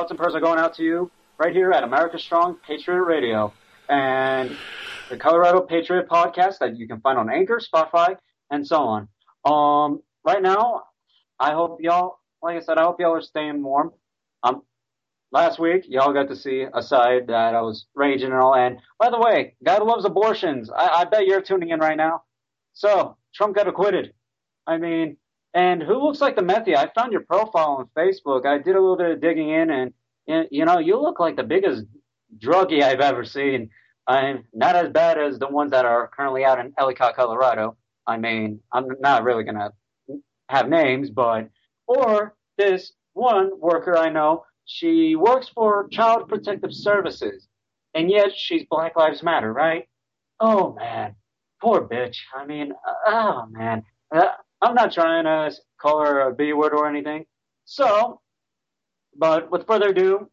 thoughts 0.00 0.10
and 0.10 0.18
prayers 0.18 0.34
are 0.34 0.40
going 0.40 0.58
out 0.58 0.72
to 0.72 0.82
you 0.82 1.10
right 1.36 1.54
here 1.54 1.72
at 1.72 1.84
America 1.84 2.18
Strong 2.18 2.56
Patriot 2.66 3.02
Radio 3.02 3.52
and 3.86 4.56
the 5.10 5.16
Colorado 5.18 5.60
Patriot 5.60 6.08
podcast 6.08 6.56
that 6.60 6.78
you 6.78 6.88
can 6.88 7.02
find 7.02 7.18
on 7.18 7.28
Anchor, 7.28 7.60
Spotify, 7.60 8.16
and 8.50 8.66
so 8.66 8.78
on. 8.78 9.08
Um, 9.44 10.00
right 10.24 10.40
now, 10.40 10.84
I 11.38 11.52
hope 11.52 11.80
y'all, 11.82 12.18
like 12.42 12.56
I 12.56 12.60
said, 12.60 12.78
I 12.78 12.84
hope 12.84 12.98
y'all 12.98 13.12
are 13.12 13.20
staying 13.20 13.62
warm. 13.62 13.92
Um, 14.42 14.62
last 15.32 15.58
week, 15.58 15.84
y'all 15.86 16.14
got 16.14 16.28
to 16.28 16.36
see 16.36 16.64
a 16.72 16.82
side 16.82 17.26
that 17.26 17.54
I 17.54 17.60
was 17.60 17.84
raging 17.94 18.32
and 18.32 18.40
all. 18.40 18.54
And 18.54 18.78
by 18.98 19.10
the 19.10 19.20
way, 19.20 19.54
that 19.60 19.84
loves 19.84 20.06
abortions, 20.06 20.70
I, 20.70 21.02
I 21.02 21.04
bet 21.04 21.26
you're 21.26 21.42
tuning 21.42 21.68
in 21.68 21.80
right 21.80 21.98
now. 21.98 22.22
So 22.72 23.18
Trump 23.34 23.54
got 23.54 23.68
acquitted. 23.68 24.14
I 24.66 24.78
mean, 24.78 25.18
and 25.52 25.82
who 25.82 26.02
looks 26.02 26.20
like 26.20 26.36
the 26.36 26.42
Methy? 26.42 26.76
I 26.76 26.90
found 26.94 27.12
your 27.12 27.22
profile 27.22 27.76
on 27.78 27.88
Facebook. 27.96 28.46
I 28.46 28.58
did 28.58 28.76
a 28.76 28.80
little 28.80 28.96
bit 28.96 29.10
of 29.10 29.20
digging 29.20 29.50
in, 29.50 29.70
and 29.70 29.92
you 30.50 30.64
know, 30.64 30.78
you 30.78 31.00
look 31.00 31.20
like 31.20 31.36
the 31.36 31.42
biggest 31.42 31.84
druggie 32.38 32.82
I've 32.82 33.00
ever 33.00 33.24
seen. 33.24 33.70
I'm 34.06 34.44
not 34.52 34.76
as 34.76 34.88
bad 34.90 35.18
as 35.18 35.38
the 35.38 35.48
ones 35.48 35.70
that 35.70 35.84
are 35.84 36.08
currently 36.08 36.44
out 36.44 36.58
in 36.58 36.72
Ellicott, 36.78 37.16
Colorado. 37.16 37.76
I 38.06 38.16
mean, 38.16 38.60
I'm 38.72 38.86
not 39.00 39.24
really 39.24 39.44
gonna 39.44 39.72
have 40.48 40.68
names, 40.68 41.10
but 41.10 41.48
or 41.86 42.34
this 42.58 42.92
one 43.12 43.50
worker 43.60 43.96
I 43.96 44.08
know, 44.10 44.44
she 44.64 45.16
works 45.16 45.48
for 45.48 45.88
Child 45.88 46.28
Protective 46.28 46.72
Services, 46.72 47.48
and 47.94 48.10
yet 48.10 48.30
she's 48.36 48.64
Black 48.70 48.96
Lives 48.96 49.22
Matter, 49.22 49.52
right? 49.52 49.88
Oh 50.40 50.74
man, 50.74 51.14
poor 51.60 51.82
bitch. 51.88 52.16
I 52.34 52.46
mean, 52.46 52.72
oh 53.06 53.46
man. 53.50 53.84
Uh, 54.14 54.26
I'm 54.62 54.74
not 54.74 54.92
trying 54.92 55.24
to 55.24 55.56
call 55.80 56.04
her 56.04 56.20
a 56.20 56.34
B 56.34 56.52
word 56.52 56.72
or 56.74 56.86
anything. 56.86 57.24
So, 57.64 58.20
but 59.16 59.50
with 59.50 59.66
further 59.66 59.88
ado, 59.88 60.30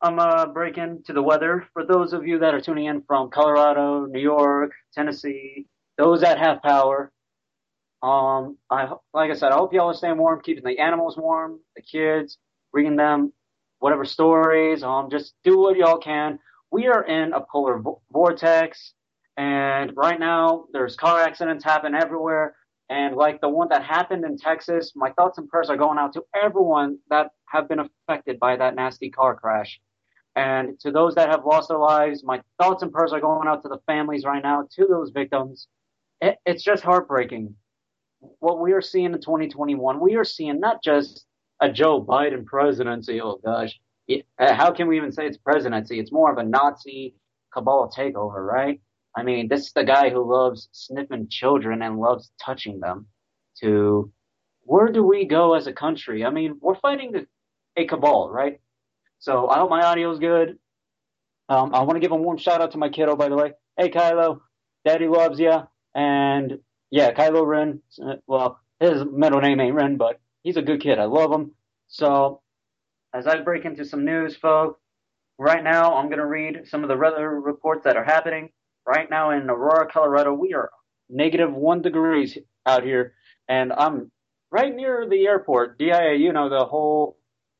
I'm 0.00 0.18
uh, 0.18 0.46
breaking 0.46 1.02
to 1.06 1.12
the 1.12 1.22
weather. 1.22 1.66
For 1.72 1.84
those 1.84 2.12
of 2.12 2.26
you 2.26 2.38
that 2.40 2.54
are 2.54 2.60
tuning 2.60 2.86
in 2.86 3.02
from 3.02 3.30
Colorado, 3.30 4.06
New 4.06 4.20
York, 4.20 4.72
Tennessee, 4.94 5.66
those 5.96 6.20
that 6.20 6.38
have 6.38 6.62
power, 6.62 7.10
um, 8.02 8.56
I 8.70 8.88
like 9.12 9.30
I 9.30 9.34
said, 9.34 9.50
I 9.52 9.56
hope 9.56 9.72
y'all 9.72 9.90
are 9.90 9.94
staying 9.94 10.18
warm, 10.18 10.40
keeping 10.42 10.64
the 10.64 10.78
animals 10.78 11.16
warm, 11.16 11.60
the 11.74 11.82
kids, 11.82 12.38
reading 12.72 12.96
them 12.96 13.32
whatever 13.80 14.04
stories. 14.04 14.82
Um, 14.84 15.10
just 15.10 15.34
do 15.44 15.58
what 15.58 15.76
y'all 15.76 15.98
can. 15.98 16.38
We 16.70 16.86
are 16.86 17.04
in 17.04 17.32
a 17.32 17.40
polar 17.40 17.78
vo- 17.80 18.02
vortex, 18.12 18.92
and 19.36 19.92
right 19.96 20.20
now 20.20 20.66
there's 20.72 20.94
car 20.96 21.20
accidents 21.20 21.64
happen 21.64 21.94
everywhere. 21.94 22.54
And 22.90 23.16
like 23.16 23.40
the 23.40 23.48
one 23.48 23.68
that 23.68 23.84
happened 23.84 24.24
in 24.24 24.38
Texas, 24.38 24.92
my 24.96 25.10
thoughts 25.12 25.38
and 25.38 25.48
prayers 25.48 25.68
are 25.68 25.76
going 25.76 25.98
out 25.98 26.14
to 26.14 26.24
everyone 26.34 26.98
that 27.10 27.30
have 27.46 27.68
been 27.68 27.80
affected 27.80 28.40
by 28.40 28.56
that 28.56 28.74
nasty 28.74 29.10
car 29.10 29.34
crash. 29.34 29.78
And 30.36 30.78
to 30.80 30.90
those 30.90 31.14
that 31.16 31.28
have 31.28 31.44
lost 31.44 31.68
their 31.68 31.78
lives, 31.78 32.22
my 32.24 32.40
thoughts 32.58 32.82
and 32.82 32.92
prayers 32.92 33.12
are 33.12 33.20
going 33.20 33.48
out 33.48 33.62
to 33.62 33.68
the 33.68 33.80
families 33.86 34.24
right 34.24 34.42
now, 34.42 34.66
to 34.76 34.86
those 34.86 35.10
victims. 35.10 35.68
It, 36.20 36.38
it's 36.46 36.62
just 36.62 36.82
heartbreaking. 36.82 37.54
What 38.38 38.60
we 38.60 38.72
are 38.72 38.80
seeing 38.80 39.12
in 39.12 39.20
2021, 39.20 40.00
we 40.00 40.16
are 40.16 40.24
seeing 40.24 40.60
not 40.60 40.82
just 40.82 41.26
a 41.60 41.70
Joe 41.70 42.02
Biden 42.02 42.46
presidency. 42.46 43.20
Oh 43.20 43.40
gosh, 43.44 43.78
how 44.38 44.72
can 44.72 44.88
we 44.88 44.96
even 44.96 45.12
say 45.12 45.26
it's 45.26 45.36
presidency? 45.36 45.98
It's 45.98 46.12
more 46.12 46.30
of 46.32 46.38
a 46.38 46.44
Nazi 46.44 47.14
cabal 47.52 47.92
takeover, 47.96 48.46
right? 48.46 48.80
I 49.16 49.22
mean, 49.22 49.48
this 49.48 49.66
is 49.66 49.72
the 49.72 49.84
guy 49.84 50.10
who 50.10 50.30
loves 50.30 50.68
sniffing 50.72 51.28
children 51.28 51.82
and 51.82 51.98
loves 51.98 52.30
touching 52.44 52.80
them. 52.80 53.06
To 53.60 54.12
where 54.62 54.88
do 54.88 55.02
we 55.02 55.24
go 55.24 55.54
as 55.54 55.66
a 55.66 55.72
country? 55.72 56.24
I 56.24 56.30
mean, 56.30 56.58
we're 56.60 56.76
fighting 56.76 57.26
a 57.76 57.86
cabal, 57.86 58.30
right? 58.30 58.60
So 59.18 59.48
I 59.48 59.58
hope 59.58 59.70
my 59.70 59.82
audio 59.82 60.12
is 60.12 60.18
good. 60.18 60.58
Um, 61.48 61.74
I 61.74 61.80
want 61.80 61.94
to 61.96 62.00
give 62.00 62.12
a 62.12 62.16
warm 62.16 62.36
shout 62.38 62.60
out 62.60 62.72
to 62.72 62.78
my 62.78 62.88
kiddo, 62.88 63.16
by 63.16 63.28
the 63.28 63.36
way. 63.36 63.52
Hey, 63.76 63.90
Kylo, 63.90 64.40
Daddy 64.84 65.08
loves 65.08 65.40
you. 65.40 65.54
And 65.94 66.58
yeah, 66.90 67.12
Kylo 67.12 67.46
Ren. 67.46 67.80
Well, 68.26 68.60
his 68.78 69.02
middle 69.10 69.40
name 69.40 69.58
ain't 69.60 69.74
Ren, 69.74 69.96
but 69.96 70.20
he's 70.42 70.56
a 70.56 70.62
good 70.62 70.80
kid. 70.80 70.98
I 70.98 71.04
love 71.04 71.32
him. 71.32 71.52
So 71.88 72.42
as 73.14 73.26
I 73.26 73.40
break 73.40 73.64
into 73.64 73.84
some 73.84 74.04
news, 74.04 74.36
folks, 74.36 74.80
right 75.38 75.64
now 75.64 75.96
I'm 75.96 76.06
going 76.06 76.18
to 76.18 76.26
read 76.26 76.62
some 76.66 76.82
of 76.82 76.88
the 76.88 76.96
weather 76.96 77.28
reports 77.28 77.84
that 77.84 77.96
are 77.96 78.04
happening 78.04 78.50
right 78.88 79.10
now 79.10 79.30
in 79.30 79.50
Aurora, 79.50 79.86
Colorado, 79.86 80.32
we 80.32 80.54
are 80.54 80.70
negative 81.10 81.52
one 81.52 81.82
degrees 81.82 82.38
out 82.64 82.82
here, 82.82 83.14
and 83.46 83.70
I'm 83.72 84.10
right 84.50 84.74
near 84.74 85.06
the 85.08 85.26
airport. 85.26 85.78
DIA, 85.78 86.14
you 86.14 86.32
know, 86.32 86.48
the 86.48 86.64
whole 86.64 87.18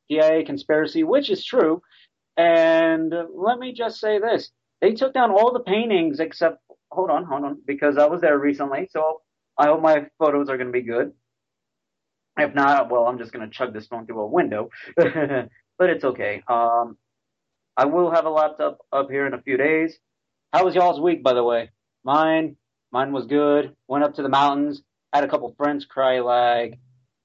DIA 0.08 0.44
conspiracy, 0.44 1.04
which 1.04 1.28
is 1.28 1.44
true. 1.44 1.82
And 2.38 3.12
let 3.34 3.58
me 3.58 3.74
just 3.74 4.00
say 4.00 4.18
this. 4.18 4.50
They 4.80 4.92
took 4.92 5.12
down 5.12 5.30
all 5.30 5.52
the 5.52 5.60
paintings 5.60 6.18
except, 6.18 6.58
hold 6.90 7.10
on, 7.10 7.24
hold 7.24 7.44
on, 7.44 7.58
because 7.66 7.98
I 7.98 8.06
was 8.06 8.22
there 8.22 8.38
recently, 8.38 8.88
so 8.90 9.20
I 9.58 9.66
hope 9.66 9.82
my 9.82 10.06
photos 10.18 10.48
are 10.48 10.56
going 10.56 10.68
to 10.68 10.72
be 10.72 10.82
good. 10.82 11.12
If 12.38 12.54
not, 12.54 12.90
well, 12.90 13.06
I'm 13.06 13.18
just 13.18 13.32
going 13.32 13.44
to 13.44 13.54
chug 13.54 13.74
this 13.74 13.88
phone 13.88 14.06
through 14.06 14.20
a 14.20 14.26
window, 14.26 14.70
but 14.96 15.90
it's 15.90 16.04
okay. 16.04 16.42
Um, 16.48 16.96
I 17.76 17.86
will 17.86 18.12
have 18.12 18.24
a 18.24 18.30
laptop 18.30 18.78
up 18.92 19.10
here 19.10 19.26
in 19.26 19.34
a 19.34 19.42
few 19.42 19.56
days. 19.56 19.98
How 20.52 20.64
was 20.64 20.74
y'all's 20.74 21.00
week, 21.00 21.22
by 21.22 21.34
the 21.34 21.44
way? 21.44 21.70
Mine, 22.04 22.56
mine 22.90 23.12
was 23.12 23.26
good. 23.26 23.74
Went 23.86 24.04
up 24.04 24.14
to 24.14 24.22
the 24.22 24.28
mountains. 24.28 24.82
Had 25.12 25.24
a 25.24 25.28
couple 25.28 25.54
friends 25.56 25.84
cry 25.84 26.20
like 26.20 26.78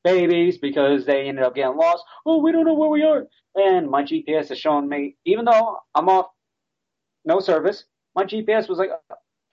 babies 0.04 0.58
because 0.58 1.06
they 1.06 1.28
ended 1.28 1.44
up 1.44 1.56
getting 1.56 1.78
lost. 1.78 2.04
Oh, 2.26 2.42
we 2.42 2.52
don't 2.52 2.66
know 2.66 2.74
where 2.74 2.90
we 2.90 3.04
are. 3.04 3.28
And 3.56 3.90
my 3.90 4.04
GPS 4.04 4.52
is 4.52 4.58
showing 4.58 4.90
me, 4.90 5.16
even 5.26 5.46
though 5.46 5.78
I'm 5.96 6.10
off 6.10 6.28
no 7.26 7.40
service, 7.40 7.86
my 8.16 8.24
GPS 8.24 8.68
was 8.68 8.78
like 8.78 8.90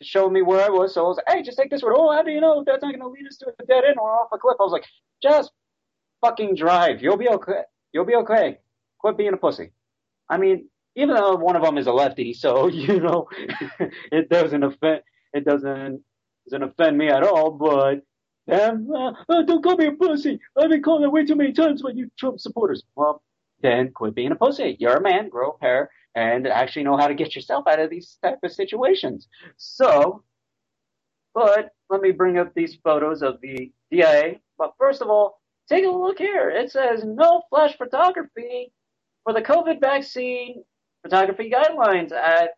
showing 0.02 0.32
me 0.32 0.42
where 0.42 0.64
I 0.64 0.68
was. 0.68 0.94
So 0.94 1.04
I 1.04 1.08
was 1.08 1.18
like, 1.18 1.36
hey, 1.36 1.42
just 1.42 1.58
take 1.58 1.70
this 1.70 1.82
road. 1.82 1.96
Oh, 1.96 2.12
how 2.12 2.22
do 2.22 2.30
you 2.30 2.40
know 2.40 2.64
that's 2.66 2.82
not 2.82 2.90
going 2.90 3.00
to 3.00 3.08
lead 3.08 3.26
us 3.28 3.36
to 3.38 3.52
a 3.58 3.66
dead 3.66 3.84
end 3.84 3.98
or 4.00 4.10
off 4.10 4.30
a 4.32 4.38
cliff? 4.38 4.56
I 4.58 4.62
was 4.62 4.72
like, 4.72 4.86
just 5.22 5.52
fucking 6.22 6.56
drive. 6.56 7.02
You'll 7.02 7.16
be 7.16 7.28
okay. 7.28 7.62
You'll 7.92 8.06
be 8.06 8.16
okay. 8.16 8.58
Quit 8.98 9.16
being 9.16 9.34
a 9.34 9.36
pussy. 9.36 9.72
I 10.28 10.38
mean, 10.38 10.69
even 10.96 11.14
though 11.14 11.36
one 11.36 11.56
of 11.56 11.62
them 11.62 11.78
is 11.78 11.86
a 11.86 11.92
lefty, 11.92 12.32
so 12.34 12.68
you 12.68 13.00
know 13.00 13.28
it 14.12 14.28
doesn't 14.28 14.62
offend 14.62 15.02
it 15.32 15.44
doesn't 15.44 16.02
doesn't 16.48 16.62
offend 16.62 16.98
me 16.98 17.08
at 17.08 17.22
all. 17.22 17.50
But 17.52 18.02
damn, 18.48 18.90
uh, 18.90 19.12
uh, 19.28 19.42
don't 19.42 19.62
call 19.62 19.76
me 19.76 19.86
a 19.86 19.92
pussy. 19.92 20.40
I've 20.56 20.70
been 20.70 20.82
called 20.82 21.02
that 21.04 21.10
way 21.10 21.24
too 21.24 21.36
many 21.36 21.52
times 21.52 21.82
by 21.82 21.90
you 21.90 22.10
Trump 22.18 22.40
supporters. 22.40 22.82
Well, 22.96 23.22
then 23.62 23.92
quit 23.92 24.14
being 24.14 24.32
a 24.32 24.36
pussy. 24.36 24.76
You're 24.80 24.96
a 24.96 25.02
man, 25.02 25.28
grow 25.28 25.50
a 25.50 25.58
pair, 25.58 25.90
and 26.14 26.46
actually 26.46 26.84
know 26.84 26.96
how 26.96 27.08
to 27.08 27.14
get 27.14 27.34
yourself 27.34 27.66
out 27.68 27.78
of 27.80 27.90
these 27.90 28.18
type 28.22 28.38
of 28.42 28.52
situations. 28.52 29.28
So, 29.56 30.24
but 31.34 31.70
let 31.90 32.00
me 32.00 32.10
bring 32.12 32.38
up 32.38 32.54
these 32.54 32.76
photos 32.82 33.22
of 33.22 33.40
the 33.40 33.70
DIA. 33.90 34.36
But 34.58 34.74
first 34.78 35.02
of 35.02 35.08
all, 35.08 35.40
take 35.68 35.84
a 35.84 35.88
look 35.90 36.18
here. 36.18 36.50
It 36.50 36.70
says 36.72 37.04
no 37.04 37.42
flash 37.50 37.76
photography 37.76 38.72
for 39.24 39.32
the 39.32 39.42
COVID 39.42 39.80
vaccine 39.80 40.64
photography 41.02 41.50
guidelines 41.50 42.12
at 42.12 42.50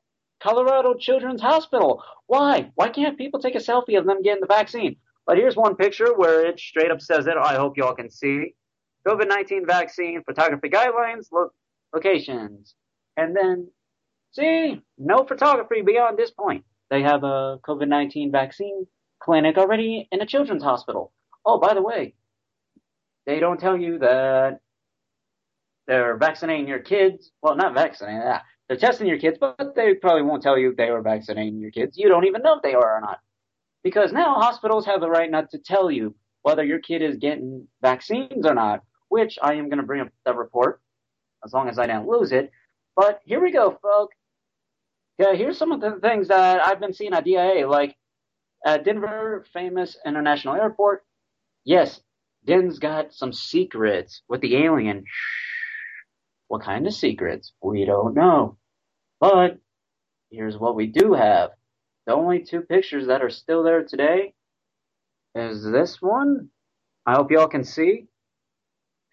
Colorado 0.42 0.94
Children's 0.94 1.40
Hospital. 1.40 2.02
Why? 2.26 2.70
Why 2.74 2.88
can't 2.88 3.18
people 3.18 3.40
take 3.40 3.54
a 3.54 3.58
selfie 3.58 3.98
of 3.98 4.06
them 4.06 4.22
getting 4.22 4.40
the 4.40 4.46
vaccine? 4.46 4.96
But 5.26 5.36
here's 5.36 5.56
one 5.56 5.76
picture 5.76 6.14
where 6.14 6.46
it 6.46 6.58
straight 6.58 6.90
up 6.90 7.00
says 7.00 7.26
it. 7.26 7.36
I 7.36 7.54
hope 7.54 7.76
y'all 7.76 7.94
can 7.94 8.10
see. 8.10 8.54
COVID 9.06 9.28
19 9.28 9.66
vaccine 9.66 10.22
photography 10.24 10.68
guidelines, 10.68 11.26
lo- 11.32 11.50
locations. 11.94 12.74
And 13.16 13.36
then, 13.36 13.68
see, 14.32 14.80
no 14.98 15.24
photography 15.24 15.82
beyond 15.82 16.18
this 16.18 16.30
point. 16.30 16.64
They 16.90 17.02
have 17.02 17.24
a 17.24 17.58
COVID 17.66 17.88
19 17.88 18.32
vaccine 18.32 18.86
clinic 19.20 19.56
already 19.56 20.08
in 20.10 20.20
a 20.20 20.26
children's 20.26 20.62
hospital. 20.62 21.12
Oh, 21.44 21.58
by 21.58 21.74
the 21.74 21.82
way, 21.82 22.14
they 23.26 23.40
don't 23.40 23.60
tell 23.60 23.76
you 23.76 23.98
that 23.98 24.60
they're 25.86 26.16
vaccinating 26.16 26.68
your 26.68 26.78
kids. 26.78 27.32
Well, 27.42 27.56
not 27.56 27.74
vaccinating. 27.74 28.22
They're 28.68 28.76
testing 28.76 29.06
your 29.06 29.18
kids, 29.18 29.38
but 29.40 29.74
they 29.74 29.94
probably 29.94 30.22
won't 30.22 30.42
tell 30.42 30.58
you 30.58 30.74
they 30.74 30.88
are 30.88 31.02
vaccinating 31.02 31.58
your 31.58 31.70
kids. 31.70 31.98
You 31.98 32.08
don't 32.08 32.26
even 32.26 32.42
know 32.42 32.56
if 32.56 32.62
they 32.62 32.74
are 32.74 32.96
or 32.96 33.00
not. 33.00 33.20
Because 33.82 34.12
now 34.12 34.34
hospitals 34.34 34.86
have 34.86 35.00
the 35.00 35.10
right 35.10 35.30
not 35.30 35.50
to 35.50 35.58
tell 35.58 35.90
you 35.90 36.14
whether 36.42 36.64
your 36.64 36.78
kid 36.78 37.02
is 37.02 37.16
getting 37.16 37.66
vaccines 37.82 38.46
or 38.46 38.54
not, 38.54 38.82
which 39.08 39.38
I 39.42 39.54
am 39.54 39.68
going 39.68 39.80
to 39.80 39.86
bring 39.86 40.00
up 40.00 40.08
the 40.24 40.34
report 40.34 40.80
as 41.44 41.52
long 41.52 41.68
as 41.68 41.78
I 41.78 41.86
don't 41.86 42.08
lose 42.08 42.32
it. 42.32 42.50
But 42.94 43.20
here 43.24 43.40
we 43.40 43.50
go, 43.50 43.78
folks. 43.82 44.16
Yeah, 45.18 45.34
here's 45.34 45.58
some 45.58 45.72
of 45.72 45.80
the 45.80 45.98
things 46.00 46.28
that 46.28 46.66
I've 46.66 46.80
been 46.80 46.92
seeing 46.92 47.12
at 47.12 47.24
DIA, 47.24 47.68
like 47.68 47.96
at 48.64 48.84
Denver 48.84 49.44
Famous 49.52 49.96
International 50.06 50.54
Airport. 50.54 51.04
Yes, 51.64 52.00
Den's 52.44 52.78
got 52.78 53.12
some 53.12 53.32
secrets 53.32 54.22
with 54.28 54.40
the 54.40 54.56
alien. 54.56 55.04
What 56.52 56.64
kind 56.64 56.86
of 56.86 56.94
secrets? 56.94 57.54
We 57.62 57.86
don't 57.86 58.14
know. 58.14 58.58
But 59.20 59.58
here's 60.30 60.58
what 60.58 60.76
we 60.76 60.88
do 60.88 61.14
have. 61.14 61.52
The 62.06 62.14
only 62.14 62.44
two 62.44 62.62
pictures 62.62 63.08
that 63.08 63.22
are 63.22 63.30
still 63.30 63.62
there 63.64 63.84
today 63.84 64.34
is 65.34 65.64
this 65.64 66.02
one. 66.02 66.50
I 67.06 67.14
hope 67.14 67.30
y'all 67.32 67.48
can 67.48 67.64
see. 67.64 68.08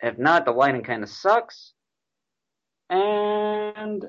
If 0.02 0.18
not, 0.20 0.46
the 0.46 0.52
lighting 0.52 0.84
kind 0.84 1.04
of 1.04 1.10
sucks. 1.10 1.74
and 2.90 4.06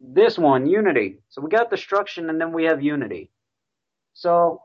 this 0.00 0.38
one, 0.38 0.66
unity. 0.68 1.18
So 1.30 1.42
we 1.42 1.50
got 1.50 1.70
destruction 1.70 2.30
and 2.30 2.40
then 2.40 2.52
we 2.52 2.66
have 2.66 2.82
unity. 2.82 3.30
So 4.14 4.62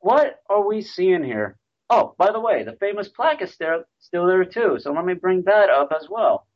what 0.00 0.40
are 0.50 0.66
we 0.66 0.82
seeing 0.82 1.24
here? 1.24 1.58
Oh, 1.88 2.14
by 2.18 2.32
the 2.32 2.40
way, 2.40 2.64
the 2.64 2.76
famous 2.80 3.08
plaque 3.08 3.42
is 3.42 3.52
still, 3.52 3.84
still 3.98 4.26
there 4.26 4.44
too. 4.44 4.78
So 4.80 4.92
let 4.92 5.04
me 5.04 5.14
bring 5.14 5.42
that 5.42 5.70
up 5.70 5.92
as 5.94 6.08
well. 6.10 6.46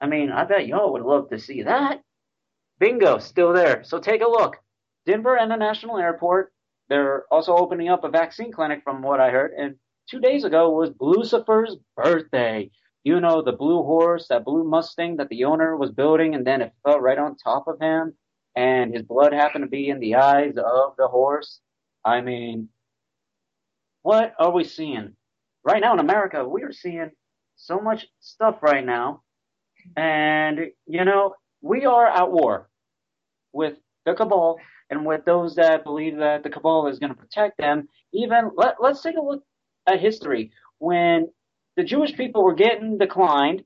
I 0.00 0.06
mean, 0.06 0.30
I 0.30 0.44
bet 0.44 0.68
y'all 0.68 0.92
would 0.92 1.02
love 1.02 1.30
to 1.30 1.38
see 1.38 1.62
that. 1.62 2.02
Bingo, 2.78 3.18
still 3.18 3.52
there. 3.52 3.82
So 3.82 3.98
take 3.98 4.22
a 4.22 4.28
look. 4.28 4.56
Denver 5.06 5.36
International 5.36 5.98
Airport. 5.98 6.52
They're 6.88 7.24
also 7.30 7.56
opening 7.56 7.88
up 7.88 8.04
a 8.04 8.08
vaccine 8.08 8.52
clinic 8.52 8.82
from 8.84 9.02
what 9.02 9.20
I 9.20 9.30
heard. 9.30 9.52
And 9.58 9.74
two 10.08 10.20
days 10.20 10.44
ago 10.44 10.70
was 10.70 10.90
Lucifer's 11.00 11.76
birthday. 11.96 12.70
You 13.04 13.20
know, 13.20 13.42
the 13.42 13.52
blue 13.52 13.82
horse, 13.82 14.28
that 14.28 14.44
blue 14.44 14.64
Mustang 14.64 15.16
that 15.16 15.28
the 15.28 15.44
owner 15.44 15.76
was 15.76 15.90
building, 15.90 16.34
and 16.34 16.46
then 16.46 16.62
it 16.62 16.72
fell 16.84 17.00
right 17.00 17.18
on 17.18 17.36
top 17.36 17.66
of 17.66 17.80
him, 17.80 18.14
and 18.54 18.92
his 18.92 19.02
blood 19.02 19.32
happened 19.32 19.64
to 19.64 19.70
be 19.70 19.88
in 19.88 20.00
the 20.00 20.16
eyes 20.16 20.54
of 20.56 20.94
the 20.98 21.08
horse. 21.08 21.60
I 22.04 22.20
mean, 22.20 22.68
what 24.08 24.32
are 24.38 24.50
we 24.50 24.64
seeing? 24.64 25.12
Right 25.62 25.82
now 25.82 25.92
in 25.92 25.98
America, 25.98 26.42
we 26.42 26.62
are 26.62 26.72
seeing 26.72 27.10
so 27.56 27.78
much 27.78 28.06
stuff 28.20 28.62
right 28.62 28.82
now. 28.82 29.20
And, 29.98 30.58
you 30.86 31.04
know, 31.04 31.34
we 31.60 31.84
are 31.84 32.06
at 32.06 32.32
war 32.32 32.70
with 33.52 33.74
the 34.06 34.14
cabal 34.14 34.56
and 34.88 35.04
with 35.04 35.26
those 35.26 35.56
that 35.56 35.84
believe 35.84 36.16
that 36.16 36.42
the 36.42 36.48
cabal 36.48 36.86
is 36.86 36.98
going 36.98 37.12
to 37.12 37.18
protect 37.18 37.58
them. 37.58 37.86
Even, 38.14 38.50
let, 38.56 38.76
let's 38.80 39.02
take 39.02 39.18
a 39.18 39.20
look 39.20 39.42
at 39.86 40.00
history. 40.00 40.52
When 40.78 41.28
the 41.76 41.84
Jewish 41.84 42.16
people 42.16 42.42
were 42.42 42.54
getting 42.54 42.96
declined, 42.96 43.62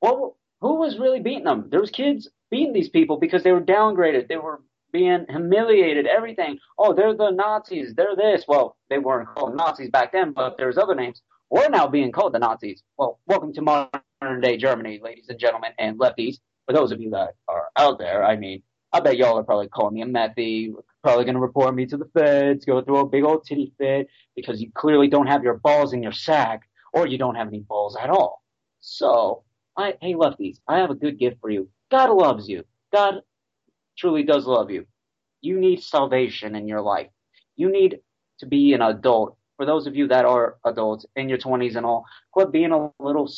what, 0.00 0.32
who 0.62 0.80
was 0.80 0.98
really 0.98 1.20
beating 1.20 1.44
them? 1.44 1.68
There 1.70 1.80
was 1.80 1.90
kids 1.90 2.28
beating 2.50 2.72
these 2.72 2.88
people 2.88 3.18
because 3.18 3.44
they 3.44 3.52
were 3.52 3.60
downgraded. 3.60 4.26
They 4.26 4.36
were 4.36 4.62
being 4.94 5.26
humiliated, 5.28 6.06
everything. 6.06 6.56
Oh, 6.78 6.94
they're 6.94 7.16
the 7.16 7.32
Nazis. 7.32 7.94
They're 7.96 8.14
this. 8.14 8.44
Well, 8.46 8.76
they 8.88 8.98
weren't 8.98 9.28
called 9.28 9.56
Nazis 9.56 9.90
back 9.90 10.12
then, 10.12 10.32
but 10.32 10.56
there's 10.56 10.78
other 10.78 10.94
names. 10.94 11.20
We're 11.50 11.68
now 11.68 11.88
being 11.88 12.12
called 12.12 12.32
the 12.32 12.38
Nazis. 12.38 12.80
Well, 12.96 13.18
welcome 13.26 13.52
to 13.54 13.60
modern 13.60 14.40
day 14.40 14.56
Germany, 14.56 15.00
ladies 15.02 15.28
and 15.28 15.38
gentlemen, 15.38 15.72
and 15.80 15.98
lefties. 15.98 16.36
For 16.66 16.72
those 16.72 16.92
of 16.92 17.00
you 17.00 17.10
that 17.10 17.34
are 17.48 17.64
out 17.76 17.98
there, 17.98 18.24
I 18.24 18.36
mean, 18.36 18.62
I 18.92 19.00
bet 19.00 19.16
y'all 19.16 19.36
are 19.36 19.42
probably 19.42 19.66
calling 19.66 19.94
me 19.94 20.02
a 20.02 20.06
methy, 20.06 20.72
probably 21.02 21.24
going 21.24 21.34
to 21.34 21.40
report 21.40 21.74
me 21.74 21.86
to 21.86 21.96
the 21.96 22.08
feds, 22.16 22.64
go 22.64 22.80
through 22.80 22.98
a 22.98 23.08
big 23.08 23.24
old 23.24 23.44
titty 23.44 23.72
fit 23.76 24.06
because 24.36 24.62
you 24.62 24.70
clearly 24.74 25.08
don't 25.08 25.26
have 25.26 25.42
your 25.42 25.54
balls 25.54 25.92
in 25.92 26.04
your 26.04 26.12
sack 26.12 26.62
or 26.92 27.08
you 27.08 27.18
don't 27.18 27.34
have 27.34 27.48
any 27.48 27.60
balls 27.60 27.96
at 28.00 28.10
all. 28.10 28.44
So, 28.78 29.42
I, 29.76 29.94
hey 30.00 30.14
lefties, 30.14 30.60
I 30.68 30.78
have 30.78 30.90
a 30.90 30.94
good 30.94 31.18
gift 31.18 31.40
for 31.40 31.50
you. 31.50 31.68
God 31.90 32.10
loves 32.10 32.48
you. 32.48 32.62
God 32.92 33.22
truly 33.96 34.22
does 34.22 34.46
love 34.46 34.70
you. 34.70 34.86
You 35.40 35.58
need 35.58 35.82
salvation 35.82 36.54
in 36.54 36.68
your 36.68 36.80
life. 36.80 37.08
You 37.56 37.70
need 37.70 38.00
to 38.38 38.46
be 38.46 38.72
an 38.72 38.82
adult. 38.82 39.36
For 39.56 39.66
those 39.66 39.86
of 39.86 39.94
you 39.94 40.08
that 40.08 40.24
are 40.24 40.56
adults 40.64 41.06
in 41.16 41.28
your 41.28 41.38
20s 41.38 41.76
and 41.76 41.86
all, 41.86 42.04
quit 42.32 42.50
being 42.50 42.72
a 42.72 42.90
little 42.98 43.28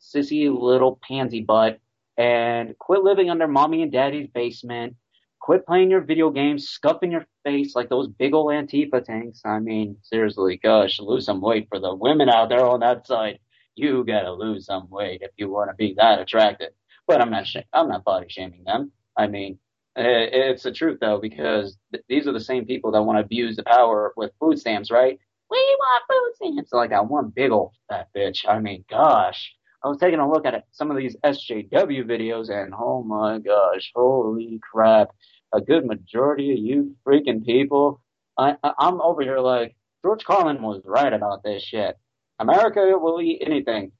sissy 0.00 0.50
little 0.50 0.98
pansy 1.06 1.42
butt 1.42 1.78
and 2.16 2.76
quit 2.78 3.02
living 3.02 3.30
under 3.30 3.46
mommy 3.46 3.82
and 3.82 3.92
daddy's 3.92 4.28
basement. 4.28 4.96
Quit 5.40 5.66
playing 5.66 5.90
your 5.90 6.02
video 6.02 6.30
games, 6.30 6.68
scuffing 6.68 7.12
your 7.12 7.26
face 7.44 7.74
like 7.74 7.88
those 7.88 8.08
big 8.08 8.34
old 8.34 8.52
Antifa 8.52 9.02
tanks. 9.02 9.40
I 9.44 9.58
mean, 9.58 9.96
seriously, 10.02 10.60
gosh, 10.62 11.00
lose 11.00 11.24
some 11.24 11.40
weight 11.40 11.68
for 11.70 11.78
the 11.78 11.94
women 11.94 12.28
out 12.28 12.50
there 12.50 12.64
on 12.64 12.80
that 12.80 13.06
side. 13.06 13.38
You 13.74 14.04
gotta 14.04 14.32
lose 14.32 14.66
some 14.66 14.88
weight 14.90 15.22
if 15.22 15.30
you 15.36 15.48
want 15.50 15.70
to 15.70 15.76
be 15.76 15.94
that 15.96 16.20
attractive. 16.20 16.72
But 17.06 17.22
I'm 17.22 17.30
not, 17.30 17.46
sh- 17.46 17.56
I'm 17.72 17.88
not 17.88 18.04
body 18.04 18.26
shaming 18.28 18.64
them. 18.64 18.92
I 19.16 19.26
mean, 19.26 19.58
Eh, 19.96 20.28
it's 20.32 20.62
the 20.62 20.72
truth 20.72 20.98
though, 21.00 21.18
because 21.18 21.76
th- 21.92 22.04
these 22.08 22.26
are 22.26 22.32
the 22.32 22.40
same 22.40 22.64
people 22.64 22.92
that 22.92 23.02
want 23.02 23.18
to 23.18 23.24
abuse 23.24 23.56
the 23.56 23.64
power 23.64 24.12
with 24.16 24.32
food 24.38 24.58
stamps, 24.58 24.90
right? 24.90 25.18
We 25.50 25.58
want 25.58 26.04
food 26.08 26.52
stamps. 26.54 26.72
Like 26.72 26.90
that 26.90 27.08
one 27.08 27.30
big 27.34 27.50
old 27.50 27.72
fat 27.88 28.08
bitch. 28.16 28.48
I 28.48 28.60
mean, 28.60 28.84
gosh. 28.88 29.52
I 29.82 29.88
was 29.88 29.98
taking 29.98 30.20
a 30.20 30.30
look 30.30 30.46
at 30.46 30.64
some 30.72 30.90
of 30.90 30.96
these 30.96 31.16
SJW 31.24 32.04
videos 32.04 32.50
and 32.50 32.72
oh 32.78 33.02
my 33.02 33.38
gosh, 33.38 33.90
holy 33.94 34.60
crap. 34.72 35.08
A 35.52 35.60
good 35.60 35.84
majority 35.86 36.52
of 36.52 36.58
you 36.58 36.94
freaking 37.04 37.44
people. 37.44 38.00
I, 38.38 38.56
I 38.62 38.72
I'm 38.78 39.00
over 39.00 39.22
here 39.22 39.38
like, 39.40 39.74
George 40.02 40.24
Carlin 40.24 40.62
was 40.62 40.82
right 40.84 41.12
about 41.12 41.42
this 41.42 41.62
shit. 41.64 41.96
America 42.38 42.80
will 42.98 43.20
eat 43.20 43.42
anything. 43.44 43.92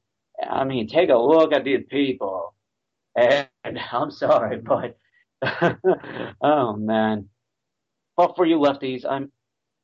I 0.49 0.65
mean, 0.65 0.87
take 0.89 1.11
a 1.11 1.17
look 1.17 1.53
at 1.53 1.65
these 1.65 1.85
people. 1.91 2.55
And 3.17 3.49
I'm 3.93 4.11
sorry, 4.13 4.59
but 4.59 4.97
oh 6.43 6.77
man. 6.77 7.29
But 8.17 8.37
for 8.37 8.47
you 8.47 8.59
lefties, 8.59 9.05
I'm 9.09 9.33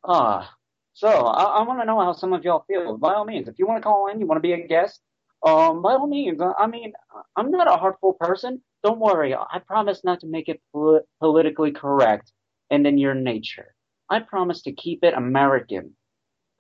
ah. 0.04 0.52
So 0.94 1.08
I, 1.08 1.60
I 1.60 1.62
want 1.64 1.80
to 1.80 1.86
know 1.86 2.00
how 2.00 2.12
some 2.12 2.32
of 2.32 2.44
y'all 2.44 2.64
feel. 2.68 2.98
By 2.98 3.14
all 3.14 3.24
means, 3.24 3.48
if 3.48 3.58
you 3.58 3.66
want 3.66 3.82
to 3.82 3.86
call 3.86 4.08
in, 4.08 4.20
you 4.20 4.26
want 4.26 4.38
to 4.38 4.48
be 4.48 4.52
a 4.52 4.66
guest, 4.66 5.00
um, 5.46 5.82
by 5.82 5.94
all 5.94 6.06
means. 6.06 6.40
I 6.58 6.66
mean, 6.66 6.92
I'm 7.36 7.50
not 7.50 7.72
a 7.72 7.78
hurtful 7.82 8.14
person. 8.14 8.62
Don't 8.84 9.00
worry. 9.00 9.34
I 9.34 9.60
promise 9.66 10.04
not 10.04 10.20
to 10.20 10.26
make 10.26 10.48
it 10.48 10.60
pol- 10.72 11.02
politically 11.20 11.72
correct 11.72 12.32
and 12.70 12.86
in 12.86 12.98
your 12.98 13.14
nature. 13.14 13.74
I 14.10 14.20
promise 14.20 14.62
to 14.62 14.72
keep 14.72 15.04
it 15.04 15.14
American, 15.14 15.96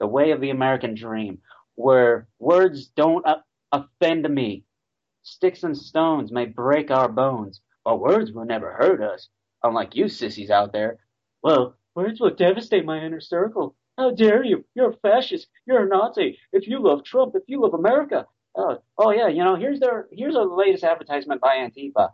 the 0.00 0.06
way 0.06 0.32
of 0.32 0.40
the 0.40 0.50
American 0.50 0.94
dream, 0.94 1.38
where 1.76 2.28
words 2.38 2.88
don't 2.88 3.26
uh, 3.26 3.38
offend 3.72 4.28
me. 4.28 4.64
Sticks 5.22 5.62
and 5.64 5.76
stones 5.76 6.32
may 6.32 6.46
break 6.46 6.90
our 6.90 7.08
bones, 7.08 7.60
but 7.86 8.00
words 8.00 8.32
will 8.32 8.44
never 8.44 8.72
hurt 8.72 9.00
us, 9.00 9.28
unlike 9.62 9.94
you 9.94 10.08
sissies 10.08 10.50
out 10.50 10.72
there. 10.72 10.98
Well, 11.44 11.76
words 11.94 12.20
will 12.20 12.34
devastate 12.34 12.84
my 12.84 12.98
inner 12.98 13.20
circle. 13.20 13.76
How 13.96 14.10
dare 14.10 14.44
you? 14.44 14.64
You're 14.74 14.90
a 14.90 14.96
fascist. 14.96 15.46
You're 15.66 15.84
a 15.84 15.88
Nazi. 15.88 16.36
If 16.52 16.66
you 16.66 16.80
love 16.80 17.04
Trump, 17.04 17.36
if 17.36 17.44
you 17.46 17.62
love 17.62 17.74
America. 17.74 18.26
Oh, 18.56 18.78
oh 18.98 19.12
yeah, 19.12 19.28
you 19.28 19.44
know, 19.44 19.54
here's 19.54 19.78
their, 19.78 20.08
here's 20.10 20.34
the 20.34 20.42
latest 20.42 20.82
advertisement 20.82 21.40
by 21.40 21.58
Antifa. 21.58 22.08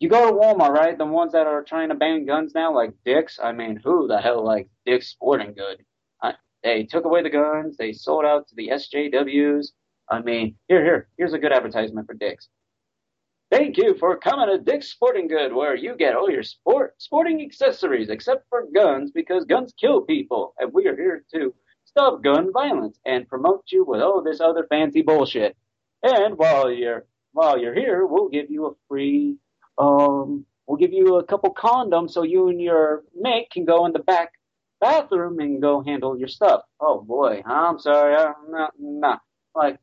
You 0.00 0.08
go 0.08 0.26
to 0.26 0.36
Walmart, 0.36 0.70
right? 0.70 0.98
The 0.98 1.06
ones 1.06 1.32
that 1.32 1.46
are 1.46 1.62
trying 1.62 1.90
to 1.90 1.94
ban 1.94 2.26
guns 2.26 2.52
now, 2.52 2.74
like 2.74 2.94
Dick's. 3.04 3.38
I 3.40 3.52
mean, 3.52 3.80
who 3.82 4.08
the 4.08 4.20
hell 4.20 4.44
like 4.44 4.68
Dick's 4.84 5.06
Sporting 5.06 5.54
Good? 5.54 5.84
I, 6.20 6.34
they 6.64 6.82
took 6.82 7.04
away 7.04 7.22
the 7.22 7.30
guns. 7.30 7.76
They 7.76 7.92
sold 7.92 8.24
out 8.24 8.48
to 8.48 8.56
the 8.56 8.70
SJWs. 8.70 9.68
I 10.10 10.20
mean, 10.20 10.56
here, 10.66 10.82
here, 10.84 11.08
here's 11.16 11.32
a 11.32 11.38
good 11.38 11.52
advertisement 11.52 12.08
for 12.08 12.14
Dick's. 12.14 12.48
Thank 13.50 13.78
you 13.78 13.96
for 13.98 14.18
coming 14.18 14.48
to 14.48 14.58
Dick's 14.62 14.88
Sporting 14.88 15.26
Good, 15.26 15.54
where 15.54 15.74
you 15.74 15.96
get 15.96 16.14
all 16.14 16.30
your 16.30 16.42
sport 16.42 16.94
sporting 16.98 17.40
accessories 17.40 18.10
except 18.10 18.46
for 18.50 18.66
guns, 18.74 19.10
because 19.10 19.46
guns 19.46 19.72
kill 19.80 20.02
people, 20.02 20.54
and 20.58 20.70
we 20.70 20.86
are 20.86 20.94
here 20.94 21.24
to 21.34 21.54
stop 21.86 22.22
gun 22.22 22.52
violence 22.52 22.98
and 23.06 23.26
promote 23.26 23.64
you 23.72 23.86
with 23.86 24.02
all 24.02 24.22
this 24.22 24.42
other 24.42 24.66
fancy 24.68 25.00
bullshit. 25.00 25.56
And 26.02 26.36
while 26.36 26.70
you're 26.70 27.06
while 27.32 27.58
you're 27.58 27.74
here, 27.74 28.04
we'll 28.04 28.28
give 28.28 28.50
you 28.50 28.66
a 28.66 28.74
free 28.86 29.38
um 29.78 30.44
we'll 30.66 30.76
give 30.76 30.92
you 30.92 31.16
a 31.16 31.24
couple 31.24 31.54
condoms 31.54 32.10
so 32.10 32.24
you 32.24 32.48
and 32.48 32.60
your 32.60 33.02
mate 33.18 33.48
can 33.50 33.64
go 33.64 33.86
in 33.86 33.92
the 33.94 33.98
back 34.00 34.32
bathroom 34.78 35.38
and 35.40 35.62
go 35.62 35.82
handle 35.82 36.18
your 36.18 36.28
stuff. 36.28 36.62
Oh 36.80 37.00
boy, 37.00 37.42
I'm 37.46 37.78
sorry, 37.78 38.14
I'm 38.14 38.50
not 38.50 38.74
nah. 38.78 39.18
Like 39.54 39.78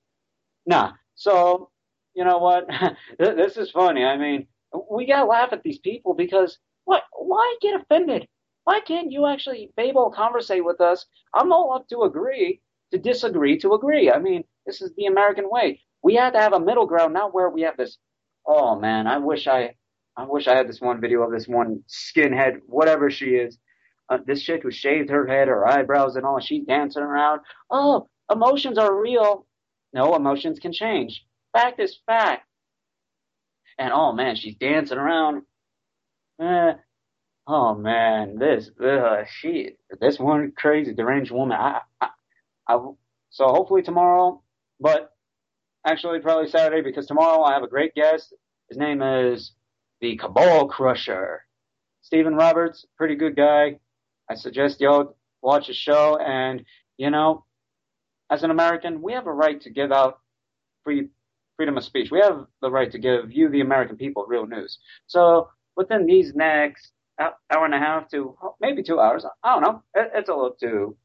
nah. 0.68 0.92
So 1.16 1.72
you 2.16 2.24
know 2.24 2.38
what? 2.40 2.68
this 3.20 3.58
is 3.58 3.72
funny. 3.72 4.04
I 4.04 4.18
mean, 4.18 4.48
we 4.92 5.06
gotta 5.06 5.26
laugh 5.26 5.50
at 5.52 5.64
these 5.64 5.80
people 5.80 6.14
because 6.14 6.58
what? 6.86 7.04
Why 7.14 7.56
get 7.62 7.80
offended? 7.80 8.28
Why 8.64 8.80
can't 8.80 9.12
you 9.12 9.28
actually 9.28 9.72
be 9.78 9.84
able 9.84 10.10
to 10.10 10.16
conversate 10.16 10.66
with 10.66 10.82
us? 10.82 11.06
I'm 11.34 11.52
all 11.52 11.74
up 11.74 11.88
to 11.90 12.02
agree 12.02 12.62
to 12.92 12.98
disagree 12.98 13.58
to 13.60 13.74
agree. 13.74 14.12
I 14.12 14.20
mean, 14.20 14.44
this 14.66 14.82
is 14.82 14.94
the 14.96 15.06
American 15.06 15.50
way. 15.50 15.82
We 16.04 16.16
have 16.16 16.34
to 16.34 16.40
have 16.40 16.54
a 16.54 16.60
middle 16.60 16.86
ground, 16.88 17.14
not 17.14 17.34
where 17.34 17.50
we 17.50 17.62
have 17.64 17.78
this. 17.78 17.98
Oh 18.48 18.80
man, 18.80 19.08
I 19.08 19.18
wish 19.18 19.48
I, 19.48 19.76
I 20.18 20.26
wish 20.26 20.48
I 20.48 20.56
had 20.56 20.70
this 20.70 20.82
one 20.82 21.02
video 21.02 21.22
of 21.24 21.32
this 21.32 21.48
one 21.48 21.84
skinhead, 21.90 22.60
whatever 22.68 23.10
she 23.10 23.32
is. 23.32 23.58
Uh, 24.08 24.20
this 24.26 24.44
chick 24.44 24.62
who 24.62 24.70
shaved 24.70 25.10
her 25.10 25.26
head, 25.26 25.48
her 25.48 25.68
eyebrows, 25.68 26.16
and 26.16 26.26
all. 26.26 26.40
She's 26.40 26.64
dancing 26.64 27.02
around. 27.02 27.42
Oh, 27.72 28.08
emotions 28.32 28.78
are 28.78 28.96
real. 28.96 29.48
No, 29.94 30.16
emotions 30.16 30.60
can 30.60 30.72
change. 30.72 31.26
Fact 31.56 31.80
is 31.80 31.98
fact. 32.06 32.46
And 33.80 33.94
oh 33.94 34.12
man, 34.12 34.36
she's 34.36 34.56
dancing 34.56 34.98
around. 34.98 35.44
Eh, 36.42 36.74
oh 37.48 37.76
man, 37.76 38.38
this 38.38 38.70
uh, 38.84 39.24
she 39.40 39.78
this 40.02 40.20
one 40.20 40.52
crazy 40.58 40.94
deranged 40.94 41.32
woman. 41.32 41.58
I, 41.58 41.80
I, 42.02 42.10
I 42.68 42.78
so 43.30 43.48
hopefully 43.48 43.84
tomorrow, 43.84 44.44
but 44.82 45.12
actually 45.88 46.20
probably 46.20 46.50
Saturday 46.50 46.82
because 46.82 47.08
tomorrow 47.08 47.42
I 47.44 47.54
have 47.54 47.64
a 47.64 47.70
great 47.70 47.96
guest. 47.96 48.34
His 48.68 48.78
name 48.78 49.02
is 49.02 49.54
the 50.02 50.18
Cabal 50.18 50.68
Crusher, 50.68 51.46
Stephen 52.02 52.36
Roberts, 52.36 52.86
pretty 52.98 53.16
good 53.16 53.38
guy. 53.38 53.80
I 54.30 54.36
suggest 54.36 54.82
y'all 54.82 55.16
watch 55.42 55.68
his 55.68 55.78
show, 55.78 56.18
and 56.18 56.66
you 56.98 57.12
know, 57.12 57.46
as 58.30 58.44
an 58.44 58.52
American, 58.52 59.02
we 59.02 59.14
have 59.14 59.28
a 59.28 59.34
right 59.34 59.62
to 59.62 59.70
give 59.70 59.94
out 59.94 60.20
free 60.84 61.08
freedom 61.58 61.78
of 61.78 61.84
speech. 61.84 62.12
We 62.12 62.20
have 62.20 62.46
the 62.62 62.72
right 62.72 62.92
to 62.92 63.00
give 63.00 63.32
you, 63.32 63.50
the 63.50 63.62
American 63.62 63.98
people, 63.98 64.26
real 64.28 64.46
news. 64.46 64.80
So 65.08 65.50
within 65.76 66.06
these 66.06 66.34
next 66.36 66.92
hour 67.20 67.66
and 67.66 67.74
a 67.74 67.80
half 67.80 68.10
to 68.12 68.38
maybe 68.60 68.84
two 68.84 69.00
hours, 69.00 69.26
I 69.44 69.54
don't 69.54 69.62
know. 69.64 69.84
It's 69.96 70.30
a 70.30 70.34
little 70.34 70.56
to 70.62 70.98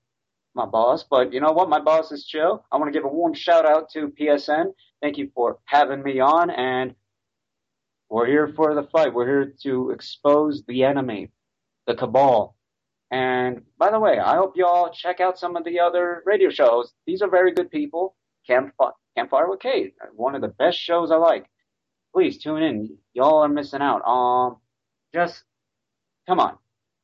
my 0.55 0.67
boss, 0.67 1.05
but 1.09 1.33
you 1.33 1.41
know 1.41 1.53
what? 1.53 1.69
My 1.69 1.81
boss 1.81 2.11
is 2.11 2.27
chill. 2.27 2.65
I 2.73 2.77
want 2.77 2.93
to 2.93 2.99
give 2.99 3.05
a 3.05 3.09
warm 3.13 3.35
shout 3.35 3.67
out 3.67 3.91
to 3.91 4.09
PSN. 4.21 4.73
Thank 5.01 5.17
you 5.17 5.31
for 5.35 5.59
having 5.67 6.03
me 6.03 6.21
on, 6.21 6.51
and 6.51 6.95
we're 8.09 8.27
here 8.27 8.53
for 8.57 8.75
the 8.75 8.83
fight. 8.83 9.15
We're 9.15 9.27
here 9.27 9.55
to 9.63 9.91
expose 9.91 10.65
the 10.67 10.83
enemy, 10.83 11.31
the 11.87 11.95
cabal. 11.95 12.57
And 13.13 13.63
by 13.79 13.91
the 13.91 14.01
way, 14.01 14.19
I 14.19 14.37
hope 14.37 14.57
y'all 14.57 14.91
check 14.93 15.21
out 15.21 15.39
some 15.39 15.57
of 15.57 15.65
the 15.65 15.81
other 15.81 16.23
radio 16.27 16.51
shows. 16.51 16.93
These 17.07 17.23
are 17.23 17.31
very 17.31 17.53
good 17.53 17.71
people. 17.71 18.17
Campfire, 18.47 18.93
Campfire 19.17 19.51
with 19.51 19.61
Kate, 19.61 19.95
one 20.17 20.35
of 20.35 20.43
the 20.43 20.49
best 20.49 20.79
shows 20.79 21.11
I 21.11 21.17
like. 21.17 21.47
Please 22.15 22.39
tune 22.39 22.63
in. 22.63 22.99
Y'all 23.15 23.45
are 23.45 23.49
missing 23.49 23.83
out. 23.83 24.03
Um, 24.07 24.59
just 25.15 25.45
come 26.29 26.41
on. 26.41 26.59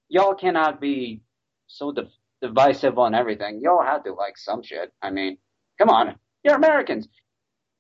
Y'all 0.08 0.34
cannot 0.34 0.80
be 0.80 1.22
so 1.68 1.92
de- 1.92 2.10
divisive 2.42 2.98
on 2.98 3.14
everything. 3.14 3.60
Y'all 3.62 3.82
have 3.84 4.04
to 4.04 4.14
like 4.14 4.38
some 4.38 4.62
shit. 4.62 4.92
I 5.02 5.10
mean, 5.10 5.38
come 5.78 5.90
on. 5.90 6.16
You're 6.44 6.56
Americans. 6.56 7.08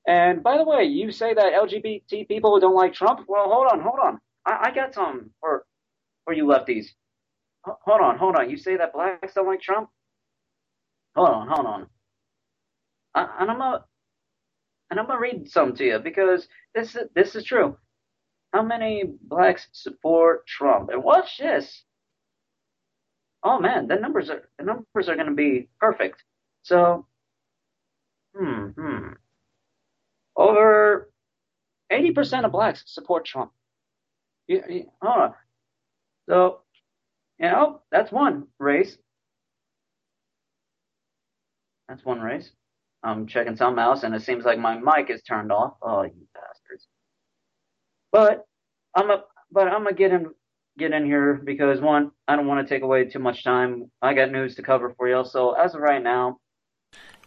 And 0.06 0.42
by 0.42 0.58
the 0.58 0.64
way, 0.64 0.84
you 0.84 1.12
say 1.12 1.34
that 1.34 1.52
LGBT 1.54 2.28
people 2.28 2.58
don't 2.60 2.74
like 2.74 2.94
Trump. 2.94 3.20
Well, 3.28 3.44
hold 3.50 3.68
on, 3.72 3.80
hold 3.80 3.98
on. 4.02 4.18
I, 4.46 4.68
I 4.70 4.74
got 4.74 4.94
some 4.94 5.30
for 5.40 5.64
for 6.24 6.34
you 6.34 6.46
lefties. 6.46 6.86
H- 7.68 7.74
hold 7.84 8.02
on, 8.02 8.18
hold 8.18 8.36
on. 8.36 8.50
You 8.50 8.56
say 8.58 8.76
that 8.78 8.92
blacks 8.94 9.34
don't 9.34 9.46
like 9.46 9.62
Trump. 9.62 9.90
Hold 11.16 11.30
on, 11.30 11.48
hold 11.48 11.66
on. 11.66 11.86
I, 13.14 13.22
I'm 13.40 13.82
and 14.90 15.00
I'm 15.00 15.06
gonna 15.06 15.20
read 15.20 15.50
some 15.50 15.74
to 15.76 15.84
you 15.84 15.98
because 15.98 16.48
this 16.74 16.94
is 16.94 17.08
this 17.14 17.34
is 17.34 17.44
true. 17.44 17.76
How 18.52 18.62
many 18.62 19.04
blacks 19.22 19.68
support 19.72 20.46
Trump? 20.46 20.90
And 20.90 21.02
watch 21.02 21.38
this. 21.38 21.82
Oh 23.42 23.58
man, 23.60 23.88
the 23.88 23.96
numbers 23.96 24.30
are 24.30 24.48
the 24.58 24.64
numbers 24.64 25.08
are 25.08 25.16
gonna 25.16 25.34
be 25.34 25.68
perfect. 25.80 26.22
So, 26.62 27.06
hmm, 28.34 28.68
hmm. 28.68 29.08
Over 30.36 31.10
80% 31.92 32.44
of 32.44 32.52
blacks 32.52 32.82
support 32.86 33.24
Trump. 33.24 33.52
Hold 34.50 34.86
on. 35.02 35.34
So, 36.28 36.60
you 37.38 37.46
know, 37.46 37.82
that's 37.90 38.12
one 38.12 38.48
race. 38.58 38.98
That's 41.88 42.04
one 42.04 42.20
race. 42.20 42.50
I'm 43.06 43.26
checking 43.26 43.56
something 43.56 43.82
else, 43.82 44.02
and 44.02 44.14
it 44.14 44.22
seems 44.22 44.44
like 44.44 44.58
my 44.58 44.78
mic 44.78 45.10
is 45.10 45.22
turned 45.22 45.52
off. 45.52 45.74
Oh, 45.80 46.02
you 46.02 46.26
bastards! 46.34 46.88
But 48.10 48.44
I'm 48.94 49.10
a, 49.10 49.22
but 49.52 49.68
I'm 49.68 49.84
gonna 49.84 49.94
get 49.94 50.12
in, 50.12 50.26
get 50.76 50.92
in 50.92 51.04
here 51.04 51.34
because 51.34 51.80
one, 51.80 52.10
I 52.26 52.34
don't 52.34 52.48
want 52.48 52.66
to 52.66 52.74
take 52.74 52.82
away 52.82 53.04
too 53.04 53.20
much 53.20 53.44
time. 53.44 53.90
I 54.02 54.14
got 54.14 54.32
news 54.32 54.56
to 54.56 54.62
cover 54.62 54.92
for 54.96 55.08
you. 55.08 55.24
So 55.24 55.52
as 55.52 55.74
of 55.74 55.80
right 55.80 56.02
now, 56.02 56.38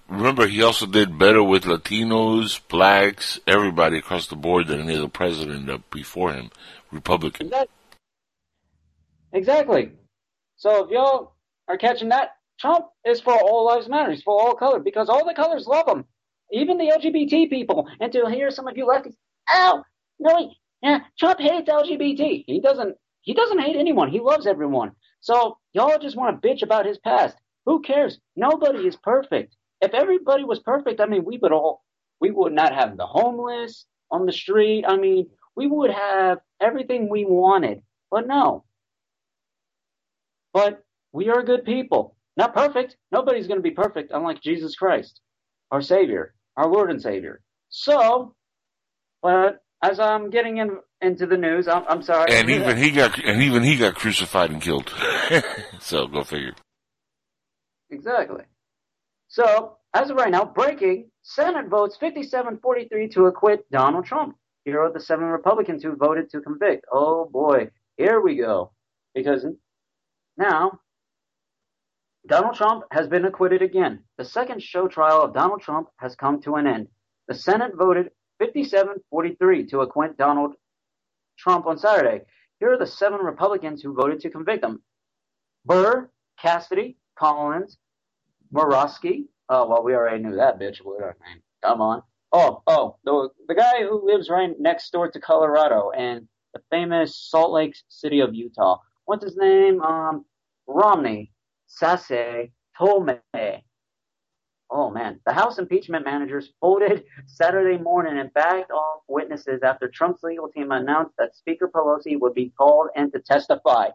Remember, 0.09 0.47
he 0.47 0.63
also 0.63 0.87
did 0.87 1.19
better 1.19 1.43
with 1.43 1.65
Latinos, 1.65 2.59
blacks, 2.67 3.39
everybody 3.45 3.99
across 3.99 4.25
the 4.25 4.35
board 4.35 4.67
than 4.67 4.81
any 4.81 4.97
other 4.97 5.07
president 5.07 5.89
before 5.91 6.33
him, 6.33 6.49
Republican. 6.91 7.47
Exactly. 7.47 7.69
exactly. 9.33 9.91
So 10.57 10.83
if 10.83 10.89
y'all 10.89 11.35
are 11.67 11.77
catching 11.77 12.09
that, 12.09 12.31
Trump 12.59 12.85
is 13.05 13.21
for 13.21 13.33
all 13.33 13.65
lives 13.65 13.87
matter. 13.87 14.11
He's 14.11 14.23
for 14.23 14.39
all 14.39 14.55
color 14.55 14.79
because 14.79 15.09
all 15.09 15.25
the 15.25 15.33
colors 15.33 15.67
love 15.67 15.87
him, 15.87 16.05
even 16.51 16.77
the 16.77 16.91
LGBT 16.97 17.49
people. 17.49 17.87
And 17.99 18.11
to 18.13 18.29
hear 18.29 18.51
some 18.51 18.67
of 18.67 18.77
you 18.77 18.85
lefties, 18.85 19.15
oh 19.53 19.83
no, 20.19 20.37
he, 20.37 20.57
yeah, 20.81 20.99
Trump 21.17 21.39
hates 21.39 21.69
LGBT. 21.69 22.43
He 22.45 22.59
doesn't. 22.61 22.95
He 23.21 23.33
doesn't 23.33 23.59
hate 23.59 23.75
anyone. 23.75 24.09
He 24.09 24.19
loves 24.19 24.47
everyone. 24.47 24.93
So 25.21 25.57
y'all 25.73 25.99
just 25.99 26.15
want 26.15 26.41
to 26.41 26.47
bitch 26.47 26.63
about 26.63 26.85
his 26.85 26.97
past. 26.97 27.35
Who 27.65 27.81
cares? 27.81 28.17
Nobody 28.35 28.87
is 28.87 28.95
perfect. 28.95 29.55
If 29.81 29.93
everybody 29.93 30.43
was 30.43 30.59
perfect, 30.59 30.99
I 30.99 31.05
mean, 31.05 31.25
we 31.25 31.37
would 31.37 31.51
all, 31.51 31.83
we 32.19 32.31
would 32.31 32.53
not 32.53 32.73
have 32.73 32.97
the 32.97 33.05
homeless 33.05 33.85
on 34.09 34.25
the 34.25 34.31
street. 34.31 34.85
I 34.87 34.97
mean, 34.97 35.27
we 35.55 35.67
would 35.67 35.91
have 35.91 36.39
everything 36.61 37.09
we 37.09 37.25
wanted, 37.25 37.81
but 38.09 38.25
no. 38.27 38.63
But 40.53 40.83
we 41.11 41.29
are 41.29 41.43
good 41.43 41.65
people. 41.65 42.15
Not 42.39 42.55
perfect. 42.55 42.95
Nobody's 43.11 43.47
going 43.47 43.57
to 43.57 43.61
be 43.61 43.71
perfect, 43.71 44.11
unlike 44.13 44.41
Jesus 44.41 44.73
Christ, 44.77 45.19
our 45.71 45.81
Savior, 45.81 46.33
our 46.55 46.69
Lord 46.71 46.89
and 46.89 47.01
Savior. 47.01 47.41
So, 47.67 48.33
but 49.21 49.61
as 49.83 49.99
I'm 49.99 50.29
getting 50.29 50.55
in, 50.55 50.77
into 51.01 51.25
the 51.25 51.35
news, 51.35 51.67
I'm, 51.67 51.83
I'm 51.89 52.01
sorry. 52.01 52.31
And 52.31 52.49
even 52.49 52.77
he 52.77 52.91
got, 52.91 53.21
and 53.21 53.43
even 53.43 53.61
he 53.63 53.75
got 53.75 53.95
crucified 53.95 54.51
and 54.51 54.61
killed. 54.61 54.89
so 55.81 56.07
go 56.07 56.23
figure. 56.23 56.53
Exactly. 57.89 58.45
So, 59.27 59.75
as 59.93 60.09
of 60.09 60.15
right 60.15 60.31
now, 60.31 60.45
breaking, 60.45 61.11
Senate 61.21 61.67
votes 61.67 61.97
57-43 62.01 63.11
to 63.15 63.25
acquit 63.25 63.69
Donald 63.69 64.05
Trump. 64.05 64.37
Here 64.63 64.79
are 64.79 64.93
the 64.93 65.01
seven 65.01 65.25
Republicans 65.25 65.83
who 65.83 65.93
voted 65.97 66.29
to 66.29 66.39
convict. 66.39 66.85
Oh 66.89 67.25
boy, 67.25 67.71
here 67.97 68.21
we 68.21 68.37
go. 68.37 68.71
Because 69.13 69.45
now, 70.37 70.79
Donald 72.29 72.53
Trump 72.53 72.83
has 72.91 73.07
been 73.07 73.25
acquitted 73.25 73.63
again. 73.63 74.03
The 74.19 74.23
second 74.23 74.61
show 74.61 74.87
trial 74.87 75.23
of 75.23 75.33
Donald 75.33 75.61
Trump 75.61 75.89
has 75.97 76.15
come 76.15 76.39
to 76.43 76.55
an 76.55 76.67
end. 76.67 76.87
The 77.27 77.33
Senate 77.33 77.71
voted 77.75 78.11
57-43 78.39 79.67
to 79.69 79.79
acquit 79.79 80.15
Donald 80.15 80.53
Trump 81.39 81.65
on 81.65 81.79
Saturday. 81.79 82.23
Here 82.59 82.71
are 82.71 82.77
the 82.77 82.85
seven 82.85 83.21
Republicans 83.21 83.81
who 83.81 83.95
voted 83.95 84.19
to 84.19 84.29
convict 84.29 84.63
him. 84.63 84.83
Burr, 85.65 86.07
Cassidy, 86.39 86.97
Collins, 87.17 87.79
Murkowski. 88.53 89.25
Oh, 89.49 89.67
well, 89.67 89.83
we 89.83 89.95
already 89.95 90.21
knew 90.21 90.35
that 90.35 90.59
bitch. 90.59 90.77
What 90.83 91.01
her 91.01 91.17
name? 91.25 91.41
Come 91.63 91.81
on. 91.81 92.03
Oh, 92.31 92.61
oh, 92.67 92.97
the 93.05 93.29
the 93.47 93.55
guy 93.55 93.81
who 93.81 94.05
lives 94.05 94.29
right 94.29 94.51
next 94.59 94.91
door 94.91 95.09
to 95.09 95.19
Colorado 95.19 95.89
and 95.97 96.27
the 96.53 96.61
famous 96.69 97.17
Salt 97.17 97.51
Lake 97.51 97.75
City 97.87 98.19
of 98.19 98.35
Utah. 98.35 98.77
What's 99.05 99.23
his 99.23 99.35
name? 99.35 99.81
Um, 99.81 100.25
Romney, 100.67 101.31
Sasse, 101.69 102.51
Toomey. 102.77 103.63
Oh 104.71 104.91
man, 104.91 105.19
the 105.25 105.33
House 105.33 105.57
impeachment 105.57 106.05
managers 106.05 106.51
voted 106.61 107.03
Saturday 107.25 107.81
morning 107.81 108.19
and 108.19 108.31
backed 108.33 108.71
off 108.71 109.01
witnesses 109.07 109.61
after 109.63 109.87
Trump's 109.87 110.21
legal 110.21 110.47
team 110.49 110.71
announced 110.71 111.15
that 111.17 111.35
Speaker 111.35 111.67
Pelosi 111.73 112.19
would 112.19 112.35
be 112.35 112.53
called 112.55 112.89
in 112.95 113.11
to 113.11 113.19
testify. 113.19 113.89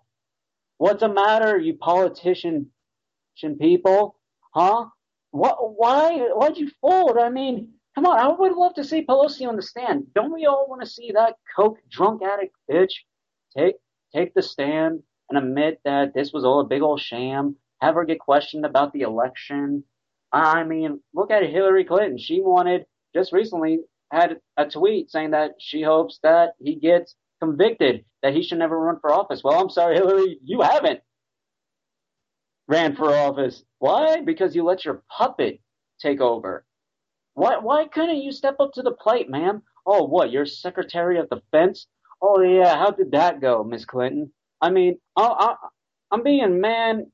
What's 0.78 1.00
the 1.00 1.08
matter, 1.08 1.58
you 1.58 1.76
politician 1.76 2.70
people? 3.60 4.16
Huh? 4.52 4.86
What? 5.30 5.76
Why? 5.76 6.18
Why'd 6.34 6.56
you 6.56 6.70
fold? 6.80 7.18
I 7.18 7.28
mean, 7.28 7.74
come 7.94 8.06
on. 8.06 8.18
I 8.18 8.28
would 8.28 8.52
love 8.52 8.74
to 8.74 8.84
see 8.84 9.04
Pelosi 9.04 9.46
on 9.46 9.56
the 9.56 9.62
stand. 9.62 10.06
Don't 10.14 10.32
we 10.32 10.46
all 10.46 10.66
want 10.68 10.82
to 10.82 10.88
see 10.88 11.12
that 11.12 11.34
coke 11.56 11.78
drunk 11.90 12.22
addict 12.22 12.54
bitch 12.70 12.92
take 13.56 13.76
take 14.14 14.34
the 14.34 14.42
stand 14.42 15.02
and 15.28 15.38
admit 15.38 15.80
that 15.84 16.14
this 16.14 16.32
was 16.32 16.44
all 16.44 16.60
a 16.60 16.64
big 16.64 16.82
old 16.82 17.00
sham? 17.00 17.56
Have 17.80 17.94
her 17.96 18.04
get 18.04 18.18
questioned 18.18 18.64
about 18.64 18.92
the 18.92 19.02
election. 19.02 19.84
I 20.32 20.64
mean, 20.64 21.00
look 21.12 21.30
at 21.30 21.48
Hillary 21.48 21.84
Clinton. 21.84 22.18
She 22.18 22.40
wanted 22.40 22.86
just 23.14 23.32
recently 23.32 23.80
had 24.10 24.40
a 24.56 24.66
tweet 24.66 25.10
saying 25.10 25.30
that 25.30 25.52
she 25.58 25.82
hopes 25.82 26.18
that 26.22 26.54
he 26.60 26.74
gets 26.74 27.14
convicted, 27.40 28.04
that 28.22 28.34
he 28.34 28.42
should 28.42 28.58
never 28.58 28.78
run 28.78 28.98
for 29.00 29.12
office. 29.12 29.42
Well, 29.44 29.60
I'm 29.60 29.70
sorry, 29.70 29.96
Hillary, 29.96 30.38
you 30.44 30.60
haven't 30.62 31.00
ran 32.68 32.96
for 32.96 33.14
office. 33.14 33.62
Why? 33.78 34.20
Because 34.20 34.54
you 34.54 34.64
let 34.64 34.84
your 34.84 35.02
puppet 35.10 35.60
take 36.00 36.20
over. 36.20 36.64
Why, 37.34 37.58
why 37.58 37.86
couldn't 37.86 38.22
you 38.22 38.32
step 38.32 38.56
up 38.60 38.72
to 38.74 38.82
the 38.82 38.92
plate, 38.92 39.28
ma'am? 39.28 39.62
Oh, 39.86 40.04
what? 40.04 40.30
You're 40.30 40.46
Secretary 40.46 41.18
of 41.18 41.28
Defense? 41.28 41.86
Oh, 42.22 42.40
yeah. 42.40 42.76
How 42.76 42.90
did 42.90 43.12
that 43.12 43.40
go, 43.40 43.64
Miss 43.64 43.84
Clinton? 43.84 44.32
I 44.60 44.70
mean, 44.70 44.98
I, 45.16 45.22
I, 45.22 45.54
I'm 46.10 46.22
being 46.22 46.60
man 46.60 47.10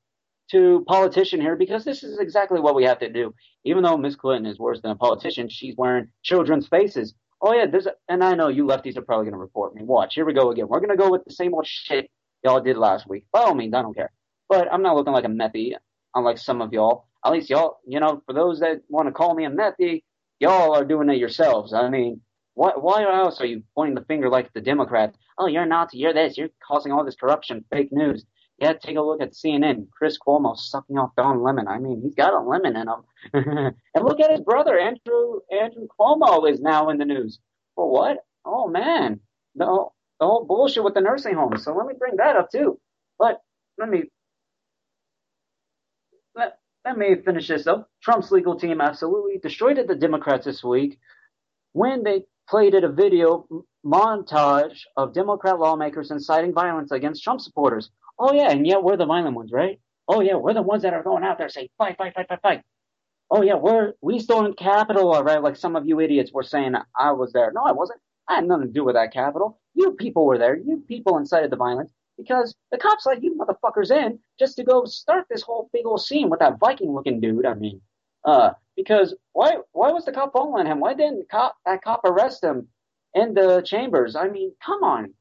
to 0.50 0.84
politician 0.86 1.40
here 1.40 1.56
because 1.56 1.84
this 1.84 2.02
is 2.02 2.18
exactly 2.18 2.60
what 2.60 2.74
we 2.74 2.84
have 2.84 2.98
to 3.00 3.08
do. 3.08 3.34
Even 3.64 3.82
though 3.82 3.96
Miss 3.96 4.16
Clinton 4.16 4.50
is 4.50 4.58
worse 4.58 4.80
than 4.80 4.90
a 4.90 4.96
politician, 4.96 5.48
she's 5.48 5.76
wearing 5.76 6.08
children's 6.22 6.68
faces. 6.68 7.14
Oh 7.42 7.54
yeah, 7.54 7.66
there's 7.66 7.86
and 8.08 8.22
I 8.22 8.34
know 8.34 8.48
you 8.48 8.64
lefties 8.64 8.96
are 8.96 9.02
probably 9.02 9.24
going 9.24 9.34
to 9.34 9.38
report 9.38 9.74
me. 9.74 9.82
Watch, 9.82 10.14
here 10.14 10.24
we 10.24 10.34
go 10.34 10.50
again. 10.50 10.68
We're 10.68 10.80
going 10.80 10.90
to 10.90 11.02
go 11.02 11.10
with 11.10 11.24
the 11.24 11.32
same 11.32 11.54
old 11.54 11.66
shit 11.66 12.10
y'all 12.44 12.60
did 12.60 12.76
last 12.76 13.08
week. 13.08 13.26
By 13.32 13.40
all 13.40 13.54
means, 13.54 13.74
I 13.74 13.82
don't 13.82 13.94
care. 13.94 14.12
But 14.48 14.72
I'm 14.72 14.82
not 14.82 14.96
looking 14.96 15.12
like 15.12 15.24
a 15.24 15.28
methy, 15.28 15.74
unlike 16.14 16.38
some 16.38 16.60
of 16.60 16.72
y'all. 16.72 17.06
At 17.24 17.32
least 17.32 17.50
y'all, 17.50 17.78
you 17.86 18.00
know, 18.00 18.22
for 18.26 18.32
those 18.32 18.60
that 18.60 18.82
want 18.88 19.08
to 19.08 19.12
call 19.12 19.34
me 19.34 19.44
a 19.44 19.50
methy, 19.50 20.02
y'all 20.38 20.74
are 20.74 20.84
doing 20.84 21.08
it 21.10 21.18
yourselves. 21.18 21.72
I 21.72 21.88
mean, 21.88 22.20
why, 22.54 22.72
why 22.76 23.02
else 23.02 23.40
are 23.40 23.46
you 23.46 23.62
pointing 23.74 23.94
the 23.94 24.04
finger 24.04 24.28
like 24.28 24.52
the 24.52 24.60
Democrats? 24.60 25.16
Oh, 25.38 25.46
you're 25.46 25.66
Nazi, 25.66 25.98
you're 25.98 26.12
this, 26.12 26.36
you're 26.36 26.48
causing 26.66 26.92
all 26.92 27.04
this 27.04 27.14
corruption, 27.14 27.64
fake 27.70 27.90
news. 27.92 28.24
Yeah, 28.60 28.74
take 28.74 28.96
a 28.96 29.00
look 29.00 29.22
at 29.22 29.32
CNN. 29.32 29.88
Chris 29.90 30.18
Cuomo 30.18 30.54
sucking 30.54 30.98
off 30.98 31.12
Don 31.16 31.42
Lemon. 31.42 31.66
I 31.66 31.78
mean, 31.78 32.02
he's 32.02 32.14
got 32.14 32.34
a 32.34 32.40
lemon 32.40 32.76
in 32.76 32.88
him. 32.88 33.74
and 33.94 34.04
look 34.04 34.20
at 34.20 34.30
his 34.30 34.40
brother, 34.40 34.78
Andrew 34.78 35.40
Andrew 35.50 35.86
Cuomo, 35.98 36.50
is 36.50 36.60
now 36.60 36.90
in 36.90 36.98
the 36.98 37.06
news. 37.06 37.38
For 37.74 37.90
what? 37.90 38.18
Oh 38.44 38.68
man, 38.68 39.20
the 39.54 39.64
whole, 39.64 39.94
the 40.18 40.26
whole 40.26 40.44
bullshit 40.44 40.84
with 40.84 40.92
the 40.92 41.00
nursing 41.00 41.34
homes. 41.34 41.64
So 41.64 41.74
let 41.74 41.86
me 41.86 41.94
bring 41.98 42.16
that 42.16 42.36
up 42.36 42.50
too. 42.52 42.78
But 43.18 43.40
let 43.78 43.88
me 43.88 44.04
let, 46.34 46.58
let 46.84 46.98
me 46.98 47.16
finish 47.24 47.48
this 47.48 47.66
up. 47.66 47.88
Trump's 48.02 48.30
legal 48.30 48.56
team 48.56 48.82
absolutely 48.82 49.38
destroyed 49.38 49.78
the 49.88 49.94
Democrats 49.94 50.44
this 50.44 50.62
week 50.62 50.98
when 51.72 52.02
they 52.02 52.24
played 52.48 52.74
it 52.74 52.84
a 52.84 52.90
video 52.90 53.46
montage 53.86 54.80
of 54.96 55.14
Democrat 55.14 55.58
lawmakers 55.58 56.10
inciting 56.10 56.52
violence 56.52 56.90
against 56.90 57.22
Trump 57.22 57.40
supporters. 57.40 57.90
Oh 58.20 58.34
yeah, 58.34 58.50
and 58.50 58.66
yet 58.66 58.82
we're 58.82 58.98
the 58.98 59.06
violent 59.06 59.34
ones, 59.34 59.50
right? 59.50 59.80
Oh 60.06 60.20
yeah, 60.20 60.34
we're 60.34 60.52
the 60.52 60.60
ones 60.60 60.82
that 60.82 60.92
are 60.92 61.02
going 61.02 61.24
out 61.24 61.38
there 61.38 61.48
saying 61.48 61.68
fight, 61.78 61.96
fight, 61.96 62.14
fight, 62.14 62.28
fight, 62.28 62.42
fight. 62.42 62.62
Oh 63.30 63.42
yeah, 63.42 63.54
we're 63.54 63.94
we 64.02 64.18
stormed 64.18 64.58
Capitol, 64.58 65.22
right? 65.22 65.42
Like 65.42 65.56
some 65.56 65.74
of 65.74 65.86
you 65.86 66.00
idiots 66.00 66.30
were 66.30 66.42
saying 66.42 66.74
I 66.98 67.12
was 67.12 67.32
there. 67.32 67.50
No, 67.54 67.62
I 67.62 67.72
wasn't. 67.72 68.00
I 68.28 68.34
had 68.36 68.46
nothing 68.46 68.66
to 68.66 68.72
do 68.72 68.84
with 68.84 68.94
that 68.94 69.14
Capitol. 69.14 69.58
You 69.74 69.92
people 69.92 70.26
were 70.26 70.36
there. 70.36 70.54
You 70.54 70.84
people 70.86 71.16
incited 71.16 71.50
the 71.50 71.56
violence 71.56 71.92
because 72.18 72.54
the 72.70 72.76
cops 72.76 73.06
let 73.06 73.22
you 73.22 73.36
motherfuckers 73.36 73.90
in 73.90 74.18
just 74.38 74.56
to 74.56 74.64
go 74.64 74.84
start 74.84 75.24
this 75.30 75.42
whole 75.42 75.70
big 75.72 75.86
old 75.86 76.02
scene 76.02 76.28
with 76.28 76.40
that 76.40 76.58
Viking 76.60 76.92
looking 76.92 77.20
dude. 77.20 77.46
I 77.46 77.54
mean, 77.54 77.80
uh, 78.24 78.50
because 78.76 79.14
why 79.32 79.56
why 79.72 79.92
was 79.92 80.04
the 80.04 80.12
cop 80.12 80.34
following 80.34 80.66
him? 80.66 80.80
Why 80.80 80.92
didn't 80.92 81.30
cop 81.30 81.56
that 81.64 81.82
cop 81.82 82.02
arrest 82.04 82.44
him 82.44 82.68
in 83.14 83.32
the 83.32 83.62
chambers? 83.62 84.14
I 84.14 84.28
mean, 84.28 84.52
come 84.62 84.82
on, 84.84 85.14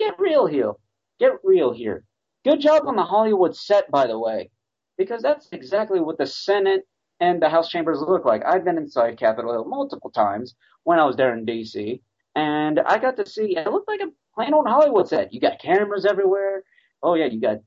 get 0.00 0.18
real 0.18 0.46
here. 0.46 0.72
Get 1.20 1.32
real 1.44 1.72
here. 1.72 2.02
Good 2.44 2.60
job 2.60 2.86
on 2.86 2.96
the 2.96 3.02
Hollywood 3.02 3.54
set, 3.54 3.90
by 3.90 4.06
the 4.06 4.18
way, 4.18 4.50
because 4.96 5.20
that's 5.22 5.48
exactly 5.52 6.00
what 6.00 6.16
the 6.16 6.26
Senate 6.26 6.86
and 7.20 7.40
the 7.40 7.50
House 7.50 7.68
chambers 7.68 8.00
look 8.00 8.24
like. 8.24 8.42
I've 8.46 8.64
been 8.64 8.78
inside 8.78 9.18
Capitol 9.18 9.52
Hill 9.52 9.66
multiple 9.66 10.10
times 10.10 10.54
when 10.84 10.98
I 10.98 11.04
was 11.04 11.16
there 11.16 11.36
in 11.36 11.44
D.C. 11.44 12.00
and 12.34 12.80
I 12.80 12.96
got 12.98 13.16
to 13.18 13.26
see 13.26 13.56
it 13.56 13.66
looked 13.70 13.88
like 13.88 14.00
a 14.00 14.10
plain 14.34 14.54
old 14.54 14.66
Hollywood 14.66 15.06
set. 15.06 15.34
You 15.34 15.40
got 15.40 15.60
cameras 15.60 16.06
everywhere. 16.06 16.62
Oh 17.02 17.14
yeah, 17.14 17.26
you 17.26 17.40
got 17.42 17.58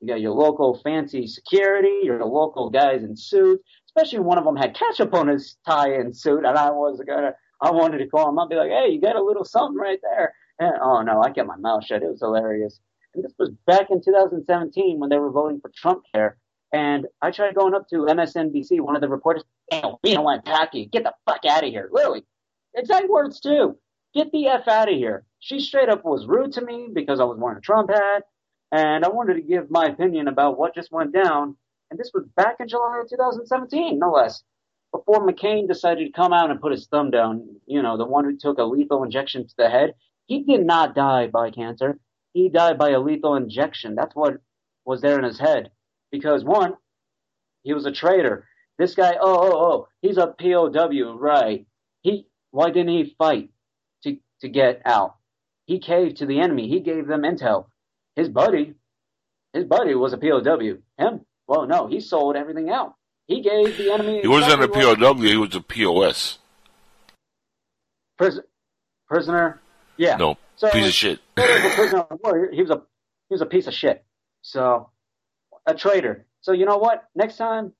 you 0.00 0.08
got 0.08 0.20
your 0.20 0.32
local 0.32 0.80
fancy 0.82 1.28
security, 1.28 2.00
your 2.02 2.24
local 2.24 2.70
guys 2.70 3.04
in 3.04 3.16
suits. 3.16 3.62
Especially 3.86 4.18
one 4.18 4.38
of 4.38 4.44
them 4.44 4.56
had 4.56 4.74
ketchup 4.74 5.14
on 5.14 5.28
his 5.28 5.56
tie 5.64 5.92
and 5.94 6.16
suit, 6.16 6.44
and 6.44 6.58
I 6.58 6.70
was 6.70 7.00
gonna, 7.06 7.34
I 7.60 7.70
wanted 7.70 7.98
to 7.98 8.08
call 8.08 8.28
him 8.28 8.38
up, 8.38 8.50
be 8.50 8.56
like, 8.56 8.70
"Hey, 8.70 8.88
you 8.90 9.00
got 9.00 9.14
a 9.14 9.22
little 9.22 9.44
something 9.44 9.76
right 9.78 10.00
there." 10.02 10.34
And 10.58 10.74
oh 10.82 11.02
no, 11.02 11.22
I 11.22 11.30
kept 11.30 11.46
my 11.46 11.56
mouth 11.56 11.84
shut. 11.84 12.02
It 12.02 12.08
was 12.10 12.20
hilarious. 12.20 12.80
Was 13.42 13.50
back 13.66 13.90
in 13.90 14.00
2017 14.00 15.00
when 15.00 15.10
they 15.10 15.18
were 15.18 15.32
voting 15.32 15.58
for 15.60 15.68
Trump 15.74 16.04
care. 16.14 16.36
And 16.72 17.08
I 17.20 17.32
tried 17.32 17.56
going 17.56 17.74
up 17.74 17.88
to 17.88 18.06
MSNBC, 18.06 18.78
one 18.78 18.94
of 18.94 19.00
the 19.00 19.08
reporters, 19.08 19.42
"Damn, 19.68 19.96
we 20.04 20.14
don't 20.14 20.22
want 20.22 20.48
you. 20.72 20.86
Get 20.86 21.02
the 21.02 21.12
fuck 21.26 21.44
out 21.44 21.64
of 21.64 21.70
here." 21.70 21.88
Literally, 21.90 22.24
exact 22.72 23.08
words 23.08 23.40
too. 23.40 23.76
Get 24.14 24.30
the 24.30 24.46
f 24.46 24.68
out 24.68 24.88
of 24.88 24.94
here. 24.94 25.26
She 25.40 25.58
straight 25.58 25.88
up 25.88 26.04
was 26.04 26.28
rude 26.28 26.52
to 26.52 26.64
me 26.64 26.88
because 26.92 27.18
I 27.18 27.24
was 27.24 27.36
wearing 27.36 27.58
a 27.58 27.60
Trump 27.60 27.90
hat, 27.90 28.22
and 28.70 29.04
I 29.04 29.08
wanted 29.08 29.34
to 29.34 29.42
give 29.42 29.72
my 29.72 29.86
opinion 29.86 30.28
about 30.28 30.56
what 30.56 30.76
just 30.76 30.92
went 30.92 31.12
down. 31.12 31.56
And 31.90 31.98
this 31.98 32.12
was 32.14 32.24
back 32.36 32.60
in 32.60 32.68
July 32.68 33.00
of 33.00 33.10
2017, 33.10 33.98
no 33.98 34.12
less, 34.12 34.44
before 34.92 35.26
McCain 35.26 35.66
decided 35.66 36.06
to 36.06 36.12
come 36.12 36.32
out 36.32 36.52
and 36.52 36.60
put 36.60 36.70
his 36.70 36.86
thumb 36.86 37.10
down. 37.10 37.56
You 37.66 37.82
know, 37.82 37.96
the 37.96 38.06
one 38.06 38.24
who 38.24 38.36
took 38.36 38.58
a 38.58 38.64
lethal 38.64 39.02
injection 39.02 39.48
to 39.48 39.54
the 39.58 39.68
head. 39.68 39.94
He 40.26 40.44
did 40.44 40.64
not 40.64 40.94
die 40.94 41.26
by 41.26 41.50
cancer. 41.50 41.98
He 42.32 42.48
died 42.48 42.78
by 42.78 42.90
a 42.90 43.00
lethal 43.00 43.34
injection. 43.36 43.94
That's 43.94 44.14
what 44.14 44.40
was 44.84 45.00
there 45.00 45.18
in 45.18 45.24
his 45.24 45.38
head. 45.38 45.70
Because 46.10 46.44
one, 46.44 46.74
he 47.62 47.72
was 47.72 47.86
a 47.86 47.92
traitor. 47.92 48.48
This 48.78 48.94
guy, 48.94 49.16
oh, 49.20 49.38
oh, 49.38 49.56
oh, 49.56 49.88
he's 50.00 50.16
a 50.16 50.26
POW, 50.26 51.16
right? 51.18 51.66
He, 52.02 52.26
why 52.50 52.70
didn't 52.70 52.88
he 52.88 53.14
fight 53.18 53.50
to, 54.02 54.16
to 54.40 54.48
get 54.48 54.82
out? 54.84 55.16
He 55.66 55.78
caved 55.78 56.18
to 56.18 56.26
the 56.26 56.40
enemy. 56.40 56.68
He 56.68 56.80
gave 56.80 57.06
them 57.06 57.22
intel. 57.22 57.66
His 58.16 58.28
buddy, 58.28 58.74
his 59.52 59.64
buddy 59.64 59.94
was 59.94 60.12
a 60.12 60.18
POW. 60.18 60.78
Him, 60.98 61.20
well, 61.46 61.66
no, 61.66 61.86
he 61.86 62.00
sold 62.00 62.36
everything 62.36 62.70
out. 62.70 62.94
He 63.26 63.40
gave 63.40 63.76
the 63.76 63.92
enemy. 63.92 64.20
He 64.22 64.28
wasn't 64.28 64.62
a 64.62 64.68
POW. 64.68 65.14
He 65.14 65.36
was 65.36 65.54
a 65.54 65.60
POS. 65.60 66.38
Pris- 68.18 68.40
prisoner. 69.08 69.60
Yeah. 69.96 70.16
No. 70.16 70.36
So, 70.56 70.70
piece 70.70 70.86
of 70.86 70.92
shit. 70.92 71.20
he 71.36 71.42
was 72.62 72.70
a 72.70 72.82
he 73.28 73.34
was 73.34 73.40
a 73.40 73.46
piece 73.46 73.66
of 73.66 73.74
shit. 73.74 74.04
So 74.42 74.90
a 75.66 75.74
traitor. 75.74 76.26
So 76.40 76.52
you 76.52 76.66
know 76.66 76.78
what? 76.78 77.04
Next 77.14 77.36
time 77.36 77.72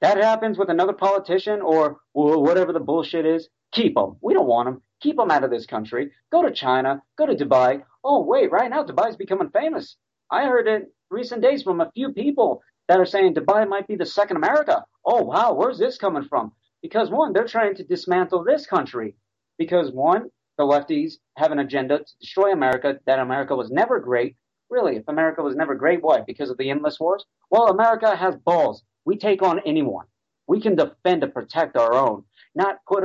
that 0.00 0.18
happens 0.18 0.58
with 0.58 0.68
another 0.68 0.92
politician 0.92 1.60
or, 1.62 1.98
whatever 2.12 2.72
the 2.72 2.80
bullshit 2.80 3.24
is, 3.24 3.48
keep 3.70 3.94
them. 3.94 4.16
We 4.20 4.34
don't 4.34 4.48
want 4.48 4.66
them. 4.66 4.82
Keep 5.00 5.16
them 5.16 5.30
out 5.30 5.44
of 5.44 5.50
this 5.50 5.64
country. 5.64 6.10
Go 6.30 6.42
to 6.42 6.50
China. 6.50 7.02
Go 7.16 7.26
to 7.26 7.34
Dubai. 7.34 7.82
Oh 8.04 8.22
wait, 8.22 8.50
right 8.50 8.68
now 8.68 8.84
Dubai's 8.84 9.16
becoming 9.16 9.50
famous. 9.50 9.96
I 10.30 10.44
heard 10.46 10.66
in 10.66 10.88
recent 11.10 11.40
days 11.40 11.62
from 11.62 11.80
a 11.80 11.90
few 11.92 12.12
people 12.12 12.62
that 12.88 12.98
are 12.98 13.06
saying 13.06 13.34
Dubai 13.34 13.68
might 13.68 13.86
be 13.86 13.96
the 13.96 14.06
second 14.06 14.36
America. 14.36 14.84
Oh 15.06 15.22
wow, 15.22 15.54
where's 15.54 15.78
this 15.78 15.98
coming 15.98 16.24
from? 16.24 16.52
Because 16.82 17.10
one, 17.10 17.32
they're 17.32 17.46
trying 17.46 17.76
to 17.76 17.84
dismantle 17.84 18.44
this 18.44 18.66
country. 18.66 19.14
Because 19.56 19.92
one, 19.92 20.30
the 20.58 20.64
lefties 20.64 21.14
have 21.36 21.52
an 21.52 21.58
agenda 21.58 21.98
to 21.98 22.16
destroy 22.20 22.52
America, 22.52 22.98
that 23.06 23.18
America 23.18 23.56
was 23.56 23.70
never 23.70 24.00
great. 24.00 24.36
Really, 24.70 24.96
if 24.96 25.08
America 25.08 25.42
was 25.42 25.56
never 25.56 25.74
great, 25.74 26.02
why? 26.02 26.20
Because 26.20 26.50
of 26.50 26.58
the 26.58 26.70
endless 26.70 26.98
wars? 27.00 27.24
Well, 27.50 27.68
America 27.68 28.16
has 28.16 28.36
balls. 28.36 28.82
We 29.04 29.16
take 29.16 29.42
on 29.42 29.60
anyone. 29.66 30.06
We 30.46 30.60
can 30.60 30.76
defend 30.76 31.22
and 31.22 31.34
protect 31.34 31.76
our 31.76 31.94
own, 31.94 32.24
not 32.54 32.78
put 32.86 33.04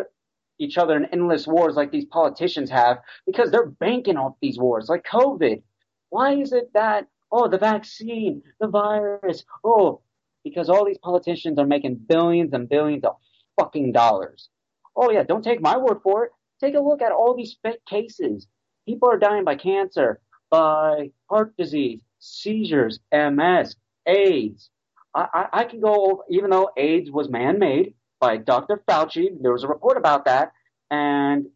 each 0.59 0.77
other 0.77 0.95
in 0.95 1.05
endless 1.05 1.45
wars 1.47 1.75
like 1.75 1.91
these 1.91 2.05
politicians 2.05 2.69
have 2.69 2.99
because 3.25 3.51
they're 3.51 3.67
banking 3.67 4.17
off 4.17 4.35
these 4.41 4.57
wars, 4.57 4.87
like 4.89 5.05
COVID. 5.11 5.61
Why 6.09 6.35
is 6.35 6.53
it 6.53 6.71
that 6.73 7.07
Oh, 7.31 7.47
the 7.49 7.57
vaccine, 7.57 8.41
the 8.59 8.67
virus. 8.67 9.43
Oh, 9.63 10.01
because 10.43 10.69
all 10.69 10.85
these 10.85 10.97
politicians 10.99 11.59
are 11.59 11.65
making 11.65 11.95
billions 12.07 12.53
and 12.53 12.69
billions 12.69 13.03
of 13.03 13.17
fucking 13.59 13.91
dollars. 13.91 14.49
Oh 14.95 15.11
yeah, 15.11 15.23
don't 15.23 15.43
take 15.43 15.61
my 15.61 15.77
word 15.77 15.99
for 16.03 16.25
it. 16.25 16.31
Take 16.59 16.75
a 16.75 16.79
look 16.79 17.01
at 17.01 17.11
all 17.11 17.35
these 17.35 17.57
fake 17.63 17.85
cases. 17.85 18.47
People 18.87 19.09
are 19.09 19.19
dying 19.19 19.43
by 19.43 19.55
cancer, 19.55 20.19
by 20.49 21.11
heart 21.29 21.55
disease, 21.57 22.01
seizures, 22.19 22.99
MS, 23.11 23.75
AIDS. 24.05 24.69
I, 25.13 25.27
I, 25.33 25.45
I 25.53 25.63
can 25.65 25.79
go 25.79 26.11
over, 26.11 26.21
even 26.29 26.49
though 26.49 26.71
AIDS 26.77 27.11
was 27.11 27.29
man-made 27.29 27.93
by 28.19 28.37
Dr. 28.37 28.81
Fauci. 28.87 29.29
There 29.41 29.51
was 29.51 29.63
a 29.63 29.67
report 29.67 29.97
about 29.97 30.25
that, 30.25 30.51
and 30.89 31.47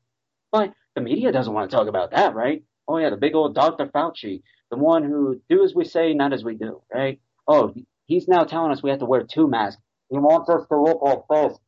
but 0.52 0.74
the 0.96 1.02
media 1.02 1.32
doesn't 1.32 1.54
want 1.54 1.72
to 1.72 1.76
talk 1.76 1.88
about 1.88 2.12
that, 2.12 2.36
right? 2.36 2.64
Oh 2.88 2.98
yeah, 2.98 3.10
the 3.10 3.18
big 3.18 3.36
old 3.36 3.56
Dr. 3.56 3.88
Fauci 3.88 4.42
the 4.72 4.78
one 4.78 5.04
who 5.04 5.40
do 5.50 5.64
as 5.64 5.76
we 5.76 5.86
say, 5.86 6.14
not 6.14 6.34
as 6.34 6.44
we 6.44 6.56
do, 6.56 6.82
right? 6.92 7.20
Oh, 7.48 7.74
he's 8.08 8.28
now 8.28 8.46
telling 8.46 8.72
us 8.72 8.82
we 8.82 8.90
have 8.90 9.00
to 9.00 9.06
wear 9.06 9.24
two 9.24 9.48
masks. 9.48 9.82
He 10.10 10.18
wants 10.18 10.50
us 10.50 10.66
to 10.70 10.82
look 10.82 11.02
like 11.02 11.20
this. 11.30 11.60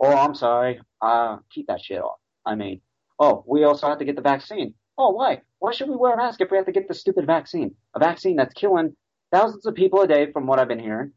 Oh, 0.00 0.16
I'm 0.16 0.34
sorry. 0.34 0.80
Uh, 1.00 1.38
keep 1.50 1.66
that 1.68 1.82
shit 1.82 2.00
off. 2.02 2.18
I 2.46 2.54
mean, 2.54 2.80
oh, 3.18 3.44
we 3.46 3.64
also 3.64 3.88
have 3.88 3.98
to 3.98 4.04
get 4.04 4.16
the 4.16 4.22
vaccine. 4.22 4.74
Oh, 4.98 5.10
why? 5.10 5.42
Why 5.58 5.72
should 5.72 5.88
we 5.88 5.96
wear 5.96 6.14
a 6.14 6.16
mask 6.16 6.40
if 6.40 6.50
we 6.50 6.56
have 6.56 6.66
to 6.66 6.72
get 6.72 6.88
the 6.88 6.94
stupid 6.94 7.26
vaccine? 7.26 7.74
A 7.94 7.98
vaccine 7.98 8.36
that's 8.36 8.54
killing 8.54 8.96
thousands 9.32 9.66
of 9.66 9.74
people 9.74 10.00
a 10.00 10.08
day, 10.08 10.32
from 10.32 10.46
what 10.46 10.58
I've 10.58 10.68
been 10.68 10.78
hearing. 10.78 11.12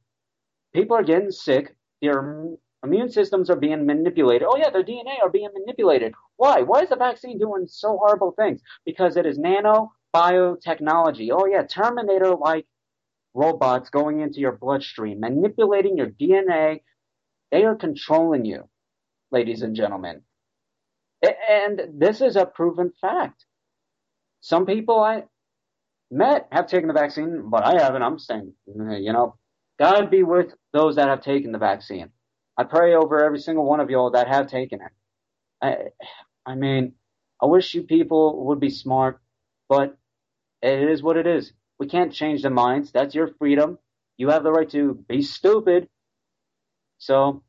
People 0.73 0.97
are 0.97 1.03
getting 1.03 1.31
sick. 1.31 1.75
Their 2.01 2.47
immune 2.83 3.09
systems 3.09 3.49
are 3.49 3.55
being 3.55 3.85
manipulated. 3.85 4.47
Oh 4.49 4.57
yeah, 4.57 4.69
their 4.69 4.83
DNA 4.83 5.21
are 5.21 5.29
being 5.29 5.49
manipulated. 5.53 6.13
Why? 6.37 6.61
Why 6.61 6.81
is 6.81 6.89
the 6.89 6.95
vaccine 6.97 7.39
doing 7.39 7.65
so 7.67 7.97
horrible 7.97 8.33
things? 8.33 8.61
Because 8.85 9.17
it 9.17 9.25
is 9.25 9.37
nano 9.39 9.93
biotechnology. 10.13 11.29
Oh 11.31 11.45
yeah, 11.45 11.63
Terminator 11.63 12.35
like 12.35 12.65
robots 13.33 13.89
going 13.89 14.21
into 14.21 14.39
your 14.39 14.53
bloodstream, 14.53 15.19
manipulating 15.19 15.97
your 15.97 16.09
DNA. 16.09 16.81
They 17.51 17.65
are 17.65 17.75
controlling 17.75 18.45
you, 18.45 18.67
ladies 19.33 19.63
and 19.63 19.75
gentlemen. 19.75 20.21
And 21.49 21.81
this 21.95 22.21
is 22.21 22.37
a 22.37 22.45
proven 22.45 22.93
fact. 23.01 23.45
Some 24.41 24.65
people 24.65 24.99
I 24.99 25.23
met 26.11 26.47
have 26.51 26.67
taken 26.67 26.87
the 26.87 26.93
vaccine, 26.93 27.49
but 27.49 27.65
I 27.65 27.81
haven't. 27.81 28.03
I'm 28.03 28.19
saying, 28.19 28.53
you 28.67 29.13
know, 29.13 29.37
God 29.79 30.11
be 30.11 30.23
with 30.23 30.53
those 30.73 30.97
that 30.97 31.09
have 31.09 31.21
taken 31.23 31.51
the 31.51 31.59
vaccine. 31.59 32.09
I 32.57 32.63
pray 32.65 32.95
over 32.95 33.23
every 33.23 33.39
single 33.39 33.65
one 33.65 33.79
of 33.81 33.89
y'all 33.89 34.11
that 34.11 34.27
have 34.27 34.47
taken 34.47 34.79
it. 34.81 34.91
I, 35.61 35.77
I 36.51 36.55
mean, 36.55 36.93
I 37.41 37.47
wish 37.47 37.73
you 37.73 37.83
people 37.83 38.45
would 38.47 38.59
be 38.59 38.69
smart, 38.69 39.21
but 39.69 39.97
it 40.61 40.89
is 40.89 41.03
what 41.03 41.17
it 41.17 41.27
is. 41.27 41.53
We 41.79 41.87
can't 41.87 42.13
change 42.13 42.43
the 42.43 42.49
minds. 42.51 42.91
That's 42.91 43.15
your 43.15 43.29
freedom. 43.39 43.79
You 44.17 44.29
have 44.29 44.43
the 44.43 44.51
right 44.51 44.69
to 44.71 44.95
be 45.09 45.21
stupid. 45.21 45.89
So 46.99 47.43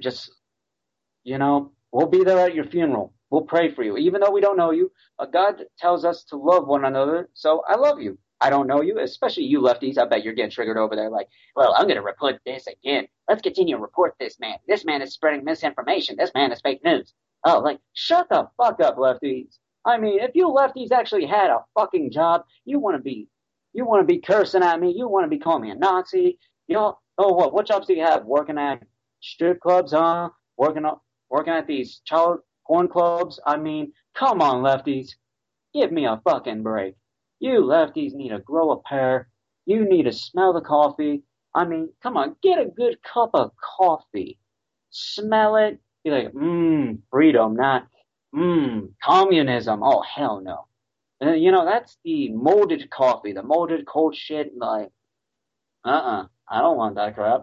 just, 0.00 0.32
you 1.26 1.38
know, 1.38 1.72
we'll 1.90 2.06
be 2.06 2.22
there 2.22 2.38
at 2.38 2.54
your 2.54 2.64
funeral. 2.66 3.12
We'll 3.30 3.42
pray 3.42 3.74
for 3.74 3.82
you. 3.82 3.96
Even 3.96 4.20
though 4.20 4.30
we 4.30 4.40
don't 4.40 4.56
know 4.56 4.70
you, 4.70 4.92
uh, 5.18 5.26
God 5.26 5.64
tells 5.76 6.04
us 6.04 6.22
to 6.30 6.36
love 6.36 6.68
one 6.68 6.84
another. 6.84 7.28
So 7.34 7.64
I 7.68 7.74
love 7.74 8.00
you. 8.00 8.16
I 8.40 8.48
don't 8.48 8.68
know 8.68 8.80
you, 8.80 9.00
especially 9.00 9.44
you 9.44 9.60
lefties. 9.60 9.98
I 9.98 10.06
bet 10.06 10.22
you're 10.22 10.34
getting 10.34 10.52
triggered 10.52 10.76
over 10.76 10.94
there. 10.94 11.10
Like, 11.10 11.26
well, 11.56 11.74
I'm 11.74 11.86
going 11.86 11.96
to 11.96 12.02
report 12.02 12.36
this 12.46 12.68
again. 12.68 13.08
Let's 13.28 13.42
continue 13.42 13.74
to 13.74 13.82
report 13.82 14.14
this 14.20 14.38
man. 14.38 14.58
This 14.68 14.84
man 14.84 15.02
is 15.02 15.14
spreading 15.14 15.44
misinformation. 15.44 16.16
This 16.16 16.30
man 16.32 16.52
is 16.52 16.60
fake 16.60 16.84
news. 16.84 17.12
Oh, 17.44 17.58
like, 17.58 17.80
shut 17.94 18.28
the 18.28 18.48
fuck 18.56 18.80
up, 18.80 18.96
lefties. 18.96 19.56
I 19.84 19.98
mean, 19.98 20.20
if 20.20 20.30
you 20.34 20.46
lefties 20.48 20.92
actually 20.92 21.26
had 21.26 21.50
a 21.50 21.64
fucking 21.74 22.12
job, 22.12 22.44
you 22.64 22.78
want 22.78 22.96
to 22.96 23.02
be, 23.02 23.28
you 23.72 23.84
want 23.84 24.06
to 24.06 24.12
be 24.12 24.20
cursing 24.20 24.62
at 24.62 24.80
me. 24.80 24.94
You 24.96 25.08
want 25.08 25.24
to 25.24 25.30
be 25.30 25.38
calling 25.38 25.62
me 25.62 25.70
a 25.70 25.74
Nazi. 25.74 26.38
You 26.68 26.76
know, 26.76 26.98
oh, 27.18 27.32
what, 27.32 27.52
what 27.52 27.66
jobs 27.66 27.88
do 27.88 27.94
you 27.94 28.04
have? 28.04 28.24
Working 28.24 28.58
at 28.58 28.82
strip 29.20 29.60
clubs, 29.60 29.90
huh? 29.90 30.28
Working, 30.56 30.84
working 31.30 31.52
at 31.52 31.66
these 31.66 32.00
child 32.04 32.40
porn 32.66 32.88
clubs. 32.88 33.40
I 33.46 33.56
mean, 33.56 33.92
come 34.14 34.40
on, 34.40 34.62
lefties. 34.62 35.10
Give 35.74 35.92
me 35.92 36.06
a 36.06 36.20
fucking 36.24 36.62
break. 36.62 36.94
You 37.40 37.60
lefties 37.62 38.14
need 38.14 38.30
to 38.30 38.38
grow 38.38 38.70
a 38.70 38.82
pair. 38.82 39.28
You 39.66 39.88
need 39.88 40.04
to 40.04 40.12
smell 40.12 40.52
the 40.52 40.60
coffee. 40.60 41.22
I 41.54 41.64
mean, 41.64 41.90
come 42.02 42.16
on, 42.16 42.36
get 42.42 42.58
a 42.58 42.66
good 42.66 42.98
cup 43.02 43.30
of 43.34 43.52
coffee. 43.78 44.38
Smell 44.90 45.56
it. 45.56 45.80
Be 46.04 46.10
like, 46.10 46.32
mmm, 46.32 46.98
freedom, 47.10 47.56
not, 47.56 47.88
mmm, 48.34 48.90
communism. 49.02 49.82
Oh, 49.82 50.02
hell 50.02 50.40
no. 50.40 50.66
And, 51.20 51.42
you 51.42 51.50
know, 51.50 51.64
that's 51.64 51.96
the 52.04 52.30
molded 52.30 52.88
coffee, 52.90 53.32
the 53.32 53.42
molded 53.42 53.86
cold 53.86 54.14
shit. 54.14 54.52
Like, 54.56 54.90
uh-uh, 55.84 56.26
I 56.48 56.60
don't 56.60 56.76
want 56.76 56.94
that 56.96 57.14
crap. 57.14 57.42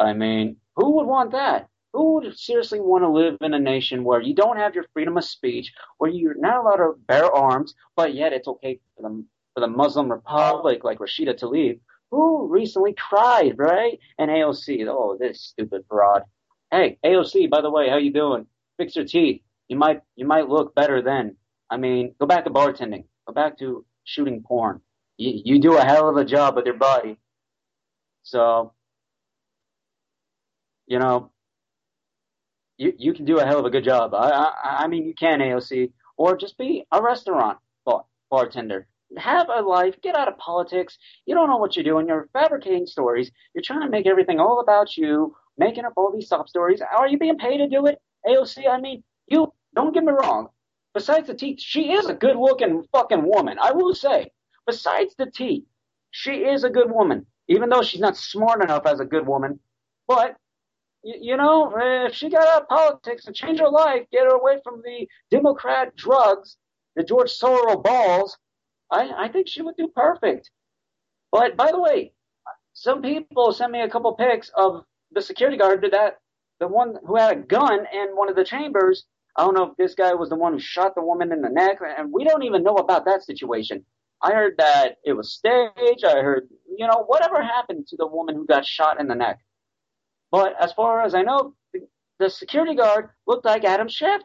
I 0.00 0.12
mean, 0.12 0.56
who 0.76 0.96
would 0.96 1.06
want 1.06 1.32
that? 1.32 1.68
Who 1.94 2.14
would 2.14 2.36
seriously 2.36 2.80
want 2.80 3.04
to 3.04 3.08
live 3.08 3.36
in 3.40 3.54
a 3.54 3.58
nation 3.58 4.02
where 4.02 4.20
you 4.20 4.34
don't 4.34 4.56
have 4.56 4.74
your 4.74 4.84
freedom 4.92 5.16
of 5.16 5.22
speech, 5.22 5.72
where 5.98 6.10
you're 6.10 6.36
not 6.36 6.56
allowed 6.56 6.78
to 6.78 6.94
bear 7.06 7.32
arms, 7.32 7.76
but 7.94 8.14
yet 8.14 8.32
it's 8.32 8.48
okay 8.48 8.80
for 8.96 9.02
the, 9.02 9.24
for 9.54 9.60
the 9.60 9.68
Muslim 9.68 10.10
Republic 10.10 10.82
like 10.82 10.98
Rashida 10.98 11.38
Tlaib, 11.38 11.78
who 12.10 12.48
recently 12.48 12.94
cried, 12.94 13.54
right? 13.58 14.00
And 14.18 14.28
AOC, 14.28 14.84
oh, 14.88 15.16
this 15.20 15.40
stupid 15.40 15.84
fraud. 15.88 16.22
Hey, 16.72 16.98
AOC, 17.04 17.48
by 17.48 17.60
the 17.60 17.70
way, 17.70 17.88
how 17.88 17.98
you 17.98 18.12
doing? 18.12 18.46
Fix 18.76 18.96
your 18.96 19.04
teeth. 19.04 19.42
You 19.68 19.76
might, 19.76 20.00
you 20.16 20.26
might 20.26 20.48
look 20.48 20.74
better 20.74 21.00
then. 21.00 21.36
I 21.70 21.76
mean, 21.76 22.16
go 22.18 22.26
back 22.26 22.42
to 22.44 22.50
bartending. 22.50 23.04
Go 23.28 23.34
back 23.34 23.56
to 23.60 23.86
shooting 24.02 24.42
porn. 24.42 24.80
You, 25.16 25.42
you 25.44 25.60
do 25.60 25.76
a 25.76 25.84
hell 25.84 26.08
of 26.08 26.16
a 26.16 26.24
job 26.24 26.56
with 26.56 26.66
your 26.66 26.74
body. 26.74 27.18
So, 28.24 28.72
you 30.88 30.98
know, 30.98 31.30
you, 32.76 32.92
you 32.96 33.12
can 33.14 33.24
do 33.24 33.38
a 33.38 33.46
hell 33.46 33.60
of 33.60 33.64
a 33.64 33.70
good 33.70 33.84
job. 33.84 34.14
I, 34.14 34.28
I, 34.28 34.76
I 34.84 34.88
mean, 34.88 35.04
you 35.04 35.14
can 35.14 35.40
AOC, 35.40 35.92
or 36.16 36.36
just 36.36 36.58
be 36.58 36.84
a 36.92 37.02
restaurant 37.02 37.58
bar, 37.84 38.04
bartender. 38.30 38.86
Have 39.16 39.48
a 39.48 39.60
life. 39.60 39.94
Get 40.02 40.16
out 40.16 40.28
of 40.28 40.38
politics. 40.38 40.98
You 41.26 41.34
don't 41.34 41.48
know 41.48 41.58
what 41.58 41.76
you're 41.76 41.84
doing. 41.84 42.08
You're 42.08 42.28
fabricating 42.32 42.86
stories. 42.86 43.30
You're 43.54 43.62
trying 43.62 43.82
to 43.82 43.88
make 43.90 44.06
everything 44.06 44.40
all 44.40 44.60
about 44.60 44.96
you, 44.96 45.36
making 45.56 45.84
up 45.84 45.92
all 45.96 46.12
these 46.12 46.28
sob 46.28 46.48
stories. 46.48 46.80
Are 46.80 47.06
you 47.06 47.18
being 47.18 47.38
paid 47.38 47.58
to 47.58 47.68
do 47.68 47.86
it, 47.86 48.00
AOC? 48.26 48.68
I 48.68 48.80
mean, 48.80 49.04
you 49.28 49.52
don't 49.74 49.94
get 49.94 50.04
me 50.04 50.12
wrong. 50.12 50.48
Besides 50.94 51.26
the 51.28 51.34
teeth, 51.34 51.60
she 51.60 51.92
is 51.92 52.06
a 52.06 52.14
good 52.14 52.36
looking 52.36 52.84
fucking 52.92 53.22
woman. 53.24 53.58
I 53.60 53.72
will 53.72 53.94
say. 53.94 54.30
Besides 54.66 55.14
the 55.16 55.30
teeth, 55.30 55.64
she 56.10 56.44
is 56.44 56.64
a 56.64 56.70
good 56.70 56.90
woman. 56.90 57.26
Even 57.48 57.68
though 57.68 57.82
she's 57.82 58.00
not 58.00 58.16
smart 58.16 58.62
enough 58.62 58.86
as 58.86 59.00
a 59.00 59.04
good 59.04 59.26
woman, 59.26 59.60
but 60.08 60.36
you 61.04 61.36
know, 61.36 61.72
if 62.06 62.14
she 62.14 62.30
got 62.30 62.46
out 62.46 62.62
of 62.62 62.68
politics 62.68 63.26
and 63.26 63.36
changed 63.36 63.60
her 63.60 63.68
life, 63.68 64.06
get 64.10 64.24
her 64.24 64.34
away 64.34 64.58
from 64.64 64.82
the 64.82 65.06
Democrat 65.30 65.94
drugs, 65.96 66.56
the 66.96 67.04
George 67.04 67.30
Soros 67.30 67.82
balls, 67.82 68.38
I, 68.90 69.10
I 69.16 69.28
think 69.28 69.48
she 69.48 69.62
would 69.62 69.76
do 69.76 69.88
perfect. 69.94 70.50
But 71.30 71.56
by 71.56 71.70
the 71.70 71.80
way, 71.80 72.12
some 72.72 73.02
people 73.02 73.52
sent 73.52 73.72
me 73.72 73.80
a 73.82 73.88
couple 73.88 74.14
pics 74.14 74.50
of 74.56 74.84
the 75.12 75.22
security 75.22 75.56
guard 75.56 75.82
did 75.82 75.92
that 75.92 76.18
the 76.60 76.68
one 76.68 76.94
who 77.06 77.16
had 77.16 77.36
a 77.36 77.40
gun 77.40 77.86
in 77.92 78.16
one 78.16 78.28
of 78.28 78.36
the 78.36 78.44
chambers. 78.44 79.04
I 79.36 79.44
don't 79.44 79.54
know 79.54 79.64
if 79.64 79.76
this 79.76 79.94
guy 79.94 80.14
was 80.14 80.28
the 80.28 80.36
one 80.36 80.52
who 80.52 80.60
shot 80.60 80.94
the 80.94 81.02
woman 81.02 81.32
in 81.32 81.42
the 81.42 81.48
neck, 81.48 81.78
and 81.82 82.12
we 82.12 82.24
don't 82.24 82.44
even 82.44 82.62
know 82.62 82.76
about 82.76 83.04
that 83.06 83.24
situation. 83.24 83.84
I 84.22 84.32
heard 84.32 84.54
that 84.58 84.96
it 85.04 85.12
was 85.12 85.32
staged. 85.32 86.04
I 86.04 86.22
heard, 86.22 86.48
you 86.78 86.86
know, 86.86 87.04
whatever 87.06 87.42
happened 87.42 87.88
to 87.88 87.96
the 87.96 88.06
woman 88.06 88.36
who 88.36 88.46
got 88.46 88.64
shot 88.64 89.00
in 89.00 89.08
the 89.08 89.14
neck. 89.14 89.40
But 90.34 90.60
as 90.60 90.72
far 90.72 91.00
as 91.04 91.14
I 91.14 91.22
know, 91.22 91.54
the 92.18 92.28
security 92.28 92.74
guard 92.74 93.10
looked 93.24 93.44
like 93.44 93.62
Adam 93.62 93.86
Schiff. 93.86 94.20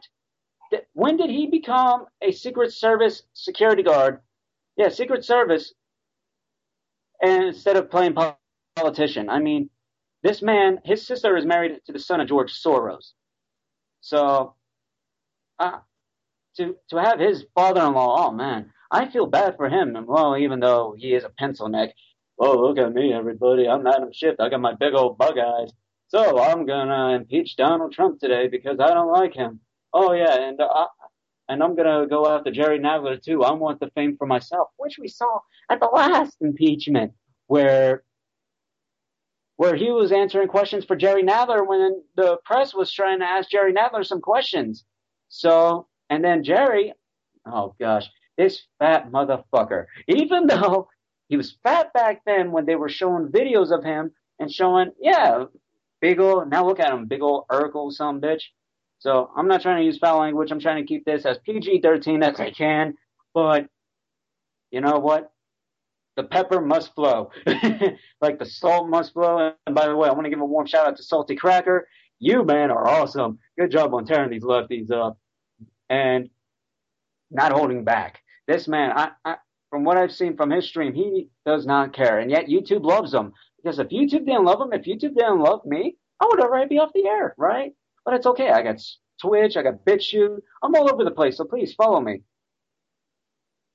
When 0.92 1.16
did 1.16 1.30
he 1.30 1.46
become 1.46 2.06
a 2.20 2.32
Secret 2.32 2.72
Service 2.72 3.22
security 3.32 3.84
guard? 3.84 4.18
Yeah, 4.76 4.88
Secret 4.88 5.24
Service. 5.24 5.72
And 7.22 7.44
instead 7.44 7.76
of 7.76 7.92
playing 7.92 8.16
politician, 8.74 9.30
I 9.30 9.38
mean, 9.38 9.70
this 10.24 10.42
man, 10.42 10.80
his 10.84 11.06
sister 11.06 11.36
is 11.36 11.46
married 11.46 11.78
to 11.86 11.92
the 11.92 12.00
son 12.00 12.20
of 12.20 12.26
George 12.26 12.60
Soros. 12.60 13.12
So, 14.00 14.56
uh, 15.60 15.78
to 16.56 16.74
to 16.88 16.96
have 16.96 17.20
his 17.20 17.44
father-in-law, 17.54 18.26
oh 18.26 18.32
man, 18.32 18.72
I 18.90 19.08
feel 19.08 19.26
bad 19.26 19.56
for 19.56 19.68
him. 19.68 19.96
Well, 20.08 20.36
even 20.36 20.58
though 20.58 20.92
he 20.98 21.14
is 21.14 21.22
a 21.22 21.30
pencil 21.38 21.68
neck. 21.68 21.94
Oh, 22.36 22.58
look 22.58 22.78
at 22.78 22.92
me, 22.92 23.12
everybody. 23.12 23.68
I'm 23.68 23.86
Adam 23.86 24.10
Schiff. 24.12 24.40
I 24.40 24.48
got 24.48 24.60
my 24.60 24.74
big 24.74 24.94
old 24.94 25.16
bug 25.16 25.38
eyes. 25.38 25.70
So 26.10 26.42
I'm 26.42 26.66
gonna 26.66 27.14
impeach 27.14 27.54
Donald 27.54 27.92
Trump 27.92 28.18
today 28.18 28.48
because 28.48 28.80
I 28.80 28.88
don't 28.88 29.12
like 29.12 29.32
him. 29.32 29.60
Oh 29.94 30.12
yeah, 30.12 30.48
and 30.48 30.60
I, 30.60 30.86
and 31.48 31.62
I'm 31.62 31.76
gonna 31.76 32.04
go 32.08 32.26
after 32.26 32.50
Jerry 32.50 32.80
Nadler 32.80 33.22
too. 33.22 33.44
I 33.44 33.52
want 33.52 33.78
the 33.78 33.90
fame 33.94 34.16
for 34.16 34.26
myself, 34.26 34.70
which 34.76 34.98
we 34.98 35.06
saw 35.06 35.38
at 35.70 35.78
the 35.78 35.86
last 35.86 36.36
impeachment, 36.40 37.12
where 37.46 38.02
where 39.54 39.76
he 39.76 39.92
was 39.92 40.10
answering 40.10 40.48
questions 40.48 40.84
for 40.84 40.96
Jerry 40.96 41.22
Nadler 41.22 41.64
when 41.64 42.02
the 42.16 42.38
press 42.44 42.74
was 42.74 42.92
trying 42.92 43.20
to 43.20 43.24
ask 43.26 43.48
Jerry 43.48 43.72
Nadler 43.72 44.04
some 44.04 44.20
questions. 44.20 44.84
So 45.28 45.86
and 46.08 46.24
then 46.24 46.42
Jerry, 46.42 46.92
oh 47.46 47.76
gosh, 47.78 48.10
this 48.36 48.62
fat 48.80 49.12
motherfucker. 49.12 49.86
Even 50.08 50.48
though 50.48 50.88
he 51.28 51.36
was 51.36 51.56
fat 51.62 51.92
back 51.92 52.22
then 52.26 52.50
when 52.50 52.66
they 52.66 52.74
were 52.74 52.88
showing 52.88 53.28
videos 53.28 53.70
of 53.70 53.84
him 53.84 54.10
and 54.40 54.50
showing, 54.50 54.90
yeah, 55.00 55.44
Big 56.00 56.18
ol' 56.18 56.46
now 56.46 56.66
look 56.66 56.80
at 56.80 56.92
him, 56.92 57.06
big 57.06 57.22
ol' 57.22 57.46
Urkel, 57.50 57.92
some 57.92 58.20
bitch. 58.20 58.42
So 58.98 59.30
I'm 59.36 59.48
not 59.48 59.62
trying 59.62 59.78
to 59.78 59.84
use 59.84 59.98
foul 59.98 60.20
language. 60.20 60.50
I'm 60.50 60.60
trying 60.60 60.82
to 60.82 60.86
keep 60.86 61.04
this 61.04 61.24
as 61.24 61.38
PG-13 61.38 62.22
as 62.22 62.38
I 62.38 62.50
can. 62.50 62.94
But 63.32 63.66
you 64.70 64.80
know 64.80 64.98
what? 64.98 65.32
The 66.16 66.24
pepper 66.24 66.60
must 66.60 66.94
flow, 66.94 67.30
like 68.20 68.38
the 68.38 68.44
salt 68.44 68.88
must 68.88 69.14
flow. 69.14 69.52
And 69.66 69.74
by 69.74 69.86
the 69.86 69.96
way, 69.96 70.08
I 70.08 70.12
want 70.12 70.24
to 70.24 70.30
give 70.30 70.40
a 70.40 70.44
warm 70.44 70.66
shout 70.66 70.86
out 70.86 70.96
to 70.96 71.02
Salty 71.02 71.36
Cracker. 71.36 71.88
You 72.18 72.44
man 72.44 72.70
are 72.70 72.86
awesome. 72.86 73.38
Good 73.58 73.70
job 73.70 73.94
on 73.94 74.04
tearing 74.04 74.30
these 74.30 74.44
lefties 74.44 74.90
up 74.90 75.18
and 75.88 76.28
not 77.30 77.52
holding 77.52 77.84
back. 77.84 78.20
This 78.46 78.68
man, 78.68 78.92
I, 78.92 79.10
I 79.24 79.36
from 79.70 79.84
what 79.84 79.96
I've 79.96 80.12
seen 80.12 80.36
from 80.36 80.50
his 80.50 80.68
stream, 80.68 80.92
he 80.92 81.28
does 81.46 81.64
not 81.64 81.94
care, 81.94 82.18
and 82.18 82.30
yet 82.30 82.48
YouTube 82.48 82.84
loves 82.84 83.14
him. 83.14 83.32
Because 83.62 83.78
if 83.78 83.88
YouTube 83.88 84.26
didn't 84.26 84.44
love 84.44 84.60
him, 84.60 84.72
if 84.72 84.84
YouTube 84.84 85.14
didn't 85.14 85.40
love 85.40 85.64
me, 85.64 85.96
I 86.20 86.26
would 86.26 86.40
already 86.40 86.68
be 86.68 86.78
off 86.78 86.92
the 86.94 87.06
air, 87.06 87.34
right? 87.38 87.72
But 88.04 88.14
it's 88.14 88.26
okay. 88.26 88.50
I 88.50 88.62
got 88.62 88.80
Twitch, 89.20 89.56
I 89.56 89.62
got 89.62 89.84
BitChute. 89.84 90.38
I'm 90.62 90.74
all 90.74 90.92
over 90.92 91.04
the 91.04 91.10
place, 91.10 91.36
so 91.36 91.44
please 91.44 91.74
follow 91.74 92.00
me. 92.00 92.22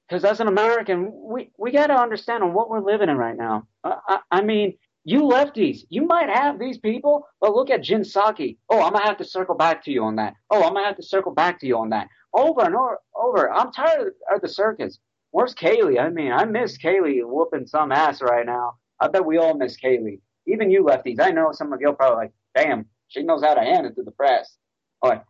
Because 0.07 0.23
as 0.23 0.39
an 0.39 0.47
American, 0.47 1.11
we, 1.13 1.51
we 1.57 1.71
got 1.71 1.87
to 1.87 1.95
understand 1.95 2.43
on 2.43 2.53
what 2.53 2.69
we're 2.69 2.79
living 2.79 3.09
in 3.09 3.17
right 3.17 3.37
now. 3.37 3.67
I, 3.83 3.97
I, 4.07 4.19
I 4.31 4.41
mean, 4.41 4.77
you 5.03 5.21
lefties, 5.21 5.81
you 5.89 6.05
might 6.05 6.29
have 6.29 6.59
these 6.59 6.79
people, 6.79 7.27
but 7.39 7.53
look 7.53 7.69
at 7.69 7.83
Jen 7.83 8.01
Psaki. 8.01 8.57
Oh, 8.69 8.81
I'm 8.81 8.93
gonna 8.93 9.05
have 9.05 9.17
to 9.17 9.25
circle 9.25 9.55
back 9.55 9.83
to 9.85 9.91
you 9.91 10.03
on 10.03 10.15
that. 10.15 10.33
Oh, 10.49 10.63
I'm 10.63 10.73
gonna 10.73 10.87
have 10.87 10.95
to 10.97 11.03
circle 11.03 11.31
back 11.31 11.59
to 11.59 11.67
you 11.67 11.77
on 11.77 11.89
that. 11.89 12.07
Over 12.33 12.65
and 12.65 12.75
over. 12.75 12.97
over. 13.15 13.51
I'm 13.51 13.71
tired 13.71 14.13
of 14.33 14.41
the 14.41 14.49
circus. 14.49 14.97
Where's 15.29 15.53
Kayleigh? 15.53 15.99
I 15.99 16.09
mean, 16.09 16.31
I 16.31 16.45
miss 16.45 16.77
Kayleigh 16.79 17.21
whooping 17.23 17.67
some 17.67 17.91
ass 17.91 18.21
right 18.21 18.45
now. 18.45 18.77
I 18.99 19.07
bet 19.07 19.25
we 19.25 19.37
all 19.37 19.53
miss 19.55 19.77
Kayleigh. 19.77 20.19
Even 20.47 20.71
you 20.71 20.83
lefties. 20.83 21.19
I 21.19 21.31
know 21.31 21.51
some 21.51 21.73
of 21.73 21.81
you 21.81 21.91
probably 21.93 22.17
like, 22.25 22.33
damn, 22.55 22.85
she 23.07 23.23
knows 23.23 23.43
how 23.43 23.53
to 23.53 23.61
hand 23.61 23.87
it 23.87 23.95
to 23.95 24.03
the 24.03 24.11
press. 24.11 24.55
Oh, 25.01 25.21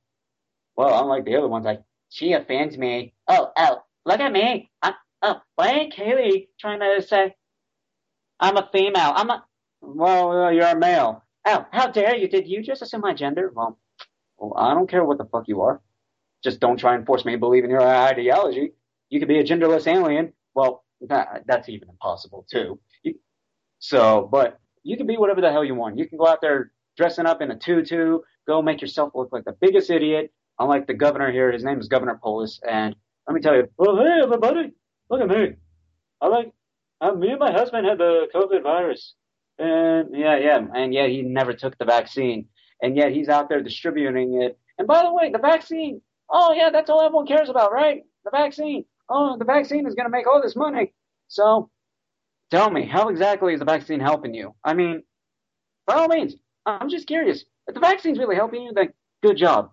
well, 0.75 1.01
unlike 1.01 1.25
the 1.25 1.35
other 1.37 1.47
ones, 1.47 1.65
like, 1.65 1.81
she 2.09 2.33
offends 2.33 2.77
me. 2.77 3.13
Oh, 3.27 3.51
oh, 3.57 3.83
look 4.05 4.19
at 4.19 4.31
me. 4.31 4.69
I, 4.81 4.93
oh, 5.21 5.41
why 5.55 5.69
ain't 5.69 5.93
Kaylee 5.93 6.47
trying 6.59 6.79
to 6.79 7.01
say 7.05 7.35
I'm 8.39 8.57
a 8.57 8.69
female? 8.71 9.13
I'm 9.15 9.29
a, 9.29 9.45
well, 9.81 10.31
uh, 10.45 10.49
you're 10.51 10.67
a 10.67 10.75
male. 10.75 11.23
Oh, 11.45 11.65
how 11.71 11.87
dare 11.91 12.15
you? 12.15 12.27
Did 12.27 12.47
you 12.47 12.61
just 12.61 12.81
assume 12.81 13.01
my 13.01 13.13
gender? 13.13 13.51
Well, 13.53 13.79
well, 14.37 14.53
I 14.57 14.73
don't 14.73 14.89
care 14.89 15.05
what 15.05 15.17
the 15.17 15.25
fuck 15.25 15.47
you 15.47 15.61
are. 15.61 15.81
Just 16.43 16.59
don't 16.59 16.77
try 16.77 16.95
and 16.95 17.05
force 17.05 17.25
me 17.25 17.33
to 17.33 17.37
believe 17.37 17.63
in 17.63 17.69
your 17.69 17.81
ideology. 17.81 18.73
You 19.09 19.19
could 19.19 19.27
be 19.27 19.39
a 19.39 19.43
genderless 19.43 19.87
alien. 19.87 20.33
Well, 20.53 20.83
that, 21.01 21.43
that's 21.47 21.69
even 21.69 21.89
impossible 21.89 22.45
too. 22.51 22.79
So, 23.85 24.27
but 24.31 24.59
you 24.81 24.97
can 24.97 25.05
be 25.05 25.15
whatever 25.15 25.41
the 25.41 25.51
hell 25.51 25.63
you 25.63 25.75
want. 25.75 25.99
You 25.99 26.09
can 26.09 26.17
go 26.17 26.25
out 26.25 26.41
there 26.41 26.71
dressing 26.97 27.27
up 27.27 27.43
in 27.43 27.51
a 27.51 27.55
tutu, 27.55 28.17
go 28.47 28.59
make 28.63 28.81
yourself 28.81 29.11
look 29.13 29.29
like 29.31 29.45
the 29.45 29.55
biggest 29.61 29.91
idiot. 29.91 30.33
Unlike 30.57 30.87
the 30.87 30.95
governor 30.95 31.31
here, 31.31 31.51
his 31.51 31.63
name 31.63 31.79
is 31.79 31.87
Governor 31.87 32.19
Polis, 32.23 32.59
and 32.67 32.95
let 33.27 33.35
me 33.35 33.41
tell 33.41 33.55
you, 33.55 33.67
well, 33.77 33.97
hey 33.97 34.21
everybody, 34.23 34.71
look 35.11 35.21
at 35.21 35.27
me. 35.27 35.57
I 36.19 36.27
like 36.27 36.51
uh, 36.99 37.11
me 37.11 37.29
and 37.29 37.39
my 37.39 37.51
husband 37.51 37.85
had 37.85 37.99
the 37.99 38.25
COVID 38.33 38.63
virus. 38.63 39.13
And 39.59 40.15
yeah, 40.15 40.37
yeah, 40.37 40.65
and 40.73 40.91
yet 40.91 41.09
he 41.09 41.21
never 41.21 41.53
took 41.53 41.77
the 41.77 41.85
vaccine. 41.85 42.47
And 42.81 42.97
yet 42.97 43.11
he's 43.11 43.29
out 43.29 43.49
there 43.49 43.61
distributing 43.61 44.41
it. 44.41 44.57
And 44.79 44.87
by 44.87 45.03
the 45.03 45.13
way, 45.13 45.29
the 45.31 45.37
vaccine, 45.37 46.01
oh 46.31 46.53
yeah, 46.53 46.71
that's 46.71 46.89
all 46.89 47.01
everyone 47.01 47.27
cares 47.27 47.49
about, 47.49 47.71
right? 47.71 48.01
The 48.23 48.31
vaccine. 48.31 48.85
Oh, 49.09 49.37
the 49.37 49.45
vaccine 49.45 49.85
is 49.85 49.93
going 49.93 50.07
to 50.07 50.11
make 50.11 50.25
all 50.25 50.41
this 50.41 50.55
money. 50.55 50.93
So 51.27 51.69
tell 52.51 52.69
me, 52.69 52.87
how 52.87 53.09
exactly 53.09 53.53
is 53.53 53.59
the 53.59 53.65
vaccine 53.65 53.99
helping 53.99 54.33
you? 54.33 54.55
I 54.63 54.73
mean, 54.73 55.03
by 55.87 55.95
all 55.95 56.07
means, 56.07 56.35
I'm 56.65 56.89
just 56.89 57.07
curious. 57.07 57.45
If 57.67 57.73
the 57.73 57.79
vaccine's 57.79 58.19
really 58.19 58.35
helping 58.35 58.63
you, 58.63 58.71
then 58.73 58.93
good 59.23 59.37
job. 59.37 59.71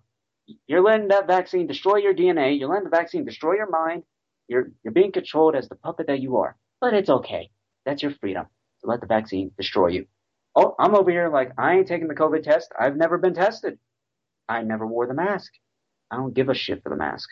You're 0.67 0.81
letting 0.81 1.07
that 1.09 1.27
vaccine 1.27 1.67
destroy 1.67 1.97
your 1.97 2.13
DNA. 2.13 2.59
You're 2.59 2.69
letting 2.69 2.85
the 2.85 2.89
vaccine 2.89 3.25
destroy 3.25 3.53
your 3.55 3.69
mind. 3.69 4.03
You're, 4.47 4.71
you're 4.83 4.93
being 4.93 5.11
controlled 5.11 5.55
as 5.55 5.69
the 5.69 5.75
puppet 5.75 6.07
that 6.07 6.19
you 6.19 6.37
are. 6.37 6.57
But 6.81 6.93
it's 6.93 7.09
okay. 7.09 7.49
That's 7.85 8.03
your 8.03 8.11
freedom 8.19 8.45
to 8.81 8.89
let 8.89 9.01
the 9.01 9.07
vaccine 9.07 9.51
destroy 9.57 9.87
you. 9.87 10.05
Oh, 10.55 10.75
I'm 10.77 10.95
over 10.95 11.09
here 11.09 11.29
like, 11.29 11.51
I 11.57 11.75
ain't 11.75 11.87
taking 11.87 12.07
the 12.07 12.15
COVID 12.15 12.43
test. 12.43 12.71
I've 12.79 12.97
never 12.97 13.17
been 13.17 13.33
tested. 13.33 13.79
I 14.47 14.61
never 14.61 14.85
wore 14.85 15.07
the 15.07 15.13
mask. 15.13 15.51
I 16.11 16.17
don't 16.17 16.33
give 16.33 16.49
a 16.49 16.53
shit 16.53 16.83
for 16.83 16.89
the 16.89 16.95
mask. 16.95 17.29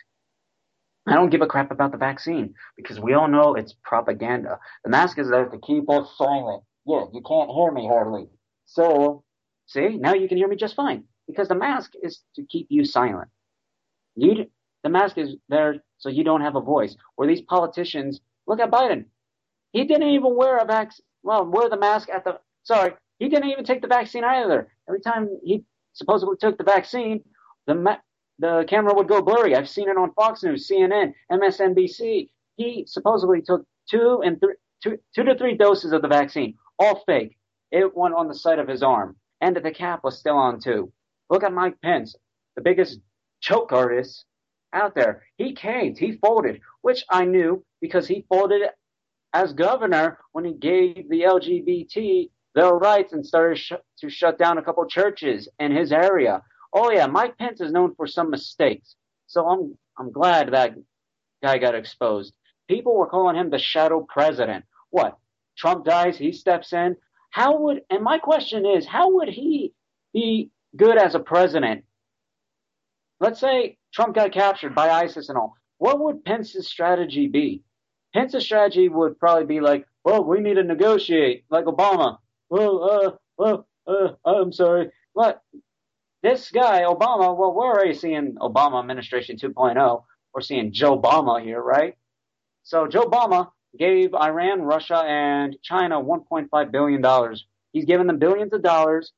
I 1.08 1.16
don't 1.16 1.30
give 1.30 1.42
a 1.42 1.48
crap 1.48 1.72
about 1.72 1.92
the 1.92 1.98
vaccine 1.98 2.54
because 2.78 3.00
we 3.00 3.14
all 3.14 3.28
know 3.28 3.56
it's 3.56 3.76
propaganda. 3.84 4.60
The 4.84 4.90
mask 4.90 5.20
is 5.20 5.30
there 5.30 5.46
to 5.50 5.58
keep 5.60 5.90
us 5.90 6.10
silent. 6.18 6.64
Yeah, 6.86 7.06
you 7.14 7.22
can't 7.28 7.50
hear 7.52 7.72
me 7.72 7.88
hardly. 7.88 8.28
So, 8.66 9.24
see, 9.68 9.98
now 9.98 10.14
you 10.14 10.28
can 10.30 10.38
hear 10.38 10.48
me 10.48 10.56
just 10.56 10.76
fine 10.76 11.04
because 11.28 11.50
the 11.50 11.56
mask 11.56 11.94
is 12.02 12.22
to 12.36 12.44
keep 12.46 12.68
you 12.70 12.86
silent. 12.86 13.30
You, 14.16 14.48
the 14.84 14.90
mask 14.90 15.18
is 15.18 15.36
there 15.50 15.78
so 15.98 16.10
you 16.10 16.24
don't 16.24 16.42
have 16.42 16.56
a 16.56 16.62
voice. 16.62 16.96
Or 17.18 17.28
these 17.28 17.42
politicians, 17.42 18.22
look 18.48 18.60
at 18.62 18.72
Biden. 18.72 19.06
He 19.74 19.86
didn't 19.86 20.10
even 20.10 20.36
wear 20.36 20.58
a 20.58 20.66
vac, 20.66 20.92
well, 21.24 21.46
wear 21.46 21.70
the 21.70 21.78
mask 21.78 22.10
at 22.10 22.24
the, 22.24 22.40
sorry, 22.64 22.94
he 23.20 23.30
didn't 23.30 23.50
even 23.52 23.66
take 23.66 23.82
the 23.82 23.88
vaccine 23.88 24.24
either. 24.24 24.70
Every 24.88 25.02
time 25.02 25.30
he 25.44 25.64
supposedly 25.94 26.38
took 26.40 26.58
the 26.58 26.64
vaccine, 26.64 27.24
the 27.68 27.76
ma- 27.76 27.98
the 28.42 28.66
camera 28.68 28.94
would 28.96 29.08
go 29.08 29.22
blurry. 29.22 29.56
I've 29.56 29.70
seen 29.70 29.88
it 29.88 29.98
on 29.98 30.14
Fox 30.14 30.44
News, 30.44 30.68
CNN, 30.68 31.14
MSNBC. 31.32 32.30
He 32.58 32.86
supposedly 32.88 33.42
took 33.42 33.66
two 33.90 34.22
and 34.26 34.42
th- 34.42 34.58
two, 34.84 35.24
to 35.24 35.38
three 35.38 35.56
doses 35.56 35.94
of 35.94 36.02
the 36.02 36.08
vaccine, 36.08 36.56
all 36.80 37.04
fake. 37.06 37.38
It 37.72 37.96
went 37.96 38.16
on 38.16 38.28
the 38.28 38.34
side 38.36 38.60
of 38.60 38.68
his 38.68 38.82
arm, 38.84 39.16
and 39.42 39.56
the 39.56 39.72
cap 39.72 40.04
was 40.04 40.18
still 40.18 40.38
on 40.38 40.60
too. 40.60 40.92
Look 41.30 41.44
at 41.44 41.54
Mike 41.54 41.80
Pence, 41.82 42.16
the 42.56 42.62
biggest 42.62 43.00
choke 43.42 43.72
artist 43.72 44.26
out 44.74 44.96
there. 44.96 45.24
He 45.38 45.54
caved, 45.54 46.00
he 46.00 46.14
folded, 46.14 46.62
which 46.82 47.06
I 47.10 47.26
knew 47.26 47.64
because 47.80 48.08
he 48.08 48.26
folded 48.28 48.64
as 49.34 49.54
governor 49.54 50.20
when 50.32 50.46
he 50.46 50.54
gave 50.54 51.08
the 51.10 51.22
LGBT 51.22 52.30
their 52.56 52.72
rights 52.72 53.14
and 53.14 53.26
started 53.26 53.58
sh- 53.58 53.74
to 54.00 54.10
shut 54.10 54.38
down 54.38 54.58
a 54.58 54.64
couple 54.64 54.86
churches 54.88 55.48
in 55.60 55.74
his 55.76 55.92
area. 55.92 56.42
Oh 56.74 56.92
yeah, 56.92 57.08
Mike 57.08 57.38
Pence 57.38 57.62
is 57.62 57.72
known 57.72 57.96
for 57.96 58.08
some 58.08 58.30
mistakes. 58.30 58.96
So 59.28 59.48
I'm 59.48 59.78
I'm 59.98 60.12
glad 60.12 60.52
that 60.52 60.76
guy 61.44 61.58
got 61.58 61.76
exposed. 61.76 62.34
People 62.68 62.96
were 62.96 63.08
calling 63.08 63.36
him 63.36 63.50
the 63.50 63.60
shadow 63.60 64.06
president. 64.08 64.66
What? 64.90 65.18
Trump 65.58 65.86
dies, 65.86 66.18
he 66.18 66.32
steps 66.32 66.74
in. 66.74 66.96
How 67.30 67.58
would 67.60 67.82
and 67.90 68.04
my 68.04 68.18
question 68.20 68.66
is, 68.66 68.86
how 68.86 69.16
would 69.16 69.30
he 69.30 69.74
be 70.14 70.52
good 70.76 70.98
as 70.98 71.16
a 71.16 71.20
president? 71.20 71.84
Let's 73.20 73.40
say 73.40 73.78
Trump 73.94 74.16
got 74.16 74.32
captured 74.32 74.74
by 74.74 74.90
ISIS 74.90 75.30
and 75.30 75.38
all. 75.38 75.56
What 75.78 76.00
would 76.00 76.26
Pence's 76.26 76.68
strategy 76.68 77.28
be? 77.28 77.64
Pence's 78.14 78.44
strategy 78.44 78.90
would 78.90 79.20
probably 79.20 79.46
be 79.46 79.62
like, 79.62 79.86
well, 80.04 80.24
we 80.24 80.40
need 80.40 80.56
to 80.56 80.64
negotiate, 80.64 81.46
like 81.50 81.66
Obama. 81.66 82.18
Well, 82.50 82.84
uh, 82.84 83.12
well, 83.38 83.68
uh, 83.88 84.14
I'm 84.26 84.52
sorry. 84.52 84.92
But 85.16 85.42
this 86.24 86.52
guy, 86.52 86.82
Obama, 86.84 87.36
well, 87.38 87.54
we're 87.54 87.66
already 87.66 87.94
seeing 87.94 88.36
Obama 88.36 88.80
administration 88.80 89.38
2.0. 89.38 90.04
We're 90.34 90.42
seeing 90.42 90.72
Joe 90.72 91.00
Obama 91.00 91.44
here, 91.44 91.62
right? 91.62 91.96
So 92.64 92.88
Joe 92.88 93.04
Obama 93.04 93.50
gave 93.78 94.14
Iran, 94.14 94.62
Russia, 94.62 94.98
and 94.98 95.56
China 95.64 96.02
$1.5 96.02 96.72
billion. 96.72 97.36
He's 97.74 97.86
giving 97.86 98.08
them 98.08 98.20
billions 98.20 98.54
of 98.54 98.62
dollars. 98.62 99.12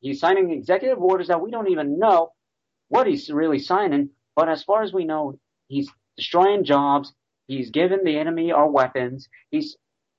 He's 0.00 0.20
signing 0.20 0.50
executive 0.50 0.98
orders 0.98 1.28
that 1.28 1.40
we 1.40 1.50
don't 1.50 1.70
even 1.70 1.98
know 1.98 2.32
what 2.88 3.06
he's 3.06 3.30
really 3.30 3.58
signing. 3.58 4.10
But 4.36 4.48
as 4.48 4.62
far 4.62 4.82
as 4.82 4.92
we 4.92 5.04
know, 5.04 5.38
he's 5.66 5.90
destroying 6.16 6.64
jobs. 6.64 7.12
He's 7.46 7.70
giving 7.70 8.04
the 8.04 8.16
enemy 8.18 8.52
our 8.52 8.70
weapons. 8.70 9.28
He's 9.50 9.76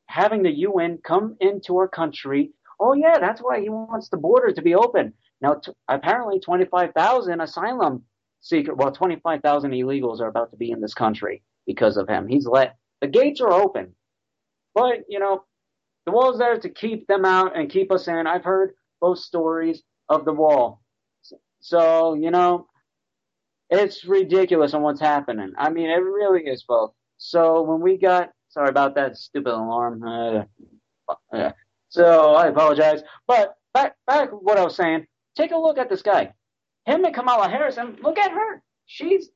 having 0.07 0.43
the 0.43 0.51
UN 0.51 0.99
come 1.03 1.37
into 1.39 1.77
our 1.77 1.87
country. 1.87 2.51
Oh 2.79 2.93
yeah, 2.93 3.17
that's 3.19 3.41
why 3.41 3.61
he 3.61 3.69
wants 3.69 4.09
the 4.09 4.17
border 4.17 4.51
to 4.51 4.61
be 4.61 4.75
open. 4.75 5.13
Now, 5.41 5.55
t- 5.55 5.71
apparently 5.87 6.39
25,000 6.39 7.41
asylum 7.41 8.03
seekers, 8.41 8.75
well, 8.77 8.91
25,000 8.91 9.71
illegals 9.71 10.19
are 10.19 10.27
about 10.27 10.51
to 10.51 10.57
be 10.57 10.71
in 10.71 10.81
this 10.81 10.93
country 10.93 11.43
because 11.65 11.97
of 11.97 12.07
him. 12.09 12.27
He's 12.27 12.45
let, 12.45 12.77
the 13.01 13.07
gates 13.07 13.41
are 13.41 13.51
open. 13.51 13.95
But, 14.75 14.99
you 15.07 15.19
know, 15.19 15.43
the 16.05 16.11
wall's 16.11 16.39
there 16.39 16.57
to 16.59 16.69
keep 16.69 17.07
them 17.07 17.25
out 17.25 17.57
and 17.57 17.69
keep 17.69 17.91
us 17.91 18.07
in. 18.07 18.27
I've 18.27 18.43
heard 18.43 18.73
both 19.01 19.19
stories 19.19 19.81
of 20.09 20.25
the 20.25 20.33
wall. 20.33 20.81
So, 21.61 22.13
you 22.13 22.31
know, 22.31 22.67
it's 23.69 24.05
ridiculous 24.05 24.73
on 24.73 24.81
what's 24.81 25.01
happening. 25.01 25.53
I 25.57 25.69
mean, 25.69 25.89
it 25.89 26.01
really 26.01 26.43
is, 26.43 26.63
folks. 26.63 26.95
So 27.17 27.61
when 27.61 27.81
we 27.81 27.97
got, 27.97 28.31
sorry 28.49 28.69
about 28.69 28.95
that 28.95 29.17
stupid 29.17 29.53
alarm. 29.53 30.03
Uh, 30.03 30.43
uh, 31.33 31.51
so 31.89 32.33
I 32.33 32.47
apologize. 32.47 33.03
But 33.27 33.55
back, 33.73 33.95
back 34.07 34.29
what 34.31 34.57
I 34.57 34.63
was 34.63 34.75
saying. 34.75 35.05
Take 35.35 35.51
a 35.51 35.57
look 35.57 35.77
at 35.77 35.89
this 35.89 36.01
guy. 36.01 36.33
Him 36.85 37.05
and 37.05 37.13
Kamala 37.13 37.49
Harris, 37.49 37.77
and 37.77 37.99
look 38.01 38.17
at 38.17 38.31
her. 38.31 38.61
She's, 38.85 39.29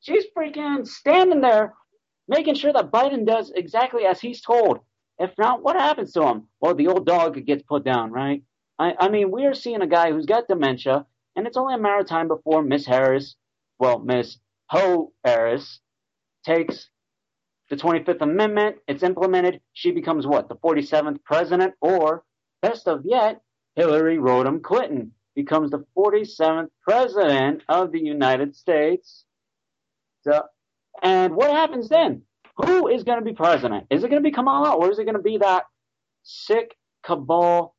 she's 0.00 0.24
freaking 0.36 0.86
standing 0.86 1.40
there 1.40 1.74
making 2.28 2.54
sure 2.54 2.72
that 2.72 2.90
Biden 2.92 3.26
does 3.26 3.50
exactly 3.54 4.04
as 4.04 4.20
he's 4.20 4.40
told. 4.42 4.80
If 5.18 5.32
not, 5.38 5.62
what 5.62 5.76
happens 5.76 6.12
to 6.12 6.22
him? 6.22 6.48
Well, 6.60 6.74
the 6.74 6.88
old 6.88 7.06
dog 7.06 7.44
gets 7.44 7.62
put 7.62 7.84
down, 7.84 8.12
right? 8.12 8.42
I, 8.78 8.94
I 9.00 9.08
mean, 9.08 9.30
we 9.30 9.46
are 9.46 9.54
seeing 9.54 9.82
a 9.82 9.86
guy 9.86 10.12
who's 10.12 10.26
got 10.26 10.46
dementia, 10.46 11.06
and 11.34 11.46
it's 11.46 11.56
only 11.56 11.74
a 11.74 11.78
matter 11.78 12.00
of 12.00 12.06
time 12.06 12.28
before 12.28 12.62
Miss 12.62 12.86
Harris, 12.86 13.34
well, 13.78 13.98
Miss 13.98 14.38
Ho 14.70 15.12
Harris, 15.24 15.80
takes 16.44 16.88
the 17.70 17.76
25th 17.76 18.20
Amendment, 18.20 18.76
it's 18.86 19.02
implemented, 19.02 19.60
she 19.72 19.90
becomes 19.90 20.26
what, 20.26 20.48
the 20.48 20.56
47th 20.56 21.22
president, 21.24 21.74
or 21.80 22.22
best 22.62 22.86
of 22.86 23.02
yet, 23.04 23.40
Hillary 23.74 24.18
Rodham 24.18 24.62
Clinton 24.62 25.12
becomes 25.38 25.70
the 25.70 25.84
47th 25.96 26.68
president 26.82 27.62
of 27.68 27.92
the 27.92 28.00
United 28.00 28.56
States. 28.56 29.24
So, 30.22 30.42
and 31.00 31.36
what 31.36 31.52
happens 31.52 31.88
then? 31.88 32.22
Who 32.56 32.88
is 32.88 33.04
going 33.04 33.20
to 33.20 33.24
be 33.24 33.34
president? 33.34 33.86
Is 33.88 34.02
it 34.02 34.08
going 34.10 34.20
to 34.20 34.28
be 34.28 34.34
Kamala, 34.34 34.74
or 34.74 34.90
is 34.90 34.98
it 34.98 35.04
going 35.04 35.14
to 35.14 35.22
be 35.22 35.38
that 35.38 35.62
sick 36.24 36.76
cabal 37.06 37.76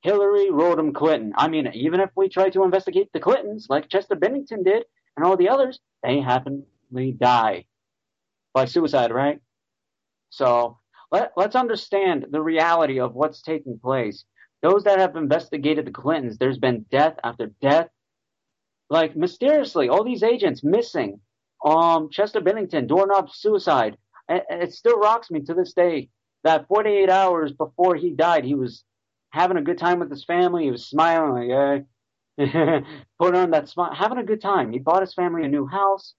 Hillary 0.00 0.48
Rodham 0.50 0.94
Clinton? 0.94 1.34
I 1.36 1.48
mean, 1.48 1.70
even 1.74 2.00
if 2.00 2.08
we 2.16 2.30
try 2.30 2.48
to 2.48 2.64
investigate 2.64 3.10
the 3.12 3.20
Clintons, 3.20 3.66
like 3.68 3.90
Chester 3.90 4.16
Bennington 4.16 4.62
did, 4.62 4.84
and 5.14 5.26
all 5.26 5.36
the 5.36 5.50
others, 5.50 5.80
they 6.02 6.18
happily 6.18 7.12
die 7.18 7.66
by 8.54 8.64
suicide, 8.64 9.12
right? 9.12 9.38
So 10.30 10.78
let, 11.10 11.32
let's 11.36 11.56
understand 11.56 12.28
the 12.30 12.40
reality 12.40 13.00
of 13.00 13.14
what's 13.14 13.42
taking 13.42 13.78
place. 13.78 14.24
Those 14.62 14.84
that 14.84 14.98
have 14.98 15.16
investigated 15.16 15.86
the 15.86 15.90
Clintons, 15.90 16.38
there's 16.38 16.58
been 16.58 16.86
death 16.90 17.16
after 17.24 17.52
death. 17.60 17.88
Like 18.88 19.16
mysteriously, 19.16 19.88
all 19.88 20.04
these 20.04 20.22
agents 20.22 20.62
missing. 20.62 21.20
Um, 21.64 22.10
Chester 22.10 22.40
Bennington, 22.40 22.86
doorknob 22.86 23.30
suicide. 23.30 23.96
It, 24.28 24.44
it 24.50 24.72
still 24.72 24.98
rocks 24.98 25.30
me 25.30 25.40
to 25.42 25.54
this 25.54 25.72
day 25.72 26.10
that 26.44 26.68
48 26.68 27.08
hours 27.10 27.52
before 27.52 27.94
he 27.96 28.10
died, 28.12 28.44
he 28.44 28.54
was 28.54 28.84
having 29.30 29.56
a 29.56 29.62
good 29.62 29.78
time 29.78 29.98
with 29.98 30.10
his 30.10 30.24
family. 30.24 30.64
He 30.64 30.70
was 30.70 30.86
smiling 30.86 31.48
like, 31.48 31.86
hey, 32.38 32.84
put 33.18 33.34
on 33.34 33.50
that 33.50 33.68
smile, 33.68 33.94
having 33.94 34.18
a 34.18 34.24
good 34.24 34.40
time. 34.40 34.72
He 34.72 34.78
bought 34.78 35.02
his 35.02 35.14
family 35.14 35.44
a 35.44 35.48
new 35.48 35.66
house. 35.66 36.14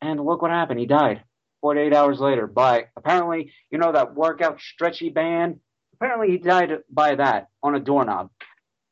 And 0.00 0.24
look 0.24 0.42
what 0.42 0.50
happened. 0.50 0.78
He 0.78 0.86
died 0.86 1.24
48 1.60 1.92
hours 1.92 2.20
later 2.20 2.46
by 2.46 2.86
apparently, 2.96 3.52
you 3.70 3.78
know, 3.78 3.92
that 3.92 4.14
workout 4.14 4.60
stretchy 4.60 5.10
band. 5.10 5.58
Apparently 6.00 6.30
he 6.30 6.38
died 6.38 6.72
by 6.90 7.16
that 7.16 7.48
on 7.62 7.74
a 7.74 7.80
doorknob. 7.80 8.30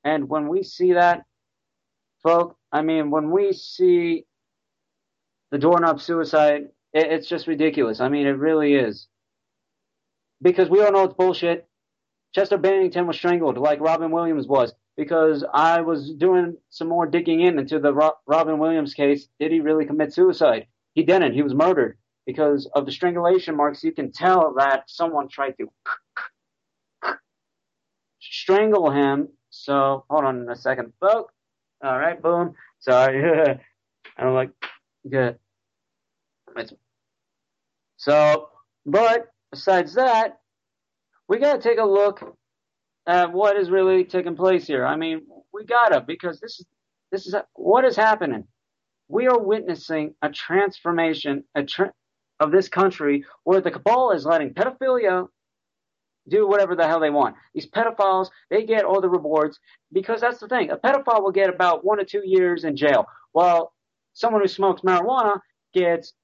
And 0.05 0.29
when 0.29 0.49
we 0.49 0.63
see 0.65 0.95
that, 0.95 1.25
folk, 2.23 2.57
I 2.73 2.83
mean, 2.83 3.11
when 3.11 3.31
we 3.31 3.53
see 3.53 4.25
the 5.53 5.59
doorknob 5.59 6.01
suicide, 6.01 6.69
it, 6.93 7.13
it's 7.13 7.29
just 7.29 7.47
ridiculous. 7.47 8.01
I 8.01 8.09
mean, 8.09 8.27
it 8.27 8.33
really 8.39 8.75
is. 8.75 9.09
Because 10.43 10.71
we 10.71 10.83
all 10.83 10.93
know 10.93 11.05
it's 11.05 11.15
bullshit. 11.15 11.69
Chester 12.35 12.59
Bennington 12.59 13.07
was 13.07 13.17
strangled 13.17 13.59
like 13.59 13.81
Robin 13.81 14.11
Williams 14.11 14.47
was 14.47 14.75
because 14.97 15.45
I 15.55 15.83
was 15.83 16.13
doing 16.15 16.57
some 16.71 16.89
more 16.89 17.07
digging 17.07 17.41
in 17.41 17.59
into 17.59 17.79
the 17.81 17.95
Ro- 17.95 18.19
Robin 18.27 18.59
Williams 18.59 18.95
case. 18.95 19.29
Did 19.41 19.53
he 19.53 19.61
really 19.61 19.87
commit 19.87 20.13
suicide? 20.13 20.67
He 20.95 21.05
didn't. 21.05 21.35
He 21.35 21.43
was 21.43 21.55
murdered. 21.55 21.99
because 22.27 22.69
of 22.75 22.87
the 22.87 22.93
strangulation 22.93 23.57
marks, 23.57 23.85
you 23.85 23.93
can 23.93 24.13
tell 24.13 24.55
that 24.59 24.91
someone 24.91 25.29
tried 25.29 25.57
to 25.59 25.71
strangle 28.31 28.91
him. 28.91 29.29
So 29.51 30.05
hold 30.11 30.25
on 30.25 30.49
a 30.49 30.57
second, 30.57 30.93
folks. 31.01 31.33
All 31.83 31.99
right, 31.99 32.21
boom. 32.21 32.55
Sorry. 32.81 33.59
I'm 34.19 34.35
like, 34.35 34.51
good. 35.09 35.39
So, 37.99 38.49
but 38.85 39.29
besides 39.51 39.95
that, 39.95 40.39
we 41.29 41.39
got 41.39 41.61
to 41.61 41.69
take 41.69 41.79
a 41.79 41.85
look 41.85 42.23
at 43.07 43.33
what 43.33 43.57
is 43.57 43.71
really 43.71 44.05
taking 44.05 44.37
place 44.37 44.67
here. 44.67 44.85
I 44.85 44.97
mean, 44.97 45.23
we 45.53 45.65
gotta 45.65 46.01
because 46.01 46.41
this 46.41 46.61
is 46.61 46.67
this 47.13 47.27
is 47.27 47.35
what 47.55 47.85
is 47.85 47.97
happening. 47.97 48.45
We 49.09 49.29
are 49.29 49.39
witnessing 49.39 50.15
a 50.23 50.31
transformation 50.31 51.45
a 51.55 51.65
tra- 51.65 51.93
of 52.41 52.51
this 52.51 52.69
country 52.69 53.25
where 53.45 53.61
the 53.61 53.71
cabal 53.71 54.11
is 54.13 54.27
letting 54.27 54.53
pedophilia 54.53 55.29
do 56.29 56.47
whatever 56.47 56.75
the 56.75 56.87
hell 56.87 57.01
they 57.01 57.11
want. 57.11 57.37
These 57.55 57.69
pedophiles, 57.69 58.31
they 58.51 58.65
get 58.65 58.85
all 58.85 59.01
the 59.01 59.09
rewards 59.09 59.59
because 59.93 60.21
that's 60.21 60.39
the 60.39 60.49
thing. 60.49 60.71
A 60.71 60.77
pedophile 60.77 61.23
will 61.23 61.33
get 61.33 61.51
about 61.51 61.85
one 61.85 61.99
to 61.99 62.05
two 62.05 62.23
years 62.25 62.65
in 62.65 62.77
jail, 62.77 63.07
while 63.33 63.73
someone 64.13 64.43
who 64.43 64.49
smokes 64.49 64.83
marijuana 64.83 65.41
gets 65.75 66.15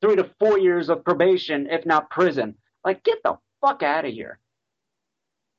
three 0.00 0.16
to 0.16 0.30
four 0.38 0.58
years 0.58 0.88
of 0.88 1.04
probation, 1.04 1.68
if 1.70 1.84
not 1.86 2.10
prison. 2.10 2.54
Like, 2.84 3.02
get 3.02 3.18
the 3.24 3.38
fuck 3.60 3.82
out 3.82 4.04
of 4.04 4.12
here. 4.12 4.38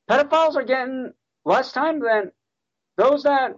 Pedophiles 0.09 0.55
are 0.55 0.63
getting 0.63 1.13
less 1.45 1.71
time 1.71 1.99
than 1.99 2.31
those 2.97 3.23
that, 3.23 3.55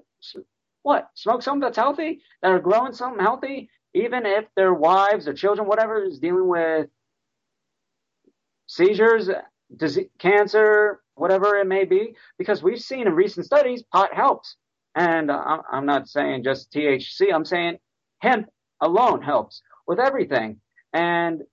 what, 0.84 1.10
smoke 1.14 1.44
something 1.44 1.62
that's 1.62 1.78
healthy, 1.78 2.22
that 2.42 2.52
are 2.52 2.60
growing 2.60 2.94
something 2.94 3.24
healthy, 3.24 3.70
even 3.94 4.26
if 4.26 4.46
their 4.56 4.74
wives 4.74 5.28
or 5.28 5.34
children, 5.34 5.68
whatever, 5.68 6.04
is 6.04 6.20
dealing 6.20 6.48
with 6.48 6.88
seizures, 8.68 9.30
disease, 9.78 10.08
cancer, 10.20 11.02
whatever 11.16 11.58
it 11.58 11.68
may 11.68 11.86
be, 11.86 12.16
because 12.38 12.64
we've 12.64 12.82
seen 12.82 13.08
in 13.08 13.14
recent 13.14 13.46
studies 13.46 13.84
pot 13.92 14.14
helps. 14.14 14.56
And 14.96 15.32
I'm 15.32 15.86
not 15.86 16.10
saying 16.10 16.44
just 16.44 16.72
THC, 16.72 17.34
I'm 17.34 17.46
saying 17.46 17.78
hemp 18.20 18.48
alone 18.82 19.22
helps 19.22 19.62
with 19.88 20.00
everything. 20.00 20.60
And, 20.94 21.44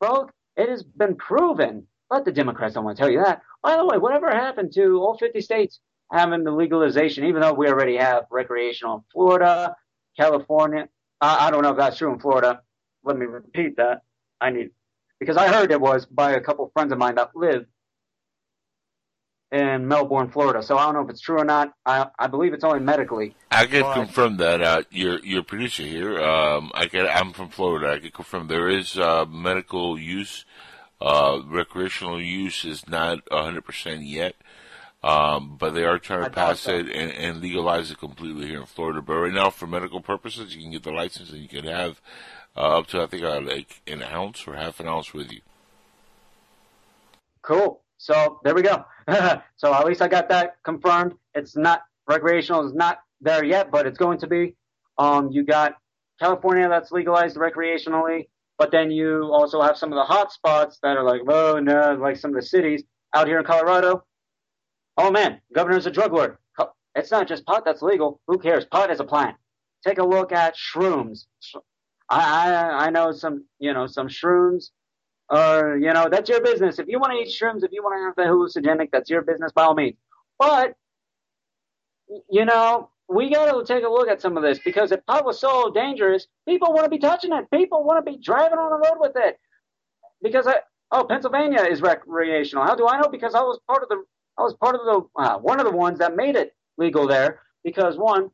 folks, 0.00 0.34
it 0.56 0.68
has 0.68 0.82
been 0.82 1.16
proven, 1.16 1.86
but 2.10 2.24
the 2.24 2.32
Democrats 2.32 2.74
don't 2.74 2.84
want 2.84 2.96
to 2.96 3.02
tell 3.02 3.10
you 3.10 3.22
that. 3.24 3.42
By 3.62 3.76
the 3.76 3.86
way, 3.86 3.96
whatever 3.98 4.30
happened 4.30 4.72
to 4.74 4.98
all 5.00 5.16
50 5.16 5.40
states 5.40 5.80
having 6.12 6.44
the 6.44 6.50
legalization, 6.50 7.24
even 7.24 7.40
though 7.40 7.54
we 7.54 7.68
already 7.68 7.96
have 7.96 8.24
recreational 8.30 8.96
in 8.96 9.02
Florida, 9.12 9.74
California, 10.18 10.88
I, 11.20 11.48
I 11.48 11.50
don't 11.50 11.62
know 11.62 11.70
if 11.70 11.78
that's 11.78 11.98
true 11.98 12.12
in 12.12 12.20
Florida. 12.20 12.60
Let 13.04 13.16
me 13.16 13.26
repeat 13.26 13.76
that. 13.76 14.02
I 14.40 14.50
need, 14.50 14.70
because 15.20 15.36
I 15.36 15.48
heard 15.48 15.70
it 15.70 15.80
was 15.80 16.06
by 16.06 16.32
a 16.32 16.40
couple 16.40 16.66
of 16.66 16.72
friends 16.72 16.92
of 16.92 16.98
mine 16.98 17.14
that 17.16 17.30
live 17.34 17.66
in 19.54 19.86
Melbourne, 19.86 20.30
Florida. 20.30 20.62
So 20.62 20.76
I 20.76 20.84
don't 20.84 20.94
know 20.94 21.02
if 21.02 21.10
it's 21.10 21.20
true 21.20 21.38
or 21.38 21.44
not. 21.44 21.72
I 21.86 22.08
I 22.18 22.26
believe 22.26 22.52
it's 22.52 22.64
only 22.64 22.80
medically. 22.80 23.36
I 23.50 23.66
can 23.66 23.82
but, 23.82 23.94
confirm 23.94 24.36
that. 24.38 24.60
Uh, 24.60 24.82
your 24.90 25.20
your 25.20 25.42
producer 25.42 25.84
here. 25.84 26.20
Um, 26.20 26.72
I 26.74 26.86
can. 26.86 27.06
I'm 27.06 27.32
from 27.32 27.48
Florida. 27.50 27.92
I 27.92 27.98
can 28.00 28.10
confirm 28.10 28.48
there 28.48 28.68
is 28.68 28.98
uh, 28.98 29.24
medical 29.26 29.98
use. 29.98 30.44
Uh, 31.00 31.40
recreational 31.46 32.20
use 32.20 32.64
is 32.64 32.88
not 32.88 33.20
100 33.30 33.64
percent 33.64 34.02
yet. 34.02 34.34
Um, 35.04 35.58
but 35.58 35.74
they 35.74 35.84
are 35.84 35.98
trying 35.98 36.24
to 36.24 36.30
pass 36.30 36.60
so. 36.60 36.72
it 36.72 36.86
and, 36.86 37.12
and, 37.12 37.42
legalize 37.42 37.90
it 37.90 37.98
completely 37.98 38.46
here 38.46 38.60
in 38.60 38.64
Florida. 38.64 39.02
But 39.02 39.16
right 39.16 39.34
now, 39.34 39.50
for 39.50 39.66
medical 39.66 40.00
purposes, 40.00 40.56
you 40.56 40.62
can 40.62 40.70
get 40.70 40.82
the 40.82 40.92
license 40.92 41.28
and 41.28 41.42
you 41.42 41.48
can 41.48 41.64
have 41.64 42.00
uh, 42.56 42.78
up 42.78 42.86
to 42.88 43.02
I 43.02 43.06
think 43.06 43.22
uh, 43.22 43.40
like 43.40 43.82
an 43.86 44.02
ounce 44.02 44.46
or 44.46 44.54
half 44.54 44.80
an 44.80 44.88
ounce 44.88 45.12
with 45.12 45.32
you. 45.32 45.40
Cool. 47.42 47.82
So 47.98 48.40
there 48.44 48.54
we 48.54 48.62
go. 48.62 48.84
so 49.56 49.72
at 49.74 49.86
least 49.86 50.02
I 50.02 50.08
got 50.08 50.28
that 50.28 50.56
confirmed. 50.64 51.14
It's 51.34 51.56
not 51.56 51.82
recreational 52.08 52.66
is 52.66 52.74
not 52.74 52.98
there 53.20 53.44
yet, 53.44 53.70
but 53.70 53.86
it's 53.86 53.98
going 53.98 54.18
to 54.18 54.26
be. 54.26 54.54
Um, 54.98 55.30
you 55.30 55.44
got 55.44 55.74
California 56.20 56.68
that's 56.68 56.92
legalized 56.92 57.36
recreationally, 57.36 58.28
but 58.58 58.70
then 58.70 58.90
you 58.90 59.30
also 59.32 59.60
have 59.60 59.76
some 59.76 59.92
of 59.92 59.96
the 59.96 60.04
hot 60.04 60.32
spots 60.32 60.78
that 60.82 60.96
are 60.96 61.04
like, 61.04 61.22
oh 61.28 61.58
no, 61.58 61.96
like 62.00 62.16
some 62.16 62.30
of 62.30 62.36
the 62.36 62.46
cities 62.46 62.82
out 63.14 63.26
here 63.26 63.38
in 63.38 63.44
Colorado 63.44 64.04
Oh 64.96 65.10
man, 65.10 65.40
governor's 65.52 65.86
a 65.86 65.90
drug 65.90 66.12
lord. 66.12 66.36
It's 66.96 67.10
not 67.10 67.26
just 67.26 67.44
pot 67.44 67.64
that's 67.64 67.82
legal. 67.82 68.20
Who 68.28 68.38
cares? 68.38 68.64
Pot 68.66 68.90
is 68.92 69.00
a 69.00 69.04
plant. 69.04 69.36
Take 69.84 69.98
a 69.98 70.04
look 70.04 70.30
at 70.30 70.54
shrooms. 70.54 71.24
I, 72.10 72.52
I, 72.54 72.86
I 72.86 72.90
know 72.90 73.12
some, 73.12 73.46
you 73.58 73.74
know, 73.74 73.86
some 73.86 74.08
shrooms 74.08 74.70
or, 75.30 75.78
you 75.78 75.92
know, 75.92 76.08
that's 76.10 76.28
your 76.30 76.42
business. 76.42 76.78
If 76.78 76.88
you 76.88 76.98
want 77.00 77.12
to 77.12 77.18
eat 77.18 77.28
shrooms, 77.34 77.64
if 77.64 77.72
you 77.72 77.82
want 77.82 77.98
to 77.98 78.04
have 78.04 78.16
the 78.16 78.32
hallucinogenic, 78.32 78.90
that's 78.92 79.10
your 79.10 79.22
business 79.22 79.52
by 79.52 79.64
all 79.64 79.74
means. 79.74 79.96
But, 80.38 80.74
you 82.30 82.44
know, 82.44 82.90
we 83.08 83.30
got 83.30 83.52
to 83.52 83.64
take 83.74 83.84
a 83.84 83.88
look 83.88 84.08
at 84.08 84.22
some 84.22 84.36
of 84.36 84.42
this 84.42 84.58
because 84.60 84.92
if 84.92 85.04
pot 85.06 85.24
was 85.24 85.40
so 85.40 85.70
dangerous, 85.70 86.26
people 86.48 86.72
want 86.72 86.84
to 86.84 86.90
be 86.90 86.98
touching 86.98 87.32
it. 87.32 87.50
People 87.52 87.84
want 87.84 88.04
to 88.04 88.10
be 88.12 88.18
driving 88.18 88.58
on 88.58 88.70
the 88.70 88.88
road 88.88 88.98
with 89.00 89.12
it. 89.16 89.38
Because 90.22 90.46
I, 90.46 90.56
oh, 90.92 91.04
Pennsylvania 91.04 91.62
is 91.62 91.82
recreational. 91.82 92.64
How 92.64 92.74
do 92.74 92.88
I 92.88 93.00
know? 93.00 93.08
Because 93.08 93.34
I 93.34 93.42
was 93.42 93.60
part 93.68 93.82
of 93.82 93.88
the 93.88 94.04
I 94.38 94.42
was 94.42 94.54
part 94.54 94.74
of 94.76 94.82
the 94.84 95.22
uh, 95.22 95.38
one 95.38 95.60
of 95.60 95.66
the 95.66 95.72
ones 95.72 95.98
that 96.00 96.16
made 96.16 96.36
it 96.36 96.54
legal 96.78 97.06
there 97.08 97.40
because 97.64 97.96
one, 97.98 98.30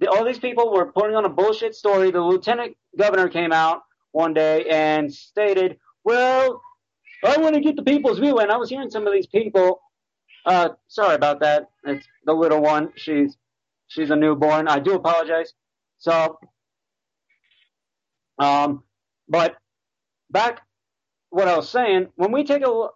the, 0.00 0.10
all 0.10 0.24
these 0.24 0.38
people 0.38 0.72
were 0.72 0.92
putting 0.92 1.16
on 1.16 1.24
a 1.24 1.28
bullshit 1.28 1.74
story. 1.74 2.10
The 2.10 2.20
lieutenant 2.20 2.76
governor 2.98 3.28
came 3.28 3.52
out 3.52 3.82
one 4.12 4.34
day 4.34 4.64
and 4.70 5.12
stated, 5.12 5.78
"Well, 6.04 6.62
I 7.24 7.38
want 7.38 7.54
to 7.54 7.60
get 7.60 7.76
the 7.76 7.82
people's 7.82 8.18
view." 8.18 8.38
And 8.38 8.50
I 8.50 8.56
was 8.56 8.70
hearing 8.70 8.90
some 8.90 9.06
of 9.06 9.12
these 9.12 9.26
people. 9.26 9.80
Uh, 10.44 10.70
sorry 10.88 11.14
about 11.14 11.40
that. 11.40 11.68
It's 11.84 12.06
the 12.24 12.32
little 12.32 12.62
one. 12.62 12.92
She's 12.96 13.36
she's 13.88 14.10
a 14.10 14.16
newborn. 14.16 14.68
I 14.68 14.78
do 14.80 14.94
apologize. 14.94 15.54
So, 15.98 16.38
um, 18.38 18.84
but 19.28 19.56
back 20.30 20.62
what 21.30 21.48
I 21.48 21.56
was 21.56 21.68
saying, 21.68 22.08
when 22.16 22.32
we 22.32 22.44
take 22.44 22.64
a 22.64 22.70
look, 22.70 22.94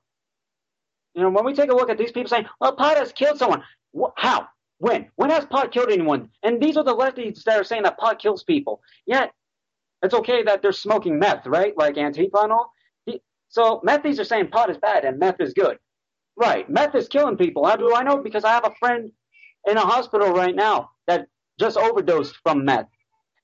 you 1.14 1.22
know, 1.22 1.30
when 1.30 1.44
we 1.44 1.54
take 1.54 1.70
a 1.70 1.74
look 1.74 1.90
at 1.90 1.98
these 1.98 2.12
people 2.12 2.28
saying, 2.28 2.46
well, 2.60 2.74
pot 2.76 2.96
has 2.98 3.12
killed 3.12 3.38
someone. 3.38 3.62
How? 4.16 4.48
When? 4.80 5.10
When 5.16 5.30
has 5.30 5.44
pot 5.44 5.72
killed 5.72 5.90
anyone? 5.90 6.30
And 6.42 6.60
these 6.60 6.76
are 6.76 6.84
the 6.84 6.96
lefties 6.96 7.44
that 7.44 7.60
are 7.60 7.64
saying 7.64 7.82
that 7.82 7.98
pot 7.98 8.18
kills 8.18 8.42
people. 8.42 8.80
Yet, 9.06 9.30
it's 10.02 10.14
okay 10.14 10.42
that 10.42 10.62
they're 10.62 10.72
smoking 10.72 11.18
meth, 11.18 11.46
right? 11.46 11.76
Like 11.76 11.96
Antifa 11.96 12.44
and 12.44 12.52
all. 12.52 12.72
So 13.50 13.82
methies 13.86 14.18
are 14.18 14.24
saying 14.24 14.48
pot 14.48 14.70
is 14.70 14.78
bad 14.78 15.04
and 15.04 15.18
meth 15.18 15.40
is 15.40 15.52
good. 15.52 15.78
Right. 16.36 16.68
Meth 16.70 16.94
is 16.94 17.08
killing 17.08 17.36
people. 17.36 17.66
How 17.66 17.76
do 17.76 17.94
I 17.94 18.02
know? 18.02 18.16
Because 18.22 18.44
I 18.44 18.52
have 18.52 18.64
a 18.64 18.74
friend 18.78 19.10
in 19.68 19.76
a 19.76 19.80
hospital 19.80 20.32
right 20.32 20.54
now 20.54 20.90
that 21.06 21.26
just 21.58 21.76
overdosed 21.76 22.36
from 22.42 22.64
meth. 22.64 22.86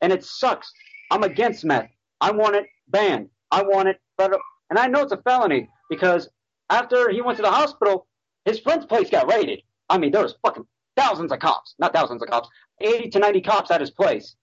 And 0.00 0.12
it 0.12 0.24
sucks. 0.24 0.72
I'm 1.10 1.22
against 1.22 1.64
meth. 1.64 1.90
I 2.20 2.30
want 2.30 2.56
it 2.56 2.66
banned. 2.88 3.28
I 3.50 3.62
want 3.62 3.88
it, 3.88 4.00
but, 4.16 4.32
and 4.70 4.78
I 4.78 4.86
know 4.86 5.02
it's 5.02 5.12
a 5.12 5.18
felony 5.18 5.68
because 5.90 6.28
after 6.70 7.10
he 7.10 7.20
went 7.20 7.36
to 7.36 7.42
the 7.42 7.50
hospital, 7.50 8.06
his 8.44 8.58
friend's 8.58 8.86
place 8.86 9.10
got 9.10 9.30
raided. 9.30 9.60
I 9.90 9.98
mean, 9.98 10.12
there 10.12 10.22
was 10.22 10.34
fucking 10.42 10.66
thousands 10.96 11.32
of 11.32 11.38
cops, 11.38 11.74
not 11.78 11.92
thousands 11.92 12.22
of 12.22 12.28
cops, 12.28 12.48
80 12.80 13.10
to 13.10 13.18
90 13.18 13.40
cops 13.42 13.70
at 13.70 13.80
his 13.80 13.90
place, 13.90 14.36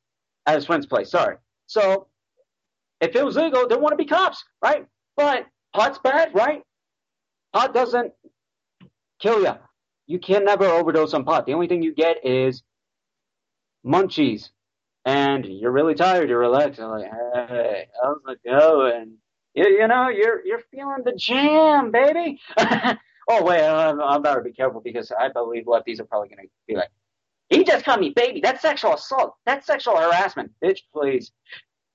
at 0.45 0.55
his 0.55 0.65
friend's 0.65 0.85
place, 0.85 1.09
sorry. 1.11 1.37
So 1.67 2.07
if 3.01 3.15
it 3.15 3.25
was 3.25 3.35
legal, 3.35 3.67
there 3.67 3.79
want 3.79 3.93
to 3.93 3.97
be 3.97 4.05
cops, 4.05 4.43
right? 4.61 4.85
But 5.15 5.45
pot's 5.73 5.99
bad, 5.99 6.33
right? 6.33 6.63
Pot 7.53 7.73
doesn't 7.73 8.13
kill 9.21 9.41
you. 9.41 9.53
You 10.07 10.19
can 10.19 10.45
never 10.45 10.65
overdose 10.65 11.13
on 11.13 11.23
pot. 11.23 11.45
The 11.45 11.53
only 11.53 11.67
thing 11.67 11.81
you 11.83 11.93
get 11.93 12.25
is 12.25 12.63
munchies. 13.85 14.49
And 15.05 15.45
you're 15.45 15.71
really 15.71 15.95
tired, 15.95 16.29
you're 16.29 16.39
relaxed. 16.39 16.79
I'm 16.79 16.89
like, 16.89 17.11
hey, 17.49 17.87
how's 18.01 18.17
it 18.27 18.39
going? 18.45 19.17
You, 19.53 19.67
you 19.67 19.87
know, 19.87 20.07
you're 20.07 20.43
you're 20.45 20.61
feeling 20.71 21.03
the 21.03 21.13
jam, 21.17 21.91
baby. 21.91 22.39
oh 23.29 23.43
wait, 23.43 23.63
I'm, 23.63 24.01
I'm 24.01 24.21
better 24.21 24.41
be 24.41 24.51
careful 24.51 24.81
because 24.81 25.11
I 25.17 25.29
believe 25.29 25.65
lefties 25.65 25.99
are 25.99 26.05
probably 26.05 26.29
going 26.29 26.45
to 26.45 26.49
be 26.67 26.75
like, 26.75 26.89
he 27.49 27.63
just 27.63 27.85
called 27.85 27.99
me 27.99 28.09
baby. 28.09 28.39
That's 28.41 28.61
sexual 28.61 28.95
assault. 28.95 29.35
That's 29.45 29.67
sexual 29.67 29.97
harassment, 29.97 30.51
bitch. 30.63 30.79
Please. 30.93 31.31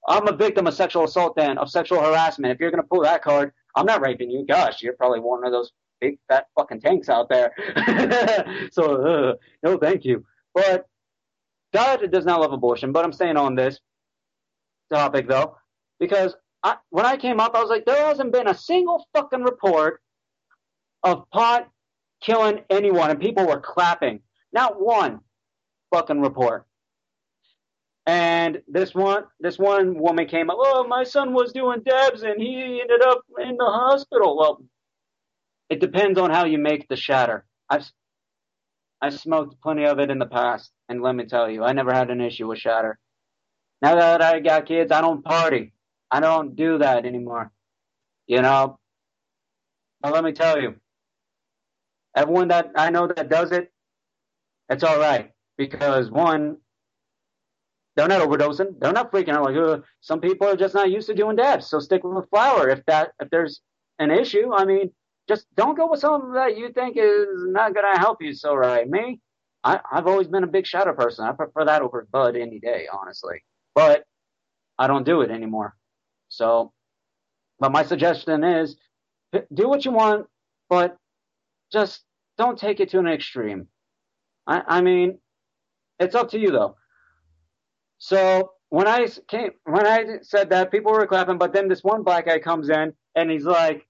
I'm 0.06 0.26
a 0.28 0.32
victim 0.32 0.66
of 0.66 0.74
sexual 0.74 1.04
assault 1.04 1.36
then, 1.36 1.58
of 1.58 1.70
sexual 1.70 2.00
harassment. 2.00 2.52
If 2.52 2.60
you're 2.60 2.70
going 2.70 2.82
to 2.82 2.88
pull 2.88 3.02
that 3.02 3.22
card, 3.22 3.52
I'm 3.74 3.84
not 3.84 4.00
raping 4.00 4.30
you. 4.30 4.46
Gosh, 4.46 4.82
you're 4.82 4.94
probably 4.94 5.20
one 5.20 5.44
of 5.44 5.52
those 5.52 5.72
big 6.00 6.18
fat 6.28 6.46
fucking 6.56 6.80
tanks 6.80 7.08
out 7.08 7.28
there. 7.28 7.52
so, 8.72 9.02
uh, 9.02 9.34
no, 9.62 9.76
thank 9.76 10.04
you. 10.04 10.24
But 10.54 10.86
God 11.72 12.10
does 12.10 12.24
not 12.24 12.40
love 12.40 12.52
abortion. 12.52 12.92
But 12.92 13.04
I'm 13.04 13.12
staying 13.12 13.36
on 13.36 13.54
this 13.54 13.80
topic 14.90 15.28
though, 15.28 15.56
because 16.00 16.34
I, 16.62 16.76
when 16.90 17.04
I 17.04 17.16
came 17.16 17.40
up, 17.40 17.54
I 17.54 17.60
was 17.60 17.70
like, 17.70 17.84
there 17.84 18.06
hasn't 18.06 18.32
been 18.32 18.48
a 18.48 18.54
single 18.54 19.06
fucking 19.14 19.42
report 19.42 20.00
of 21.02 21.28
pot 21.30 21.68
killing 22.20 22.60
anyone, 22.70 23.10
and 23.10 23.20
people 23.20 23.46
were 23.46 23.60
clapping. 23.60 24.20
Not 24.52 24.80
one 24.80 25.20
fucking 25.92 26.20
report. 26.20 26.66
And 28.06 28.62
this 28.66 28.94
one, 28.94 29.24
this 29.38 29.58
one 29.58 29.98
woman 29.98 30.26
came 30.26 30.48
up. 30.48 30.56
Oh, 30.58 30.86
my 30.88 31.04
son 31.04 31.34
was 31.34 31.52
doing 31.52 31.82
dabs 31.84 32.22
and 32.22 32.40
he 32.40 32.80
ended 32.80 33.02
up 33.02 33.20
in 33.38 33.58
the 33.58 33.66
hospital. 33.66 34.38
Well, 34.38 34.64
it 35.68 35.78
depends 35.78 36.18
on 36.18 36.30
how 36.30 36.46
you 36.46 36.56
make 36.56 36.88
the 36.88 36.96
shatter. 36.96 37.44
I've 37.68 37.84
I 39.00 39.10
smoked 39.10 39.60
plenty 39.60 39.84
of 39.84 39.98
it 40.00 40.10
in 40.10 40.18
the 40.18 40.26
past, 40.26 40.72
and 40.88 41.02
let 41.02 41.14
me 41.14 41.24
tell 41.24 41.48
you, 41.48 41.62
I 41.62 41.72
never 41.72 41.92
had 41.92 42.10
an 42.10 42.20
issue 42.20 42.48
with 42.48 42.58
shatter. 42.58 42.98
Now 43.80 43.94
that 43.94 44.22
I 44.22 44.40
got 44.40 44.66
kids, 44.66 44.90
I 44.90 45.00
don't 45.00 45.24
party. 45.24 45.72
I 46.10 46.18
don't 46.18 46.56
do 46.56 46.78
that 46.78 47.06
anymore. 47.06 47.52
You 48.26 48.42
know? 48.42 48.78
But 50.00 50.14
let 50.14 50.24
me 50.24 50.32
tell 50.32 50.60
you, 50.60 50.76
everyone 52.14 52.48
that 52.48 52.70
I 52.76 52.90
know 52.90 53.06
that 53.06 53.28
does 53.28 53.52
it, 53.52 53.72
it's 54.68 54.84
all 54.84 54.98
right 54.98 55.30
because 55.56 56.10
one, 56.10 56.58
they're 57.96 58.08
not 58.08 58.20
overdosing. 58.20 58.78
They're 58.78 58.92
not 58.92 59.10
freaking 59.10 59.30
out 59.30 59.44
like 59.44 59.56
Ugh. 59.56 59.84
some 60.00 60.20
people 60.20 60.46
are 60.46 60.56
just 60.56 60.74
not 60.74 60.90
used 60.90 61.08
to 61.08 61.14
doing 61.14 61.36
dabs. 61.36 61.66
So 61.66 61.80
stick 61.80 62.04
with 62.04 62.14
the 62.14 62.28
flower 62.28 62.68
if 62.68 62.84
that 62.86 63.12
if 63.20 63.28
there's 63.30 63.60
an 63.98 64.10
issue. 64.10 64.52
I 64.54 64.64
mean, 64.64 64.92
just 65.28 65.46
don't 65.56 65.76
go 65.76 65.90
with 65.90 66.00
something 66.00 66.32
that 66.32 66.56
you 66.56 66.72
think 66.72 66.96
is 66.96 67.44
not 67.46 67.74
gonna 67.74 67.98
help 67.98 68.22
you 68.22 68.32
so 68.32 68.54
right. 68.54 68.88
Me, 68.88 69.20
I, 69.64 69.80
I've 69.90 70.06
always 70.06 70.28
been 70.28 70.44
a 70.44 70.48
big 70.48 70.66
shatter 70.66 70.92
person. 70.92 71.24
I 71.26 71.32
prefer 71.32 71.64
that 71.64 71.82
over 71.82 72.06
bud 72.10 72.36
any 72.36 72.60
day, 72.60 72.86
honestly. 72.92 73.44
But 73.74 74.04
I 74.78 74.86
don't 74.86 75.04
do 75.04 75.22
it 75.22 75.30
anymore. 75.30 75.74
So, 76.28 76.72
but 77.58 77.72
my 77.72 77.84
suggestion 77.84 78.44
is 78.44 78.76
do 79.52 79.68
what 79.68 79.84
you 79.84 79.90
want, 79.90 80.26
but 80.68 80.96
just 81.72 82.02
don't 82.36 82.58
take 82.58 82.80
it 82.80 82.90
to 82.90 82.98
an 82.98 83.06
extreme. 83.06 83.68
I, 84.46 84.62
I 84.66 84.80
mean, 84.80 85.18
it's 85.98 86.14
up 86.14 86.30
to 86.30 86.38
you 86.38 86.50
though. 86.50 86.76
So 87.98 88.52
when 88.70 88.86
I 88.86 89.08
came, 89.28 89.50
when 89.64 89.86
I 89.86 90.18
said 90.22 90.50
that, 90.50 90.70
people 90.70 90.92
were 90.92 91.06
clapping, 91.06 91.38
but 91.38 91.52
then 91.52 91.68
this 91.68 91.82
one 91.82 92.02
black 92.02 92.26
guy 92.26 92.38
comes 92.38 92.68
in 92.68 92.92
and 93.14 93.30
he's 93.30 93.44
like, 93.44 93.86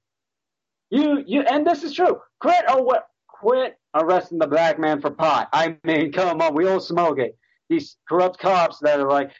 "You, 0.91 1.23
you," 1.27 1.43
and 1.43 1.67
this 1.67 1.83
is 1.83 1.93
true. 1.93 2.21
Quit 2.41 2.65
or 2.71 2.83
what? 2.83 3.09
Quit 3.29 3.77
arresting 3.95 4.39
the 4.39 4.47
black 4.47 4.79
man 4.79 5.01
for 5.01 5.11
pot. 5.11 5.49
I 5.53 5.77
mean, 5.85 6.13
come 6.13 6.41
on, 6.41 6.55
we 6.55 6.67
all 6.67 6.81
smoke 6.81 7.19
it. 7.19 7.37
These 7.69 7.97
corrupt 8.09 8.39
cops 8.39 8.79
that 8.81 8.99
are 8.99 9.09
like, 9.09 9.31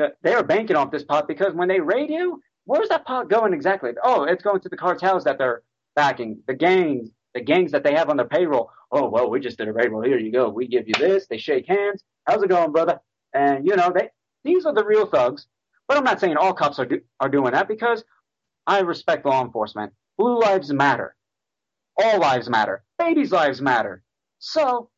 uh, 0.00 0.08
they 0.22 0.32
are 0.32 0.42
banking 0.42 0.76
off 0.76 0.90
this 0.90 1.04
pot 1.04 1.28
because 1.28 1.54
when 1.54 1.68
they 1.68 1.80
raid 1.80 2.10
you, 2.10 2.40
where's 2.64 2.88
that 2.88 3.04
pot 3.04 3.28
going 3.28 3.52
exactly? 3.52 3.92
Oh, 4.02 4.24
it's 4.24 4.42
going 4.42 4.60
to 4.60 4.68
the 4.68 4.76
cartels 4.76 5.24
that 5.24 5.38
they're 5.38 5.62
backing, 5.94 6.42
the 6.46 6.54
gangs, 6.54 7.10
the 7.34 7.40
gangs 7.40 7.72
that 7.72 7.84
they 7.84 7.94
have 7.94 8.10
on 8.10 8.16
their 8.16 8.26
payroll. 8.26 8.70
Oh, 8.90 9.08
well, 9.08 9.30
we 9.30 9.40
just 9.40 9.58
did 9.58 9.68
a 9.68 9.72
raid. 9.72 9.92
Well, 9.92 10.02
here 10.02 10.18
you 10.18 10.32
go. 10.32 10.48
We 10.48 10.66
give 10.66 10.86
you 10.86 10.94
this. 10.98 11.26
They 11.26 11.38
shake 11.38 11.66
hands. 11.66 12.02
How's 12.26 12.42
it 12.42 12.48
going, 12.48 12.72
brother? 12.72 13.00
And 13.34 13.66
you 13.66 13.76
know, 13.76 13.92
they 13.94 14.10
these 14.44 14.66
are 14.66 14.74
the 14.74 14.84
real 14.84 15.06
thugs. 15.06 15.46
But 15.88 15.96
I'm 15.96 16.04
not 16.04 16.20
saying 16.20 16.36
all 16.36 16.54
cops 16.54 16.78
are 16.78 16.86
do, 16.86 17.00
are 17.20 17.28
doing 17.28 17.52
that 17.52 17.68
because 17.68 18.04
I 18.66 18.80
respect 18.80 19.26
law 19.26 19.42
enforcement. 19.42 19.92
Blue 20.18 20.38
lives 20.38 20.72
matter. 20.72 21.16
All 22.02 22.18
lives 22.20 22.48
matter. 22.48 22.84
Babies' 22.98 23.32
lives 23.32 23.60
matter. 23.60 24.02
So, 24.38 24.90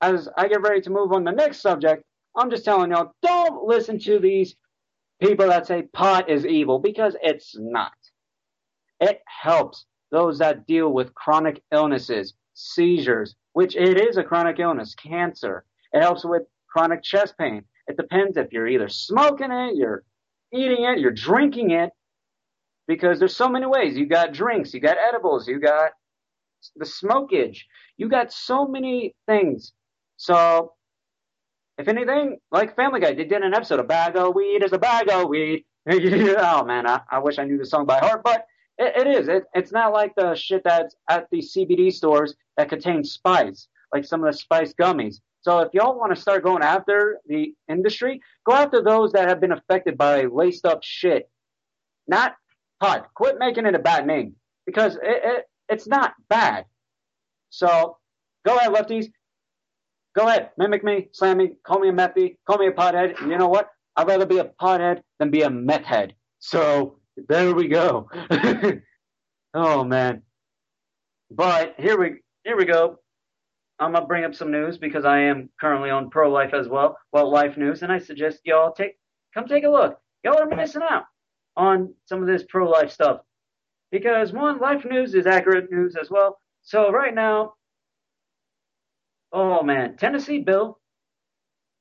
as 0.00 0.28
I 0.36 0.48
get 0.48 0.62
ready 0.62 0.80
to 0.82 0.90
move 0.90 1.12
on 1.12 1.24
the 1.24 1.30
next 1.30 1.60
subject, 1.60 2.04
I'm 2.36 2.50
just 2.50 2.64
telling 2.64 2.90
y'all, 2.90 3.12
don't 3.22 3.64
listen 3.64 3.98
to 4.00 4.18
these 4.18 4.56
people 5.20 5.48
that 5.48 5.66
say 5.66 5.82
pot 5.92 6.28
is 6.28 6.46
evil 6.46 6.78
because 6.78 7.16
it's 7.22 7.54
not. 7.58 7.92
It 9.00 9.20
helps 9.26 9.86
those 10.10 10.38
that 10.38 10.66
deal 10.66 10.92
with 10.92 11.14
chronic 11.14 11.62
illnesses, 11.72 12.34
seizures, 12.54 13.34
which 13.52 13.76
it 13.76 14.00
is 14.00 14.16
a 14.16 14.24
chronic 14.24 14.58
illness, 14.58 14.94
cancer. 14.94 15.64
It 15.92 16.02
helps 16.02 16.24
with 16.24 16.42
chronic 16.68 17.02
chest 17.02 17.34
pain. 17.38 17.64
It 17.86 17.96
depends 17.96 18.36
if 18.36 18.52
you're 18.52 18.68
either 18.68 18.88
smoking 18.88 19.50
it, 19.50 19.76
you're 19.76 20.04
eating 20.52 20.84
it, 20.84 20.98
you're 20.98 21.10
drinking 21.10 21.70
it, 21.72 21.90
because 22.90 23.20
there's 23.20 23.36
so 23.36 23.48
many 23.48 23.66
ways. 23.66 23.96
You 23.96 24.06
got 24.06 24.32
drinks, 24.32 24.74
you 24.74 24.80
got 24.80 24.96
edibles, 24.98 25.46
you 25.46 25.60
got 25.60 25.92
the 26.74 26.84
smokage, 26.84 27.58
you 27.96 28.08
got 28.08 28.32
so 28.32 28.66
many 28.66 29.14
things. 29.26 29.72
So, 30.16 30.72
if 31.78 31.86
anything, 31.88 32.38
like 32.50 32.76
Family 32.76 33.00
Guy, 33.00 33.14
they 33.14 33.24
did 33.24 33.42
an 33.42 33.54
episode, 33.54 33.78
a 33.80 33.84
bag 33.84 34.16
of 34.16 34.34
weed 34.34 34.64
is 34.64 34.72
a 34.72 34.78
bag 34.78 35.08
of 35.08 35.28
weed. 35.28 35.64
oh 35.88 36.64
man, 36.64 36.86
I, 36.86 37.00
I 37.10 37.20
wish 37.20 37.38
I 37.38 37.44
knew 37.44 37.58
the 37.58 37.64
song 37.64 37.86
by 37.86 37.98
heart, 37.98 38.22
but 38.22 38.44
it, 38.80 39.06
it 39.06 39.16
is. 39.20 39.28
It, 39.28 39.44
it's 39.54 39.72
not 39.72 39.92
like 39.92 40.14
the 40.16 40.34
shit 40.34 40.62
that's 40.64 40.96
at 41.08 41.28
the 41.30 41.38
CBD 41.38 41.92
stores 41.92 42.34
that 42.56 42.68
contains 42.68 43.12
spice, 43.12 43.68
like 43.92 44.04
some 44.04 44.24
of 44.24 44.32
the 44.32 44.36
spice 44.36 44.72
gummies. 44.74 45.20
So 45.42 45.60
if 45.60 45.72
y'all 45.72 45.98
want 45.98 46.14
to 46.14 46.20
start 46.20 46.44
going 46.44 46.62
after 46.62 47.18
the 47.26 47.54
industry, 47.68 48.20
go 48.46 48.54
after 48.54 48.82
those 48.82 49.12
that 49.12 49.28
have 49.28 49.40
been 49.40 49.52
affected 49.52 49.96
by 49.96 50.24
laced 50.24 50.66
up 50.66 50.82
shit. 50.82 51.30
Not 52.08 52.34
pot. 52.80 53.08
Quit 53.14 53.36
making 53.38 53.66
it 53.66 53.74
a 53.74 53.78
bad 53.78 54.06
name 54.06 54.34
because 54.66 54.96
it, 54.96 55.00
it 55.02 55.44
it's 55.68 55.86
not 55.86 56.14
bad. 56.28 56.64
So 57.50 57.96
go 58.46 58.56
ahead, 58.56 58.72
lefties. 58.72 59.10
Go 60.16 60.26
ahead, 60.26 60.50
mimic 60.58 60.82
me, 60.82 61.08
slam 61.12 61.36
me, 61.38 61.52
call 61.64 61.78
me 61.78 61.88
a 61.88 61.92
methy, 61.92 62.36
call 62.44 62.58
me 62.58 62.66
a 62.66 62.72
pothead. 62.72 63.20
You 63.20 63.38
know 63.38 63.48
what? 63.48 63.70
I'd 63.96 64.08
rather 64.08 64.26
be 64.26 64.38
a 64.38 64.44
pothead 64.44 65.02
than 65.18 65.30
be 65.30 65.42
a 65.42 65.50
meth 65.50 65.84
head. 65.84 66.14
So 66.40 66.99
there 67.16 67.54
we 67.54 67.68
go. 67.68 68.08
oh 69.54 69.84
man. 69.84 70.22
But 71.30 71.74
here 71.78 71.98
we 71.98 72.20
here 72.44 72.56
we 72.56 72.64
go. 72.64 72.98
I'm 73.78 73.92
gonna 73.92 74.06
bring 74.06 74.24
up 74.24 74.34
some 74.34 74.50
news 74.50 74.78
because 74.78 75.04
I 75.04 75.20
am 75.20 75.48
currently 75.60 75.90
on 75.90 76.10
pro 76.10 76.30
life 76.30 76.52
as 76.54 76.68
well, 76.68 76.98
well 77.12 77.30
life 77.30 77.56
news, 77.56 77.82
and 77.82 77.92
I 77.92 77.98
suggest 77.98 78.40
y'all 78.44 78.72
take 78.72 78.98
come 79.34 79.46
take 79.46 79.64
a 79.64 79.70
look. 79.70 79.98
Y'all 80.24 80.38
are 80.38 80.46
missing 80.46 80.82
out 80.82 81.04
on 81.56 81.94
some 82.06 82.20
of 82.20 82.28
this 82.28 82.44
pro 82.48 82.68
life 82.68 82.90
stuff 82.90 83.20
because 83.90 84.32
one 84.32 84.58
life 84.58 84.84
news 84.84 85.14
is 85.14 85.26
accurate 85.26 85.70
news 85.70 85.96
as 86.00 86.10
well. 86.10 86.38
So 86.62 86.90
right 86.90 87.14
now, 87.14 87.54
oh 89.32 89.62
man, 89.62 89.96
Tennessee 89.96 90.40
bill. 90.40 90.78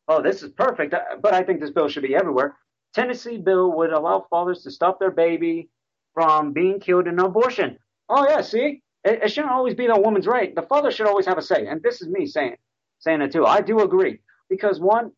Oh, 0.08 0.22
this 0.24 0.42
is 0.42 0.52
perfect, 0.52 0.96
but 1.22 1.34
I 1.34 1.44
think 1.44 1.60
this 1.60 1.70
bill 1.70 1.88
should 1.88 2.04
be 2.04 2.16
everywhere. 2.16 2.56
Tennessee 2.94 3.38
bill 3.38 3.72
would 3.74 3.92
allow 3.92 4.26
fathers 4.30 4.64
to 4.64 4.72
stop 4.72 5.00
their 5.00 5.12
baby 5.12 5.70
from 6.14 6.54
being 6.54 6.80
killed 6.80 7.08
in 7.08 7.20
an 7.20 7.26
abortion. 7.26 7.78
Oh 8.10 8.28
yeah, 8.28 8.42
see, 8.42 8.82
it, 9.04 9.24
it, 9.24 9.32
shouldn't 9.32 9.54
always 9.54 9.76
be 9.76 9.88
the 9.88 10.00
woman's 10.00 10.28
right. 10.28 10.54
The 10.54 10.64
father 10.64 10.92
should 10.92 11.08
always 11.08 11.26
have 11.26 11.38
a 11.38 11.42
say. 11.42 11.68
And 11.68 11.82
this 11.82 12.02
is 12.02 12.08
me 12.08 12.26
saying 12.26 12.58
saying 13.00 13.22
it 13.22 13.32
too. 13.32 13.46
I 13.46 13.62
do 13.62 13.80
agree 13.80 14.20
because 14.50 14.80
one, 14.80 15.12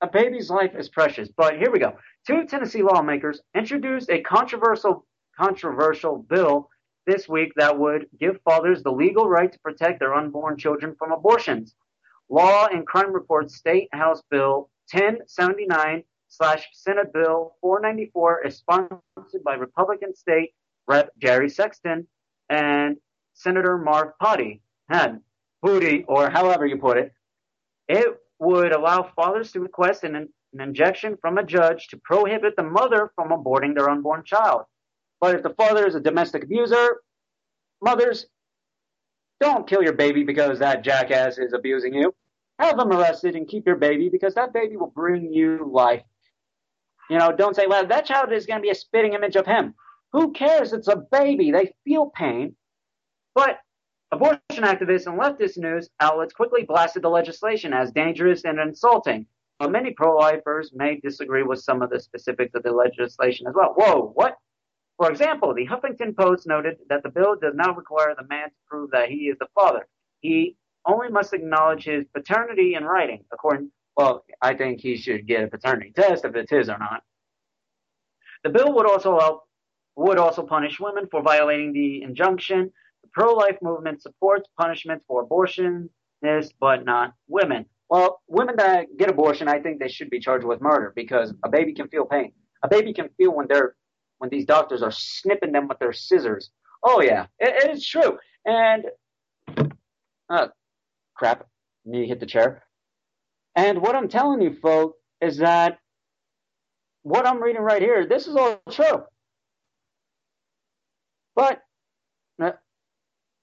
a 0.00 0.08
baby's 0.08 0.50
life 0.50 0.74
is 0.76 0.88
precious. 0.88 1.28
But 1.36 1.58
here 1.58 1.70
we 1.70 1.78
go. 1.78 1.96
Two 2.26 2.46
Tennessee 2.46 2.82
lawmakers 2.82 3.40
introduced 3.54 4.10
a 4.10 4.22
controversial 4.22 5.06
controversial 5.38 6.18
bill 6.28 6.68
this 7.06 7.28
week 7.28 7.52
that 7.56 7.78
would 7.78 8.06
give 8.18 8.40
fathers 8.42 8.82
the 8.82 8.92
legal 8.92 9.28
right 9.28 9.52
to 9.52 9.58
protect 9.60 10.00
their 10.00 10.14
unborn 10.14 10.56
children 10.56 10.94
from 10.98 11.12
abortions. 11.12 11.74
Law 12.28 12.66
and 12.66 12.86
Crime 12.86 13.12
Report 13.12 13.50
State 13.50 13.88
House 13.92 14.22
Bill 14.30 14.70
1079 14.92 16.04
slash 16.30 16.66
Senate 16.72 17.12
Bill 17.12 17.56
494 17.60 18.46
is 18.46 18.56
sponsored 18.56 19.44
by 19.44 19.54
Republican 19.54 20.14
State 20.14 20.54
Rep 20.88 21.10
Jerry 21.18 21.50
Sexton 21.50 22.06
and 22.48 22.96
Senator 23.34 23.76
Mark 23.76 24.18
Pody 24.18 24.62
had 24.88 25.20
Booty, 25.62 26.04
or 26.08 26.30
however 26.30 26.66
you 26.66 26.78
put 26.78 26.96
it, 26.96 27.12
it 27.88 28.18
would 28.38 28.72
allow 28.72 29.10
fathers 29.14 29.52
to 29.52 29.60
request 29.60 30.04
an, 30.04 30.16
an 30.16 30.28
injection 30.60 31.18
from 31.20 31.36
a 31.36 31.44
judge 31.44 31.88
to 31.88 31.98
prohibit 31.98 32.56
the 32.56 32.62
mother 32.62 33.12
from 33.14 33.28
aborting 33.28 33.74
their 33.74 33.90
unborn 33.90 34.24
child. 34.24 34.62
But 35.20 35.34
if 35.34 35.42
the 35.42 35.50
father 35.50 35.86
is 35.86 35.94
a 35.94 36.00
domestic 36.00 36.44
abuser, 36.44 37.00
mothers, 37.82 38.26
don't 39.38 39.66
kill 39.66 39.82
your 39.82 39.92
baby 39.92 40.24
because 40.24 40.58
that 40.58 40.82
jackass 40.82 41.38
is 41.38 41.52
abusing 41.52 41.94
you. 41.94 42.14
Have 42.58 42.76
them 42.76 42.92
arrested 42.92 43.36
and 43.36 43.48
keep 43.48 43.66
your 43.66 43.76
baby 43.76 44.08
because 44.08 44.34
that 44.34 44.52
baby 44.52 44.76
will 44.76 44.92
bring 44.94 45.32
you 45.32 45.70
life. 45.70 46.02
You 47.10 47.18
know, 47.18 47.32
don't 47.32 47.56
say, 47.56 47.66
well, 47.66 47.84
that 47.84 48.06
child 48.06 48.32
is 48.32 48.46
going 48.46 48.60
to 48.60 48.62
be 48.62 48.70
a 48.70 48.74
spitting 48.74 49.14
image 49.14 49.34
of 49.34 49.44
him. 49.44 49.74
Who 50.12 50.32
cares? 50.32 50.72
It's 50.72 50.86
a 50.86 51.02
baby. 51.10 51.50
They 51.50 51.72
feel 51.84 52.12
pain. 52.14 52.54
But 53.34 53.58
abortion 54.12 54.40
activists 54.62 55.06
and 55.06 55.18
leftist 55.18 55.58
news 55.58 55.90
outlets 55.98 56.32
quickly 56.32 56.62
blasted 56.62 57.02
the 57.02 57.08
legislation 57.08 57.72
as 57.72 57.90
dangerous 57.90 58.44
and 58.44 58.60
insulting. 58.60 59.26
But 59.58 59.72
many 59.72 59.90
pro-lifers 59.90 60.70
may 60.72 61.00
disagree 61.00 61.42
with 61.42 61.60
some 61.60 61.82
of 61.82 61.90
the 61.90 61.98
specifics 61.98 62.54
of 62.54 62.62
the 62.62 62.70
legislation 62.70 63.48
as 63.48 63.54
well. 63.56 63.74
Whoa, 63.76 64.12
what? 64.14 64.36
For 64.96 65.10
example, 65.10 65.52
the 65.52 65.66
Huffington 65.66 66.16
Post 66.16 66.46
noted 66.46 66.76
that 66.90 67.02
the 67.02 67.10
bill 67.10 67.34
does 67.34 67.54
not 67.54 67.76
require 67.76 68.14
the 68.16 68.26
man 68.28 68.50
to 68.50 68.54
prove 68.68 68.90
that 68.92 69.08
he 69.08 69.28
is 69.28 69.36
the 69.40 69.48
father. 69.54 69.88
He 70.20 70.56
only 70.86 71.08
must 71.08 71.34
acknowledge 71.34 71.84
his 71.84 72.04
paternity 72.14 72.74
in 72.74 72.84
writing. 72.84 73.24
According, 73.32 73.72
well, 74.00 74.24
I 74.40 74.54
think 74.54 74.80
he 74.80 74.96
should 74.96 75.26
get 75.26 75.44
a 75.44 75.48
paternity 75.48 75.92
test 75.94 76.24
if 76.24 76.34
it's 76.34 76.50
his 76.50 76.70
or 76.70 76.78
not. 76.78 77.02
The 78.44 78.50
bill 78.50 78.72
would 78.74 78.86
also 78.86 79.18
help 79.18 79.42
would 79.96 80.18
also 80.18 80.42
punish 80.42 80.80
women 80.80 81.06
for 81.10 81.22
violating 81.22 81.74
the 81.74 82.02
injunction. 82.02 82.72
The 83.02 83.08
pro-life 83.12 83.58
movement 83.60 84.00
supports 84.00 84.48
punishments 84.58 85.04
for 85.06 85.26
abortionists, 85.26 86.52
but 86.58 86.86
not 86.86 87.12
women. 87.28 87.66
Well, 87.90 88.22
women 88.26 88.54
that 88.56 88.86
get 88.96 89.10
abortion, 89.10 89.48
I 89.48 89.60
think 89.60 89.80
they 89.80 89.88
should 89.88 90.08
be 90.08 90.20
charged 90.20 90.46
with 90.46 90.62
murder 90.62 90.92
because 90.96 91.34
a 91.44 91.50
baby 91.50 91.74
can 91.74 91.88
feel 91.88 92.06
pain. 92.06 92.32
A 92.62 92.68
baby 92.68 92.94
can 92.94 93.10
feel 93.18 93.34
when 93.34 93.48
they're 93.48 93.74
when 94.18 94.30
these 94.30 94.46
doctors 94.46 94.82
are 94.82 94.92
snipping 94.92 95.52
them 95.52 95.68
with 95.68 95.78
their 95.78 95.92
scissors. 95.92 96.50
Oh 96.82 97.02
yeah, 97.02 97.26
it, 97.38 97.64
it 97.64 97.70
is 97.76 97.86
true. 97.86 98.18
And 98.46 98.86
uh, 100.30 100.48
crap, 101.14 101.46
knee 101.84 102.06
hit 102.06 102.20
the 102.20 102.26
chair. 102.26 102.62
And 103.56 103.80
what 103.82 103.96
I'm 103.96 104.08
telling 104.08 104.40
you, 104.40 104.54
folks, 104.54 104.98
is 105.20 105.38
that 105.38 105.78
what 107.02 107.26
I'm 107.26 107.42
reading 107.42 107.62
right 107.62 107.82
here, 107.82 108.06
this 108.06 108.26
is 108.26 108.36
all 108.36 108.60
true. 108.70 109.04
But 111.34 111.62
uh, 112.42 112.52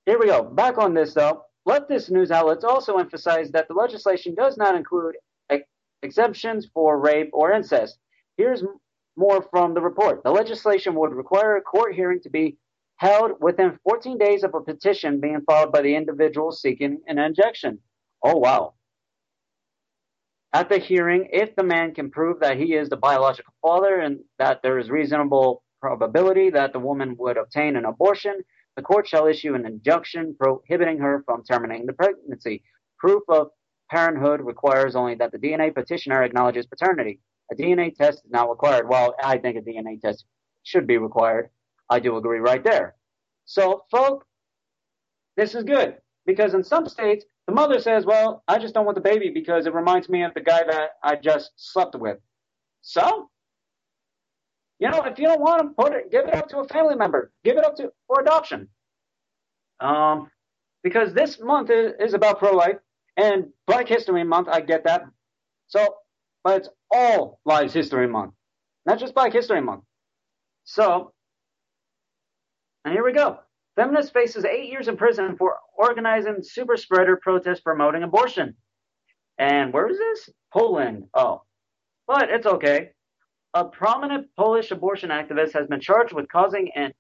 here 0.06 0.20
we 0.20 0.28
go. 0.28 0.44
Back 0.44 0.78
on 0.78 0.94
this 0.94 1.14
though. 1.14 1.44
Leftist 1.68 2.12
news 2.12 2.32
outlets 2.32 2.64
also 2.64 2.98
emphasize 2.98 3.52
that 3.52 3.68
the 3.68 3.74
legislation 3.74 4.34
does 4.36 4.58
not 4.58 4.76
include 4.76 5.16
ex- 5.50 5.68
exemptions 6.02 6.68
for 6.74 7.00
rape 7.00 7.30
or 7.34 7.52
incest. 7.52 8.00
Here's 8.38 8.64
more 9.18 9.42
from 9.52 9.74
the 9.74 9.82
report. 9.82 10.24
The 10.24 10.32
legislation 10.32 10.96
would 10.96 11.14
require 11.14 11.58
a 11.58 11.62
court 11.62 11.94
hearing 11.94 12.22
to 12.22 12.30
be 12.30 12.58
held 12.98 13.34
within 13.42 13.78
14 13.84 14.18
days 14.18 14.44
of 14.44 14.54
a 14.54 14.62
petition 14.62 15.20
being 15.20 15.42
filed 15.46 15.72
by 15.72 15.82
the 15.82 15.96
individual 15.96 16.52
seeking 16.52 17.00
an 17.08 17.20
injection. 17.20 17.80
Oh, 18.24 18.38
wow. 18.38 18.74
At 20.54 20.70
the 20.70 20.78
hearing, 20.78 21.30
if 21.32 21.56
the 21.56 21.64
man 21.64 21.94
can 21.94 22.10
prove 22.10 22.40
that 22.40 22.58
he 22.58 22.74
is 22.74 22.90
the 22.90 22.98
biological 22.98 23.54
father 23.62 24.00
and 24.00 24.20
that 24.40 24.62
there 24.64 24.80
is 24.80 24.90
reasonable 24.90 25.64
probability 25.82 26.50
that 26.52 26.74
the 26.74 26.80
woman 26.80 27.16
would 27.20 27.38
obtain 27.38 27.76
an 27.76 27.86
abortion, 27.86 28.42
the 28.76 28.82
court 28.82 29.08
shall 29.08 29.28
issue 29.28 29.56
an 29.56 29.66
injunction 29.66 30.36
prohibiting 30.40 31.00
her 31.00 31.24
from 31.26 31.44
terminating 31.44 31.86
the 31.86 31.94
pregnancy. 31.94 32.64
Proof 32.98 33.24
of 33.28 33.50
parenthood 33.90 34.42
requires 34.42 34.96
only 34.96 35.16
that 35.16 35.32
the 35.32 35.38
DNA 35.38 35.74
petitioner 35.74 36.24
acknowledges 36.24 36.66
paternity. 36.66 37.20
A 37.52 37.56
DNA 37.56 37.94
test 37.96 38.20
is 38.26 38.32
not 38.32 38.50
required. 38.50 38.90
Well, 38.90 39.16
I 39.24 39.38
think 39.38 39.58
a 39.58 39.62
DNA 39.62 40.00
test 40.00 40.26
should 40.64 40.88
be 40.88 40.98
required. 40.98 41.50
I 41.90 42.00
do 42.00 42.18
agree 42.18 42.40
right 42.40 42.64
there. 42.64 42.96
So, 43.46 43.84
folk, 43.90 44.26
this 45.38 45.56
is 45.56 45.64
good 45.64 45.98
because 46.26 46.54
in 46.54 46.64
some 46.64 46.88
states, 46.88 47.26
the 47.48 47.54
mother 47.54 47.80
says, 47.80 48.06
well, 48.06 48.44
I 48.48 48.60
just 48.60 48.74
don't 48.74 48.86
want 48.86 48.96
the 48.96 49.02
baby 49.02 49.32
because 49.34 49.66
it 49.66 49.74
reminds 49.74 50.10
me 50.10 50.24
of 50.24 50.34
the 50.34 50.42
guy 50.42 50.64
that 50.70 50.92
I 51.02 51.16
just 51.16 51.52
slept 51.56 51.96
with. 51.96 52.18
So, 52.82 53.30
you 54.80 54.90
know, 54.90 55.04
if 55.04 55.18
you 55.18 55.28
don't 55.28 55.40
want 55.42 55.62
him, 55.62 55.74
put 55.74 55.94
it, 55.94 56.12
give 56.12 56.28
it 56.28 56.36
up 56.36 56.50
to 56.50 56.60
a 56.60 56.68
family 56.68 56.96
member. 56.96 57.32
Give 57.46 57.58
it 57.58 57.66
up 57.66 57.76
to 57.78 57.92
for 58.08 58.22
adoption. 58.22 58.68
Um, 59.80 60.30
because 60.84 61.14
this 61.14 61.40
month 61.40 61.70
is, 61.70 61.94
is 62.00 62.14
about 62.14 62.40
pro-life 62.40 62.78
and 63.16 63.48
Black 63.66 63.88
History 63.88 64.24
Month. 64.24 64.50
I 64.52 64.62
get 64.62 64.84
that. 64.84 65.04
So, 65.68 65.96
but 66.44 66.58
it's 66.58 66.70
all 66.92 67.40
Lives 67.46 67.74
History 67.74 68.08
Month, 68.08 68.34
not 68.86 69.00
just 69.00 69.14
Black 69.16 69.34
History 69.34 69.62
Month. 69.62 69.84
So, 70.66 71.14
and 72.84 72.94
here 72.94 73.04
we 73.04 73.14
go. 73.14 73.40
Feminist 73.78 74.12
faces 74.12 74.44
eight 74.44 74.70
years 74.70 74.88
in 74.88 74.98
prison 74.98 75.38
for 75.38 75.56
organizing 75.78 76.38
super 76.42 76.76
spreader 76.76 77.16
protest 77.16 77.64
promoting 77.64 78.02
abortion. 78.02 78.56
And 79.38 79.72
where 79.72 79.88
is 79.88 80.00
this? 80.00 80.30
Poland. 80.52 81.04
Oh, 81.14 81.44
but 82.08 82.32
it's 82.32 82.48
okay. 82.48 82.90
A 83.54 83.66
prominent 83.66 84.30
Polish 84.36 84.72
abortion 84.72 85.12
activist 85.12 85.54
has 85.54 85.68
been 85.68 85.80
charged 85.80 86.12
with 86.12 86.28
causing 86.28 86.72
an 86.76 86.92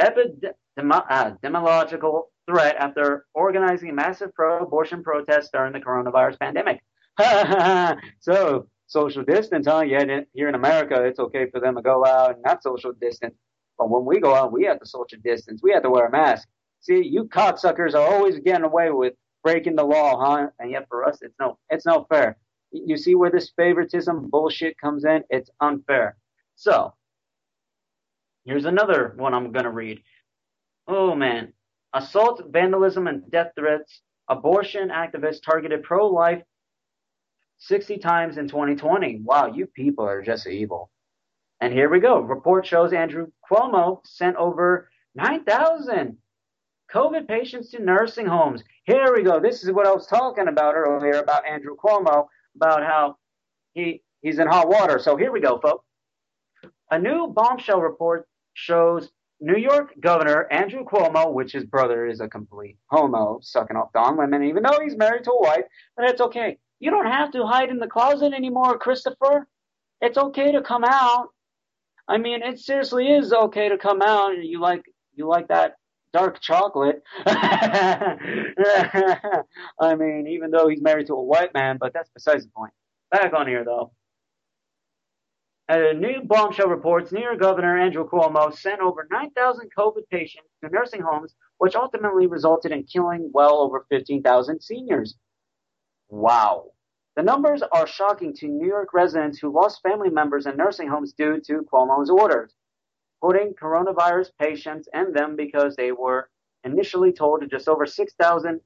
epidemiological 0.00 2.18
uh, 2.18 2.22
threat 2.50 2.76
after 2.76 3.26
organizing 3.34 3.94
massive 3.94 4.32
pro-abortion 4.34 5.02
protests 5.02 5.50
during 5.52 5.74
the 5.74 5.80
coronavirus 5.80 6.38
pandemic. 6.38 6.80
so 8.20 8.66
social 8.86 9.24
distance, 9.24 9.66
huh? 9.66 9.80
Yeah, 9.80 10.20
here 10.32 10.48
in 10.48 10.54
America, 10.54 11.04
it's 11.04 11.18
okay 11.18 11.50
for 11.50 11.60
them 11.60 11.76
to 11.76 11.82
go 11.82 12.06
out 12.06 12.34
and 12.34 12.42
not 12.42 12.62
social 12.62 12.92
distance. 12.92 13.34
But 13.78 13.90
when 13.90 14.04
we 14.04 14.20
go 14.20 14.34
out, 14.34 14.52
we 14.52 14.64
have 14.64 14.80
to 14.80 14.86
social 14.86 15.18
distance. 15.22 15.60
We 15.62 15.72
have 15.72 15.84
to 15.84 15.90
wear 15.90 16.06
a 16.06 16.10
mask. 16.10 16.48
See, 16.80 17.02
you 17.04 17.24
cocksuckers 17.24 17.94
are 17.94 18.06
always 18.14 18.38
getting 18.40 18.64
away 18.64 18.90
with 18.90 19.14
breaking 19.42 19.76
the 19.76 19.84
law, 19.84 20.22
huh? 20.22 20.48
And 20.58 20.70
yet 20.70 20.86
for 20.88 21.06
us, 21.06 21.18
it's 21.22 21.34
no, 21.40 21.58
it's 21.70 21.86
no 21.86 22.06
fair. 22.10 22.36
You 22.72 22.96
see 22.96 23.14
where 23.14 23.30
this 23.30 23.50
favoritism 23.56 24.28
bullshit 24.30 24.78
comes 24.78 25.04
in? 25.04 25.22
It's 25.30 25.50
unfair. 25.60 26.16
So, 26.56 26.94
here's 28.44 28.64
another 28.66 29.14
one 29.16 29.32
I'm 29.32 29.52
gonna 29.52 29.70
read. 29.70 30.02
Oh 30.86 31.14
man. 31.14 31.52
Assault, 31.94 32.42
vandalism, 32.50 33.06
and 33.06 33.30
death 33.30 33.52
threats. 33.56 34.02
Abortion 34.28 34.90
activists 34.90 35.42
targeted 35.42 35.82
pro-life 35.82 36.42
60 37.58 37.98
times 37.98 38.36
in 38.36 38.48
2020. 38.48 39.20
Wow, 39.24 39.46
you 39.46 39.66
people 39.66 40.06
are 40.06 40.22
just 40.22 40.46
evil. 40.46 40.90
And 41.60 41.72
here 41.72 41.88
we 41.88 42.00
go. 42.00 42.20
Report 42.20 42.66
shows 42.66 42.92
Andrew 42.92 43.28
Cuomo 43.50 44.00
sent 44.06 44.36
over 44.36 44.90
9,000 45.14 46.16
COVID 46.92 47.26
patients 47.26 47.70
to 47.70 47.82
nursing 47.82 48.26
homes. 48.26 48.62
Here 48.84 49.12
we 49.14 49.22
go. 49.22 49.40
This 49.40 49.64
is 49.64 49.72
what 49.72 49.86
I 49.86 49.92
was 49.92 50.06
talking 50.06 50.48
about 50.48 50.74
earlier 50.74 51.18
about 51.20 51.46
Andrew 51.46 51.76
Cuomo, 51.76 52.26
about 52.54 52.82
how 52.84 53.16
he, 53.74 54.02
he's 54.22 54.38
in 54.38 54.46
hot 54.46 54.68
water. 54.68 54.98
So 54.98 55.16
here 55.16 55.32
we 55.32 55.40
go, 55.40 55.58
folks. 55.58 55.84
A 56.90 56.98
new 56.98 57.26
bombshell 57.26 57.80
report 57.80 58.28
shows 58.54 59.10
New 59.40 59.56
York 59.56 59.94
Governor 60.00 60.46
Andrew 60.50 60.84
Cuomo, 60.84 61.32
which 61.32 61.52
his 61.52 61.64
brother 61.64 62.06
is 62.06 62.20
a 62.20 62.28
complete 62.28 62.76
homo, 62.86 63.40
sucking 63.42 63.76
off 63.76 63.92
dong 63.92 64.16
women, 64.16 64.44
even 64.44 64.62
though 64.62 64.80
he's 64.82 64.96
married 64.96 65.24
to 65.24 65.32
a 65.32 65.42
wife, 65.42 65.64
but 65.96 66.08
it's 66.08 66.20
okay. 66.20 66.58
You 66.80 66.90
don't 66.90 67.06
have 67.06 67.32
to 67.32 67.46
hide 67.46 67.70
in 67.70 67.78
the 67.78 67.86
closet 67.86 68.32
anymore, 68.32 68.78
Christopher. 68.78 69.46
It's 70.00 70.16
okay 70.18 70.52
to 70.52 70.62
come 70.62 70.84
out 70.84 71.28
I 72.08 72.18
mean, 72.18 72.42
it 72.42 72.58
seriously 72.58 73.08
is 73.08 73.32
okay 73.32 73.68
to 73.68 73.76
come 73.78 74.00
out 74.02 74.34
and 74.34 74.44
you 74.44 74.60
like 74.60 74.82
you 75.14 75.28
like 75.28 75.48
that 75.48 75.74
dark 76.12 76.40
chocolate. 76.40 77.02
I 77.26 78.16
mean, 79.96 80.26
even 80.28 80.50
though 80.50 80.68
he's 80.68 80.80
married 80.80 81.08
to 81.08 81.14
a 81.14 81.22
white 81.22 81.52
man, 81.52 81.76
but 81.78 81.92
that's 81.92 82.10
besides 82.14 82.44
the 82.44 82.50
point. 82.50 82.72
Back 83.10 83.32
on 83.34 83.46
here 83.46 83.64
though. 83.64 83.92
A 85.70 85.92
new 85.92 86.22
bombshell 86.24 86.68
reports 86.68 87.12
New 87.12 87.20
York 87.20 87.40
Governor 87.40 87.78
Andrew 87.78 88.08
Cuomo 88.08 88.56
sent 88.56 88.80
over 88.80 89.06
9,000 89.10 89.68
COVID 89.76 90.08
patients 90.10 90.48
to 90.64 90.70
nursing 90.70 91.02
homes, 91.02 91.34
which 91.58 91.76
ultimately 91.76 92.26
resulted 92.26 92.72
in 92.72 92.84
killing 92.84 93.30
well 93.34 93.60
over 93.60 93.84
15,000 93.90 94.62
seniors. 94.62 95.14
Wow. 96.08 96.70
The 97.18 97.24
numbers 97.24 97.62
are 97.62 97.88
shocking 97.88 98.32
to 98.34 98.46
New 98.46 98.68
York 98.68 98.94
residents 98.94 99.40
who 99.40 99.50
lost 99.52 99.82
family 99.82 100.08
members 100.08 100.46
in 100.46 100.56
nursing 100.56 100.86
homes 100.86 101.12
due 101.12 101.40
to 101.40 101.62
Cuomo's 101.62 102.10
orders, 102.10 102.54
putting 103.20 103.54
coronavirus 103.54 104.30
patients 104.38 104.88
in 104.94 105.12
them 105.12 105.34
because 105.34 105.74
they 105.74 105.90
were 105.90 106.30
initially 106.62 107.12
told 107.12 107.42
just 107.50 107.68
over 107.68 107.86
6,000 107.86 108.60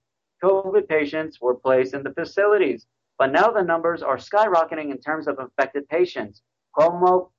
COVID 0.45 0.87
patients 0.87 1.41
were 1.41 1.55
placed 1.55 1.95
in 1.95 2.03
the 2.03 2.13
facilities. 2.13 2.87
But 3.17 3.33
now 3.33 3.51
the 3.51 3.63
numbers 3.63 4.03
are 4.03 4.19
skyrocketing 4.19 4.91
in 4.91 4.99
terms 4.99 5.29
of 5.29 5.39
infected 5.39 5.89
patients. 5.89 6.43
Cuomo 6.77 7.31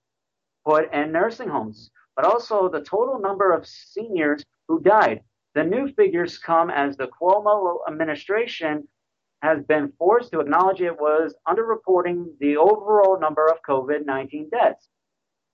put 0.65 0.91
in 0.91 1.11
nursing 1.11 1.49
homes, 1.49 1.91
but 2.15 2.25
also 2.25 2.67
the 2.67 2.81
total 2.81 3.19
number 3.19 3.51
of 3.51 3.67
seniors 3.67 4.43
who 4.67 4.81
died. 4.81 5.21
The 5.53 5.63
new 5.63 5.93
figures 5.93 6.39
come 6.39 6.71
as 6.71 6.97
the 6.97 7.09
Cuomo 7.21 7.81
administration 7.87 8.87
has 9.43 9.61
been 9.65 9.91
forced 9.99 10.31
to 10.31 10.39
acknowledge 10.39 10.79
it 10.79 10.97
was 10.97 11.35
underreporting 11.45 12.27
the 12.39 12.55
overall 12.55 13.19
number 13.19 13.45
of 13.45 13.57
COVID-19 13.67 14.49
deaths. 14.49 14.87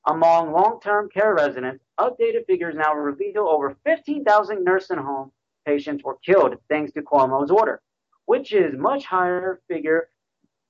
Among 0.06 0.54
long-term 0.54 1.10
care 1.12 1.34
residents, 1.34 1.84
updated 2.00 2.46
figures 2.46 2.76
now 2.76 2.94
reveal 2.94 3.48
over 3.50 3.76
15,000 3.84 4.64
nursing 4.64 5.00
home 5.00 5.32
patients 5.66 6.04
were 6.04 6.18
killed 6.24 6.56
thanks 6.70 6.92
to 6.94 7.02
Cuomo's 7.02 7.50
order, 7.50 7.82
which 8.26 8.54
is 8.54 8.76
much 8.78 9.06
higher 9.06 9.60
figure 9.68 10.10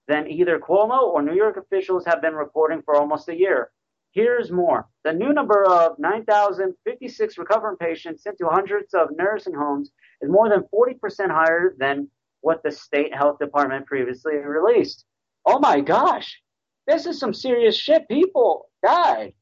than 0.07 0.31
either 0.31 0.57
Cuomo 0.57 1.01
or 1.01 1.21
New 1.21 1.35
York 1.35 1.57
officials 1.57 2.05
have 2.05 2.21
been 2.21 2.35
reporting 2.35 2.81
for 2.83 2.95
almost 2.95 3.27
a 3.27 3.37
year. 3.37 3.69
Here's 4.11 4.49
more. 4.49 4.87
The 5.03 5.13
new 5.13 5.33
number 5.33 5.65
of 5.65 5.99
9,056 5.99 7.37
recovering 7.37 7.75
patients 7.75 8.23
sent 8.23 8.37
to 8.37 8.47
hundreds 8.47 8.93
of 8.93 9.09
nursing 9.17 9.53
homes 9.53 9.91
is 10.21 10.31
more 10.31 10.47
than 10.49 10.63
40% 10.73 11.29
higher 11.29 11.75
than 11.77 12.09
what 12.41 12.63
the 12.63 12.71
state 12.71 13.13
health 13.13 13.39
department 13.39 13.85
previously 13.85 14.35
released. 14.35 15.05
Oh 15.45 15.59
my 15.59 15.81
gosh, 15.81 16.41
this 16.87 17.05
is 17.05 17.19
some 17.19 17.33
serious 17.33 17.75
shit. 17.77 18.07
People 18.07 18.69
died. 18.83 19.33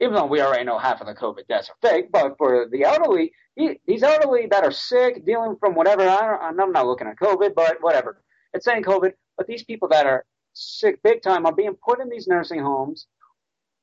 Even 0.00 0.14
though 0.14 0.26
we 0.26 0.40
already 0.40 0.64
know 0.64 0.78
half 0.78 1.00
of 1.00 1.06
the 1.06 1.14
COVID 1.14 1.46
deaths 1.48 1.70
are 1.70 1.88
fake, 1.88 2.10
but 2.10 2.36
for 2.36 2.68
the 2.70 2.82
elderly, 2.82 3.32
these 3.56 4.02
elderly 4.02 4.46
that 4.50 4.64
are 4.64 4.72
sick, 4.72 5.24
dealing 5.24 5.56
from 5.60 5.74
whatever, 5.74 6.02
I 6.02 6.48
am 6.48 6.56
not 6.56 6.86
looking 6.86 7.06
at 7.06 7.18
COVID, 7.18 7.54
but 7.54 7.78
whatever. 7.82 8.22
It's 8.52 8.64
saying 8.64 8.82
COVID, 8.82 9.12
but 9.36 9.46
these 9.46 9.62
people 9.62 9.88
that 9.88 10.06
are 10.06 10.24
sick 10.54 11.00
big 11.04 11.22
time 11.22 11.46
are 11.46 11.54
being 11.54 11.76
put 11.86 12.00
in 12.00 12.08
these 12.08 12.26
nursing 12.26 12.60
homes 12.60 13.06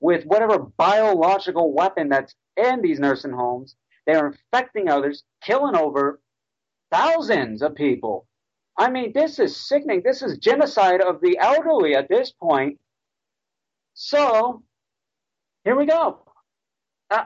with 0.02 0.26
whatever 0.26 0.60
biological 0.60 1.74
weapon 1.74 2.10
that's 2.10 2.36
in 2.58 2.82
these 2.82 3.00
nursing 3.00 3.32
homes. 3.32 3.76
They're 4.06 4.28
infecting 4.28 4.90
others, 4.90 5.24
killing 5.42 5.76
over 5.76 6.20
thousands 6.92 7.62
of 7.62 7.76
people. 7.76 8.26
I 8.78 8.90
mean, 8.90 9.12
this 9.14 9.40
is 9.40 9.68
sickening. 9.68 10.02
This 10.04 10.22
is 10.22 10.38
genocide 10.38 11.02
of 11.02 11.22
the 11.22 11.38
elderly 11.38 11.96
at 11.96 12.08
this 12.08 12.32
point. 12.32 12.80
So, 13.94 14.64
here 15.66 15.76
we 15.76 15.86
go. 15.86 16.20
Uh, 17.12 17.26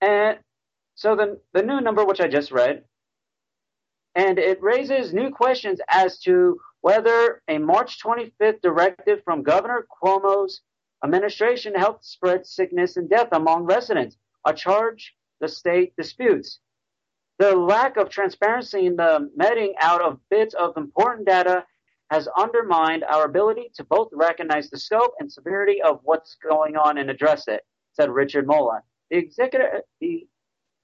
and 0.00 0.38
so 0.96 1.14
the, 1.14 1.40
the 1.52 1.62
new 1.62 1.80
number, 1.80 2.04
which 2.04 2.20
I 2.20 2.28
just 2.28 2.50
read, 2.50 2.84
and 4.14 4.38
it 4.38 4.62
raises 4.62 5.12
new 5.12 5.30
questions 5.30 5.80
as 5.88 6.18
to 6.20 6.60
whether 6.80 7.42
a 7.48 7.58
March 7.58 8.02
25th 8.02 8.60
directive 8.60 9.22
from 9.24 9.42
Governor 9.42 9.86
Cuomo's 10.02 10.60
administration 11.04 11.74
helped 11.74 12.04
spread 12.04 12.46
sickness 12.46 12.96
and 12.96 13.08
death 13.08 13.28
among 13.32 13.64
residents, 13.64 14.16
a 14.46 14.52
charge 14.52 15.14
the 15.40 15.48
state 15.48 15.94
disputes. 15.96 16.60
The 17.38 17.56
lack 17.56 17.96
of 17.96 18.08
transparency 18.10 18.86
in 18.86 18.96
the 18.96 19.30
meting 19.36 19.74
out 19.80 20.00
of 20.00 20.20
bits 20.30 20.54
of 20.54 20.76
important 20.76 21.26
data 21.26 21.64
has 22.10 22.28
undermined 22.38 23.02
our 23.04 23.24
ability 23.24 23.70
to 23.74 23.84
both 23.84 24.08
recognize 24.12 24.70
the 24.70 24.78
scope 24.78 25.14
and 25.18 25.30
severity 25.30 25.82
of 25.82 26.00
what's 26.04 26.36
going 26.48 26.76
on 26.76 26.98
and 26.98 27.10
address 27.10 27.48
it, 27.48 27.62
said 27.92 28.10
Richard 28.10 28.46
Mollot. 28.46 28.82
The 29.10 29.16
executive, 29.16 29.82
the 30.00 30.26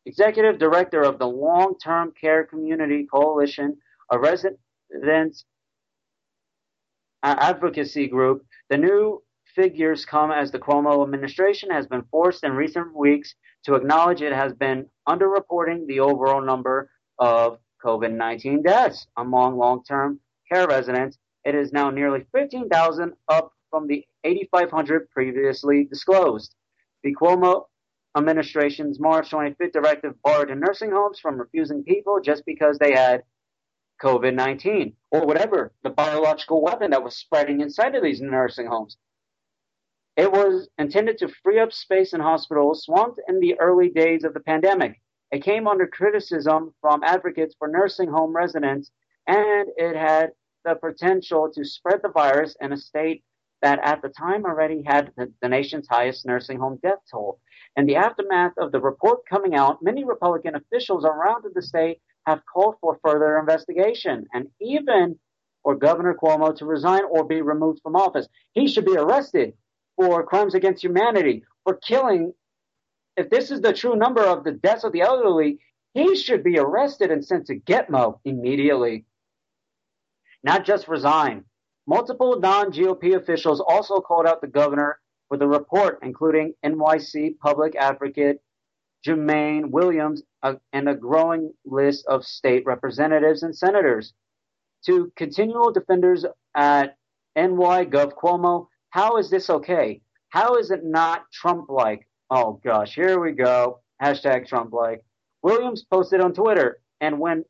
executive 0.06 0.58
director 0.58 1.02
of 1.02 1.18
the 1.18 1.28
Long-Term 1.28 2.14
Care 2.20 2.44
Community 2.44 3.06
Coalition, 3.06 3.76
a 4.10 4.18
residents 4.18 5.44
advocacy 7.22 8.08
group. 8.08 8.44
The 8.70 8.78
new 8.78 9.22
figures 9.54 10.04
come 10.04 10.30
as 10.30 10.50
the 10.50 10.58
Cuomo 10.58 11.02
administration 11.02 11.70
has 11.70 11.86
been 11.86 12.02
forced 12.10 12.44
in 12.44 12.52
recent 12.52 12.94
weeks 12.96 13.34
to 13.64 13.74
acknowledge 13.74 14.22
it 14.22 14.32
has 14.32 14.52
been 14.52 14.86
underreporting 15.08 15.86
the 15.86 16.00
overall 16.00 16.40
number 16.40 16.90
of 17.18 17.58
COVID-19 17.84 18.64
deaths 18.64 19.06
among 19.16 19.56
long-term 19.56 20.20
care 20.50 20.66
residents. 20.66 21.18
It 21.44 21.54
is 21.54 21.72
now 21.72 21.90
nearly 21.90 22.26
15,000 22.32 23.12
up 23.28 23.52
from 23.70 23.86
the 23.86 24.04
8,500 24.24 25.10
previously 25.10 25.84
disclosed. 25.84 26.54
The 27.02 27.14
Cuomo 27.14 27.64
administration's 28.16 28.98
March 28.98 29.30
25th 29.30 29.72
directive 29.72 30.20
barred 30.22 30.56
nursing 30.58 30.90
homes 30.90 31.20
from 31.20 31.38
refusing 31.38 31.84
people 31.84 32.20
just 32.20 32.44
because 32.44 32.78
they 32.78 32.92
had 32.92 33.22
COVID 34.02 34.34
19 34.34 34.94
or 35.10 35.26
whatever, 35.26 35.72
the 35.82 35.90
biological 35.90 36.62
weapon 36.62 36.90
that 36.90 37.04
was 37.04 37.16
spreading 37.16 37.60
inside 37.60 37.94
of 37.94 38.02
these 38.02 38.20
nursing 38.20 38.66
homes. 38.66 38.96
It 40.20 40.30
was 40.30 40.68
intended 40.76 41.16
to 41.18 41.32
free 41.42 41.60
up 41.60 41.72
space 41.72 42.12
in 42.12 42.20
hospitals 42.20 42.84
swamped 42.84 43.20
in 43.26 43.40
the 43.40 43.58
early 43.58 43.88
days 43.88 44.22
of 44.22 44.34
the 44.34 44.40
pandemic. 44.40 45.00
It 45.32 45.42
came 45.42 45.66
under 45.66 45.86
criticism 45.86 46.74
from 46.82 47.02
advocates 47.02 47.54
for 47.58 47.68
nursing 47.68 48.10
home 48.10 48.36
residents, 48.36 48.90
and 49.26 49.70
it 49.78 49.96
had 49.96 50.32
the 50.62 50.74
potential 50.74 51.50
to 51.54 51.64
spread 51.64 52.00
the 52.02 52.10
virus 52.10 52.54
in 52.60 52.70
a 52.70 52.76
state 52.76 53.24
that 53.62 53.78
at 53.82 54.02
the 54.02 54.10
time 54.10 54.44
already 54.44 54.82
had 54.82 55.10
the, 55.16 55.32
the 55.40 55.48
nation's 55.48 55.88
highest 55.88 56.26
nursing 56.26 56.58
home 56.58 56.78
death 56.82 57.00
toll. 57.10 57.40
In 57.76 57.86
the 57.86 57.96
aftermath 57.96 58.52
of 58.58 58.72
the 58.72 58.80
report 58.80 59.20
coming 59.26 59.54
out, 59.54 59.82
many 59.82 60.04
Republican 60.04 60.54
officials 60.54 61.06
around 61.06 61.46
the 61.54 61.62
state 61.62 62.02
have 62.26 62.42
called 62.44 62.74
for 62.82 63.00
further 63.02 63.38
investigation 63.38 64.26
and 64.34 64.48
even 64.60 65.18
for 65.62 65.76
Governor 65.76 66.14
Cuomo 66.14 66.54
to 66.58 66.66
resign 66.66 67.04
or 67.10 67.24
be 67.24 67.40
removed 67.40 67.80
from 67.82 67.96
office. 67.96 68.28
He 68.52 68.68
should 68.68 68.84
be 68.84 68.98
arrested 68.98 69.54
for 70.00 70.24
crimes 70.24 70.54
against 70.54 70.82
humanity, 70.82 71.44
for 71.62 71.74
killing. 71.74 72.32
If 73.18 73.28
this 73.28 73.50
is 73.50 73.60
the 73.60 73.74
true 73.74 73.96
number 73.96 74.22
of 74.22 74.44
the 74.44 74.52
deaths 74.52 74.84
of 74.84 74.92
the 74.92 75.02
elderly, 75.02 75.58
he 75.92 76.16
should 76.16 76.42
be 76.42 76.58
arrested 76.58 77.10
and 77.10 77.22
sent 77.22 77.46
to 77.48 77.60
Gitmo 77.60 78.18
immediately. 78.24 79.04
Not 80.42 80.64
just 80.64 80.88
resign. 80.88 81.44
Multiple 81.86 82.40
non 82.40 82.72
GOP 82.72 83.14
officials 83.14 83.60
also 83.60 84.00
called 84.00 84.26
out 84.26 84.40
the 84.40 84.46
governor 84.46 85.00
for 85.28 85.36
the 85.36 85.46
report, 85.46 85.98
including 86.02 86.54
NYC 86.64 87.38
public 87.38 87.76
advocate 87.76 88.40
Jumaane 89.06 89.70
Williams 89.70 90.22
uh, 90.42 90.54
and 90.72 90.88
a 90.88 90.94
growing 90.94 91.52
list 91.66 92.06
of 92.06 92.24
state 92.24 92.64
representatives 92.64 93.42
and 93.42 93.54
senators. 93.54 94.14
To 94.86 95.12
continual 95.16 95.72
defenders 95.72 96.24
at 96.54 96.96
NY 97.36 97.84
Gov 97.86 98.14
Cuomo, 98.14 98.68
how 98.90 99.16
is 99.16 99.30
this 99.30 99.50
okay? 99.50 100.00
How 100.28 100.56
is 100.56 100.70
it 100.70 100.84
not 100.84 101.24
Trump 101.32 101.68
like? 101.68 102.06
Oh 102.30 102.60
gosh, 102.64 102.94
here 102.94 103.18
we 103.20 103.32
go. 103.32 103.80
Hashtag 104.02 104.46
Trump 104.46 104.72
like. 104.72 105.04
Williams 105.42 105.84
posted 105.90 106.20
on 106.20 106.32
Twitter, 106.34 106.80
and 107.00 107.18
when 107.18 107.44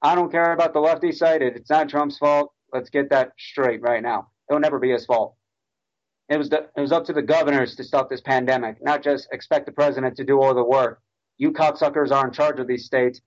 I 0.00 0.14
don't 0.14 0.30
care 0.30 0.52
about 0.52 0.72
the 0.72 0.80
lefty 0.80 1.12
side, 1.12 1.42
it's 1.42 1.70
not 1.70 1.88
Trump's 1.88 2.18
fault. 2.18 2.52
Let's 2.72 2.90
get 2.90 3.10
that 3.10 3.32
straight 3.38 3.82
right 3.82 4.02
now. 4.02 4.28
It 4.48 4.54
will 4.54 4.60
never 4.60 4.78
be 4.78 4.90
his 4.90 5.04
fault. 5.06 5.36
It 6.28 6.38
was 6.38 6.48
the, 6.48 6.68
it 6.76 6.80
was 6.80 6.92
up 6.92 7.04
to 7.06 7.12
the 7.12 7.22
governors 7.22 7.76
to 7.76 7.84
stop 7.84 8.08
this 8.08 8.20
pandemic, 8.20 8.82
not 8.82 9.02
just 9.02 9.28
expect 9.32 9.66
the 9.66 9.72
president 9.72 10.16
to 10.16 10.24
do 10.24 10.40
all 10.40 10.54
the 10.54 10.64
work. 10.64 11.00
You 11.36 11.52
cocksuckers 11.52 12.10
are 12.10 12.26
in 12.26 12.32
charge 12.32 12.58
of 12.60 12.66
these 12.66 12.86
states. 12.86 13.20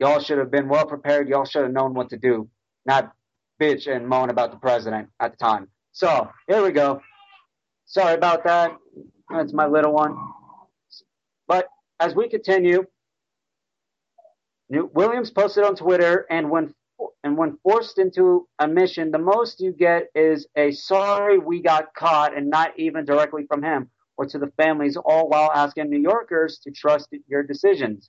Y'all 0.00 0.20
should 0.20 0.38
have 0.38 0.50
been 0.50 0.68
well 0.68 0.86
prepared. 0.86 1.28
Y'all 1.28 1.44
should 1.44 1.62
have 1.62 1.72
known 1.72 1.94
what 1.94 2.08
to 2.10 2.16
do, 2.16 2.48
not 2.86 3.12
bitch 3.60 3.86
and 3.86 4.08
moan 4.08 4.30
about 4.30 4.50
the 4.50 4.56
president 4.56 5.08
at 5.20 5.32
the 5.32 5.36
time. 5.36 5.68
So 5.92 6.30
here 6.48 6.62
we 6.62 6.72
go. 6.72 7.02
Sorry 7.84 8.14
about 8.14 8.44
that. 8.44 8.76
That's 9.30 9.52
my 9.52 9.66
little 9.66 9.92
one. 9.92 10.16
But 11.46 11.68
as 12.00 12.14
we 12.14 12.28
continue, 12.28 12.86
Williams 14.70 15.30
posted 15.30 15.64
on 15.64 15.76
Twitter, 15.76 16.26
and 16.30 16.50
when 16.50 16.74
and 17.24 17.36
when 17.36 17.58
forced 17.62 17.98
into 17.98 18.48
a 18.58 18.66
mission, 18.66 19.10
the 19.10 19.18
most 19.18 19.60
you 19.60 19.72
get 19.72 20.04
is 20.14 20.46
a 20.56 20.72
sorry 20.72 21.38
we 21.38 21.60
got 21.60 21.94
caught, 21.94 22.34
and 22.36 22.48
not 22.48 22.78
even 22.78 23.04
directly 23.04 23.44
from 23.46 23.62
him 23.62 23.90
or 24.16 24.24
to 24.26 24.38
the 24.38 24.52
families, 24.56 24.96
all 24.96 25.28
while 25.28 25.50
asking 25.54 25.90
New 25.90 26.00
Yorkers 26.00 26.58
to 26.60 26.70
trust 26.70 27.08
your 27.28 27.42
decisions. 27.42 28.08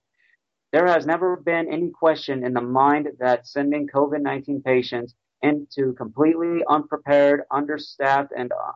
There 0.71 0.87
has 0.87 1.05
never 1.05 1.35
been 1.35 1.71
any 1.71 1.89
question 1.89 2.45
in 2.45 2.53
the 2.53 2.61
mind 2.61 3.09
that 3.19 3.47
sending 3.47 3.87
COVID 3.87 4.21
19 4.21 4.61
patients 4.61 5.15
into 5.43 5.93
completely 5.93 6.63
unprepared, 6.67 7.43
understaffed, 7.51 8.31
and 8.35 8.51
uh, 8.51 8.71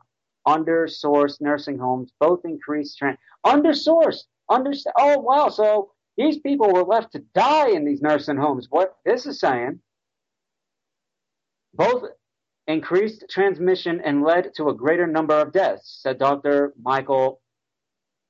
undersourced 0.47 1.41
nursing 1.41 1.79
homes 1.79 2.11
both 2.19 2.41
increased 2.45 2.97
trend. 2.97 3.17
Undersourced, 3.45 4.25
understaffed. 4.49 4.95
Oh 4.99 5.19
wow! 5.19 5.49
So 5.49 5.91
these 6.17 6.39
people 6.39 6.71
were 6.71 6.83
left 6.83 7.13
to 7.13 7.19
die 7.33 7.69
in 7.69 7.85
these 7.85 8.01
nursing 8.01 8.37
homes. 8.37 8.67
What 8.69 8.95
this 9.05 9.25
is 9.25 9.39
saying, 9.39 9.79
both 11.73 12.03
increased 12.67 13.25
transmission 13.29 14.01
and 14.03 14.23
led 14.23 14.53
to 14.55 14.69
a 14.69 14.75
greater 14.75 15.07
number 15.07 15.35
of 15.35 15.53
deaths, 15.53 15.99
said 16.01 16.19
Dr. 16.19 16.73
Michael 16.81 17.41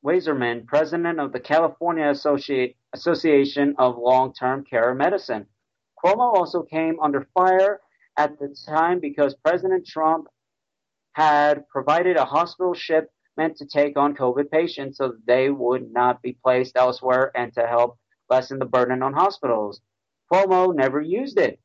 Wasserman, 0.04 0.66
president 0.68 1.20
of 1.20 1.34
the 1.34 1.40
California 1.40 2.14
Association 2.94 3.76
of 3.80 3.98
Long-Term 3.98 4.64
Care 4.66 4.94
Medicine. 4.94 5.48
Cuomo 6.04 6.36
also 6.36 6.62
came 6.62 7.00
under 7.00 7.28
fire 7.34 7.82
at 8.18 8.40
the 8.40 8.56
time 8.68 9.00
because 9.00 9.36
President 9.36 9.86
Trump 9.86 10.28
had 11.14 11.68
provided 11.70 12.18
a 12.18 12.26
hospital 12.26 12.74
ship 12.74 13.10
meant 13.38 13.56
to 13.58 13.66
take 13.66 13.98
on 13.98 14.16
COVID 14.16 14.50
patients 14.50 14.98
so 14.98 15.14
they 15.26 15.50
would 15.50 15.92
not 15.94 16.22
be 16.22 16.38
placed 16.44 16.76
elsewhere 16.76 17.32
and 17.36 17.54
to 17.54 17.66
help 17.66 17.98
lessen 18.30 18.60
the 18.60 18.66
burden 18.66 19.04
on 19.04 19.14
hospitals. 19.14 19.80
Cuomo 20.32 20.76
never 20.76 21.00
used 21.00 21.40
it. 21.40 21.60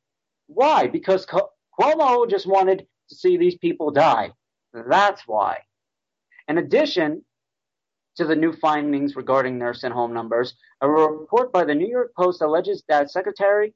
Why? 0.46 0.86
Because 0.86 1.26
Cuomo 1.26 2.28
just 2.28 2.46
wanted 2.46 2.86
to 3.08 3.14
see 3.14 3.36
these 3.36 3.56
people 3.56 3.90
die. 3.90 4.32
That's 4.72 5.22
why. 5.26 5.58
In 6.48 6.58
addition 6.58 7.24
to 8.16 8.26
the 8.26 8.36
new 8.36 8.52
findings 8.52 9.16
regarding 9.16 9.58
nursing 9.58 9.90
home 9.90 10.12
numbers, 10.12 10.54
a 10.82 10.88
report 10.88 11.52
by 11.52 11.64
the 11.64 11.74
New 11.74 11.88
York 11.88 12.12
Post 12.14 12.42
alleges 12.42 12.82
that 12.88 13.10
Secretary 13.10 13.74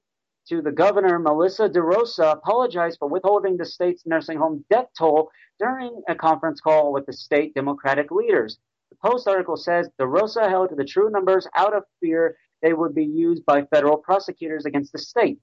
to 0.48 0.62
the 0.62 0.72
governor, 0.72 1.18
Melissa 1.18 1.68
DeRosa, 1.68 2.32
apologized 2.32 2.98
for 2.98 3.08
withholding 3.08 3.56
the 3.56 3.64
state's 3.64 4.06
nursing 4.06 4.38
home 4.38 4.64
death 4.70 4.86
toll 4.96 5.30
during 5.58 6.02
a 6.08 6.14
conference 6.14 6.60
call 6.60 6.92
with 6.92 7.06
the 7.06 7.12
state 7.12 7.54
Democratic 7.54 8.10
leaders. 8.10 8.58
The 8.90 8.96
Post 9.04 9.26
article 9.26 9.56
says 9.56 9.88
DeRosa 10.00 10.48
held 10.48 10.70
the 10.76 10.84
true 10.84 11.10
numbers 11.10 11.48
out 11.56 11.74
of 11.74 11.84
fear 12.00 12.36
they 12.62 12.72
would 12.72 12.94
be 12.94 13.04
used 13.04 13.44
by 13.44 13.62
federal 13.62 13.96
prosecutors 13.96 14.64
against 14.64 14.92
the 14.92 14.98
state. 14.98 15.38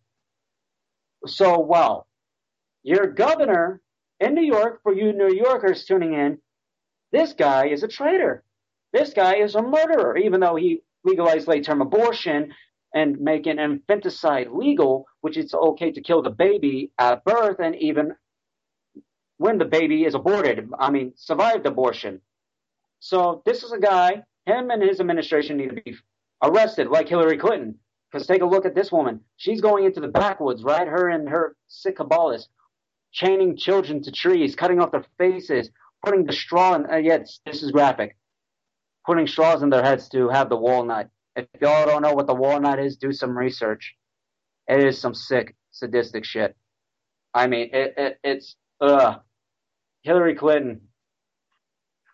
So, 1.25 1.59
well, 1.59 2.07
your 2.83 3.07
governor 3.07 3.81
in 4.19 4.33
New 4.33 4.45
York, 4.45 4.81
for 4.83 4.93
you 4.93 5.13
New 5.13 5.33
Yorkers 5.33 5.85
tuning 5.85 6.13
in, 6.13 6.39
this 7.11 7.33
guy 7.33 7.67
is 7.67 7.83
a 7.83 7.87
traitor. 7.87 8.43
This 8.93 9.13
guy 9.13 9.35
is 9.35 9.55
a 9.55 9.61
murderer, 9.61 10.17
even 10.17 10.39
though 10.39 10.55
he 10.55 10.81
legalized 11.03 11.47
late 11.47 11.65
term 11.65 11.81
abortion 11.81 12.53
and 12.93 13.19
making 13.19 13.59
infanticide 13.59 14.51
legal, 14.51 15.07
which 15.21 15.37
it's 15.37 15.53
okay 15.53 15.91
to 15.91 16.01
kill 16.01 16.21
the 16.21 16.29
baby 16.29 16.91
at 16.99 17.23
birth 17.23 17.59
and 17.59 17.75
even 17.75 18.15
when 19.37 19.57
the 19.57 19.65
baby 19.65 20.05
is 20.05 20.15
aborted. 20.15 20.69
I 20.77 20.91
mean, 20.91 21.13
survived 21.15 21.65
abortion. 21.65 22.21
So 22.99 23.41
this 23.45 23.63
is 23.63 23.71
a 23.71 23.79
guy, 23.79 24.23
him 24.45 24.69
and 24.69 24.81
his 24.81 24.99
administration 24.99 25.57
need 25.57 25.69
to 25.69 25.81
be 25.81 25.95
arrested, 26.41 26.87
like 26.87 27.09
Hillary 27.09 27.37
Clinton. 27.37 27.75
Because 28.11 28.27
take 28.27 28.43
a 28.43 28.45
look 28.45 28.65
at 28.65 28.75
this 28.75 28.91
woman. 28.91 29.21
She's 29.37 29.59
going 29.59 29.85
into 29.85 29.99
the 29.99 30.07
backwoods, 30.07 30.63
right? 30.63 30.87
Her 30.87 31.09
and 31.09 31.27
her 31.27 31.55
sick 31.67 31.97
Kabbalists, 31.97 32.47
chaining 33.11 33.57
children 33.57 34.03
to 34.03 34.11
trees, 34.11 34.55
cutting 34.55 34.79
off 34.79 34.91
their 34.91 35.05
faces, 35.17 35.71
putting 36.05 36.25
the 36.25 36.33
straw 36.33 36.75
in. 36.75 36.85
Uh, 36.89 36.97
yeah, 36.97 37.17
this 37.45 37.63
is 37.63 37.71
graphic. 37.71 38.15
Putting 39.05 39.25
straws 39.25 39.63
in 39.63 39.69
their 39.71 39.83
heads 39.83 40.09
to 40.09 40.29
have 40.29 40.49
the 40.49 40.55
walnut. 40.55 41.09
If 41.35 41.47
y'all 41.61 41.85
don't 41.85 42.01
know 42.01 42.13
what 42.13 42.27
the 42.27 42.33
walnut 42.33 42.79
is, 42.79 42.97
do 42.97 43.11
some 43.11 43.37
research. 43.37 43.95
It 44.67 44.83
is 44.83 44.99
some 44.99 45.13
sick, 45.13 45.55
sadistic 45.71 46.25
shit. 46.25 46.55
I 47.33 47.47
mean, 47.47 47.69
it, 47.73 47.93
it 47.97 48.19
it's 48.23 48.55
ugh. 48.79 49.21
Hillary 50.03 50.35
Clinton, 50.35 50.81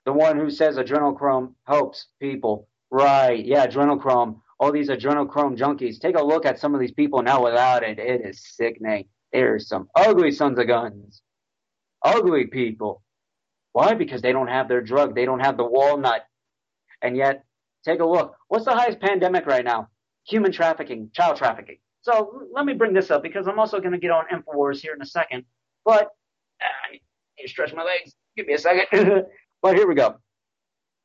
the 0.05 0.13
one 0.13 0.37
who 0.37 0.49
says 0.49 0.77
adrenochrome 0.77 1.53
helps 1.65 2.07
people. 2.19 2.67
Right? 2.91 3.45
Yeah, 3.45 3.67
adrenochrome 3.67 4.39
all 4.59 4.71
these 4.71 4.89
adrenochrome 4.89 5.57
junkies. 5.57 5.99
Take 5.99 6.17
a 6.17 6.23
look 6.23 6.45
at 6.45 6.59
some 6.59 6.73
of 6.73 6.81
these 6.81 6.91
people 6.91 7.21
now 7.21 7.43
without 7.43 7.83
it. 7.83 7.97
It 7.97 8.25
is 8.25 8.43
sickening. 8.55 9.05
There's 9.31 9.67
some 9.67 9.87
ugly 9.95 10.31
sons 10.31 10.59
of 10.59 10.67
guns. 10.67 11.21
Ugly 12.03 12.47
people. 12.47 13.01
Why? 13.71 13.93
Because 13.93 14.21
they 14.21 14.33
don't 14.33 14.47
have 14.47 14.67
their 14.67 14.81
drug. 14.81 15.15
They 15.15 15.25
don't 15.25 15.39
have 15.39 15.57
the 15.57 15.65
walnut. 15.65 16.25
And 17.01 17.15
yet, 17.15 17.45
take 17.83 17.99
a 17.99 18.05
look. 18.05 18.35
What's 18.47 18.65
the 18.65 18.73
highest 18.73 18.99
pandemic 18.99 19.45
right 19.45 19.65
now? 19.65 19.89
Human 20.27 20.51
trafficking, 20.51 21.09
child 21.13 21.37
trafficking. 21.37 21.77
So 22.01 22.43
let 22.53 22.65
me 22.65 22.73
bring 22.73 22.93
this 22.93 23.11
up 23.11 23.23
because 23.23 23.47
I'm 23.47 23.59
also 23.59 23.79
going 23.79 23.91
to 23.91 23.97
get 23.97 24.11
on 24.11 24.25
InfoWars 24.31 24.79
here 24.79 24.93
in 24.93 25.01
a 25.01 25.05
second. 25.05 25.45
But 25.85 26.09
I 26.61 26.91
need 26.93 27.01
to 27.41 27.47
stretch 27.47 27.73
my 27.73 27.83
legs. 27.83 28.15
Give 28.37 28.47
me 28.47 28.53
a 28.53 28.57
second. 28.57 29.23
but 29.61 29.75
here 29.75 29.87
we 29.87 29.95
go. 29.95 30.15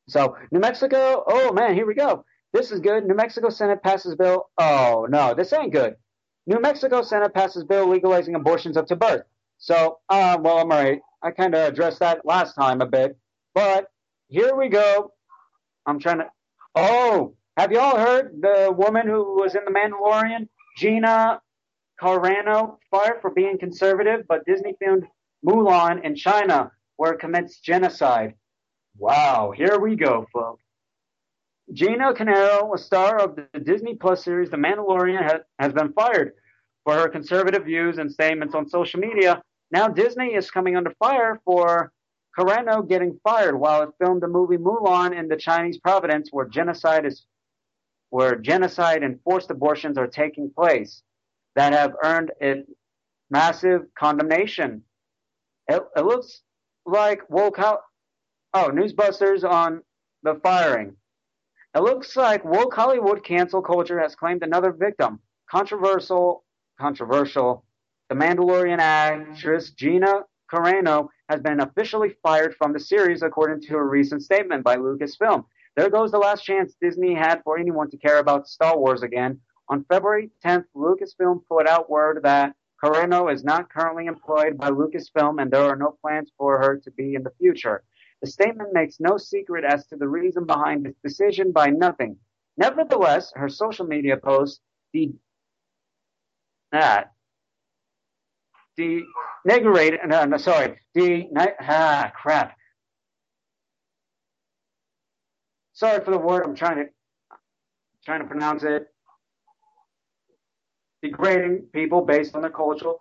So 0.07 0.37
New 0.51 0.59
Mexico. 0.59 1.23
Oh 1.27 1.51
man, 1.51 1.73
here 1.73 1.85
we 1.85 1.95
go. 1.95 2.23
This 2.55 2.71
is 2.71 2.79
good. 2.79 3.05
New 3.05 3.15
Mexico 3.15 3.49
Senate 3.49 3.83
passes 3.83 4.15
bill. 4.15 4.49
Oh, 4.57 5.07
no, 5.09 5.33
this 5.33 5.51
ain't 5.51 5.73
good. 5.73 5.97
New 6.47 6.61
Mexico 6.61 7.01
Senate 7.01 7.33
passes 7.33 7.65
bill 7.65 7.89
legalizing 7.89 8.33
abortions 8.35 8.77
up 8.77 8.87
to 8.87 8.95
birth. 8.95 9.23
So, 9.57 9.99
uh, 10.07 10.37
well, 10.39 10.59
I'm 10.59 10.71
all 10.71 10.81
right. 10.81 11.01
I 11.21 11.31
kind 11.31 11.53
of 11.53 11.67
addressed 11.67 11.99
that 11.99 12.25
last 12.25 12.53
time 12.53 12.79
a 12.79 12.85
bit. 12.85 13.17
But 13.53 13.87
here 14.29 14.55
we 14.55 14.69
go. 14.69 15.11
I'm 15.85 15.99
trying 15.99 16.19
to. 16.19 16.27
Oh, 16.75 17.35
have 17.55 17.71
y'all 17.71 17.97
heard 17.97 18.41
the 18.41 18.73
woman 18.75 19.07
who 19.07 19.39
was 19.39 19.55
in 19.55 19.61
The 19.63 19.71
Mandalorian, 19.71 20.49
Gina 20.77 21.41
Carano, 22.01 22.77
fired 22.91 23.21
for 23.21 23.31
being 23.31 23.57
conservative, 23.57 24.25
but 24.27 24.45
Disney 24.45 24.73
filmed 24.79 25.05
Mulan 25.45 26.03
in 26.03 26.15
China, 26.15 26.71
where 26.97 27.13
it 27.13 27.19
commits 27.19 27.61
genocide? 27.61 28.33
Wow, 28.97 29.53
here 29.55 29.79
we 29.79 29.95
go, 29.95 30.25
folks. 30.33 30.63
Gina 31.71 32.13
Carano, 32.13 32.75
a 32.75 32.77
star 32.77 33.21
of 33.21 33.37
the 33.37 33.59
Disney 33.59 33.95
Plus 33.95 34.23
series 34.23 34.49
The 34.49 34.57
Mandalorian, 34.57 35.23
ha- 35.23 35.39
has 35.59 35.71
been 35.71 35.93
fired 35.93 36.33
for 36.83 36.93
her 36.93 37.07
conservative 37.07 37.63
views 37.63 37.99
and 37.99 38.11
statements 38.11 38.53
on 38.53 38.67
social 38.67 38.99
media. 38.99 39.41
Now 39.71 39.87
Disney 39.87 40.35
is 40.35 40.51
coming 40.51 40.75
under 40.75 40.93
fire 40.99 41.39
for 41.45 41.91
Carano 42.37 42.87
getting 42.87 43.19
fired 43.23 43.57
while 43.57 43.83
it 43.83 43.89
filmed 43.99 44.21
the 44.21 44.27
movie 44.27 44.57
Mulan 44.57 45.17
in 45.17 45.27
the 45.27 45.37
Chinese 45.37 45.77
province 45.77 46.29
where 46.31 46.45
genocide 46.45 47.05
is 47.05 47.25
where 48.09 48.35
genocide 48.35 49.03
and 49.03 49.19
forced 49.23 49.51
abortions 49.51 49.97
are 49.97 50.07
taking 50.07 50.51
place 50.55 51.01
that 51.55 51.73
have 51.73 51.93
earned 52.03 52.31
it 52.39 52.67
massive 53.29 53.81
condemnation. 53.97 54.83
It, 55.67 55.81
it 55.95 56.05
looks 56.05 56.41
like 56.85 57.29
woke 57.29 57.59
out. 57.59 57.79
Oh, 58.53 58.69
Newsbusters 58.71 59.49
on 59.49 59.81
the 60.23 60.35
firing. 60.43 60.95
It 61.75 61.81
looks 61.81 62.15
like 62.15 62.45
woke 62.45 62.73
Hollywood 62.73 63.23
cancel 63.23 63.61
culture 63.61 63.99
has 63.99 64.15
claimed 64.15 64.43
another 64.43 64.71
victim. 64.71 65.19
Controversial, 65.49 66.45
controversial. 66.79 67.65
The 68.09 68.15
Mandalorian 68.15 68.77
actress 68.79 69.71
Gina 69.71 70.21
Carano 70.51 71.09
has 71.29 71.41
been 71.41 71.61
officially 71.61 72.15
fired 72.21 72.55
from 72.55 72.73
the 72.73 72.79
series, 72.79 73.21
according 73.21 73.61
to 73.61 73.75
a 73.75 73.83
recent 73.83 74.23
statement 74.23 74.63
by 74.63 74.75
Lucasfilm. 74.77 75.45
There 75.75 75.89
goes 75.89 76.11
the 76.11 76.17
last 76.17 76.43
chance 76.43 76.75
Disney 76.79 77.13
had 77.13 77.43
for 77.43 77.57
anyone 77.57 77.89
to 77.89 77.97
care 77.97 78.19
about 78.19 78.47
Star 78.47 78.77
Wars 78.77 79.03
again. 79.03 79.39
On 79.67 79.83
February 79.85 80.29
10th, 80.43 80.65
Lucasfilm 80.75 81.41
put 81.49 81.67
out 81.67 81.89
word 81.89 82.21
that 82.23 82.55
Carano 82.83 83.33
is 83.33 83.43
not 83.43 83.69
currently 83.69 84.05
employed 84.05 84.57
by 84.57 84.69
Lucasfilm 84.69 85.41
and 85.41 85.51
there 85.51 85.63
are 85.63 85.75
no 85.75 85.97
plans 86.01 86.31
for 86.37 86.59
her 86.59 86.77
to 86.77 86.91
be 86.91 87.15
in 87.15 87.23
the 87.23 87.33
future. 87.39 87.83
The 88.21 88.27
statement 88.27 88.73
makes 88.73 88.99
no 88.99 89.17
secret 89.17 89.65
as 89.65 89.85
to 89.87 89.97
the 89.97 90.07
reason 90.07 90.45
behind 90.45 90.85
this 90.85 90.95
decision 91.03 91.51
by 91.51 91.67
nothing. 91.67 92.17
Nevertheless, 92.57 93.33
her 93.35 93.49
social 93.49 93.85
media 93.85 94.17
post 94.17 94.61
de- 94.93 95.15
ah, 96.71 97.05
denigrated, 98.79 100.05
no, 100.07 100.37
sorry, 100.37 100.79
ah, 101.37 102.11
crap. 102.15 102.55
Sorry 105.73 106.03
for 106.03 106.11
the 106.11 106.17
word, 106.17 106.43
I'm 106.45 106.55
trying 106.55 106.77
to, 106.77 106.85
trying 108.05 108.21
to 108.21 108.27
pronounce 108.27 108.63
it. 108.63 108.87
Degrading 111.03 111.67
people 111.73 112.01
based 112.01 112.35
on 112.35 112.41
their 112.41 112.51
cultural, 112.51 112.99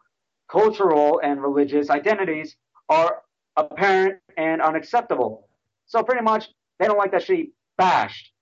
cultural 0.50 1.20
and 1.22 1.40
religious 1.40 1.88
identities 1.88 2.56
are 2.88 3.22
apparent 3.56 4.20
and 4.36 4.60
unacceptable. 4.60 5.48
So 5.86 6.02
pretty 6.02 6.22
much 6.22 6.48
they 6.78 6.86
don't 6.86 6.98
like 6.98 7.12
that 7.12 7.22
she 7.22 7.52
bashed 7.78 8.32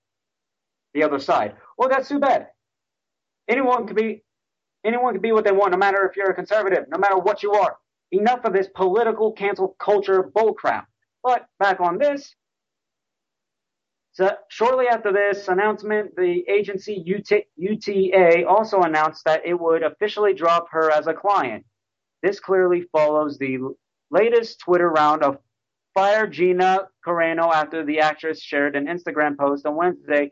the 0.93 1.03
other 1.03 1.19
side. 1.19 1.55
Well, 1.77 1.89
that's 1.89 2.09
too 2.09 2.19
bad. 2.19 2.47
Anyone 3.47 3.87
can 3.87 3.95
be 3.95 4.23
anyone 4.83 5.13
can 5.13 5.21
be 5.21 5.31
what 5.31 5.43
they 5.43 5.51
want, 5.51 5.71
no 5.71 5.77
matter 5.77 6.05
if 6.05 6.15
you're 6.15 6.29
a 6.29 6.35
conservative, 6.35 6.85
no 6.89 6.97
matter 6.97 7.17
what 7.17 7.43
you 7.43 7.53
are. 7.53 7.77
Enough 8.11 8.45
of 8.45 8.53
this 8.53 8.67
political 8.75 9.31
cancel 9.31 9.75
culture 9.79 10.23
bullcrap. 10.23 10.85
But 11.23 11.47
back 11.59 11.79
on 11.79 11.97
this. 11.97 12.35
So 14.11 14.29
shortly 14.49 14.87
after 14.87 15.11
this 15.11 15.47
announcement, 15.47 16.15
the 16.15 16.43
agency 16.47 17.03
UT, 17.15 17.43
UTA 17.57 18.45
also 18.47 18.81
announced 18.81 19.25
that 19.25 19.41
it 19.45 19.59
would 19.59 19.81
officially 19.81 20.33
drop 20.33 20.67
her 20.71 20.91
as 20.91 21.07
a 21.07 21.13
client. 21.13 21.65
This 22.21 22.39
clearly 22.39 22.83
follows 22.91 23.37
the 23.37 23.57
latest 24.11 24.59
Twitter 24.59 24.89
round 24.89 25.23
of 25.23 25.39
Fire 25.95 26.27
Gina 26.27 26.87
Carano 27.05 27.51
after 27.51 27.83
the 27.83 27.99
actress 27.99 28.41
shared 28.41 28.75
an 28.75 28.85
Instagram 28.85 29.37
post 29.37 29.65
on 29.65 29.75
Wednesday 29.75 30.31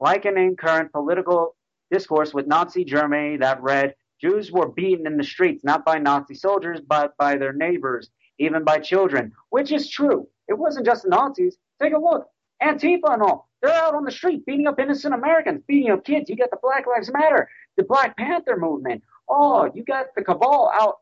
likening 0.00 0.56
current 0.56 0.92
political 0.92 1.55
discourse 1.90 2.34
with 2.34 2.46
Nazi 2.46 2.84
Germany 2.84 3.36
that 3.38 3.62
read, 3.62 3.94
Jews 4.20 4.50
were 4.50 4.68
beaten 4.68 5.06
in 5.06 5.16
the 5.16 5.24
streets, 5.24 5.62
not 5.64 5.84
by 5.84 5.98
Nazi 5.98 6.34
soldiers, 6.34 6.80
but 6.80 7.16
by 7.18 7.36
their 7.36 7.52
neighbors, 7.52 8.10
even 8.38 8.64
by 8.64 8.78
children, 8.78 9.32
which 9.50 9.72
is 9.72 9.90
true. 9.90 10.26
It 10.48 10.54
wasn't 10.58 10.86
just 10.86 11.02
the 11.02 11.10
Nazis. 11.10 11.58
Take 11.82 11.92
a 11.92 11.98
look. 11.98 12.28
Antifa 12.62 13.12
and 13.12 13.22
all. 13.22 13.48
They're 13.62 13.72
out 13.72 13.94
on 13.94 14.04
the 14.04 14.10
street 14.10 14.46
beating 14.46 14.66
up 14.66 14.78
innocent 14.78 15.14
Americans, 15.14 15.62
beating 15.66 15.90
up 15.90 16.04
kids. 16.04 16.30
You 16.30 16.36
got 16.36 16.50
the 16.50 16.58
Black 16.62 16.86
Lives 16.86 17.10
Matter, 17.12 17.48
the 17.76 17.82
Black 17.82 18.16
Panther 18.16 18.56
movement. 18.56 19.02
Oh, 19.28 19.70
you 19.74 19.84
got 19.84 20.06
the 20.14 20.22
cabal 20.22 20.70
out 20.72 20.96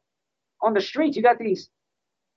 on 0.63 0.75
the 0.75 0.81
streets. 0.81 1.17
You 1.17 1.23
got 1.23 1.39
these 1.39 1.69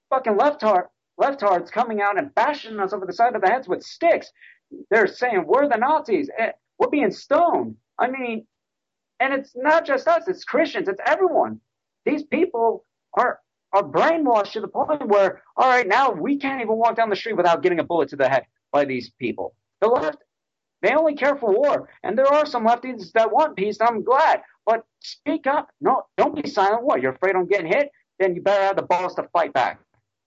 fucking 0.09 0.33
leftards, 0.37 0.87
leftards 1.19 1.71
coming 1.71 2.01
out 2.01 2.17
and 2.17 2.33
bashing 2.35 2.79
us 2.79 2.93
over 2.93 3.05
the 3.05 3.13
side 3.13 3.35
of 3.35 3.41
the 3.41 3.49
heads 3.49 3.67
with 3.67 3.83
sticks. 3.83 4.31
They're 4.89 5.07
saying 5.07 5.45
we're 5.47 5.69
the 5.69 5.77
Nazis. 5.77 6.29
Eh, 6.37 6.51
we're 6.77 6.89
being 6.89 7.11
stoned. 7.11 7.75
I 7.99 8.09
mean, 8.09 8.45
and 9.19 9.33
it's 9.33 9.53
not 9.55 9.85
just 9.85 10.07
us. 10.07 10.27
It's 10.27 10.43
Christians. 10.43 10.87
It's 10.87 11.01
everyone. 11.05 11.59
These 12.05 12.23
people 12.23 12.85
are 13.13 13.39
are 13.73 13.83
brainwashed 13.83 14.53
to 14.53 14.61
the 14.61 14.67
point 14.67 15.07
where, 15.07 15.41
all 15.57 15.67
right, 15.67 15.87
now 15.87 16.11
we 16.11 16.37
can't 16.37 16.61
even 16.61 16.77
walk 16.77 16.95
down 16.95 17.09
the 17.09 17.15
street 17.15 17.35
without 17.35 17.61
getting 17.61 17.79
a 17.79 17.83
bullet 17.83 18.09
to 18.09 18.15
the 18.15 18.29
head 18.29 18.45
by 18.71 18.85
these 18.85 19.09
people. 19.19 19.53
The 19.81 19.87
left, 19.87 20.19
they 20.81 20.93
only 20.93 21.15
care 21.15 21.35
for 21.35 21.51
war, 21.53 21.89
and 22.03 22.17
there 22.17 22.27
are 22.27 22.45
some 22.45 22.65
lefties 22.65 23.11
that 23.13 23.31
want 23.31 23.57
peace. 23.57 23.77
I'm 23.81 24.03
glad, 24.03 24.41
but 24.65 24.85
speak 25.01 25.47
up. 25.47 25.69
No, 25.81 26.03
don't 26.17 26.41
be 26.41 26.49
silent. 26.49 26.83
What? 26.83 27.01
You're 27.01 27.13
afraid 27.13 27.35
of 27.35 27.49
getting 27.49 27.67
hit? 27.67 27.91
Then 28.19 28.35
you 28.35 28.41
better 28.41 28.63
have 28.63 28.77
the 28.77 28.83
balls 28.83 29.15
to 29.15 29.23
fight 29.33 29.53
back. 29.53 29.79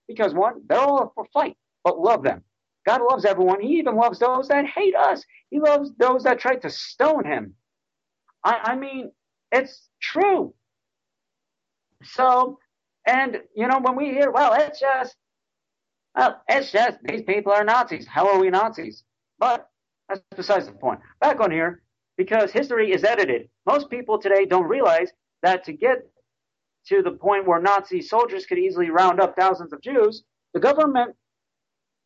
Because 0.07 0.33
one, 0.33 0.61
they're 0.67 0.79
all 0.79 1.11
for 1.15 1.25
fight, 1.33 1.57
but 1.83 1.99
love 1.99 2.23
them. 2.23 2.43
God 2.85 3.01
loves 3.01 3.25
everyone. 3.25 3.61
He 3.61 3.79
even 3.79 3.95
loves 3.95 4.19
those 4.19 4.47
that 4.47 4.65
hate 4.65 4.95
us. 4.95 5.23
He 5.49 5.59
loves 5.59 5.91
those 5.97 6.23
that 6.23 6.39
try 6.39 6.55
to 6.55 6.69
stone 6.69 7.25
him. 7.25 7.55
I, 8.43 8.59
I 8.63 8.75
mean, 8.75 9.11
it's 9.51 9.89
true. 10.01 10.53
So, 12.03 12.59
and 13.05 13.39
you 13.55 13.67
know, 13.67 13.79
when 13.79 13.95
we 13.95 14.09
hear, 14.11 14.31
well, 14.31 14.53
it's 14.53 14.79
just, 14.79 15.15
well, 16.15 16.41
it's 16.47 16.71
just 16.71 16.97
these 17.03 17.21
people 17.23 17.51
are 17.51 17.63
Nazis. 17.63 18.07
How 18.07 18.27
are 18.33 18.39
we 18.39 18.49
Nazis? 18.49 19.03
But 19.39 19.67
that's 20.09 20.21
besides 20.35 20.65
the 20.65 20.73
point. 20.73 20.99
Back 21.19 21.39
on 21.39 21.51
here, 21.51 21.81
because 22.17 22.51
history 22.51 22.91
is 22.91 23.03
edited. 23.03 23.49
Most 23.65 23.89
people 23.89 24.19
today 24.19 24.45
don't 24.45 24.67
realize 24.67 25.11
that 25.41 25.63
to 25.65 25.73
get 25.73 26.07
to 26.87 27.01
the 27.01 27.11
point 27.11 27.47
where 27.47 27.61
Nazi 27.61 28.01
soldiers 28.01 28.45
could 28.45 28.57
easily 28.57 28.89
round 28.89 29.19
up 29.19 29.35
thousands 29.37 29.71
of 29.73 29.81
Jews, 29.81 30.23
the 30.53 30.59
government 30.59 31.15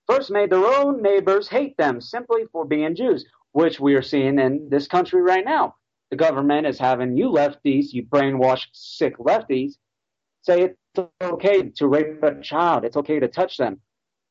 first 0.07 0.29
made 0.29 0.51
their 0.51 0.65
own 0.65 1.01
neighbors 1.01 1.47
hate 1.47 1.75
them 1.77 1.99
simply 2.01 2.43
for 2.51 2.65
being 2.65 2.95
Jews, 2.95 3.25
which 3.53 3.79
we 3.79 3.95
are 3.95 4.01
seeing 4.01 4.37
in 4.39 4.69
this 4.69 4.87
country 4.87 5.21
right 5.21 5.45
now. 5.45 5.75
The 6.15 6.23
government 6.23 6.65
is 6.65 6.79
having 6.79 7.17
you 7.17 7.29
lefties, 7.29 7.91
you 7.91 8.03
brainwashed 8.03 8.69
sick 8.71 9.17
lefties, 9.17 9.73
say 10.43 10.61
it's 10.61 11.09
okay 11.21 11.63
to 11.63 11.87
rape 11.87 12.23
a 12.23 12.41
child, 12.41 12.85
it's 12.85 12.95
okay 12.95 13.19
to 13.19 13.27
touch 13.27 13.57
them, 13.57 13.81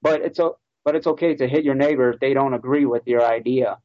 but 0.01 0.23
it's 0.23 0.41
but 0.85 0.97
it's 0.97 1.07
okay 1.07 1.35
to 1.35 1.47
hit 1.47 1.63
your 1.63 1.75
neighbor 1.75 2.11
if 2.11 2.21
they 2.21 2.33
don't 2.33 2.55
agree 2.55 2.87
with 2.87 3.07
your 3.07 3.23
idea, 3.23 3.79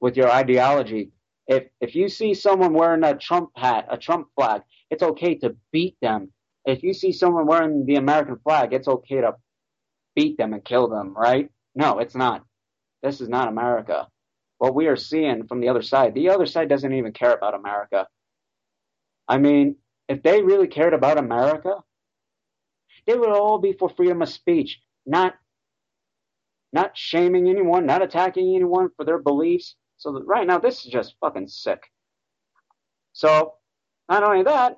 with 0.00 0.18
your 0.18 0.30
ideology. 0.30 1.10
If 1.46 1.68
if 1.80 1.94
you 1.94 2.10
see 2.10 2.34
someone 2.34 2.74
wearing 2.74 3.04
a 3.04 3.16
Trump 3.16 3.52
hat, 3.56 3.86
a 3.88 3.96
Trump 3.96 4.28
flag, 4.34 4.60
it's 4.90 5.02
okay 5.02 5.34
to 5.36 5.56
beat 5.72 5.96
them. 6.02 6.30
If 6.66 6.82
you 6.82 6.92
see 6.92 7.12
someone 7.12 7.46
wearing 7.46 7.86
the 7.86 7.96
American 7.96 8.36
flag, 8.44 8.74
it's 8.74 8.88
okay 8.88 9.22
to 9.22 9.36
beat 10.14 10.36
them 10.36 10.52
and 10.52 10.62
kill 10.62 10.88
them, 10.88 11.14
right? 11.16 11.48
No, 11.74 12.00
it's 12.00 12.14
not. 12.14 12.44
This 13.02 13.22
is 13.22 13.30
not 13.30 13.48
America. 13.48 14.08
What 14.58 14.74
we 14.74 14.86
are 14.86 14.96
seeing 14.96 15.46
from 15.46 15.60
the 15.60 15.68
other 15.68 15.82
side, 15.82 16.14
the 16.14 16.30
other 16.30 16.46
side 16.46 16.68
doesn't 16.68 16.92
even 16.92 17.12
care 17.12 17.32
about 17.32 17.54
America. 17.54 18.06
I 19.28 19.38
mean, 19.38 19.76
if 20.08 20.22
they 20.22 20.42
really 20.42 20.66
cared 20.66 20.94
about 20.94 21.18
America, 21.18 21.76
they 23.06 23.16
would 23.16 23.30
all 23.30 23.58
be 23.58 23.72
for 23.72 23.88
freedom 23.88 24.22
of 24.22 24.28
speech, 24.28 24.80
not 25.06 25.34
not 26.72 26.96
shaming 26.96 27.48
anyone, 27.48 27.86
not 27.86 28.02
attacking 28.02 28.54
anyone 28.54 28.90
for 28.96 29.04
their 29.04 29.18
beliefs. 29.18 29.76
So 29.96 30.22
right 30.24 30.46
now, 30.46 30.58
this 30.58 30.84
is 30.84 30.92
just 30.92 31.14
fucking 31.20 31.48
sick. 31.48 31.80
So 33.14 33.54
not 34.08 34.22
only 34.22 34.42
that, 34.44 34.76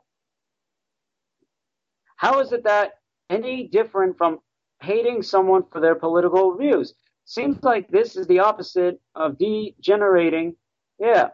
how 2.16 2.40
is 2.40 2.52
it 2.52 2.64
that 2.64 2.92
any 3.28 3.66
different 3.66 4.18
from 4.18 4.38
hating 4.82 5.22
someone 5.22 5.64
for 5.72 5.80
their 5.80 5.94
political 5.96 6.56
views? 6.56 6.94
Seems 7.30 7.62
like 7.62 7.86
this 7.86 8.16
is 8.16 8.26
the 8.26 8.40
opposite 8.40 9.00
of 9.14 9.38
degenerating, 9.38 10.56
yeah, 10.98 11.28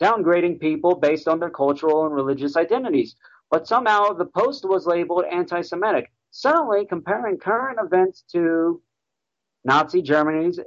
downgrading 0.00 0.60
people 0.60 0.94
based 0.94 1.26
on 1.26 1.40
their 1.40 1.50
cultural 1.50 2.06
and 2.06 2.14
religious 2.14 2.56
identities. 2.56 3.16
But 3.50 3.66
somehow 3.66 4.12
the 4.12 4.26
post 4.26 4.64
was 4.64 4.86
labeled 4.86 5.24
anti-Semitic. 5.28 6.12
Suddenly, 6.30 6.86
comparing 6.86 7.38
current 7.38 7.80
events 7.82 8.22
to 8.30 8.80
Nazi 9.64 10.00
Germany's 10.00 10.60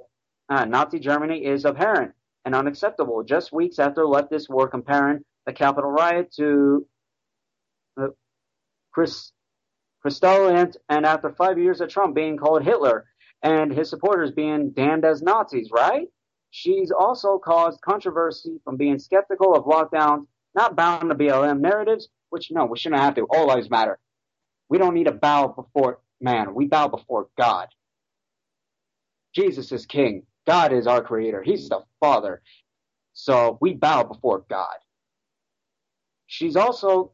uh, 0.49 0.65
Nazi 0.65 0.99
Germany 0.99 1.45
is 1.45 1.63
apparent 1.63 2.11
and 2.43 2.53
unacceptable. 2.53 3.23
Just 3.23 3.53
weeks 3.53 3.79
after 3.79 4.01
leftists 4.03 4.49
were 4.49 4.67
comparing 4.67 5.23
the 5.45 5.53
Capitol 5.53 5.89
riot 5.89 6.33
to 6.33 6.85
Chris, 8.91 9.31
Kristallnacht, 10.05 10.75
and 10.89 11.05
after 11.05 11.29
five 11.31 11.57
years 11.57 11.79
of 11.79 11.87
Trump 11.87 12.13
being 12.13 12.35
called 12.35 12.61
Hitler 12.61 13.05
and 13.45 13.71
his 13.71 13.91
supporters 13.91 14.31
being 14.31 14.71
damned 14.71 15.05
as 15.05 15.21
Nazis, 15.21 15.69
right? 15.71 16.07
She's 16.49 16.91
also 16.91 17.37
caused 17.37 17.79
controversy 17.81 18.59
from 18.63 18.75
being 18.75 18.97
skeptical 18.97 19.55
of 19.55 19.65
lockdowns, 19.65 20.25
not 20.55 20.75
bound 20.75 21.09
to 21.11 21.15
BLM 21.15 21.59
narratives, 21.59 22.09
which 22.31 22.49
no, 22.51 22.65
we 22.65 22.79
shouldn't 22.79 23.01
have 23.01 23.13
to. 23.15 23.27
All 23.29 23.45
lives 23.47 23.69
matter. 23.69 23.99
We 24.67 24.79
don't 24.79 24.95
need 24.95 25.05
to 25.05 25.11
bow 25.11 25.49
before 25.49 25.99
man. 26.19 26.55
We 26.55 26.65
bow 26.65 26.87
before 26.87 27.27
God. 27.37 27.67
Jesus 29.35 29.71
is 29.71 29.85
king. 29.85 30.23
God 30.47 30.73
is 30.73 30.87
our 30.87 31.03
creator. 31.03 31.43
He's 31.43 31.69
the 31.69 31.81
father. 31.99 32.41
So 33.13 33.59
we 33.61 33.73
bow 33.73 34.03
before 34.03 34.43
God. 34.49 34.77
She's 36.25 36.55
also, 36.55 37.11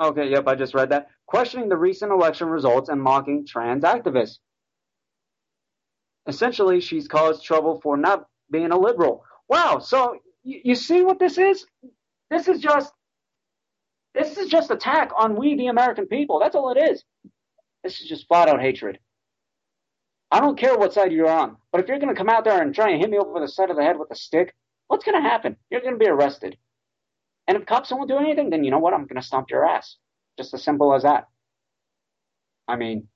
okay, 0.00 0.30
yep, 0.30 0.46
I 0.46 0.54
just 0.54 0.74
read 0.74 0.90
that, 0.90 1.08
questioning 1.26 1.68
the 1.68 1.76
recent 1.76 2.12
election 2.12 2.48
results 2.48 2.88
and 2.88 3.02
mocking 3.02 3.46
trans 3.46 3.84
activists. 3.84 4.38
Essentially, 6.26 6.80
she's 6.80 7.08
caused 7.08 7.44
trouble 7.44 7.80
for 7.80 7.96
not 7.96 8.26
being 8.50 8.72
a 8.72 8.78
liberal. 8.78 9.24
Wow, 9.48 9.78
so 9.78 10.16
you, 10.42 10.60
you 10.64 10.74
see 10.74 11.02
what 11.02 11.18
this 11.18 11.38
is? 11.38 11.66
This 12.30 12.48
is 12.48 12.60
just, 12.60 12.92
this 14.14 14.36
is 14.36 14.48
just 14.48 14.70
attack 14.70 15.10
on 15.16 15.36
we, 15.36 15.56
the 15.56 15.68
American 15.68 16.06
people. 16.06 16.40
That's 16.40 16.56
all 16.56 16.70
it 16.70 16.90
is. 16.90 17.04
This 17.84 18.00
is 18.00 18.08
just 18.08 18.26
flat 18.26 18.48
out 18.48 18.60
hatred. 18.60 18.98
I 20.30 20.40
don't 20.40 20.58
care 20.58 20.76
what 20.76 20.92
side 20.92 21.12
you're 21.12 21.30
on, 21.30 21.56
but 21.70 21.80
if 21.80 21.86
you're 21.86 22.00
going 22.00 22.12
to 22.12 22.18
come 22.18 22.28
out 22.28 22.44
there 22.44 22.60
and 22.60 22.74
try 22.74 22.90
and 22.90 23.00
hit 23.00 23.10
me 23.10 23.18
over 23.18 23.38
the 23.38 23.46
side 23.46 23.70
of 23.70 23.76
the 23.76 23.84
head 23.84 23.96
with 23.96 24.10
a 24.10 24.16
stick, 24.16 24.54
what's 24.88 25.04
going 25.04 25.22
to 25.22 25.28
happen? 25.28 25.56
You're 25.70 25.82
going 25.82 25.94
to 25.94 25.98
be 25.98 26.08
arrested. 26.08 26.56
And 27.46 27.56
if 27.56 27.66
cops 27.66 27.92
won't 27.92 28.08
do 28.08 28.18
anything, 28.18 28.50
then 28.50 28.64
you 28.64 28.72
know 28.72 28.80
what? 28.80 28.92
I'm 28.92 29.06
going 29.06 29.20
to 29.20 29.26
stomp 29.26 29.50
your 29.50 29.64
ass. 29.64 29.96
Just 30.36 30.52
as 30.52 30.64
simple 30.64 30.92
as 30.94 31.04
that. 31.04 31.28
I 32.66 32.74
mean, 32.74 33.06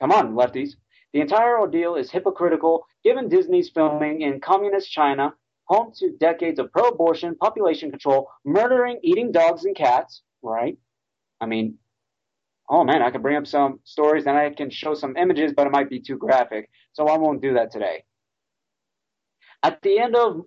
come 0.00 0.12
on, 0.12 0.34
lefties. 0.34 0.70
The 1.16 1.22
entire 1.22 1.58
ordeal 1.58 1.94
is 1.94 2.10
hypocritical 2.10 2.86
given 3.02 3.30
Disney's 3.30 3.70
filming 3.70 4.20
in 4.20 4.38
communist 4.38 4.92
China, 4.92 5.32
home 5.64 5.90
to 5.96 6.10
decades 6.10 6.58
of 6.58 6.70
pro 6.70 6.88
abortion, 6.88 7.36
population 7.36 7.88
control, 7.88 8.28
murdering, 8.44 9.00
eating 9.02 9.32
dogs 9.32 9.64
and 9.64 9.74
cats, 9.74 10.20
right? 10.42 10.76
I 11.40 11.46
mean, 11.46 11.78
oh 12.68 12.84
man, 12.84 13.00
I 13.00 13.10
could 13.10 13.22
bring 13.22 13.38
up 13.38 13.46
some 13.46 13.80
stories 13.84 14.26
and 14.26 14.36
I 14.36 14.50
can 14.50 14.68
show 14.68 14.92
some 14.92 15.16
images, 15.16 15.54
but 15.56 15.66
it 15.66 15.72
might 15.72 15.88
be 15.88 16.00
too 16.00 16.18
graphic. 16.18 16.68
So 16.92 17.08
I 17.08 17.16
won't 17.16 17.40
do 17.40 17.54
that 17.54 17.72
today. 17.72 18.04
At 19.62 19.80
the 19.80 19.98
end 19.98 20.16
of 20.16 20.42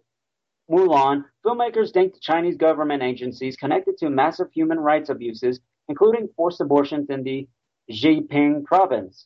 Mulan, 0.69 1.25
filmmakers 1.43 1.93
thanked 1.95 2.21
Chinese 2.21 2.57
government 2.57 3.01
agencies 3.01 3.57
connected 3.57 3.97
to 3.97 4.11
massive 4.11 4.51
human 4.53 4.79
rights 4.79 5.09
abuses, 5.09 5.61
including 5.87 6.29
forced 6.35 6.61
abortions 6.61 7.09
in 7.09 7.23
the 7.23 7.49
Xinjiang 7.91 8.65
province. 8.65 9.25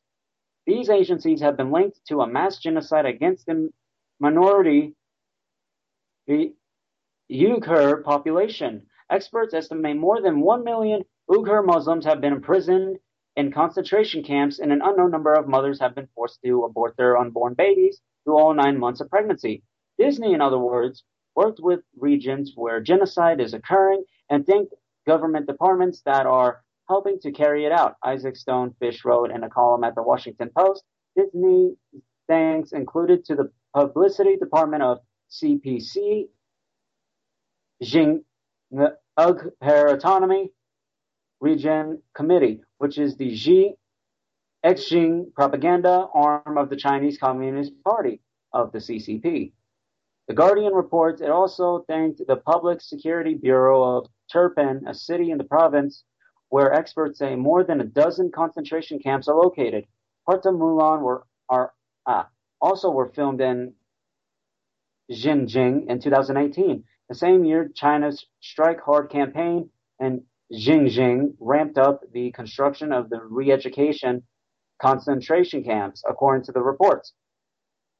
These 0.66 0.89
agencies 0.89 1.41
have 1.41 1.57
been 1.57 1.72
linked 1.72 1.99
to 2.07 2.22
a 2.22 2.28
mass 2.28 2.57
genocide 2.57 3.05
against 3.05 3.45
the 3.45 3.70
minority, 4.20 4.95
the 6.28 6.53
Uyghur 7.30 8.03
population. 8.03 8.86
Experts 9.09 9.53
estimate 9.53 9.97
more 9.97 10.22
than 10.22 10.39
1 10.39 10.64
million 10.64 11.03
Uyghur 11.30 11.66
Muslims 11.66 12.05
have 12.05 12.22
been 12.22 12.34
imprisoned 12.34 12.97
in 13.36 13.51
concentration 13.51 14.24
camps, 14.24 14.59
and 14.59 14.72
an 14.72 14.82
unknown 14.84 15.11
number 15.11 15.34
of 15.34 15.47
mothers 15.47 15.80
have 15.80 15.95
been 15.95 16.07
forced 16.16 16.39
to 16.43 16.64
abort 16.64 16.95
their 16.97 17.18
unborn 17.18 17.55
babies 17.55 18.01
through 18.24 18.38
all 18.38 18.53
nine 18.53 18.78
months 18.78 19.01
of 19.01 19.09
pregnancy. 19.09 19.64
Disney, 19.97 20.34
in 20.34 20.41
other 20.41 20.59
words, 20.59 21.03
worked 21.36 21.59
with 21.59 21.82
regions 21.97 22.53
where 22.55 22.80
genocide 22.80 23.41
is 23.41 23.53
occurring 23.53 24.03
and 24.30 24.45
thanked 24.45 24.74
government 25.07 25.47
departments 25.47 26.01
that 26.05 26.26
are 26.26 26.64
helping 26.88 27.20
to 27.20 27.32
carry 27.32 27.66
it 27.66 27.72
out. 27.72 27.96
Isaac 28.04 28.36
Stone 28.36 28.76
Fish 28.80 29.06
wrote 29.06 29.32
in 29.32 29.44
a 29.44 29.50
column 29.50 29.84
at 29.84 29.96
the 29.96 30.04
Washington 30.04 30.50
Post. 30.56 30.84
Disney 31.16 31.76
thanks 32.28 32.72
included 32.72 33.26
to 33.26 33.36
the 33.36 33.52
publicity 33.76 34.36
department 34.38 34.84
of 34.84 35.00
CPC, 35.32 36.28
Jing, 37.82 38.24
the 38.72 38.98
Uyghur 39.18 39.94
Autonomy, 39.94 40.52
Region 41.40 42.02
Committee, 42.16 42.62
which 42.78 42.98
is 42.98 43.18
the 43.18 43.36
Xi 43.36 43.74
Xing 44.64 45.34
propaganda 45.34 46.08
arm 46.14 46.58
of 46.58 46.70
the 46.70 46.78
Chinese 46.78 47.18
Communist 47.18 47.74
Party 47.84 48.22
of 48.54 48.72
the 48.72 48.80
CCP. 48.80 49.52
The 50.30 50.34
Guardian 50.34 50.74
reports 50.74 51.22
it 51.22 51.30
also 51.30 51.84
thanked 51.90 52.22
the 52.26 52.38
Public 52.38 52.80
Security 52.80 53.34
Bureau 53.34 53.84
of 53.84 54.08
Turpan, 54.34 54.88
a 54.88 54.94
city 54.94 55.32
in 55.32 55.38
the 55.38 55.44
province 55.44 56.06
where 56.54 56.72
experts 56.72 57.18
say 57.18 57.36
more 57.36 57.64
than 57.64 57.82
a 57.82 57.84
dozen 57.84 58.32
concentration 58.32 58.99
camps 58.99 59.28
are 59.28 59.36
located. 59.36 59.88
Parts 60.24 60.45
of 60.45 60.54
Mulan 60.54 61.01
were 61.01 61.26
are 61.49 61.74
ah, 62.06 62.30
also 62.62 62.91
were 62.91 63.10
filmed 63.10 63.41
in 63.41 63.74
Xinjiang 65.12 65.88
in 65.89 65.99
2018. 65.99 66.84
The 67.10 67.16
same 67.16 67.43
year, 67.43 67.72
China's 67.74 68.28
Strike 68.39 68.82
Hard 68.82 69.10
campaign 69.10 69.72
and 69.99 70.22
Xinjiang 70.54 71.34
ramped 71.39 71.80
up 71.80 72.01
the 72.14 72.32
construction 72.34 72.91
of 72.91 73.10
the 73.10 73.20
re-education 73.24 74.22
concentration 74.80 75.64
camps, 75.64 76.04
according 76.08 76.45
to 76.45 76.51
the 76.51 76.62
reports. 76.62 77.14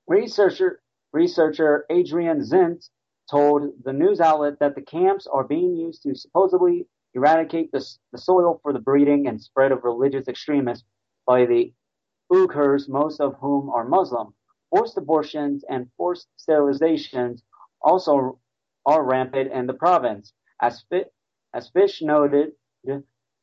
Researcher, 0.06 0.80
researcher 1.12 1.88
Adrian 1.90 2.42
Zenz 2.42 2.92
told 3.32 3.72
the 3.84 3.94
news 3.94 4.20
outlet 4.20 4.60
that 4.60 4.76
the 4.76 4.82
camps 4.84 5.26
are 5.26 5.44
being 5.44 5.76
used 5.76 6.04
to 6.04 6.14
supposedly 6.14 6.86
eradicate 7.14 7.72
the, 7.72 7.86
the 8.12 8.18
soil 8.18 8.60
for 8.62 8.74
the 8.74 8.80
breeding 8.80 9.28
and 9.28 9.42
spread 9.42 9.72
of 9.72 9.84
religious 9.84 10.28
extremists 10.28 10.86
by 11.26 11.46
the 11.46 11.74
Uyghurs, 12.32 12.90
most 12.90 13.22
of 13.22 13.36
whom 13.40 13.70
are 13.70 13.86
Muslim. 13.86 14.34
Forced 14.70 14.98
abortions 14.98 15.64
and 15.70 15.88
forced 15.98 16.28
sterilizations 16.40 17.42
also 17.82 18.40
are 18.86 19.04
rampant 19.04 19.52
in 19.52 19.68
the 19.68 19.74
province. 19.74 20.34
As, 20.62 20.84
fit, 20.90 21.14
as 21.54 21.70
Fish 21.70 22.02
noted, 22.02 22.54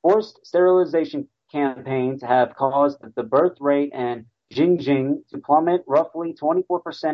forced 0.03 0.45
sterilization 0.45 1.29
campaigns 1.53 2.23
have 2.23 2.55
caused 2.57 2.99
the 3.15 3.23
birth 3.23 3.57
rate 3.61 3.93
in 3.93 4.27
Xinjiang 4.53 5.27
to 5.29 5.39
plummet 5.39 5.83
roughly 5.87 6.35
24% 6.35 6.59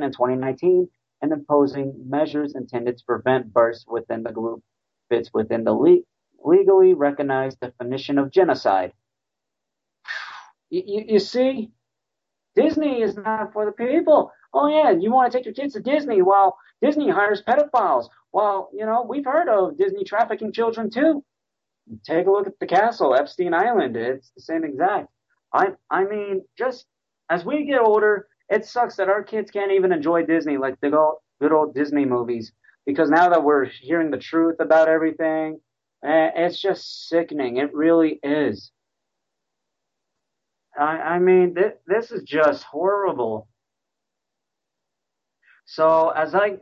in 0.05 0.13
2019 0.13 0.89
and 1.23 1.33
imposing 1.33 1.95
measures 2.09 2.55
intended 2.55 2.99
to 2.99 3.05
prevent 3.05 3.53
births 3.53 3.85
within 3.87 4.23
the 4.23 4.33
group 4.33 4.63
fits 5.09 5.31
within 5.33 5.65
the 5.65 5.73
le- 5.73 6.03
legally 6.47 6.95
recognized 6.95 7.61
definition 7.61 8.19
of 8.19 8.31
genocide. 8.31 8.93
You, 10.71 11.05
you, 11.09 11.19
see, 11.19 11.71
Disney 12.55 13.03
is 13.03 13.17
not 13.17 13.53
for 13.53 13.67
the 13.67 13.73
people. 13.73 14.33
Oh 14.55 14.69
yeah, 14.69 14.91
you 14.91 15.13
want 15.13 15.31
to 15.31 15.37
take 15.37 15.45
your 15.45 15.55
kids 15.55 15.75
to 15.75 15.81
Disney? 15.81 16.23
Well, 16.23 16.57
Disney 16.81 17.11
hires 17.11 17.43
pedophiles. 17.43 18.09
Well, 18.33 18.71
you 18.73 18.87
know, 18.87 19.05
we've 19.09 19.25
heard 19.25 19.49
of 19.49 19.77
Disney 19.77 20.05
trafficking 20.05 20.53
children 20.53 20.91
too. 20.91 21.25
Take 22.05 22.27
a 22.27 22.31
look 22.31 22.47
at 22.47 22.59
the 22.59 22.67
castle, 22.67 23.15
Epstein 23.15 23.55
Island. 23.55 23.97
It's 23.97 24.31
the 24.35 24.41
same 24.41 24.65
exact. 24.65 25.09
I, 25.53 25.69
I 25.91 26.05
mean, 26.05 26.43
just 26.59 26.87
as 27.31 27.45
we 27.45 27.65
get 27.65 27.81
older, 27.81 28.27
it 28.49 28.65
sucks 28.65 28.97
that 28.97 29.09
our 29.09 29.23
kids 29.23 29.51
can't 29.51 29.73
even 29.73 29.93
enjoy 29.93 30.25
Disney 30.25 30.57
like 30.57 30.81
the 30.81 30.91
good 31.41 31.53
old 31.53 31.75
Disney 31.75 32.05
movies 32.05 32.53
because 32.87 33.11
now 33.11 33.29
that 33.29 33.43
we're 33.43 33.65
hearing 33.65 34.11
the 34.11 34.19
truth 34.19 34.57
about 34.61 34.89
everything, 34.89 35.61
Eh, 36.07 36.31
it's 36.37 36.61
just 36.61 37.09
sickening. 37.09 37.57
It 37.57 37.75
really 37.75 38.21
is. 38.23 38.71
I, 40.79 40.99
I 40.99 41.19
mean, 41.19 41.55
th- 41.57 41.79
this 41.87 42.13
is 42.13 42.23
just 42.23 42.63
horrible. 42.63 43.49
So 45.65 46.11
as 46.11 46.35
I, 46.35 46.59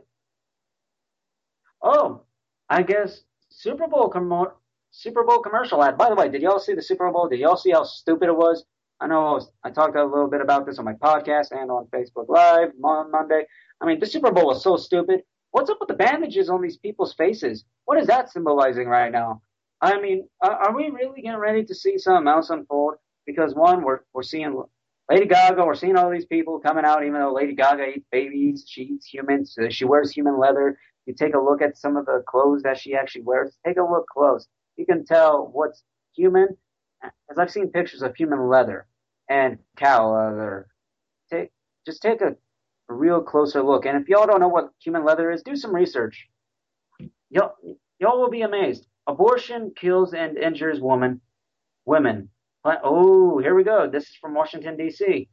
oh, 1.83 2.23
I 2.69 2.81
guess 2.81 3.21
Super 3.49 3.87
Bowl 3.87 4.09
com- 4.09 4.51
Super 4.89 5.23
Bowl 5.23 5.39
commercial 5.39 5.83
ad. 5.83 5.97
By 5.97 6.09
the 6.09 6.15
way, 6.15 6.29
did 6.29 6.41
y'all 6.41 6.59
see 6.59 6.73
the 6.73 6.81
Super 6.81 7.11
Bowl? 7.11 7.29
Did 7.29 7.39
y'all 7.39 7.57
see 7.57 7.71
how 7.71 7.83
stupid 7.83 8.29
it 8.29 8.35
was? 8.35 8.65
I 8.99 9.07
know 9.07 9.27
I, 9.27 9.31
was, 9.33 9.51
I 9.63 9.69
talked 9.69 9.95
a 9.95 10.03
little 10.03 10.29
bit 10.29 10.41
about 10.41 10.65
this 10.65 10.79
on 10.79 10.85
my 10.85 10.93
podcast 10.93 11.51
and 11.51 11.69
on 11.69 11.85
Facebook 11.93 12.29
Live 12.29 12.69
on 12.83 13.11
Monday. 13.11 13.43
I 13.81 13.85
mean, 13.85 13.99
the 13.99 14.07
Super 14.07 14.31
Bowl 14.31 14.47
was 14.47 14.63
so 14.63 14.77
stupid. 14.77 15.21
What's 15.55 15.69
up 15.69 15.77
with 15.79 15.87
the 15.87 15.95
bandages 15.95 16.49
on 16.49 16.61
these 16.61 16.75
people's 16.75 17.13
faces? 17.13 17.63
What 17.85 17.97
is 17.97 18.07
that 18.07 18.29
symbolizing 18.29 18.89
right 18.89 19.09
now? 19.09 19.41
I 19.79 20.01
mean, 20.01 20.27
uh, 20.43 20.49
are 20.49 20.75
we 20.75 20.89
really 20.89 21.21
getting 21.21 21.39
ready 21.39 21.63
to 21.63 21.73
see 21.73 21.97
something 21.97 22.27
else 22.27 22.49
unfold? 22.49 22.95
Because 23.25 23.55
one, 23.55 23.81
we're 23.81 24.01
we're 24.13 24.23
seeing 24.23 24.61
Lady 25.09 25.27
Gaga, 25.27 25.65
we're 25.65 25.75
seeing 25.75 25.95
all 25.95 26.11
these 26.11 26.25
people 26.25 26.59
coming 26.59 26.83
out, 26.83 27.03
even 27.05 27.21
though 27.21 27.31
Lady 27.31 27.55
Gaga 27.55 27.85
eats 27.85 28.05
babies, 28.11 28.65
she 28.67 28.81
eats 28.81 29.05
humans, 29.05 29.57
she 29.69 29.85
wears 29.85 30.11
human 30.11 30.37
leather. 30.37 30.77
You 31.05 31.13
take 31.13 31.35
a 31.35 31.39
look 31.39 31.61
at 31.61 31.77
some 31.77 31.95
of 31.95 32.05
the 32.05 32.21
clothes 32.27 32.63
that 32.63 32.77
she 32.77 32.93
actually 32.93 33.21
wears. 33.21 33.55
Take 33.65 33.77
a 33.77 33.81
look 33.81 34.07
close. 34.07 34.49
You 34.75 34.85
can 34.85 35.05
tell 35.05 35.51
what's 35.53 35.83
human, 36.17 36.49
as 37.01 37.37
I've 37.37 37.49
seen 37.49 37.71
pictures 37.71 38.01
of 38.01 38.13
human 38.13 38.49
leather 38.49 38.87
and 39.29 39.59
cow 39.77 40.15
leather. 40.15 40.67
Take 41.31 41.51
just 41.85 42.01
take 42.01 42.19
a, 42.19 42.35
a 42.89 42.93
real 42.93 43.21
closer 43.21 43.63
look. 43.63 43.85
And 43.85 44.01
if 44.01 44.07
y'all 44.07 44.27
don't 44.27 44.39
know 44.39 44.47
what 44.47 44.69
human 44.79 45.03
leather 45.03 45.31
is, 45.31 45.43
do 45.43 45.55
some 45.55 45.73
research. 45.73 46.27
Y'all 47.29 47.55
y'all 47.99 48.19
will 48.19 48.29
be 48.29 48.41
amazed. 48.41 48.87
Abortion 49.07 49.71
kills 49.75 50.13
and 50.13 50.37
injures 50.37 50.79
woman, 50.79 51.21
women. 51.85 52.29
Oh, 52.65 53.37
here 53.39 53.53
we 53.53 53.63
go. 53.63 53.87
This 53.89 54.03
is 54.05 54.15
from 54.19 54.33
Washington 54.33 54.75
D.C. 54.75 55.29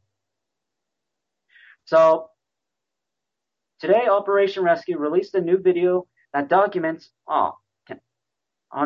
So 1.85 2.29
today, 3.79 4.07
Operation 4.07 4.63
Rescue 4.63 4.97
released 4.97 5.33
a 5.35 5.41
new 5.41 5.57
video 5.57 6.07
that 6.33 6.47
documents. 6.47 7.09
Oh, 7.27 7.53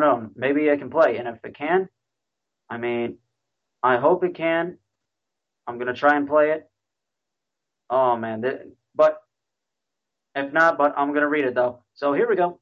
know. 0.00 0.30
Maybe 0.36 0.70
I 0.70 0.76
can 0.76 0.90
play, 0.90 1.16
and 1.16 1.28
if 1.28 1.44
it 1.44 1.56
can, 1.56 1.88
I 2.68 2.78
mean, 2.78 3.18
I 3.82 3.96
hope 3.96 4.24
it 4.24 4.34
can. 4.34 4.78
I'm 5.66 5.78
gonna 5.78 5.94
try 5.94 6.16
and 6.16 6.28
play 6.28 6.50
it. 6.52 6.68
Oh 7.90 8.16
man, 8.16 8.44
but 8.94 9.22
if 10.34 10.52
not, 10.52 10.76
but 10.78 10.94
I'm 10.96 11.12
gonna 11.14 11.28
read 11.28 11.44
it 11.44 11.54
though. 11.54 11.82
So 11.94 12.12
here 12.12 12.28
we 12.28 12.36
go. 12.36 12.60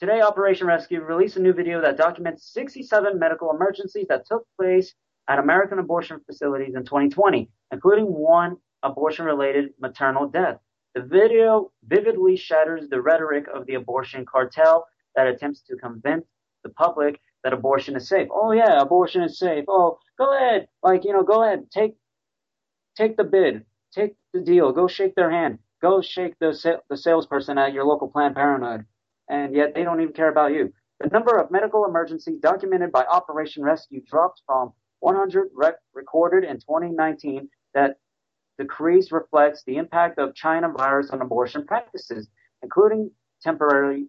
Today, 0.00 0.20
Operation 0.20 0.68
Rescue 0.68 1.00
released 1.00 1.36
a 1.36 1.40
new 1.40 1.52
video 1.52 1.80
that 1.80 1.96
documents 1.96 2.52
67 2.52 3.18
medical 3.18 3.50
emergencies 3.50 4.06
that 4.08 4.26
took 4.26 4.46
place 4.56 4.94
at 5.28 5.40
American 5.40 5.80
abortion 5.80 6.20
facilities 6.24 6.76
in 6.76 6.84
2020, 6.84 7.50
including 7.72 8.06
one 8.06 8.56
abortion-related 8.84 9.70
maternal 9.80 10.28
death. 10.28 10.58
The 10.94 11.02
video 11.02 11.72
vividly 11.84 12.36
shatters 12.36 12.88
the 12.88 13.00
rhetoric 13.02 13.46
of 13.52 13.66
the 13.66 13.74
abortion 13.74 14.24
cartel 14.24 14.86
that 15.16 15.26
attempts 15.26 15.62
to 15.62 15.76
convince 15.76 16.24
the 16.62 16.70
public 16.70 17.20
that 17.42 17.52
abortion 17.52 17.96
is 17.96 18.08
safe. 18.08 18.28
Oh 18.32 18.52
yeah, 18.52 18.80
abortion 18.80 19.22
is 19.22 19.38
safe. 19.38 19.64
Oh, 19.68 19.98
go 20.16 20.36
ahead, 20.36 20.68
like 20.82 21.04
you 21.04 21.12
know, 21.12 21.24
go 21.24 21.42
ahead, 21.42 21.70
take 21.72 21.96
take 22.96 23.16
the 23.16 23.24
bid, 23.24 23.64
take 23.92 24.14
the 24.32 24.40
deal, 24.40 24.72
go 24.72 24.88
shake 24.88 25.14
their 25.14 25.30
hand, 25.30 25.58
go 25.82 26.00
shake 26.00 26.38
the 26.40 26.80
the 26.88 26.96
salesperson 26.96 27.58
at 27.58 27.72
your 27.72 27.84
local 27.84 28.08
Planned 28.08 28.34
Parenthood, 28.34 28.86
and 29.28 29.54
yet 29.54 29.74
they 29.74 29.84
don't 29.84 30.00
even 30.00 30.14
care 30.14 30.30
about 30.30 30.52
you. 30.52 30.72
The 31.00 31.08
number 31.08 31.38
of 31.38 31.50
medical 31.50 31.84
emergencies 31.84 32.40
documented 32.40 32.92
by 32.92 33.04
Operation 33.04 33.62
Rescue 33.62 34.02
dropped 34.04 34.42
from 34.46 34.72
100 35.00 35.50
rec- 35.54 35.76
recorded 35.94 36.44
in 36.48 36.56
2019. 36.56 37.48
That 37.74 37.98
decrease 38.58 39.12
reflects 39.12 39.62
the 39.64 39.76
impact 39.76 40.18
of 40.18 40.34
China 40.34 40.68
virus 40.76 41.10
on 41.10 41.22
abortion 41.22 41.64
practices, 41.66 42.28
including 42.62 43.10
temporary 43.42 44.08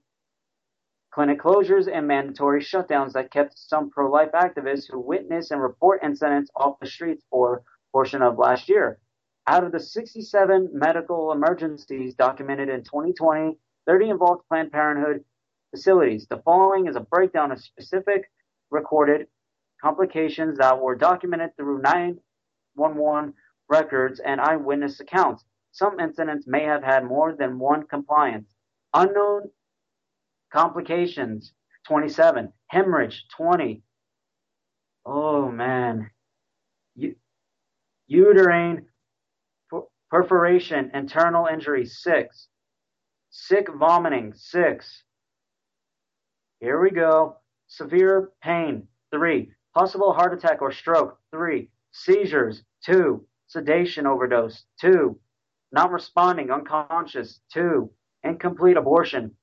clinic 1.12 1.40
closures 1.42 1.92
and 1.92 2.08
mandatory 2.08 2.62
shutdowns 2.62 3.14
that 3.14 3.32
kept 3.32 3.58
some 3.58 3.90
pro-life 3.90 4.32
activists 4.34 4.90
who 4.90 5.00
witness 5.00 5.52
and 5.52 5.62
report 5.62 6.02
incidents 6.04 6.52
off 6.56 6.80
the 6.80 6.88
streets 6.88 7.24
for 7.30 7.56
a 7.58 7.62
portion 7.92 8.22
of 8.22 8.38
last 8.38 8.70
year. 8.70 9.00
Out 9.48 9.64
of 9.64 9.72
the 9.72 9.80
67 9.80 10.70
medical 10.74 11.32
emergencies 11.32 12.14
documented 12.14 12.70
in 12.70 12.84
2020, 12.84 13.58
30 13.88 14.10
involved 14.10 14.44
Planned 14.48 14.72
Parenthood 14.72 15.24
facilities. 15.72 16.28
The 16.28 16.42
following 16.46 16.88
is 16.88 16.96
a 16.96 17.02
breakdown 17.02 17.52
of 17.52 17.60
specific 17.60 18.30
recorded 18.70 19.28
complications 19.82 20.58
that 20.60 20.80
were 20.80 20.96
documented 20.96 21.56
through 21.56 21.82
911 21.82 23.34
records 23.70 24.20
and 24.20 24.42
eyewitness 24.42 25.00
accounts. 25.00 25.44
Some 25.72 26.00
incidents 26.00 26.46
may 26.48 26.64
have 26.64 26.84
had 26.84 27.06
more 27.06 27.36
than 27.36 27.60
one 27.60 27.88
compliance. 27.88 28.50
Unknown 28.94 29.50
complications 30.52 31.54
27, 31.88 32.52
hemorrhage 32.68 33.26
20. 33.36 33.82
Oh 35.06 35.50
man. 35.50 36.10
You, 36.96 37.16
uterine 38.08 38.89
perforation, 40.10 40.92
internal 40.94 41.46
injury, 41.48 41.86
six. 41.86 42.48
Sick 43.30 43.68
vomiting, 43.74 44.34
six. 44.36 45.04
Here 46.60 46.82
we 46.82 46.92
go. 46.92 47.38
Severe 47.68 48.32
pain, 48.42 48.88
three. 49.12 49.52
Possible 49.76 50.14
heart 50.14 50.34
attack 50.34 50.62
or 50.62 50.72
stroke, 50.72 51.20
three. 51.32 51.70
Seizures, 51.92 52.64
two. 52.84 53.26
Sedation 53.48 54.06
overdose, 54.06 54.66
two. 54.80 55.20
Not 55.72 55.92
responding, 55.92 56.52
unconscious, 56.52 57.42
two. 57.54 57.92
Incomplete 58.24 58.78
abortion, 58.78 59.36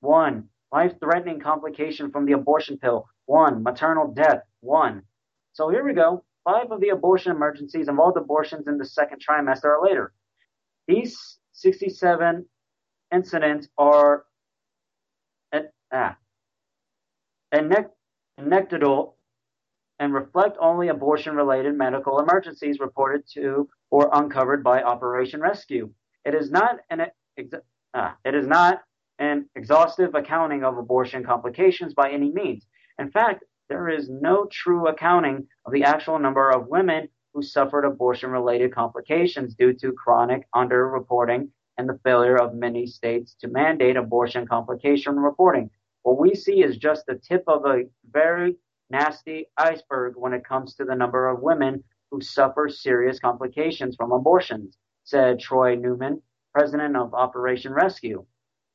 one. 0.00 0.48
Life 0.72 0.92
threatening 1.00 1.40
complication 1.40 2.10
from 2.10 2.24
the 2.24 2.32
abortion 2.32 2.78
pill, 2.78 3.06
one. 3.26 3.62
Maternal 3.62 4.12
death, 4.12 4.42
one. 4.60 5.02
So 5.52 5.68
here 5.68 5.84
we 5.84 5.92
go. 5.92 6.24
Five 6.44 6.70
of 6.70 6.80
the 6.80 6.90
abortion 6.90 7.32
emergencies 7.32 7.88
involved 7.88 8.18
abortions 8.18 8.66
in 8.66 8.76
the 8.76 8.84
second 8.84 9.22
trimester 9.26 9.64
or 9.64 9.80
later. 9.82 10.12
These 10.86 11.38
67 11.52 12.44
incidents 13.12 13.68
are 13.78 14.24
ah, 15.92 16.16
anecdotal 18.38 19.16
and 20.00 20.12
reflect 20.12 20.56
only 20.60 20.88
abortion-related 20.88 21.76
medical 21.76 22.18
emergencies 22.18 22.80
reported 22.80 23.22
to 23.32 23.68
or 23.90 24.10
uncovered 24.12 24.64
by 24.64 24.82
Operation 24.82 25.40
Rescue. 25.40 25.90
It 26.24 26.34
is 26.34 26.50
not 26.50 26.78
an 26.90 27.06
ah, 27.94 28.16
it 28.24 28.34
is 28.34 28.46
not 28.46 28.82
an 29.18 29.48
exhaustive 29.54 30.14
accounting 30.14 30.64
of 30.64 30.76
abortion 30.76 31.24
complications 31.24 31.94
by 31.94 32.10
any 32.10 32.32
means. 32.32 32.66
In 32.98 33.10
fact, 33.10 33.44
there 33.68 33.88
is 33.88 34.10
no 34.10 34.46
true 34.50 34.88
accounting 34.88 35.46
of 35.64 35.72
the 35.72 35.84
actual 35.84 36.18
number 36.18 36.50
of 36.50 36.68
women 36.68 37.08
who 37.32 37.42
suffered 37.42 37.84
abortion 37.84 38.30
related 38.30 38.74
complications 38.74 39.54
due 39.54 39.72
to 39.72 39.92
chronic 39.92 40.46
underreporting 40.54 41.48
and 41.78 41.88
the 41.88 41.98
failure 42.04 42.36
of 42.36 42.54
many 42.54 42.86
states 42.86 43.34
to 43.40 43.48
mandate 43.48 43.96
abortion 43.96 44.46
complication 44.46 45.18
reporting. 45.18 45.70
What 46.02 46.18
we 46.18 46.34
see 46.34 46.62
is 46.62 46.76
just 46.76 47.06
the 47.06 47.16
tip 47.16 47.42
of 47.48 47.64
a 47.64 47.84
very 48.10 48.56
nasty 48.90 49.46
iceberg 49.56 50.14
when 50.16 50.34
it 50.34 50.44
comes 50.44 50.74
to 50.74 50.84
the 50.84 50.94
number 50.94 51.28
of 51.28 51.40
women 51.40 51.82
who 52.10 52.20
suffer 52.20 52.68
serious 52.68 53.18
complications 53.18 53.96
from 53.96 54.12
abortions, 54.12 54.76
said 55.04 55.40
Troy 55.40 55.74
Newman, 55.74 56.20
president 56.52 56.96
of 56.96 57.14
Operation 57.14 57.72
Rescue. 57.72 58.24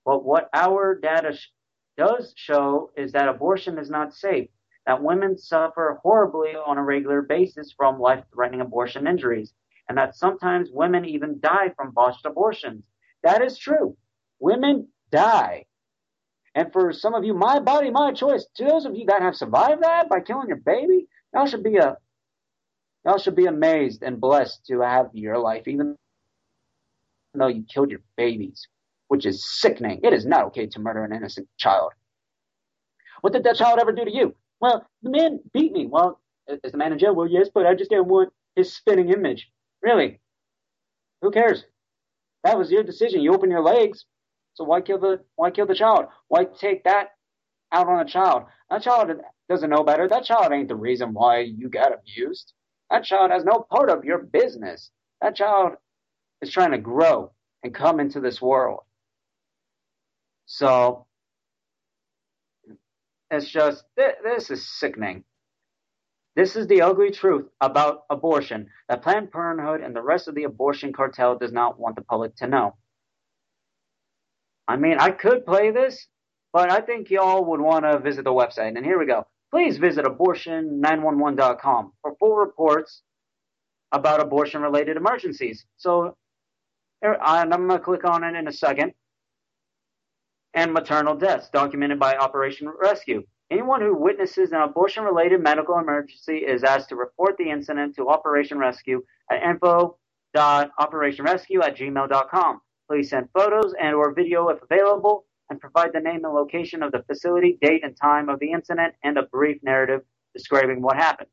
But 0.04 0.26
what 0.26 0.50
our 0.54 0.96
data 1.00 1.34
sh- 1.34 1.48
does 1.96 2.34
show 2.36 2.92
is 2.98 3.12
that 3.12 3.30
abortion 3.30 3.78
is 3.78 3.90
not 3.90 4.14
safe 4.14 4.50
that 4.90 5.04
women 5.04 5.38
suffer 5.38 6.00
horribly 6.02 6.50
on 6.56 6.80
a 6.80 6.84
regular 6.84 7.22
basis 7.22 7.72
from 7.78 8.00
life-threatening 8.00 8.62
abortion 8.62 9.06
injuries, 9.06 9.54
and 9.88 9.96
that 10.00 10.16
sometimes 10.16 10.72
women 10.72 11.06
even 11.06 11.40
die 11.40 11.70
from 11.76 11.92
botched 11.92 12.26
abortions. 12.26 12.84
That 13.22 13.44
is 13.44 13.58
true. 13.58 13.96
Women 14.40 14.88
die. 15.12 15.66
And 16.56 16.74
for 16.74 16.92
some 16.92 17.14
of 17.14 17.24
you, 17.24 17.36
my 17.36 17.60
body, 17.60 17.92
my 17.92 18.14
choice. 18.14 18.48
To 18.56 18.64
those 18.66 18.86
of 18.86 18.96
you 18.96 19.06
that 19.06 19.22
have 19.22 19.36
survived 19.36 19.84
that 19.84 20.10
by 20.10 20.22
killing 20.22 20.48
your 20.48 20.58
baby, 20.58 21.08
y'all 21.36 21.46
should 21.46 21.64
be 21.64 21.78
a 21.78 21.98
y'all 23.06 23.20
should 23.20 23.36
be 23.36 23.46
amazed 23.46 24.02
and 24.02 24.20
blessed 24.20 24.66
to 24.70 24.82
have 24.82 25.12
your 25.14 25.38
life, 25.38 25.68
even 25.68 25.96
though 27.36 27.48
you 27.48 27.64
killed 27.72 27.92
your 27.92 28.02
babies. 28.18 28.68
which 29.10 29.26
is 29.26 29.44
sickening. 29.60 30.00
It 30.04 30.14
is 30.14 30.26
not 30.26 30.46
okay 30.46 30.68
to 30.68 30.80
murder 30.80 31.04
an 31.04 31.14
innocent 31.14 31.48
child. 31.58 31.92
What 33.22 33.34
did 33.34 33.44
that 33.44 33.58
child 33.58 33.80
ever 33.80 33.92
do 33.92 34.06
to 34.06 34.12
you? 34.12 34.36
Well, 34.60 34.86
the 35.02 35.10
man 35.10 35.40
beat 35.54 35.72
me. 35.72 35.86
Well, 35.86 36.20
is 36.48 36.72
the 36.72 36.78
man 36.78 36.92
in 36.92 37.00
jail? 37.00 37.16
Well, 37.16 37.28
yes, 37.28 37.50
but 37.54 37.66
I 37.66 37.76
just 37.76 37.90
didn't 37.90 38.08
want 38.08 38.34
his 38.56 38.74
spinning 38.74 39.10
image. 39.10 39.50
Really? 39.82 40.20
Who 41.22 41.32
cares? 41.32 41.64
That 42.44 42.58
was 42.58 42.72
your 42.72 42.84
decision. 42.84 43.22
You 43.22 43.34
open 43.34 43.52
your 43.52 43.64
legs. 43.64 44.06
So 44.54 44.64
why 44.64 44.82
kill 44.82 45.00
the 45.00 45.22
why 45.36 45.52
kill 45.52 45.66
the 45.66 45.76
child? 45.76 46.06
Why 46.28 46.46
take 46.46 46.84
that 46.84 47.10
out 47.72 47.88
on 47.88 48.00
a 48.00 48.06
child? 48.06 48.44
That 48.70 48.82
child 48.82 49.12
doesn't 49.50 49.70
know 49.70 49.84
better. 49.84 50.08
That 50.08 50.26
child 50.26 50.52
ain't 50.52 50.68
the 50.68 50.76
reason 50.76 51.14
why 51.14 51.40
you 51.40 51.70
got 51.70 51.94
abused. 51.94 52.54
That 52.90 53.04
child 53.04 53.32
has 53.32 53.44
no 53.44 53.66
part 53.70 53.90
of 53.90 54.04
your 54.04 54.18
business. 54.20 54.90
That 55.22 55.36
child 55.36 55.74
is 56.42 56.52
trying 56.52 56.72
to 56.72 56.78
grow 56.78 57.32
and 57.64 57.74
come 57.74 58.00
into 58.00 58.20
this 58.20 58.42
world. 58.42 58.82
So 60.46 61.06
it's 63.32 63.50
just 63.50 63.84
this 63.96 64.50
is 64.50 64.68
sickening. 64.68 65.24
This 66.36 66.56
is 66.56 66.68
the 66.68 66.82
ugly 66.84 67.12
truth 67.12 67.48
about 67.60 68.04
abortion 68.10 68.70
that 68.88 69.02
Planned 69.02 69.32
Parenthood 69.32 69.82
and 69.82 69.96
the 69.96 70.02
rest 70.02 70.28
of 70.28 70.36
the 70.36 70.44
abortion 70.44 70.94
cartel 70.94 71.38
does 71.38 71.52
not 71.52 71.80
want 71.80 71.96
the 71.96 72.02
public 72.02 72.36
to 72.38 72.48
know. 72.48 72.76
I 74.68 74.78
mean, 74.78 74.98
I 75.00 75.10
could 75.12 75.46
play 75.46 75.72
this, 75.72 76.08
but 76.54 76.72
I 76.72 76.82
think 76.82 77.10
y'all 77.10 77.44
would 77.46 77.60
want 77.60 77.86
to 77.86 78.00
visit 78.00 78.24
the 78.24 78.32
website. 78.32 78.78
And 78.78 78.86
here 78.86 79.00
we 79.00 79.06
go. 79.06 79.26
Please 79.52 79.78
visit 79.78 80.06
abortion911.com 80.06 81.94
for 82.02 82.16
full 82.20 82.36
reports 82.36 83.02
about 83.92 84.22
abortion 84.22 84.62
related 84.62 84.96
emergencies. 84.96 85.66
So, 85.78 86.16
I'm 87.04 87.50
going 87.50 87.70
to 87.70 87.80
click 87.80 88.06
on 88.06 88.24
it 88.24 88.36
in 88.36 88.48
a 88.48 88.52
second. 88.52 88.94
And 90.54 90.74
maternal 90.74 91.16
deaths 91.16 91.50
documented 91.50 92.00
by 92.00 92.16
Operation 92.16 92.72
Rescue. 92.82 93.24
Anyone 93.52 93.82
who 93.82 93.96
witnesses 93.96 94.52
an 94.52 94.62
abortion 94.62 95.04
related 95.04 95.42
medical 95.42 95.80
emergency 95.80 96.38
is 96.38 96.64
asked 96.64 96.90
to 96.90 96.96
report 96.96 97.36
the 97.38 97.50
incident 97.50 97.96
to 97.96 98.08
Operation 98.08 98.60
Rescue 98.60 99.02
at 99.32 99.42
info.operationrescue 99.42 101.64
at 101.64 101.78
gmail.com. 101.78 102.62
Please 102.88 103.10
send 103.10 103.30
photos 103.34 103.74
and 103.80 103.96
or 103.96 104.14
video 104.14 104.50
if 104.50 104.62
available 104.62 105.26
and 105.50 105.60
provide 105.60 105.92
the 105.94 106.00
name 106.00 106.26
and 106.26 106.34
location 106.34 106.84
of 106.84 106.92
the 106.92 107.04
facility, 107.04 107.58
date 107.62 107.84
and 107.84 107.98
time 108.00 108.30
of 108.30 108.40
the 108.40 108.52
incident, 108.52 108.94
and 109.04 109.18
a 109.18 109.24
brief 109.24 109.58
narrative 109.64 110.02
describing 110.36 110.82
what 110.82 110.96
happened. 110.96 111.30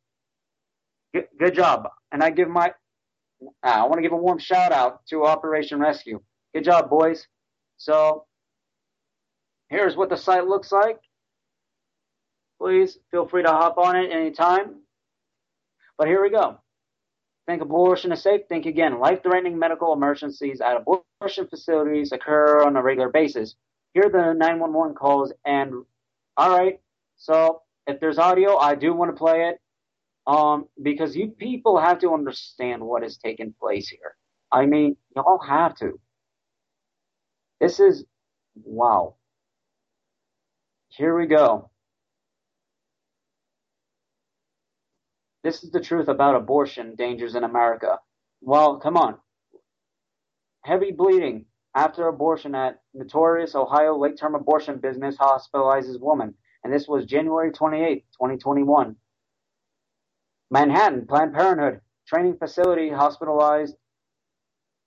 Good, 1.12 1.26
good 1.38 1.54
job. 1.54 1.88
And 2.12 2.22
I 2.22 2.30
give 2.30 2.48
my, 2.48 2.72
uh, 3.62 3.62
I 3.62 3.82
want 3.82 3.96
to 3.96 4.02
give 4.02 4.12
a 4.12 4.16
warm 4.16 4.38
shout 4.38 4.72
out 4.72 5.04
to 5.06 5.24
Operation 5.24 5.80
Rescue. 5.80 6.20
Good 6.54 6.64
job, 6.64 6.88
boys. 6.88 7.26
So 7.76 8.24
here's 9.68 9.96
what 9.96 10.08
the 10.08 10.16
site 10.16 10.46
looks 10.46 10.72
like. 10.72 10.98
Please 12.60 12.98
feel 13.10 13.28
free 13.28 13.42
to 13.42 13.50
hop 13.50 13.78
on 13.78 13.96
it 13.96 14.10
anytime. 14.10 14.82
But 15.98 16.08
here 16.08 16.22
we 16.22 16.30
go. 16.30 16.58
Think 17.46 17.62
abortion 17.62 18.12
is 18.12 18.22
safe. 18.22 18.42
Think 18.48 18.66
again. 18.66 18.98
Life 18.98 19.22
threatening 19.22 19.58
medical 19.58 19.92
emergencies 19.92 20.60
at 20.60 20.76
abortion 20.76 21.46
facilities 21.48 22.12
occur 22.12 22.62
on 22.62 22.76
a 22.76 22.82
regular 22.82 23.10
basis. 23.10 23.54
Hear 23.94 24.10
the 24.10 24.34
911 24.34 24.94
calls 24.94 25.32
and, 25.44 25.84
alright, 26.38 26.80
so 27.16 27.62
if 27.86 28.00
there's 28.00 28.18
audio, 28.18 28.56
I 28.56 28.74
do 28.74 28.92
want 28.92 29.10
to 29.10 29.16
play 29.16 29.48
it. 29.48 29.60
Um, 30.26 30.66
because 30.82 31.14
you 31.14 31.28
people 31.28 31.78
have 31.78 32.00
to 32.00 32.12
understand 32.12 32.82
what 32.82 33.04
is 33.04 33.16
taking 33.16 33.54
place 33.60 33.88
here. 33.88 34.16
I 34.50 34.66
mean, 34.66 34.96
y'all 35.14 35.38
have 35.38 35.76
to. 35.76 36.00
This 37.60 37.78
is, 37.78 38.04
wow. 38.56 39.14
Here 40.96 41.14
we 41.14 41.26
go. 41.26 41.70
This 45.44 45.62
is 45.62 45.70
the 45.70 45.80
truth 45.80 46.08
about 46.08 46.36
abortion 46.36 46.94
dangers 46.96 47.34
in 47.34 47.44
America. 47.44 47.98
Well, 48.40 48.78
come 48.78 48.96
on. 48.96 49.18
Heavy 50.64 50.92
bleeding 50.92 51.44
after 51.74 52.08
abortion 52.08 52.54
at 52.54 52.80
notorious 52.94 53.54
Ohio 53.54 53.98
late 53.98 54.18
term 54.18 54.34
abortion 54.34 54.78
business 54.78 55.16
hospitalizes 55.18 56.00
woman. 56.00 56.34
And 56.64 56.72
this 56.72 56.88
was 56.88 57.04
January 57.04 57.52
28, 57.52 58.06
2021. 58.14 58.96
Manhattan, 60.50 61.06
Planned 61.06 61.34
Parenthood 61.34 61.82
training 62.08 62.38
facility 62.38 62.88
hospitalized 62.88 63.74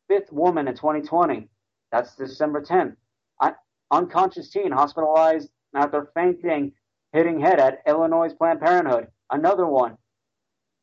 fifth 0.08 0.32
woman 0.32 0.68
in 0.68 0.76
2020. 0.76 1.48
That's 1.92 2.16
December 2.16 2.64
10th. 2.64 2.96
unconscious 3.92 4.50
teen 4.50 4.72
hospitalized 4.72 5.50
after 5.76 6.12
fainting, 6.14 6.74
hitting 7.14 7.40
head 7.40 7.60
at 7.60 7.82
Illinois 7.88 8.34
Planned 8.34 8.62
Parenthood. 8.62 9.08
Another 9.32 9.68
one 9.68 9.98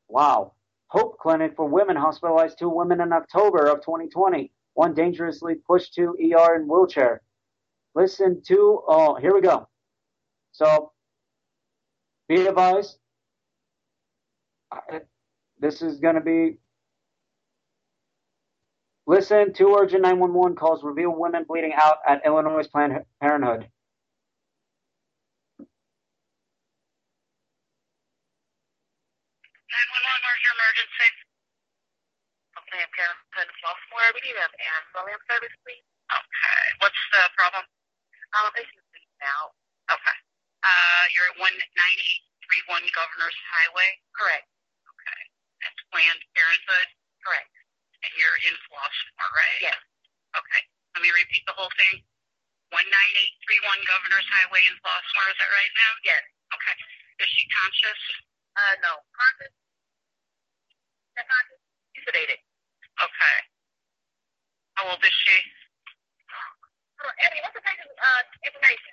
Wow. 0.08 0.52
Hope 0.88 1.18
Clinic 1.18 1.54
for 1.56 1.66
Women 1.68 1.96
hospitalized 1.96 2.58
two 2.58 2.68
women 2.68 3.00
in 3.00 3.12
October 3.12 3.66
of 3.66 3.80
2020. 3.80 4.52
One 4.74 4.94
dangerously 4.94 5.56
pushed 5.56 5.94
to 5.94 6.14
ER 6.20 6.56
in 6.56 6.68
wheelchair. 6.68 7.22
Listen 7.94 8.42
to, 8.46 8.82
oh, 8.86 9.14
here 9.16 9.34
we 9.34 9.40
go. 9.40 9.68
So, 10.52 10.92
be 12.28 12.46
advised. 12.46 12.98
This 15.58 15.82
is 15.82 15.98
going 15.98 16.16
to 16.16 16.20
be. 16.20 16.58
Listen 19.06 19.52
to 19.54 19.76
urgent 19.78 20.02
911 20.02 20.56
calls 20.56 20.82
reveal 20.84 21.10
women 21.10 21.44
bleeding 21.48 21.72
out 21.74 21.98
at 22.06 22.26
Illinois 22.26 22.66
Planned 22.66 23.04
Parenthood. 23.20 23.68
Emergency? 30.66 31.10
Okay, 32.56 32.82
Parenthood 32.96 33.50
Software. 33.60 34.10
We 34.16 34.20
need 34.24 34.38
an 34.40 34.48
ambulance 34.48 35.22
service, 35.28 35.56
please. 35.62 35.84
Okay. 36.08 36.64
What's 36.80 37.02
the 37.12 37.22
problem? 37.36 37.64
Um, 38.34 38.48
basically 38.56 39.04
now. 39.20 39.52
Okay. 39.92 40.16
Uh, 40.64 41.04
you're 41.14 41.28
at 41.30 41.38
19831 41.38 42.82
Governor's 42.96 43.38
Highway? 43.52 43.90
Correct. 44.16 44.48
Okay. 44.88 45.20
That's 45.62 45.80
Planned 45.92 46.22
Parenthood? 46.34 46.88
Correct. 47.22 47.52
And 48.02 48.12
you're 48.16 48.38
in 48.48 48.54
Flossmoor, 48.66 49.30
right? 49.36 49.60
Yes. 49.62 49.78
Okay. 50.34 50.62
Let 50.96 51.04
me 51.04 51.12
repeat 51.12 51.44
the 51.44 51.54
whole 51.54 51.70
thing. 51.76 52.02
19831 52.74 52.82
Governor's 53.86 54.28
Highway 54.32 54.62
in 54.66 54.74
Flossmoor, 54.82 55.26
is 55.30 55.38
that 55.38 55.50
right 55.52 55.74
now? 55.78 55.92
Yes. 56.02 56.22
Okay. 56.50 56.74
Is 57.22 57.28
she 57.30 57.44
conscious? 57.52 58.00
Uh, 58.56 58.74
no. 58.82 58.92
Conscious? 59.14 59.54
Sedated. 61.16 62.38
Okay. 63.00 63.36
How 64.76 64.84
old 64.92 65.00
is 65.00 65.16
she? 65.24 65.36
What's 67.00 67.56
the 67.56 67.64
patient's 67.64 67.96
uh, 67.96 68.22
information? 68.44 68.92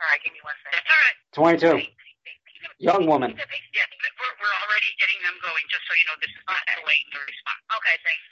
All 0.00 0.08
right, 0.10 0.20
give 0.24 0.32
me 0.34 0.42
one 0.42 0.56
second. 0.64 0.80
That's 0.80 0.90
all 0.90 1.76
right. 1.76 1.86
22. 1.86 2.80
Young 2.80 3.04
woman. 3.04 3.36
Yeah, 3.36 3.86
we're, 4.16 4.34
we're 4.40 4.56
already 4.64 4.90
getting 4.96 5.20
them 5.24 5.36
going, 5.44 5.64
just 5.68 5.84
so 5.84 5.92
you 5.96 6.04
know 6.08 6.16
this 6.20 6.32
is 6.32 6.44
not 6.48 6.60
okay. 6.64 6.80
delaying 6.80 7.08
the 7.12 7.20
response. 7.20 7.62
Okay, 7.80 7.96
thanks. 8.04 8.24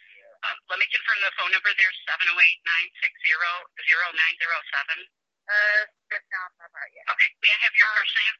Um, 0.48 0.56
let 0.72 0.78
me 0.80 0.86
confirm 0.88 1.18
the 1.20 1.32
phone 1.36 1.52
number 1.52 1.68
there, 1.76 1.92
708 2.08 2.32
960 2.32 3.36
0907. 3.36 5.04
Uh, 5.48 5.82
that's 6.12 6.28
not 6.32 6.48
right 6.72 6.92
yet. 6.92 7.04
Okay, 7.12 7.28
may 7.44 7.52
I 7.52 7.58
have 7.68 7.74
your 7.76 7.90
first 7.96 8.14
name? 8.16 8.36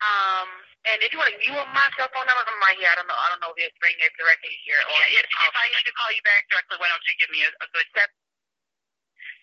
Um, 0.00 0.48
and 0.88 0.96
if 1.04 1.12
you 1.12 1.20
want, 1.20 1.36
you 1.44 1.52
want 1.52 1.68
my 1.76 1.84
cell 2.00 2.08
phone 2.08 2.24
number? 2.24 2.40
I'm 2.40 2.56
right 2.64 2.78
here. 2.80 2.88
I 2.88 2.96
don't 2.96 3.04
know. 3.04 3.20
I 3.20 3.28
don't 3.28 3.42
know 3.44 3.52
if 3.52 3.60
it's 3.68 3.76
bring 3.84 3.92
it 4.00 4.12
directly 4.16 4.56
here. 4.64 4.80
Or 4.88 4.96
yeah, 4.96 5.20
if, 5.20 5.28
if 5.28 5.54
I 5.54 5.68
need 5.68 5.84
to 5.84 5.92
call 5.92 6.08
you 6.08 6.24
back 6.24 6.48
directly, 6.48 6.80
why 6.80 6.88
don't 6.88 7.04
you 7.04 7.14
give 7.20 7.28
me 7.28 7.44
a, 7.44 7.52
a 7.52 7.68
good 7.76 7.84
step? 7.92 8.08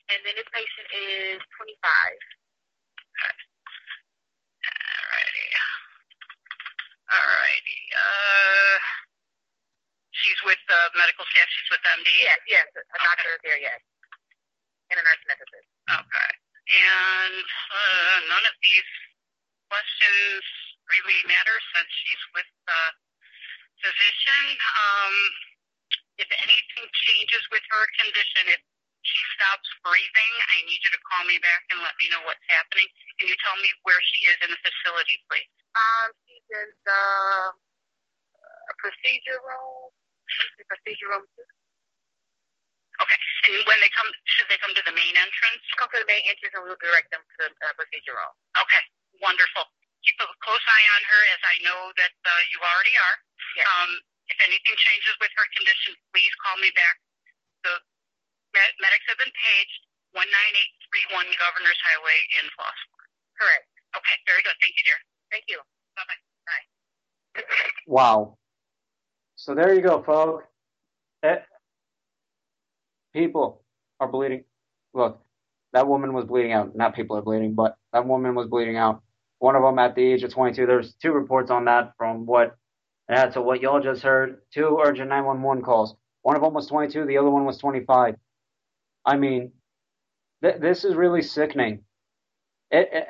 And 0.10 0.20
then 0.26 0.34
this 0.34 0.50
patient 0.50 0.88
is 0.98 1.38
25. 1.62 1.78
Okay. 1.78 3.34
Alrighty. 4.66 5.48
Alrighty. 7.06 7.80
Uh, 7.94 8.78
she's 10.10 10.42
with 10.42 10.64
uh, 10.74 10.90
medical 10.98 11.22
staff. 11.30 11.46
She's 11.54 11.70
with 11.70 11.86
MD. 11.86 12.10
Yes, 12.26 12.42
yes. 12.50 12.66
A 12.74 12.82
okay. 12.82 13.06
doctor 13.06 13.32
there. 13.46 13.62
Yes. 13.62 13.78
And 14.90 14.98
a 14.98 15.04
nurse 15.06 15.22
anesthetist. 15.22 15.70
Okay 16.02 16.47
and 16.68 17.46
uh, 17.48 18.18
none 18.28 18.46
of 18.46 18.56
these 18.60 18.90
questions 19.72 20.44
really 20.92 21.20
matter 21.28 21.58
since 21.76 21.90
she's 22.04 22.24
with 22.36 22.50
the 22.68 22.82
physician. 23.84 24.44
Um, 24.60 25.16
if 26.18 26.30
anything 26.32 26.86
changes 27.08 27.44
with 27.54 27.64
her 27.72 27.84
condition, 28.02 28.52
if 28.52 28.62
she 29.06 29.20
stops 29.40 29.68
breathing, 29.86 30.34
I 30.56 30.66
need 30.68 30.82
you 30.84 30.92
to 30.92 31.02
call 31.08 31.24
me 31.28 31.40
back 31.40 31.64
and 31.72 31.80
let 31.84 31.96
me 32.02 32.12
know 32.12 32.24
what's 32.28 32.44
happening. 32.52 32.88
Can 33.20 33.30
you 33.32 33.38
tell 33.40 33.56
me 33.62 33.70
where 33.88 34.02
she 34.16 34.28
is 34.28 34.38
in 34.44 34.50
the 34.52 34.60
facility, 34.60 35.22
please? 35.30 35.52
Um, 35.78 36.08
she's 36.26 36.44
patient's 36.48 36.84
uh, 36.88 37.48
procedure 38.80 39.40
room. 39.44 39.92
The 40.60 40.66
procedure 40.68 41.10
room. 41.12 41.24
Okay. 43.00 43.20
And 43.48 43.64
when 43.64 43.80
they 43.80 43.92
come, 43.96 44.08
should 44.28 44.52
they 44.52 44.60
come 44.60 44.76
to 44.76 44.84
the 44.84 44.92
main 44.92 45.16
entrance? 45.16 45.64
Come 45.80 45.88
to 45.96 46.04
the 46.04 46.10
main 46.10 46.24
entrance, 46.28 46.52
and 46.52 46.68
we'll 46.68 46.80
direct 46.84 47.08
them 47.16 47.24
to 47.24 47.36
the 47.48 47.50
uh, 47.64 47.72
procedure 47.80 48.16
room. 48.20 48.34
Okay. 48.60 48.84
Wonderful. 49.24 49.64
Keep 50.04 50.20
a 50.20 50.28
close 50.44 50.66
eye 50.68 50.88
on 51.00 51.02
her, 51.08 51.22
as 51.32 51.42
I 51.48 51.56
know 51.64 51.80
that 51.96 52.16
uh, 52.28 52.32
you 52.52 52.60
already 52.60 52.96
are. 53.00 53.18
Yes. 53.56 53.66
Um, 53.72 53.92
if 54.28 54.38
anything 54.44 54.76
changes 54.76 55.16
with 55.24 55.32
her 55.40 55.48
condition, 55.56 55.96
please 56.12 56.32
call 56.44 56.60
me 56.60 56.70
back. 56.76 56.96
The 57.64 57.74
med- 58.52 58.78
medics 58.84 59.08
have 59.08 59.18
been 59.18 59.32
paged. 59.32 59.80
19831 60.16 61.28
Governor's 61.40 61.82
Highway 61.84 62.20
in 62.40 62.46
Flossmoor. 62.56 63.04
Correct. 63.38 63.68
Okay, 63.96 64.16
very 64.26 64.42
good. 64.44 64.56
Thank 64.60 64.74
you, 64.80 64.84
dear. 64.88 65.00
Thank 65.32 65.46
you. 65.48 65.60
Bye-bye. 65.96 66.22
Bye. 66.48 66.66
Wow. 67.86 68.38
So 69.36 69.54
there 69.54 69.74
you 69.74 69.82
go, 69.82 70.02
folks. 70.02 70.46
Eh, 71.24 71.38
people 73.14 73.64
are 74.00 74.08
bleeding. 74.08 74.44
Look, 74.94 75.22
that 75.74 75.88
woman 75.88 76.14
was 76.14 76.26
bleeding 76.26 76.54
out. 76.54 76.76
Not 76.76 76.96
people 76.96 77.18
are 77.18 77.22
bleeding, 77.22 77.54
but 77.56 77.78
that 77.94 78.08
woman 78.08 78.36
was 78.36 78.48
bleeding 78.48 78.78
out. 78.78 79.02
One 79.40 79.56
of 79.56 79.64
them 79.64 79.80
at 79.80 79.96
the 79.96 80.04
age 80.04 80.24
of 80.24 80.32
22. 80.34 80.66
There's 80.66 80.96
two 80.96 81.12
reports 81.14 81.52
on 81.52 81.66
that 81.66 81.94
from 81.98 82.26
what 82.26 82.56
and 83.10 83.32
to 83.34 83.42
what 83.42 83.62
y'all 83.62 83.82
just 83.82 84.04
heard. 84.04 84.42
Two 84.54 84.80
urgent 84.84 85.10
911 85.10 85.64
calls. 85.64 85.96
One 86.24 86.36
of 86.36 86.42
them 86.42 86.54
was 86.54 86.68
22. 86.68 87.06
The 87.06 87.18
other 87.18 87.30
one 87.30 87.46
was 87.46 87.58
25. 87.58 88.16
I 89.06 89.18
mean, 89.18 89.54
th- 90.44 90.60
this 90.62 90.86
is 90.86 90.96
really 90.96 91.22
sickening. 91.22 91.84
It, 92.72 92.90
it, 92.94 93.08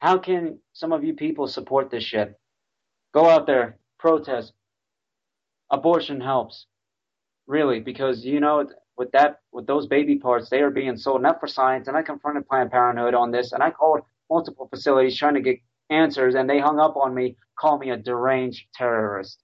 how 0.00 0.18
can 0.18 0.58
some 0.72 0.92
of 0.92 1.04
you 1.04 1.14
people 1.14 1.46
support 1.48 1.90
this 1.90 2.04
shit? 2.04 2.34
Go 3.14 3.28
out 3.28 3.46
there, 3.46 3.78
protest. 3.98 4.52
Abortion 5.70 6.20
helps, 6.20 6.66
really, 7.46 7.80
because 7.80 8.24
you 8.24 8.40
know 8.40 8.68
with 8.96 9.10
that 9.12 9.40
with 9.52 9.66
those 9.66 9.86
baby 9.86 10.18
parts, 10.18 10.48
they 10.50 10.60
are 10.60 10.70
being 10.70 10.96
sold 10.96 11.22
not 11.22 11.40
for 11.40 11.46
science. 11.46 11.88
And 11.88 11.96
I 11.96 12.02
confronted 12.02 12.48
Planned 12.48 12.70
Parenthood 12.70 13.14
on 13.14 13.30
this, 13.30 13.52
and 13.52 13.62
I 13.62 13.70
called 13.70 14.00
multiple 14.30 14.68
facilities 14.68 15.16
trying 15.16 15.34
to 15.34 15.40
get 15.40 15.58
answers, 15.90 16.34
and 16.34 16.48
they 16.48 16.58
hung 16.58 16.78
up 16.78 16.96
on 16.96 17.14
me, 17.14 17.36
called 17.58 17.80
me 17.80 17.90
a 17.90 17.96
deranged 17.96 18.66
terrorist. 18.74 19.42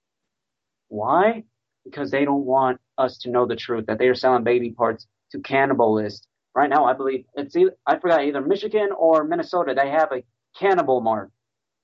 Why? 0.87 1.43
Because 1.85 2.11
they 2.11 2.25
don't 2.25 2.45
want 2.45 2.79
us 2.97 3.17
to 3.19 3.29
know 3.29 3.45
the 3.45 3.55
truth 3.55 3.85
that 3.87 3.99
they 3.99 4.07
are 4.07 4.15
selling 4.15 4.43
baby 4.43 4.71
parts 4.71 5.07
to 5.31 5.39
cannibalists. 5.39 6.21
Right 6.55 6.69
now, 6.69 6.85
I 6.85 6.93
believe 6.93 7.25
it's 7.35 7.55
either, 7.55 7.75
I 7.85 7.99
forgot 7.99 8.23
either 8.23 8.41
Michigan 8.41 8.89
or 8.97 9.23
Minnesota. 9.23 9.73
They 9.75 9.89
have 9.89 10.11
a 10.11 10.23
cannibal 10.57 11.01
mart, 11.01 11.31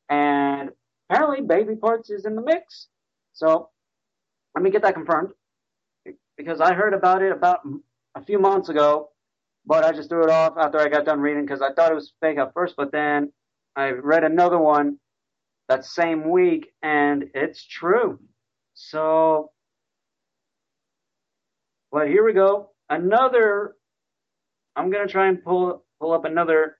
and 0.09 0.71
apparently 1.09 1.45
baby 1.45 1.75
parts 1.75 2.09
is 2.09 2.25
in 2.25 2.35
the 2.35 2.41
mix. 2.41 2.87
So 3.33 3.69
let 4.55 4.63
me 4.63 4.71
get 4.71 4.81
that 4.81 4.95
confirmed 4.95 5.29
because 6.37 6.61
I 6.61 6.73
heard 6.73 6.93
about 6.93 7.21
it 7.21 7.31
about 7.31 7.61
a 8.15 8.23
few 8.23 8.39
months 8.39 8.69
ago, 8.69 9.09
but 9.65 9.83
I 9.83 9.91
just 9.91 10.09
threw 10.09 10.23
it 10.23 10.29
off 10.29 10.53
after 10.59 10.79
I 10.79 10.89
got 10.89 11.05
done 11.05 11.19
reading 11.21 11.45
because 11.45 11.61
I 11.61 11.73
thought 11.73 11.91
it 11.91 11.95
was 11.95 12.13
fake 12.21 12.37
at 12.37 12.53
first, 12.53 12.75
but 12.77 12.91
then 12.91 13.31
I 13.75 13.89
read 13.91 14.23
another 14.23 14.59
one 14.59 14.97
that 15.69 15.85
same 15.85 16.29
week 16.29 16.67
and 16.83 17.25
it's 17.33 17.65
true. 17.65 18.19
So, 18.73 19.51
but 21.91 22.07
here 22.07 22.25
we 22.25 22.33
go. 22.33 22.71
Another, 22.89 23.75
I'm 24.75 24.91
going 24.91 25.07
to 25.07 25.11
try 25.11 25.27
and 25.27 25.43
pull, 25.43 25.83
pull 25.99 26.13
up 26.13 26.25
another 26.25 26.77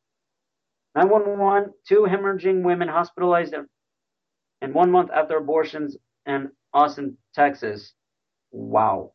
911, 0.96 1.74
two 1.88 2.08
hemorrhaging 2.10 2.64
women 2.64 2.88
hospitalized 2.88 3.56
in 4.62 4.74
one 4.74 4.92
month 4.92 5.12
after 5.16 5.38
abortions 5.38 5.98
in 6.26 6.52
Austin, 6.74 7.18
Texas. 7.36 7.94
Wow. 8.52 9.15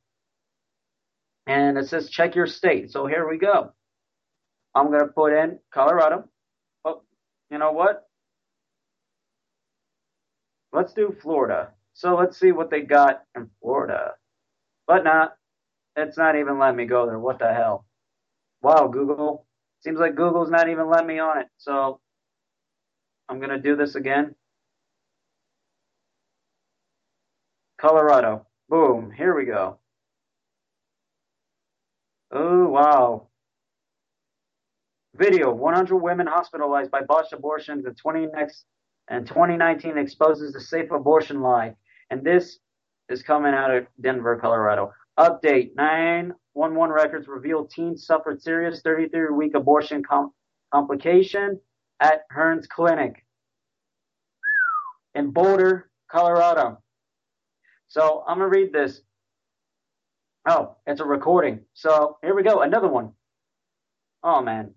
And 1.51 1.77
it 1.79 1.89
says 1.89 2.09
check 2.09 2.37
your 2.37 2.47
state. 2.47 2.93
So 2.93 3.09
here 3.09 3.29
we 3.29 3.37
go. 3.37 3.73
I'm 4.73 4.87
going 4.87 5.01
to 5.01 5.09
put 5.09 5.33
in 5.33 5.59
Colorado. 5.75 6.29
Oh, 6.85 7.03
you 7.51 7.59
know 7.59 7.73
what? 7.73 8.09
Let's 10.73 10.93
do 10.93 11.17
Florida. 11.21 11.71
So 11.93 12.15
let's 12.15 12.39
see 12.39 12.53
what 12.53 12.71
they 12.71 12.83
got 12.83 13.23
in 13.37 13.51
Florida. 13.61 14.13
But 14.87 15.03
not, 15.03 15.33
it's 15.97 16.17
not 16.17 16.37
even 16.37 16.61
letting 16.61 16.77
me 16.77 16.85
go 16.85 17.05
there. 17.07 17.19
What 17.19 17.41
the 17.41 17.53
hell? 17.53 17.85
Wow, 18.63 18.87
Google. 18.87 19.45
Seems 19.81 19.99
like 19.99 20.15
Google's 20.15 20.51
not 20.51 20.69
even 20.69 20.89
letting 20.89 21.09
me 21.09 21.19
on 21.19 21.39
it. 21.39 21.49
So 21.59 21.99
I'm 23.29 23.39
going 23.39 23.51
to 23.51 23.59
do 23.59 23.75
this 23.75 23.97
again. 23.97 24.37
Colorado. 27.81 28.47
Boom. 28.69 29.11
Here 29.11 29.35
we 29.37 29.47
go. 29.47 29.81
Oh, 32.33 32.69
wow. 32.69 33.29
Video 35.17 35.53
100 35.53 35.97
women 35.97 36.27
hospitalized 36.27 36.91
by 36.91 37.03
botched 37.03 37.33
abortions 37.33 37.85
in 37.85 37.95
20 37.95 38.27
next, 38.27 38.65
and 39.09 39.27
2019 39.27 39.99
exposes 39.99 40.53
the 40.53 40.61
safe 40.61 40.91
abortion 40.93 41.41
lie. 41.41 41.75
And 42.11 42.23
this 42.25 42.59
is 43.09 43.23
coming 43.23 43.53
out 43.53 43.75
of 43.75 43.87
Denver, 44.01 44.37
Colorado. 44.37 44.93
Update 45.19 45.75
911 45.75 46.95
records 46.95 47.27
reveal 47.27 47.67
teen 47.67 47.97
suffered 47.97 48.41
serious 48.41 48.81
33 48.83 49.35
week 49.35 49.55
abortion 49.55 50.03
com- 50.03 50.33
complication 50.73 51.61
at 51.99 52.23
Hern's 52.31 52.69
Clinic 52.69 53.25
in 55.15 55.31
Boulder, 55.33 55.91
Colorado. 56.11 56.79
So 57.89 58.25
I'm 58.27 58.39
going 58.39 58.51
to 58.51 58.59
read 58.59 58.73
this. 58.73 59.03
Oh, 60.49 60.77
it's 60.87 61.01
a 61.01 61.05
recording. 61.05 61.61
So 61.75 62.19
here 62.23 62.35
we 62.35 62.43
go. 62.43 62.61
Another 62.63 62.89
one. 62.89 63.13
Oh, 64.23 64.43
man. 64.43 64.75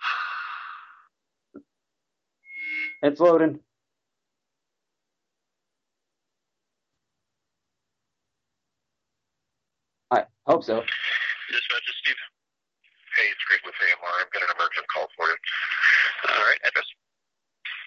It's 3.02 3.20
loading. 3.20 3.60
I 10.10 10.24
hope 10.46 10.64
so. 10.64 10.80
Dispatch 10.80 11.88
is 11.88 11.96
Steve. 12.02 12.16
Hey, 13.16 13.28
it's 13.30 13.44
Greg 13.48 13.60
with 13.64 13.74
AMR. 13.76 14.14
I've 14.20 14.32
got 14.32 14.42
an 14.42 14.48
emergent 14.56 14.86
call 14.92 15.06
for 15.16 15.26
you. 15.26 15.36
All 16.28 16.44
right, 16.44 16.58
address. 16.66 16.86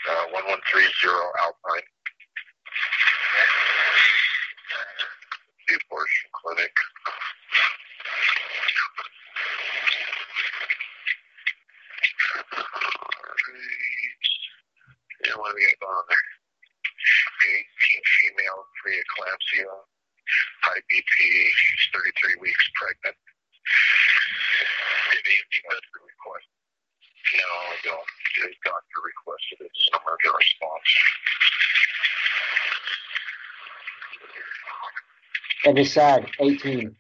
Uh, 0.02 0.34
1130 0.34 0.66
Alpine. 1.46 1.86
The 5.70 5.78
abortion 5.78 6.30
clinic. 6.34 6.74
Yeah, 15.22 15.38
what 15.38 15.54
do 15.54 15.56
we 15.56 15.70
got 15.70 15.86
on 15.86 16.06
there? 16.10 16.28
18 17.62 18.02
female, 18.02 18.66
preeclampsia, 18.82 19.70
high 20.66 20.82
BP, 20.90 21.14
33 21.94 22.42
weeks 22.42 22.66
pregnant. 22.74 23.18
Did 25.14 25.22
AMD 25.30 25.54
medical 25.70 26.02
request? 26.10 26.50
No, 27.38 27.46
I 27.46 27.78
don't. 27.86 28.21
Jay 28.36 28.54
Doctor 28.64 29.00
requested 29.04 29.66
it, 29.66 29.72
so 29.74 29.98
I'm 29.98 30.34
response. 30.34 30.90
And 35.66 35.78
his 35.78 35.94
side, 35.94 36.26
18. 36.40 36.96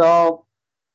So 0.00 0.46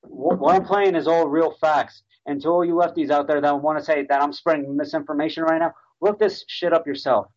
what 0.01 0.55
I'm 0.55 0.65
playing 0.65 0.95
is 0.95 1.07
all 1.07 1.27
real 1.27 1.51
facts. 1.61 2.01
And 2.25 2.41
to 2.41 2.49
all 2.49 2.65
you 2.65 2.73
lefties 2.73 3.11
out 3.11 3.27
there 3.27 3.39
that 3.39 3.61
want 3.61 3.77
to 3.77 3.85
say 3.85 4.03
that 4.09 4.21
I'm 4.21 4.33
spreading 4.33 4.75
misinformation 4.75 5.43
right 5.43 5.59
now, 5.59 5.73
look 6.01 6.17
this 6.17 6.43
shit 6.47 6.73
up 6.73 6.87
yourself. 6.87 7.27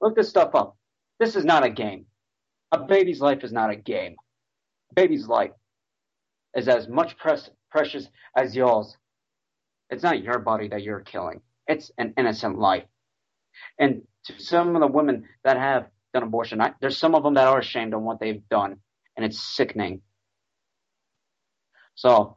Look 0.00 0.14
this 0.14 0.28
stuff 0.28 0.54
up. 0.54 0.76
This 1.18 1.34
is 1.34 1.44
not 1.44 1.64
a 1.64 1.70
game. 1.70 2.06
A 2.70 2.78
baby's 2.78 3.20
life 3.20 3.42
is 3.42 3.52
not 3.52 3.70
a 3.70 3.76
game. 3.76 4.14
A 4.92 4.94
baby's 4.94 5.26
life 5.26 5.50
is 6.56 6.68
as 6.68 6.86
much 6.86 7.16
pres- 7.16 7.50
precious 7.72 8.08
as 8.36 8.54
y'all's. 8.54 8.96
It's 9.90 10.04
not 10.04 10.22
your 10.22 10.38
body 10.38 10.68
that 10.68 10.82
you're 10.84 11.00
killing. 11.00 11.40
It's 11.66 11.90
an 11.98 12.14
innocent 12.16 12.56
life. 12.56 12.84
And 13.80 14.02
to 14.26 14.38
some 14.38 14.76
of 14.76 14.80
the 14.80 14.86
women 14.86 15.24
that 15.42 15.56
have 15.56 15.88
done 16.14 16.22
abortion, 16.22 16.60
I, 16.60 16.74
there's 16.80 16.98
some 16.98 17.16
of 17.16 17.24
them 17.24 17.34
that 17.34 17.48
are 17.48 17.58
ashamed 17.58 17.94
of 17.94 18.02
what 18.02 18.20
they've 18.20 18.48
done, 18.48 18.76
and 19.16 19.26
it's 19.26 19.40
sickening. 19.40 20.02
So, 21.98 22.36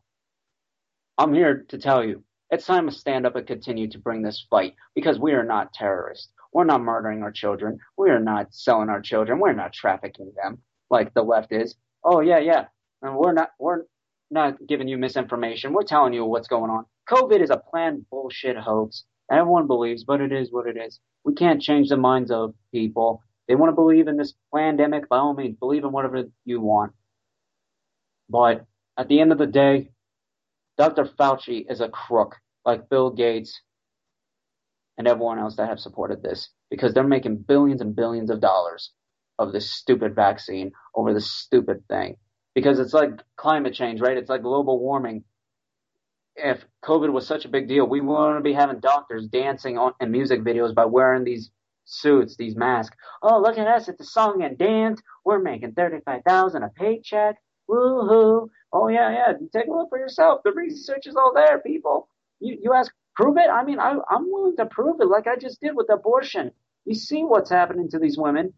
I'm 1.20 1.36
here 1.36 1.68
to 1.70 1.78
tell 1.78 2.04
you, 2.04 2.24
it's 2.50 2.66
time 2.66 2.90
to 2.90 2.92
stand 2.92 3.28
up 3.28 3.36
and 3.36 3.46
continue 3.46 3.88
to 3.90 4.00
bring 4.00 4.24
this 4.24 4.44
fight 4.50 4.74
because 4.96 5.20
we 5.20 5.34
are 5.34 5.44
not 5.44 5.72
terrorists. 5.72 6.30
We're 6.52 6.64
not 6.64 6.82
murdering 6.82 7.22
our 7.22 7.32
children. 7.32 7.78
We 7.96 8.10
are 8.10 8.20
not 8.20 8.56
selling 8.56 8.90
our 8.90 9.02
children. 9.02 9.40
We're 9.40 9.54
not 9.54 9.72
trafficking 9.72 10.34
them 10.36 10.64
like 10.90 11.14
the 11.14 11.22
left 11.22 11.52
is. 11.52 11.76
Oh 12.04 12.22
yeah, 12.22 12.40
yeah. 12.40 12.66
And 13.04 13.16
we're 13.16 13.34
not 13.34 13.52
we're 13.60 13.84
not 14.32 14.58
giving 14.66 14.88
you 14.88 14.98
misinformation. 14.98 15.74
We're 15.74 15.84
telling 15.84 16.14
you 16.14 16.26
what's 16.26 16.48
going 16.48 16.72
on. 16.72 16.86
COVID 17.08 17.44
is 17.44 17.52
a 17.52 17.58
planned 17.58 18.08
bullshit 18.10 18.58
hoax. 18.58 19.04
Everyone 19.32 19.68
believes, 19.68 20.04
but 20.04 20.22
it 20.22 20.32
is 20.32 20.52
what 20.52 20.66
it 20.66 20.76
is. 20.76 21.00
We 21.24 21.36
can't 21.36 21.62
change 21.62 21.90
the 21.90 21.98
minds 21.98 22.32
of 22.32 22.56
people. 22.74 23.22
They 23.48 23.54
want 23.54 23.70
to 23.70 23.76
believe 23.76 24.08
in 24.08 24.18
this 24.18 24.34
pandemic, 24.56 25.08
by 25.08 25.18
all 25.18 25.36
means, 25.36 25.56
believe 25.60 25.84
in 25.84 25.92
whatever 25.92 26.24
you 26.46 26.62
want. 26.62 26.94
But 28.28 28.66
at 28.98 29.08
the 29.08 29.20
end 29.20 29.32
of 29.32 29.38
the 29.38 29.48
day, 29.48 29.90
Dr. 30.78 31.06
Fauci 31.06 31.66
is 31.70 31.82
a 31.82 31.90
crook, 31.90 32.36
like 32.66 32.90
Bill 32.90 33.12
Gates 33.12 33.62
and 34.98 35.08
everyone 35.08 35.40
else 35.40 35.56
that 35.56 35.70
have 35.70 35.80
supported 35.80 36.22
this, 36.22 36.50
because 36.70 36.94
they're 36.94 37.04
making 37.04 37.38
billions 37.48 37.82
and 37.82 37.96
billions 37.96 38.30
of 38.30 38.42
dollars 38.42 38.92
of 39.40 39.52
this 39.52 39.72
stupid 39.72 40.16
vaccine 40.16 40.72
over 40.96 41.14
this 41.14 41.32
stupid 41.32 41.84
thing. 41.90 42.18
Because 42.54 42.80
it's 42.80 42.94
like 42.94 43.12
climate 43.38 43.74
change, 43.74 44.02
right? 44.02 44.18
It's 44.18 44.30
like 44.30 44.44
global 44.44 44.80
warming. 44.80 45.24
If 46.36 46.64
COVID 46.84 47.12
was 47.12 47.26
such 47.26 47.46
a 47.46 47.50
big 47.50 47.68
deal, 47.68 47.88
we 47.88 48.02
wouldn't 48.02 48.44
be 48.44 48.54
having 48.54 48.80
doctors 48.80 49.28
dancing 49.28 49.78
on 49.78 49.94
in 50.00 50.12
music 50.12 50.42
videos 50.42 50.76
by 50.76 50.86
wearing 50.86 51.24
these 51.24 51.52
suits, 51.86 52.36
these 52.36 52.56
masks. 52.56 52.96
Oh, 53.22 53.40
look 53.42 53.58
at 53.58 53.68
us 53.68 53.90
at 53.90 53.98
the 53.98 54.04
song 54.04 54.44
and 54.44 54.58
dance. 54.58 55.02
We're 55.26 55.42
making 55.42 55.74
thirty-five 55.74 56.24
thousand 56.28 56.64
a 56.64 56.70
paycheck. 56.70 57.38
Woohoo! 57.70 58.48
Oh 58.74 58.88
yeah, 58.88 59.12
yeah. 59.12 59.34
Take 59.54 59.68
a 59.68 59.72
look 59.72 59.90
for 59.90 59.98
yourself. 59.98 60.42
The 60.44 60.52
research 60.52 61.08
is 61.08 61.16
all 61.16 61.34
there, 61.34 61.60
people. 61.60 62.08
You 62.40 62.58
you 62.62 62.74
ask, 62.74 62.94
prove 63.16 63.38
it. 63.38 63.50
I 63.50 63.64
mean, 63.64 63.80
I 63.80 63.96
I'm 64.10 64.32
willing 64.32 64.56
to 64.58 64.66
prove 64.66 65.02
it, 65.02 65.08
like 65.08 65.28
I 65.28 65.36
just 65.36 65.60
did 65.62 65.76
with 65.76 65.90
abortion. 65.92 66.52
You 66.86 66.96
see 66.96 67.24
what's 67.24 67.50
happening 67.50 67.90
to 67.90 68.00
these 68.00 68.18
women. 68.18 68.54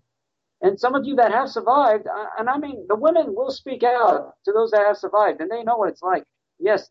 And 0.61 0.79
some 0.79 0.95
of 0.95 1.05
you 1.05 1.15
that 1.17 1.31
have 1.31 1.49
survived, 1.49 2.07
uh, 2.07 2.25
and 2.39 2.49
I 2.49 2.57
mean, 2.57 2.85
the 2.87 2.95
women 2.95 3.35
will 3.35 3.51
speak 3.51 3.83
out 3.83 4.33
to 4.45 4.51
those 4.53 4.71
that 4.71 4.85
have 4.87 4.97
survived, 4.97 5.41
and 5.41 5.51
they 5.51 5.63
know 5.63 5.77
what 5.77 5.89
it's 5.89 6.01
like. 6.01 6.23
Yes, 6.59 6.89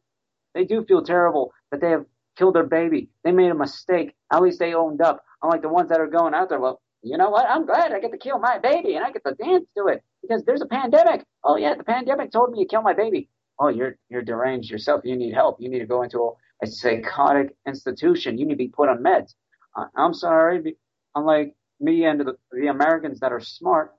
they 0.55 0.65
do 0.65 0.85
feel 0.85 1.03
terrible 1.03 1.53
that 1.71 1.81
they 1.81 1.91
have 1.91 2.07
killed 2.37 2.55
their 2.55 2.67
baby. 2.67 3.11
They 3.25 3.33
made 3.33 3.51
a 3.51 3.55
mistake. 3.55 4.15
At 4.33 4.43
least 4.43 4.59
they 4.59 4.75
owned 4.75 5.01
up. 5.03 5.25
Unlike 5.43 5.63
the 5.63 5.69
ones 5.71 5.89
that 5.91 6.01
are 6.01 6.07
going 6.07 6.35
out 6.35 6.51
there, 6.51 6.61
well, 6.61 6.81
you 7.03 7.17
know 7.19 7.31
what? 7.31 7.49
I'm 7.49 7.67
glad 7.67 7.93
I 7.93 8.01
get 8.01 8.13
to 8.13 8.19
kill 8.19 8.39
my 8.39 8.59
baby 8.59 8.95
and 8.95 9.05
I 9.05 9.11
get 9.13 9.25
to 9.27 9.35
dance 9.35 9.69
to 9.77 9.87
it 9.89 10.03
because 10.23 10.45
there's 10.45 10.63
a 10.63 10.67
pandemic. 10.67 11.25
Oh 11.45 11.57
yeah, 11.57 11.75
the 11.75 11.85
pandemic 11.85 12.31
told 12.33 12.51
me 12.53 12.65
to 12.65 12.69
kill 12.69 12.83
my 12.83 12.95
baby. 12.95 13.29
Oh, 13.59 13.69
you're 13.69 13.97
you're 14.09 14.23
deranged 14.23 14.71
yourself. 14.71 15.03
You 15.05 15.17
need 15.17 15.35
help. 15.35 15.61
You 15.61 15.69
need 15.69 15.81
to 15.81 15.87
go 15.87 16.03
into 16.03 16.21
a, 16.21 16.65
a 16.65 16.67
psychotic 16.67 17.55
institution. 17.67 18.39
You 18.39 18.47
need 18.47 18.55
to 18.55 18.59
be 18.59 18.69
put 18.69 18.89
on 18.89 19.03
meds. 19.03 19.35
Uh, 19.77 19.87
I'm 19.97 20.15
sorry. 20.15 20.77
Unlike 21.15 21.55
me 21.81 22.05
and 22.05 22.21
the, 22.21 22.37
the 22.53 22.69
Americans 22.69 23.21
that 23.21 23.33
are 23.33 23.41
smart, 23.41 23.93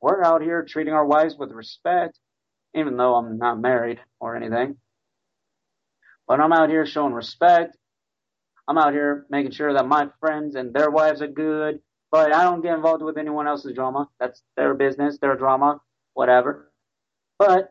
we're 0.00 0.22
out 0.22 0.42
here 0.42 0.64
treating 0.64 0.94
our 0.94 1.04
wives 1.04 1.36
with 1.38 1.50
respect, 1.52 2.18
even 2.74 2.96
though 2.96 3.16
I'm 3.16 3.36
not 3.36 3.60
married 3.60 4.00
or 4.20 4.36
anything. 4.36 4.76
But 6.26 6.40
I'm 6.40 6.52
out 6.52 6.70
here 6.70 6.86
showing 6.86 7.12
respect. 7.12 7.76
I'm 8.68 8.78
out 8.78 8.92
here 8.92 9.26
making 9.30 9.50
sure 9.50 9.74
that 9.74 9.86
my 9.86 10.08
friends 10.20 10.54
and 10.54 10.72
their 10.72 10.90
wives 10.90 11.22
are 11.22 11.26
good. 11.26 11.80
But 12.10 12.34
I 12.34 12.42
don't 12.44 12.62
get 12.62 12.74
involved 12.74 13.02
with 13.02 13.18
anyone 13.18 13.46
else's 13.46 13.74
drama. 13.74 14.08
That's 14.18 14.42
their 14.56 14.74
business, 14.74 15.18
their 15.18 15.36
drama, 15.36 15.80
whatever. 16.14 16.72
But 17.38 17.70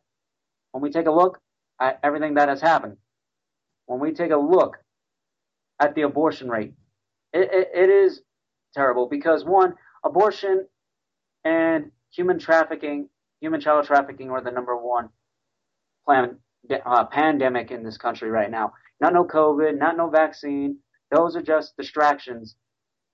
when 0.72 0.82
we 0.82 0.92
take 0.92 1.08
a 1.08 1.12
look 1.12 1.40
at 1.82 2.00
everything 2.04 2.36
that 2.36 2.50
has 2.50 2.62
happened, 2.62 2.98
when 3.86 4.00
we 4.00 4.14
take 4.14 4.32
a 4.32 4.38
look 4.38 4.78
at 5.80 5.96
the 5.96 6.04
abortion 6.04 6.50
rate, 6.50 6.74
it, 7.34 7.50
it, 7.52 7.70
it 7.74 7.90
is 7.90 8.22
terrible 8.74 9.08
because 9.08 9.44
one, 9.44 9.76
abortion 10.06 10.66
and 11.44 11.92
human 12.12 12.40
trafficking, 12.40 13.10
human 13.42 13.60
child 13.60 13.86
trafficking 13.86 14.30
are 14.30 14.42
the 14.42 14.52
number 14.52 14.76
one 14.76 15.10
plan, 16.06 16.38
uh, 16.86 17.06
pandemic 17.06 17.72
in 17.72 17.84
this 17.84 17.98
country 17.98 18.30
right 18.30 18.52
now. 18.52 18.74
Not 19.02 19.14
no 19.14 19.24
COVID, 19.26 19.78
not 19.78 19.98
no 19.98 20.10
vaccine. 20.10 20.78
Those 21.12 21.36
are 21.36 21.42
just 21.42 21.76
distractions. 21.78 22.56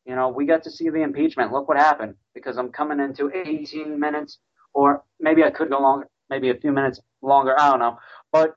You 0.05 0.15
know, 0.15 0.29
we 0.29 0.45
got 0.45 0.63
to 0.63 0.71
see 0.71 0.89
the 0.89 1.01
impeachment. 1.01 1.51
Look 1.51 1.67
what 1.67 1.77
happened 1.77 2.15
because 2.33 2.57
I'm 2.57 2.71
coming 2.71 2.99
into 2.99 3.31
18 3.33 3.99
minutes 3.99 4.39
or 4.73 5.03
maybe 5.19 5.43
I 5.43 5.49
could 5.49 5.69
go 5.69 5.79
longer, 5.79 6.07
maybe 6.29 6.49
a 6.49 6.55
few 6.55 6.71
minutes 6.71 6.99
longer. 7.21 7.59
I 7.59 7.71
don't 7.71 7.79
know. 7.79 7.97
But 8.31 8.55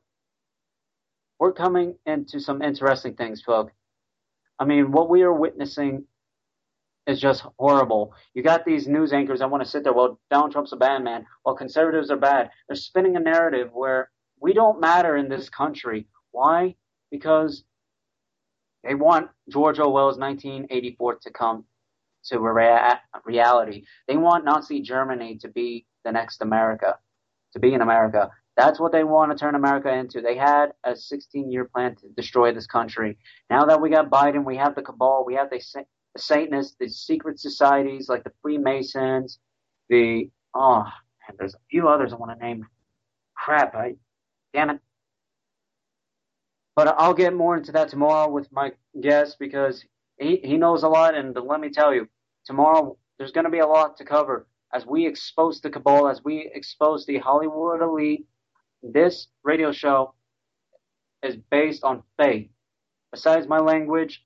we're 1.39 1.53
coming 1.53 1.95
into 2.05 2.41
some 2.41 2.61
interesting 2.61 3.15
things, 3.15 3.43
folks. 3.43 3.73
I 4.59 4.65
mean, 4.65 4.93
what 4.93 5.09
we 5.09 5.23
are 5.23 5.33
witnessing 5.33 6.05
is 7.07 7.21
just 7.21 7.45
horrible. 7.59 8.13
You 8.35 8.43
got 8.43 8.65
these 8.65 8.87
news 8.87 9.13
anchors 9.13 9.39
that 9.39 9.51
want 9.51 9.63
to 9.65 9.69
sit 9.69 9.85
there, 9.85 9.93
well, 9.95 10.21
Donald 10.31 10.53
Trump's 10.53 10.73
a 10.73 10.77
bad 10.77 11.03
man, 11.03 11.25
well, 11.45 11.55
conservatives 11.55 12.11
are 12.11 12.17
bad. 12.17 12.51
They're 12.69 12.77
spinning 12.77 13.17
a 13.17 13.21
narrative 13.21 13.71
where 13.73 14.11
we 14.41 14.53
don't 14.53 14.81
matter 14.81 15.17
in 15.17 15.29
this 15.29 15.49
country. 15.49 16.07
Why? 16.33 16.75
Because 17.11 17.65
they 18.89 18.95
want 18.95 19.29
George 19.51 19.79
Orwell's 19.79 20.17
1984 20.17 21.17
to 21.17 21.31
come 21.31 21.65
to 22.25 22.41
rea- 22.41 22.99
reality. 23.27 23.85
They 24.07 24.17
want 24.17 24.47
Nazi 24.47 24.81
Germany 24.81 25.37
to 25.43 25.49
be 25.49 25.85
the 26.05 26.13
next 26.13 26.41
America, 26.41 26.97
to 27.53 27.59
be 27.59 27.75
in 27.75 27.83
America. 27.83 28.31
That's 28.57 28.81
what 28.81 28.93
they 28.93 29.05
want 29.05 29.31
to 29.31 29.37
turn 29.37 29.55
America 29.55 29.93
into. 29.93 30.23
They 30.23 30.37
had 30.37 30.73
a 30.85 30.97
16 30.97 31.53
year 31.53 31.67
plan 31.67 31.97
to 31.97 32.09
destroy 32.17 32.53
this 32.53 32.67
country. 32.67 33.19
Now 33.51 33.67
that 33.67 33.81
we 33.81 33.91
got 33.91 34.11
Biden, 34.11 34.45
we 34.45 34.57
have 34.57 34.75
the 34.75 34.83
cabal, 34.83 35.25
we 35.27 35.35
have 35.35 35.51
the 35.51 35.63
the 36.15 36.23
Satanists, 36.23 36.77
the 36.81 36.89
secret 36.89 37.39
societies 37.39 38.09
like 38.09 38.25
the 38.25 38.33
Freemasons, 38.41 39.39
the 39.91 40.31
oh, 40.55 40.83
man, 40.83 41.37
there's 41.39 41.55
a 41.55 41.61
few 41.71 41.89
others 41.89 42.15
I 42.15 42.17
want 42.17 42.39
to 42.39 42.45
name. 42.45 42.67
Crap, 43.37 43.75
I 43.75 43.97
damn 44.55 44.71
it. 44.71 44.81
But 46.79 46.95
I'll 46.97 47.13
get 47.13 47.35
more 47.35 47.57
into 47.57 47.73
that 47.73 47.89
tomorrow 47.89 48.31
with 48.31 48.53
my 48.53 48.71
guest 49.01 49.41
because 49.41 49.85
he, 50.17 50.37
he 50.45 50.57
knows 50.57 50.85
a 50.85 50.89
lot. 50.89 51.17
And 51.17 51.35
let 51.35 51.59
me 51.59 51.71
tell 51.71 51.93
you, 51.93 52.09
tomorrow 52.47 52.97
there's 53.19 53.33
going 53.33 53.47
to 53.47 53.51
be 53.51 53.59
a 53.59 53.67
lot 53.67 53.97
to 53.97 54.05
cover 54.05 54.47
as 54.73 54.87
we 54.87 55.05
expose 55.05 55.61
the 55.61 55.71
cabal, 55.71 56.07
as 56.07 56.23
we 56.23 56.49
expose 56.55 57.05
the 57.05 57.19
Hollywood 57.19 57.83
elite. 57.83 58.29
This 58.81 59.27
radio 59.43 59.73
show 59.73 60.15
is 61.21 61.35
based 61.51 61.83
on 61.83 62.05
faith. 62.17 62.49
Besides 63.11 63.49
my 63.49 63.59
language, 63.59 64.25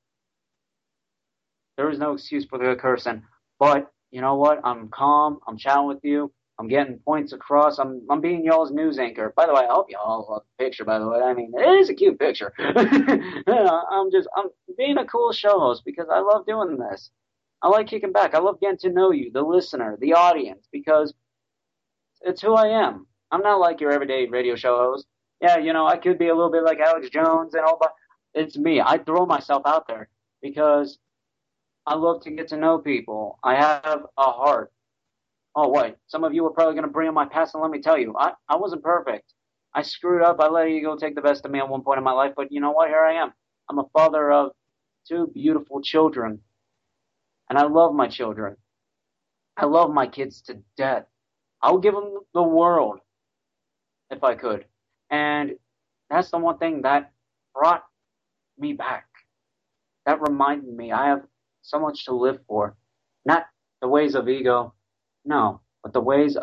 there 1.78 1.88
is 1.88 1.98
no 1.98 2.12
excuse 2.12 2.44
for 2.44 2.58
the 2.58 2.76
cursing. 2.78 3.22
But 3.58 3.90
you 4.10 4.20
know 4.20 4.34
what? 4.34 4.60
I'm 4.62 4.88
calm. 4.88 5.38
I'm 5.48 5.56
chatting 5.56 5.86
with 5.86 6.00
you. 6.02 6.30
I'm 6.62 6.68
getting 6.68 6.98
points 7.00 7.32
across. 7.32 7.80
I'm 7.80 8.02
I'm 8.08 8.20
being 8.20 8.44
y'all's 8.44 8.70
news 8.70 8.96
anchor. 8.96 9.32
By 9.34 9.46
the 9.46 9.52
way, 9.52 9.62
I 9.68 9.72
hope 9.72 9.90
y'all 9.90 10.28
love 10.30 10.42
the 10.56 10.64
picture. 10.64 10.84
By 10.84 11.00
the 11.00 11.08
way, 11.08 11.18
I 11.18 11.34
mean 11.34 11.52
it 11.56 11.68
is 11.80 11.90
a 11.90 11.94
cute 11.94 12.20
picture. 12.20 12.52
I'm 12.58 14.12
just 14.12 14.28
I'm 14.36 14.46
being 14.78 14.96
a 14.96 15.04
cool 15.04 15.32
show 15.32 15.58
host 15.58 15.82
because 15.84 16.06
I 16.08 16.20
love 16.20 16.46
doing 16.46 16.78
this. 16.78 17.10
I 17.62 17.68
like 17.68 17.88
kicking 17.88 18.12
back. 18.12 18.36
I 18.36 18.38
love 18.38 18.60
getting 18.60 18.78
to 18.78 18.90
know 18.90 19.10
you, 19.10 19.32
the 19.32 19.42
listener, 19.42 19.98
the 20.00 20.12
audience, 20.12 20.68
because 20.70 21.12
it's 22.20 22.40
who 22.40 22.54
I 22.54 22.68
am. 22.68 23.08
I'm 23.32 23.42
not 23.42 23.58
like 23.58 23.80
your 23.80 23.90
everyday 23.90 24.28
radio 24.28 24.54
show 24.54 24.76
host. 24.76 25.06
Yeah, 25.40 25.58
you 25.58 25.72
know, 25.72 25.88
I 25.88 25.96
could 25.96 26.16
be 26.16 26.28
a 26.28 26.34
little 26.34 26.52
bit 26.52 26.62
like 26.62 26.78
Alex 26.78 27.08
Jones 27.10 27.54
and 27.54 27.64
all, 27.64 27.78
but 27.80 27.92
it's 28.34 28.56
me. 28.56 28.80
I 28.80 28.98
throw 28.98 29.26
myself 29.26 29.62
out 29.66 29.88
there 29.88 30.08
because 30.40 30.98
I 31.86 31.96
love 31.96 32.22
to 32.22 32.30
get 32.30 32.46
to 32.48 32.56
know 32.56 32.78
people. 32.78 33.40
I 33.42 33.56
have 33.56 34.06
a 34.16 34.30
heart. 34.30 34.72
Oh, 35.54 35.68
wait. 35.68 35.96
Some 36.06 36.24
of 36.24 36.32
you 36.34 36.46
are 36.46 36.50
probably 36.50 36.74
going 36.74 36.86
to 36.86 36.92
bring 36.92 37.08
up 37.08 37.14
my 37.14 37.26
past, 37.26 37.54
and 37.54 37.62
let 37.62 37.70
me 37.70 37.80
tell 37.80 37.98
you, 37.98 38.14
I, 38.18 38.32
I 38.48 38.56
wasn't 38.56 38.82
perfect. 38.82 39.32
I 39.74 39.82
screwed 39.82 40.22
up. 40.22 40.38
I 40.40 40.48
let 40.48 40.68
go 40.80 40.96
take 40.96 41.14
the 41.14 41.22
best 41.22 41.44
of 41.44 41.50
me 41.50 41.58
at 41.58 41.68
one 41.68 41.82
point 41.82 41.98
in 41.98 42.04
my 42.04 42.12
life, 42.12 42.32
but 42.36 42.52
you 42.52 42.60
know 42.60 42.72
what? 42.72 42.88
Here 42.88 43.04
I 43.04 43.14
am. 43.14 43.32
I'm 43.70 43.78
a 43.78 43.88
father 43.92 44.30
of 44.30 44.52
two 45.08 45.30
beautiful 45.34 45.82
children, 45.82 46.40
and 47.50 47.58
I 47.58 47.64
love 47.64 47.94
my 47.94 48.08
children. 48.08 48.56
I 49.56 49.66
love 49.66 49.92
my 49.92 50.06
kids 50.06 50.42
to 50.42 50.58
death. 50.76 51.04
I 51.60 51.70
would 51.72 51.82
give 51.82 51.94
them 51.94 52.20
the 52.34 52.42
world 52.42 53.00
if 54.10 54.24
I 54.24 54.34
could. 54.34 54.64
And 55.10 55.52
that's 56.10 56.30
the 56.30 56.38
one 56.38 56.58
thing 56.58 56.82
that 56.82 57.12
brought 57.54 57.84
me 58.58 58.72
back. 58.72 59.06
That 60.06 60.20
reminded 60.20 60.74
me 60.74 60.92
I 60.92 61.08
have 61.08 61.22
so 61.62 61.78
much 61.78 62.06
to 62.06 62.14
live 62.14 62.40
for. 62.48 62.76
Not 63.24 63.46
the 63.80 63.88
ways 63.88 64.14
of 64.14 64.28
ego, 64.28 64.74
no, 65.24 65.60
but 65.82 65.92
the 65.92 66.00
ways 66.00 66.36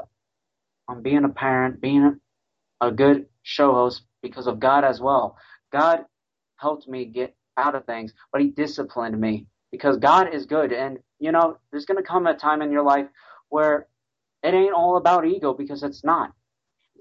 on 0.88 1.03
being 1.03 1.23
a 1.26 1.30
parent, 1.30 1.81
being 1.81 2.19
a, 2.81 2.91
good 2.91 3.26
show 3.43 3.73
host 3.73 4.03
because 4.22 4.47
of 4.47 4.60
God 4.60 4.84
as 4.84 4.99
well. 5.01 5.38
God 5.72 6.06
helped 6.57 6.88
me 6.88 7.06
get 7.06 7.35
out 7.57 7.76
of 7.76 7.85
things, 7.85 8.14
but 8.31 8.41
He 8.41 8.49
disciplined 8.49 9.19
me 9.19 9.47
because 9.72 9.97
God 9.97 10.34
is 10.34 10.45
good. 10.45 10.72
And, 10.72 10.99
you 11.19 11.31
know, 11.31 11.57
there's 11.72 11.85
going 11.85 11.97
to 11.97 12.03
come 12.03 12.27
a 12.27 12.35
time 12.35 12.61
in 12.61 12.72
your 12.72 12.84
life 12.84 13.07
where 13.49 13.88
it 14.43 14.53
ain't 14.53 14.73
all 14.73 14.97
about 14.97 15.26
ego 15.27 15.53
because 15.53 15.84
it's 15.84 16.03
not. 16.03 16.31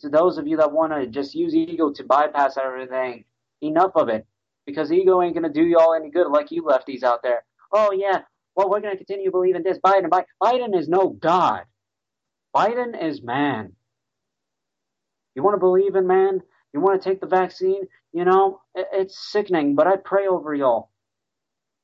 To 0.00 0.08
those 0.08 0.38
of 0.38 0.46
you 0.46 0.56
that 0.58 0.72
want 0.72 0.92
to 0.92 1.06
just 1.06 1.34
use 1.34 1.54
ego 1.54 1.92
to 1.92 2.04
bypass 2.04 2.56
everything, 2.56 3.24
enough 3.62 3.92
of 3.96 4.08
it 4.08 4.26
because 4.66 4.92
ego 4.92 5.22
ain't 5.22 5.34
going 5.34 5.50
to 5.50 5.60
do 5.60 5.66
y'all 5.66 5.94
any 5.94 6.10
good 6.10 6.28
like 6.30 6.50
you 6.50 6.62
lefties 6.62 7.02
out 7.02 7.22
there. 7.22 7.44
Oh, 7.72 7.92
yeah, 7.92 8.20
well, 8.58 8.68
we're 8.68 8.80
going 8.80 8.92
to 8.92 8.98
continue 8.98 9.26
to 9.26 9.30
believe 9.30 9.54
in 9.54 9.62
this. 9.62 9.78
Biden, 9.78 10.08
Biden, 10.08 10.24
Biden 10.42 10.76
is 10.76 10.88
no 10.88 11.10
God. 11.10 11.62
Biden 12.54 13.00
is 13.00 13.22
man. 13.22 13.74
You 15.36 15.44
want 15.44 15.54
to 15.54 15.60
believe 15.60 15.94
in 15.94 16.08
man? 16.08 16.40
You 16.74 16.80
want 16.80 17.00
to 17.00 17.08
take 17.08 17.20
the 17.20 17.28
vaccine? 17.28 17.82
You 18.12 18.24
know, 18.24 18.60
it's 18.74 19.30
sickening, 19.30 19.76
but 19.76 19.86
I 19.86 19.94
pray 19.96 20.26
over 20.26 20.56
y'all. 20.56 20.90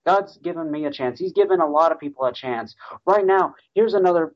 God's 0.05 0.37
given 0.39 0.69
me 0.69 0.85
a 0.87 0.91
chance. 0.91 1.21
He's 1.21 1.33
given 1.33 1.61
a 1.61 1.71
lot 1.71 1.93
of 1.93 2.01
people 2.01 2.25
a 2.25 2.33
chance. 2.33 2.75
Right 3.07 3.25
now, 3.25 3.55
here's 3.77 3.95
another 3.95 4.35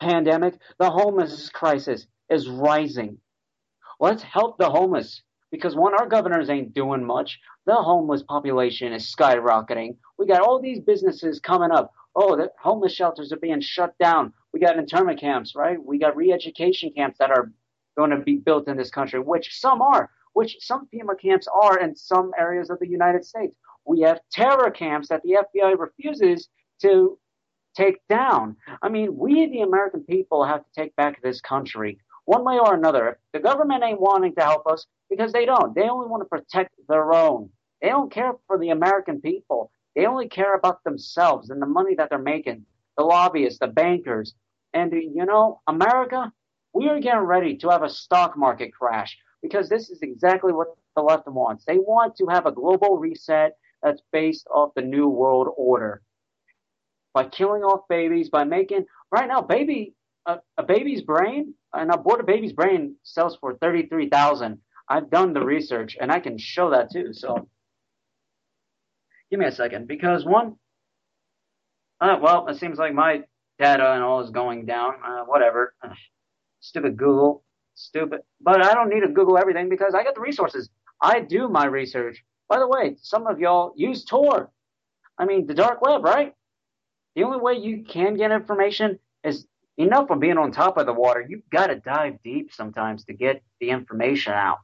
pandemic. 0.00 0.54
The 0.78 0.90
homeless 0.90 1.50
crisis 1.50 2.06
is 2.30 2.48
rising. 2.48 3.18
Let's 4.00 4.22
help 4.22 4.56
the 4.56 4.70
homeless 4.70 5.20
because 5.50 5.74
one, 5.74 5.94
our 5.94 6.06
governors 6.06 6.48
ain't 6.48 6.74
doing 6.74 7.04
much. 7.04 7.40
The 7.66 7.74
homeless 7.74 8.22
population 8.22 8.92
is 8.92 9.14
skyrocketing. 9.14 9.96
We 10.18 10.26
got 10.26 10.42
all 10.42 10.60
these 10.60 10.80
businesses 10.80 11.40
coming 11.40 11.70
up. 11.70 11.92
Oh, 12.14 12.36
the 12.36 12.50
homeless 12.60 12.94
shelters 12.94 13.32
are 13.32 13.38
being 13.38 13.60
shut 13.60 13.96
down. 13.98 14.32
We 14.52 14.60
got 14.60 14.78
internment 14.78 15.20
camps, 15.20 15.54
right? 15.54 15.82
We 15.82 15.98
got 15.98 16.16
re-education 16.16 16.92
camps 16.96 17.18
that 17.18 17.30
are 17.30 17.52
going 17.96 18.10
to 18.10 18.18
be 18.18 18.36
built 18.36 18.68
in 18.68 18.76
this 18.76 18.90
country, 18.90 19.20
which 19.20 19.60
some 19.60 19.82
are, 19.82 20.10
which 20.32 20.56
some 20.60 20.88
FEMA 20.92 21.20
camps 21.20 21.46
are 21.62 21.78
in 21.78 21.94
some 21.94 22.32
areas 22.38 22.70
of 22.70 22.78
the 22.78 22.88
United 22.88 23.24
States. 23.24 23.54
We 23.84 24.00
have 24.00 24.20
terror 24.32 24.70
camps 24.70 25.08
that 25.08 25.22
the 25.22 25.38
FBI 25.54 25.78
refuses 25.78 26.48
to 26.82 27.18
take 27.76 27.98
down. 28.08 28.56
I 28.82 28.88
mean, 28.88 29.16
we, 29.16 29.46
the 29.46 29.62
American 29.62 30.02
people, 30.04 30.44
have 30.44 30.60
to 30.60 30.70
take 30.74 30.94
back 30.96 31.22
this 31.22 31.40
country 31.40 31.98
one 32.24 32.44
way 32.44 32.58
or 32.58 32.74
another. 32.74 33.18
The 33.32 33.40
government 33.40 33.84
ain't 33.84 34.00
wanting 34.00 34.34
to 34.36 34.42
help 34.42 34.66
us 34.66 34.86
because 35.08 35.32
they 35.32 35.44
don't. 35.44 35.74
They 35.74 35.88
only 35.88 36.06
want 36.06 36.22
to 36.22 36.28
protect 36.28 36.70
their 36.88 37.12
own. 37.12 37.50
They 37.82 37.88
don't 37.88 38.12
care 38.12 38.32
for 38.46 38.58
the 38.58 38.70
American 38.70 39.20
people. 39.20 39.70
They 39.96 40.06
only 40.06 40.28
care 40.28 40.54
about 40.54 40.84
themselves 40.84 41.50
and 41.50 41.60
the 41.60 41.66
money 41.66 41.94
that 41.96 42.10
they're 42.10 42.18
making, 42.18 42.64
the 42.96 43.04
lobbyists, 43.04 43.58
the 43.58 43.66
bankers. 43.66 44.34
And, 44.72 44.92
you 44.92 45.24
know, 45.24 45.60
America, 45.66 46.32
we 46.72 46.88
are 46.88 47.00
getting 47.00 47.20
ready 47.20 47.56
to 47.56 47.68
have 47.70 47.82
a 47.82 47.88
stock 47.88 48.36
market 48.36 48.72
crash 48.72 49.16
because 49.42 49.68
this 49.68 49.90
is 49.90 50.02
exactly 50.02 50.52
what 50.52 50.68
the 50.94 51.02
left 51.02 51.26
wants. 51.26 51.64
They 51.64 51.78
want 51.78 52.16
to 52.16 52.26
have 52.26 52.46
a 52.46 52.52
global 52.52 52.98
reset 52.98 53.56
that's 53.82 54.02
based 54.12 54.46
off 54.52 54.74
the 54.74 54.82
new 54.82 55.08
world 55.08 55.48
order. 55.56 56.02
By 57.14 57.24
killing 57.24 57.62
off 57.62 57.88
babies, 57.88 58.28
by 58.28 58.44
making, 58.44 58.84
right 59.10 59.26
now, 59.26 59.40
baby, 59.40 59.94
a, 60.26 60.38
a 60.56 60.62
baby's 60.62 61.02
brain, 61.02 61.54
an 61.72 61.90
aborted 61.90 62.26
baby's 62.26 62.52
brain 62.52 62.96
sells 63.02 63.36
for 63.36 63.56
33000 63.58 64.58
I've 64.90 65.08
done 65.08 65.32
the 65.32 65.44
research 65.44 65.96
and 66.00 66.10
I 66.10 66.18
can 66.18 66.36
show 66.36 66.70
that 66.70 66.90
too. 66.90 67.12
So 67.12 67.48
give 69.30 69.38
me 69.38 69.46
a 69.46 69.52
second 69.52 69.86
because 69.86 70.24
one, 70.24 70.56
uh, 72.00 72.16
well, 72.20 72.48
it 72.48 72.58
seems 72.58 72.78
like 72.78 72.92
my 72.92 73.22
data 73.60 73.92
and 73.92 74.02
all 74.02 74.20
is 74.20 74.30
going 74.30 74.66
down. 74.66 74.94
Uh, 75.04 75.24
whatever. 75.26 75.74
stupid 76.60 76.96
Google. 76.96 77.44
Stupid. 77.74 78.22
But 78.40 78.62
I 78.62 78.74
don't 78.74 78.90
need 78.90 79.00
to 79.00 79.08
Google 79.08 79.38
everything 79.38 79.68
because 79.68 79.94
I 79.94 80.02
got 80.02 80.16
the 80.16 80.20
resources. 80.20 80.68
I 81.00 81.20
do 81.20 81.48
my 81.48 81.66
research. 81.66 82.22
By 82.48 82.58
the 82.58 82.66
way, 82.66 82.96
some 83.00 83.28
of 83.28 83.38
y'all 83.38 83.72
use 83.76 84.04
Tor. 84.04 84.50
I 85.16 85.24
mean, 85.24 85.46
the 85.46 85.54
dark 85.54 85.80
web, 85.82 86.02
right? 86.02 86.34
The 87.14 87.22
only 87.22 87.38
way 87.38 87.54
you 87.54 87.84
can 87.84 88.16
get 88.16 88.32
information 88.32 88.98
is 89.22 89.46
enough 89.80 90.10
of 90.10 90.20
being 90.20 90.38
on 90.38 90.52
top 90.52 90.76
of 90.76 90.86
the 90.86 90.92
water. 90.92 91.24
You've 91.26 91.48
got 91.50 91.68
to 91.68 91.76
dive 91.76 92.22
deep 92.22 92.52
sometimes 92.52 93.04
to 93.04 93.12
get 93.12 93.42
the 93.60 93.70
information 93.70 94.32
out. 94.32 94.58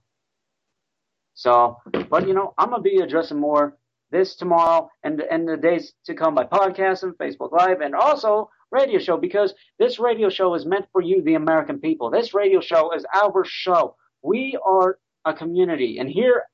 So, 1.34 1.78
but 2.10 2.26
you 2.26 2.34
know, 2.34 2.55
I'm 2.56 2.70
gonna 2.70 2.82
be 2.82 2.98
addressing 2.98 3.38
more 3.38 3.76
this 4.10 4.36
tomorrow 4.36 4.88
and 5.02 5.20
and 5.20 5.47
the 5.47 5.56
days 5.56 5.93
to 6.06 6.14
come 6.14 6.34
by 6.34 6.44
podcast 6.44 7.02
and 7.02 7.12
Facebook 7.18 7.52
Live 7.52 7.82
and 7.82 7.94
also 7.94 8.51
radio 8.70 8.98
show 8.98 9.16
because 9.16 9.52
this 9.78 9.98
radio 9.98 10.30
show 10.30 10.55
is 10.55 10.64
meant 10.64 10.86
for 10.93 11.02
you, 11.02 11.22
the 11.22 11.34
American 11.34 11.78
people. 11.78 12.10
This 12.10 12.32
radio 12.32 12.60
show 12.60 12.93
is 12.93 13.05
our 13.14 13.44
show. 13.44 13.97
We 14.22 14.59
are 14.64 14.98
a 15.26 15.34
community, 15.34 15.98
and 15.98 16.09
here 16.09 16.44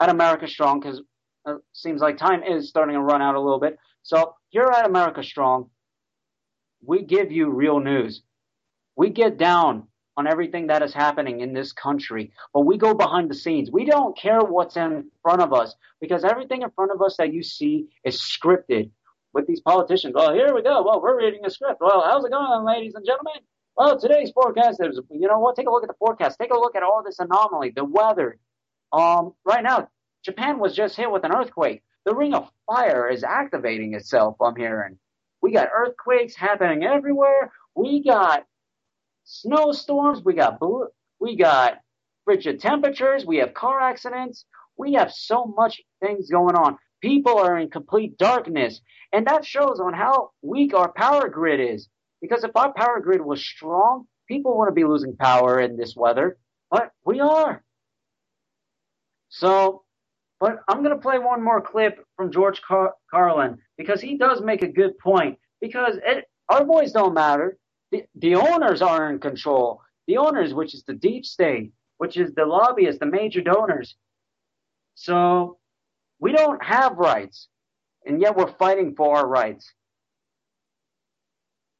at 0.00 0.08
America 0.08 0.48
Strong, 0.48 0.80
because 0.80 0.98
it 0.98 1.04
uh, 1.46 1.54
seems 1.72 2.00
like 2.00 2.16
time 2.16 2.42
is 2.42 2.68
starting 2.68 2.94
to 2.94 3.00
run 3.00 3.20
out 3.22 3.34
a 3.34 3.40
little 3.40 3.60
bit. 3.60 3.78
So 4.02 4.34
here 4.48 4.72
at 4.74 4.86
America 4.86 5.22
Strong, 5.22 5.68
we 6.84 7.02
give 7.02 7.30
you 7.30 7.50
real 7.50 7.80
news. 7.80 8.22
We 8.96 9.10
get 9.10 9.38
down 9.38 9.88
on 10.16 10.26
everything 10.26 10.66
that 10.66 10.82
is 10.82 10.92
happening 10.92 11.40
in 11.40 11.54
this 11.54 11.72
country, 11.72 12.32
but 12.52 12.62
we 12.62 12.76
go 12.76 12.94
behind 12.94 13.30
the 13.30 13.34
scenes. 13.34 13.70
We 13.70 13.84
don't 13.84 14.16
care 14.16 14.40
what's 14.40 14.76
in 14.76 15.10
front 15.22 15.40
of 15.40 15.52
us 15.52 15.74
because 16.00 16.24
everything 16.24 16.62
in 16.62 16.70
front 16.70 16.90
of 16.90 17.00
us 17.00 17.16
that 17.16 17.32
you 17.32 17.42
see 17.42 17.86
is 18.04 18.20
scripted 18.20 18.90
with 19.32 19.46
these 19.46 19.60
politicians. 19.60 20.14
Well, 20.14 20.34
here 20.34 20.54
we 20.54 20.62
go. 20.62 20.82
Well, 20.82 21.00
we're 21.00 21.18
reading 21.18 21.44
a 21.44 21.50
script. 21.50 21.80
Well, 21.80 22.02
how's 22.04 22.24
it 22.24 22.32
going, 22.32 22.64
ladies 22.66 22.94
and 22.94 23.06
gentlemen? 23.06 23.40
Well, 23.76 23.98
today's 23.98 24.30
forecast 24.32 24.80
is, 24.82 25.00
you 25.10 25.28
know 25.28 25.38
what? 25.38 25.56
Take 25.56 25.68
a 25.68 25.70
look 25.70 25.84
at 25.84 25.88
the 25.88 25.94
forecast. 25.98 26.38
Take 26.38 26.52
a 26.52 26.58
look 26.58 26.76
at 26.76 26.82
all 26.82 27.02
this 27.04 27.18
anomaly, 27.18 27.72
the 27.74 27.84
weather. 27.84 28.38
Um, 28.92 29.32
right 29.44 29.62
now, 29.62 29.88
Japan 30.24 30.58
was 30.58 30.74
just 30.74 30.96
hit 30.96 31.10
with 31.10 31.24
an 31.24 31.32
earthquake. 31.32 31.82
The 32.04 32.14
ring 32.14 32.34
of 32.34 32.50
fire 32.66 33.08
is 33.08 33.24
activating 33.24 33.94
itself, 33.94 34.36
I'm 34.40 34.56
hearing. 34.56 34.98
We 35.42 35.52
got 35.52 35.68
earthquakes 35.74 36.34
happening 36.36 36.84
everywhere. 36.84 37.52
We 37.74 38.02
got 38.02 38.44
snowstorms. 39.24 40.22
We 40.24 40.34
got 40.34 40.58
blue, 40.58 40.88
we 41.20 41.36
got 41.36 41.78
frigid 42.24 42.60
temperatures. 42.60 43.24
We 43.24 43.38
have 43.38 43.54
car 43.54 43.80
accidents. 43.80 44.44
We 44.76 44.94
have 44.94 45.12
so 45.12 45.44
much 45.56 45.80
things 46.00 46.30
going 46.30 46.56
on. 46.56 46.78
People 47.00 47.38
are 47.38 47.58
in 47.58 47.70
complete 47.70 48.18
darkness, 48.18 48.80
and 49.12 49.26
that 49.26 49.44
shows 49.44 49.80
on 49.80 49.94
how 49.94 50.30
weak 50.42 50.74
our 50.74 50.92
power 50.92 51.28
grid 51.28 51.60
is. 51.60 51.88
Because 52.20 52.44
if 52.44 52.50
our 52.54 52.72
power 52.72 53.00
grid 53.00 53.22
was 53.22 53.44
strong, 53.44 54.06
people 54.28 54.58
wouldn't 54.58 54.76
be 54.76 54.84
losing 54.84 55.16
power 55.16 55.60
in 55.60 55.76
this 55.76 55.96
weather, 55.96 56.36
but 56.70 56.90
we 57.04 57.20
are. 57.20 57.62
So, 59.30 59.84
but 60.40 60.62
I'm 60.66 60.82
going 60.82 60.96
to 60.96 61.00
play 61.00 61.18
one 61.18 61.44
more 61.44 61.60
clip 61.60 62.04
from 62.16 62.32
George 62.32 62.60
Car- 62.62 62.94
Carlin 63.10 63.58
because 63.76 64.00
he 64.00 64.16
does 64.16 64.40
make 64.40 64.62
a 64.62 64.68
good 64.68 64.98
point. 64.98 65.38
Because 65.60 65.98
it, 66.04 66.24
our 66.48 66.64
voice 66.64 66.92
don't 66.92 67.12
matter 67.12 67.58
the, 67.90 68.04
the 68.16 68.34
owners 68.36 68.82
are 68.82 69.12
in 69.12 69.18
control. 69.18 69.82
The 70.06 70.16
owners, 70.16 70.54
which 70.54 70.74
is 70.74 70.84
the 70.84 70.94
deep 70.94 71.26
state, 71.26 71.72
which 71.98 72.16
is 72.16 72.32
the 72.34 72.46
lobbyists, 72.46 73.00
the 73.00 73.06
major 73.06 73.40
donors. 73.40 73.94
So 74.94 75.58
we 76.18 76.32
don't 76.32 76.62
have 76.64 76.96
rights, 76.96 77.48
and 78.06 78.20
yet 78.20 78.36
we're 78.36 78.52
fighting 78.52 78.94
for 78.96 79.16
our 79.16 79.26
rights. 79.26 79.72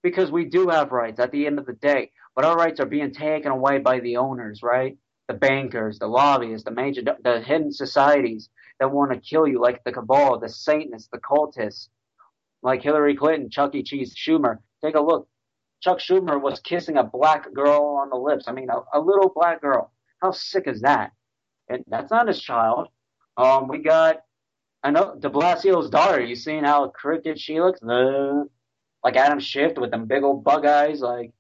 Because 0.03 0.31
we 0.31 0.47
do 0.47 0.69
have 0.69 0.93
rights 0.93 1.21
at 1.21 1.31
the 1.31 1.47
end 1.47 1.59
of 1.59 1.67
the 1.67 1.75
day, 1.75 2.11
but 2.35 2.45
our 2.45 2.57
rights 2.57 2.81
are 2.81 2.87
being 2.87 3.13
taken 3.13 3.53
away 3.53 3.79
by 3.79 4.01
the 4.01 4.17
owners, 4.17 4.63
right? 4.63 4.97
The 5.31 5.37
bankers, 5.37 6.01
the 6.01 6.09
lobbyists, 6.09 6.65
the 6.65 6.73
major, 6.73 7.03
the 7.23 7.41
hidden 7.41 7.71
societies 7.71 8.49
that 8.81 8.91
want 8.91 9.13
to 9.13 9.21
kill 9.21 9.47
you, 9.47 9.61
like 9.61 9.85
the 9.85 9.93
cabal, 9.93 10.41
the 10.41 10.49
Satanists, 10.49 11.09
the 11.13 11.19
cultists, 11.19 11.89
like 12.65 12.83
Hillary 12.83 13.15
Clinton, 13.15 13.49
Chuck 13.49 13.77
E. 13.77 13.85
Cheese, 13.85 14.13
Schumer. 14.13 14.59
Take 14.85 14.97
a 14.97 15.01
look. 15.01 15.29
Chuck 15.83 16.01
Schumer 16.01 16.43
was 16.43 16.59
kissing 16.59 16.97
a 16.97 17.05
black 17.05 17.55
girl 17.55 18.01
on 18.01 18.11
the 18.11 18.17
lips. 18.17 18.47
I 18.49 18.53
mean, 18.53 18.71
a, 18.71 18.99
a 18.99 18.99
little 18.99 19.31
black 19.33 19.61
girl. 19.61 19.93
How 20.21 20.33
sick 20.33 20.67
is 20.67 20.81
that? 20.81 21.13
And 21.69 21.85
that's 21.87 22.11
not 22.11 22.27
his 22.27 22.43
child. 22.43 22.89
Um, 23.37 23.69
we 23.69 23.79
got, 23.79 24.23
I 24.83 24.91
know, 24.91 25.15
De 25.17 25.31
Blasio's 25.31 25.91
daughter. 25.91 26.21
You 26.21 26.35
seen 26.35 26.65
how 26.65 26.89
crooked 26.89 27.39
she 27.39 27.61
looks? 27.61 27.79
Like 27.85 29.15
Adam 29.15 29.39
Schiff 29.39 29.79
with 29.79 29.93
them 29.93 30.07
big 30.07 30.25
old 30.25 30.43
bug 30.43 30.67
eyes, 30.67 31.01
like 31.01 31.31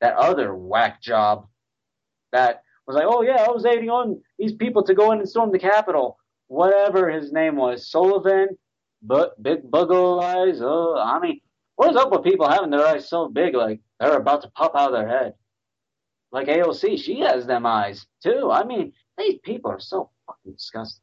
that 0.00 0.16
other 0.16 0.52
whack 0.52 1.00
job 1.00 1.46
that 2.32 2.64
was 2.86 2.96
like, 2.96 3.06
oh 3.06 3.22
yeah, 3.22 3.44
I 3.46 3.50
was 3.50 3.64
aiding 3.64 3.90
on 3.90 4.20
these 4.38 4.52
people 4.52 4.82
to 4.84 4.94
go 4.94 5.12
in 5.12 5.18
and 5.18 5.28
storm 5.28 5.52
the 5.52 5.58
Capitol. 5.58 6.18
Whatever 6.48 7.10
his 7.10 7.32
name 7.32 7.56
was, 7.56 7.90
Sullivan, 7.90 8.56
but 9.02 9.42
big 9.42 9.68
bug 9.68 9.90
eyes. 9.92 10.60
Oh, 10.62 10.96
I 10.96 11.18
mean, 11.18 11.40
what 11.74 11.90
is 11.90 11.96
up 11.96 12.12
with 12.12 12.22
people 12.22 12.48
having 12.48 12.70
their 12.70 12.86
eyes 12.86 13.08
so 13.08 13.28
big, 13.28 13.54
like 13.54 13.80
they're 13.98 14.16
about 14.16 14.42
to 14.42 14.50
pop 14.50 14.76
out 14.76 14.92
of 14.92 14.98
their 14.98 15.08
head? 15.08 15.34
Like 16.30 16.48
AOC, 16.48 16.98
she 16.98 17.20
has 17.20 17.46
them 17.46 17.66
eyes 17.66 18.06
too. 18.22 18.50
I 18.52 18.64
mean, 18.64 18.92
these 19.18 19.38
people 19.42 19.70
are 19.70 19.80
so 19.80 20.10
fucking 20.26 20.52
disgusting. 20.52 21.02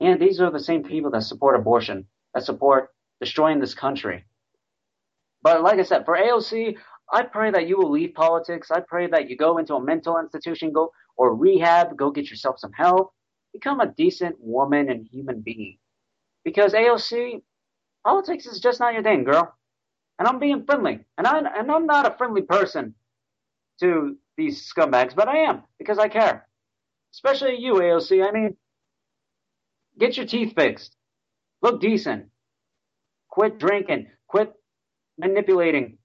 And 0.00 0.20
these 0.20 0.40
are 0.40 0.50
the 0.50 0.60
same 0.60 0.82
people 0.82 1.10
that 1.10 1.22
support 1.22 1.56
abortion, 1.56 2.06
that 2.34 2.44
support 2.44 2.88
destroying 3.20 3.60
this 3.60 3.74
country. 3.74 4.24
But 5.42 5.62
like 5.62 5.78
I 5.78 5.82
said, 5.82 6.04
for 6.04 6.16
AOC, 6.16 6.76
I 7.12 7.22
pray 7.24 7.50
that 7.52 7.68
you 7.68 7.78
will 7.78 7.90
leave 7.90 8.14
politics. 8.14 8.70
I 8.70 8.80
pray 8.80 9.08
that 9.08 9.30
you 9.30 9.36
go 9.36 9.58
into 9.58 9.74
a 9.76 9.82
mental 9.82 10.18
institution, 10.18 10.72
go 10.72 10.92
or 11.16 11.34
rehab, 11.36 11.96
go 11.96 12.10
get 12.10 12.30
yourself 12.30 12.58
some 12.58 12.72
help. 12.72 13.12
become 13.52 13.80
a 13.80 13.86
decent 13.86 14.36
woman 14.40 14.90
and 14.90 15.06
human 15.06 15.40
being. 15.42 15.78
Because 16.44 16.72
AOC, 16.74 17.42
politics 18.04 18.46
is 18.46 18.60
just 18.60 18.80
not 18.80 18.94
your 18.94 19.02
thing, 19.02 19.24
girl. 19.24 19.54
And 20.18 20.28
I'm 20.28 20.38
being 20.38 20.64
friendly. 20.66 21.00
And 21.18 21.26
I 21.26 21.38
and 21.40 21.70
I'm 21.72 21.86
not 21.86 22.06
a 22.06 22.16
friendly 22.18 22.42
person 22.42 22.94
to 23.80 24.16
these 24.36 24.70
scumbags, 24.72 25.14
but 25.14 25.28
I 25.28 25.38
am 25.38 25.64
because 25.78 25.98
I 25.98 26.08
care. 26.08 26.48
Especially 27.14 27.56
you, 27.58 27.74
AOC. 27.74 28.26
I 28.26 28.32
mean, 28.32 28.56
get 29.98 30.16
your 30.16 30.26
teeth 30.26 30.54
fixed. 30.56 30.96
Look 31.62 31.80
decent. 31.80 32.26
Quit 33.30 33.58
drinking. 33.58 34.08
Quit 34.28 34.54
manipulating. 35.18 35.98